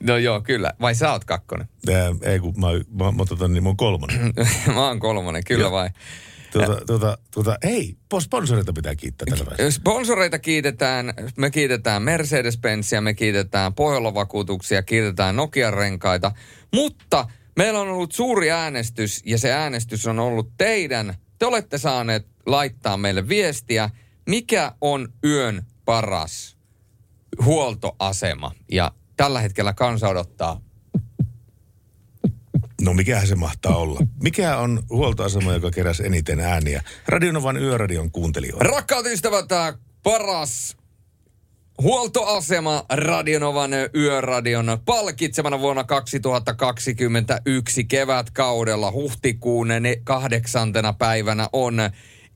No 0.01 0.17
joo, 0.17 0.41
kyllä. 0.41 0.73
Vai 0.81 0.95
sä 0.95 1.13
oot 1.13 1.25
kakkonen? 1.25 1.69
Öö, 1.89 2.15
ei 2.23 2.39
kun 2.39 2.55
mä, 2.61 2.67
mä, 3.05 3.13
mä, 3.13 3.25
tota, 3.29 3.49
niin 3.49 3.63
mä 3.63 3.69
oon 3.69 3.77
kolmonen. 3.77 4.33
mä 4.75 4.87
oon 4.87 4.99
kolmonen, 4.99 5.43
kyllä 5.47 5.65
Joo. 5.65 5.73
vai? 5.73 5.91
Tuota, 6.65 6.85
tuota, 6.87 7.19
tuota, 7.31 7.57
ei, 7.63 7.97
sponsoreita 8.21 8.73
pitää 8.73 8.97
kiittää 8.97 9.27
tällä 9.31 9.51
välillä. 9.51 9.71
Sponsoreita 9.71 10.39
kiitetään, 10.39 11.15
me 11.37 11.51
kiitetään 11.51 12.03
Mercedes-Benzia, 12.03 13.01
me 13.01 13.15
kiitetään 13.15 13.75
Pohjola-vakuutuksia, 13.75 14.83
kiitetään 14.83 15.37
Nokia-renkaita, 15.37 16.33
mutta 16.75 17.29
meillä 17.57 17.81
on 17.81 17.89
ollut 17.89 18.13
suuri 18.13 18.51
äänestys 18.51 19.23
ja 19.27 19.39
se 19.39 19.53
äänestys 19.53 20.07
on 20.07 20.19
ollut 20.19 20.51
teidän. 20.59 21.15
Te 21.39 21.47
olette 21.47 21.79
saaneet 21.79 22.27
laittaa 22.47 22.97
meille 22.97 23.29
viestiä, 23.29 23.91
mikä 24.29 24.73
on 24.81 25.09
yön 25.25 25.63
paras 25.85 26.57
huoltoasema 27.45 28.53
ja 28.73 28.93
tällä 29.17 29.41
hetkellä 29.41 29.73
kansa 29.73 30.09
odottaa 30.09 30.61
No 32.87 32.95
mikähän 32.95 33.27
se 33.27 33.35
mahtaa 33.35 33.77
olla? 33.77 34.01
Mikä 34.23 34.57
on 34.57 34.83
huoltoasema, 34.91 35.53
joka 35.53 35.71
keräsi 35.71 36.07
eniten 36.07 36.41
ääniä? 36.41 36.83
Radionovan 37.09 37.57
yöradion 37.57 38.11
kuuntelijoita. 38.11 38.65
Rakkaat 38.65 39.07
ystävät, 39.07 39.47
paras 40.03 40.77
huoltoasema 41.83 42.85
Radionovan 42.93 43.71
yöradion 43.95 44.79
palkitsemana 44.85 45.61
vuonna 45.61 45.85
2021 45.85 47.85
kevätkaudella 47.85 48.93
huhtikuun 48.93 49.69
kahdeksantena 50.05 50.93
päivänä 50.93 51.49
on 51.53 51.77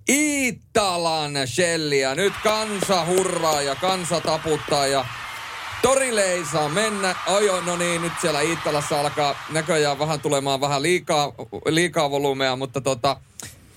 Iittalan 0.08 1.32
Shellia. 1.46 2.14
Nyt 2.14 2.32
kansa 2.42 3.06
hurraa 3.06 3.62
ja 3.62 3.74
kansa 3.74 4.20
taputtaa 4.20 4.86
ja 4.86 5.04
Torille 5.82 6.22
ei 6.22 6.44
saa 6.52 6.68
mennä. 6.68 7.14
Oi, 7.26 7.62
no 7.66 7.76
niin, 7.76 8.02
nyt 8.02 8.12
siellä 8.20 8.40
Iittalassa 8.40 9.00
alkaa 9.00 9.44
näköjään 9.52 9.98
vähän 9.98 10.20
tulemaan 10.20 10.60
vähän 10.60 10.82
liikaa, 10.82 11.32
liikaa 11.66 12.10
volumea, 12.10 12.56
mutta 12.56 12.80
tota... 12.80 13.16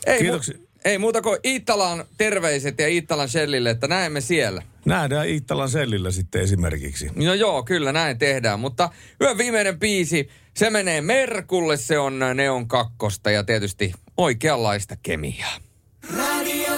Ei, 0.06 0.20
Kiitoksia. 0.20 0.58
Mu- 0.58 0.64
ei 0.86 0.98
muuta 0.98 1.22
kuin 1.22 1.40
Iittalan 1.46 2.06
terveiset 2.18 2.80
ja 2.80 2.88
Iittalan 2.88 3.30
Shellille, 3.30 3.70
että 3.70 3.88
näemme 3.88 4.22
siellä. 4.22 4.62
Nähdään 4.86 5.30
Iittalan 5.30 5.70
sellillä 5.70 6.12
sitten 6.12 6.42
esimerkiksi. 6.42 7.10
No 7.16 7.34
joo, 7.34 7.64
kyllä 7.64 7.92
näin 7.92 8.18
tehdään, 8.18 8.60
mutta 8.60 8.90
yön 9.22 9.38
viimeinen 9.38 9.80
biisi, 9.80 10.30
se 10.54 10.70
menee 10.70 11.02
Merkulle, 11.02 11.78
se 11.78 12.00
on 12.00 12.20
Neon 12.34 12.68
kakkosta 12.68 13.32
ja 13.32 13.44
tietysti 13.44 13.94
oikeanlaista 14.18 14.96
kemiaa. 15.04 15.58
Radio 16.18 16.74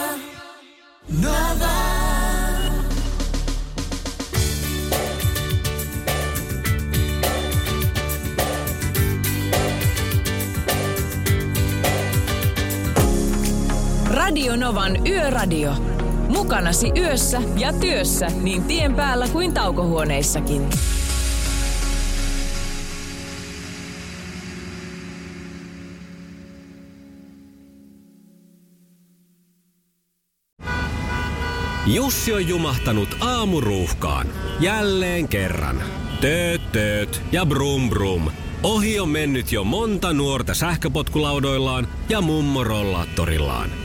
Nova. 1.22 1.85
Radio 14.26 14.56
Novan 14.56 15.08
Yöradio. 15.08 15.74
Mukanasi 16.28 16.92
yössä 16.98 17.42
ja 17.58 17.74
työssä 17.74 18.28
niin 18.42 18.64
tien 18.64 18.96
päällä 18.96 19.28
kuin 19.28 19.54
taukohuoneissakin. 19.54 20.70
Jussi 31.86 32.34
on 32.34 32.48
jumahtanut 32.48 33.18
aamuruuhkaan. 33.20 34.28
Jälleen 34.60 35.28
kerran. 35.28 35.84
Tööt, 36.22 36.72
tööt 36.72 37.22
ja 37.32 37.46
brum 37.46 37.90
brum. 37.90 38.32
Ohi 38.64 39.00
on 39.00 39.10
mennyt 39.10 39.52
jo 39.52 39.64
monta 39.64 40.14
nuorta 40.14 40.54
sähköpotkulaudoillaan 40.54 41.88
ja 42.10 42.22
mummorollaattorillaan. 42.22 43.85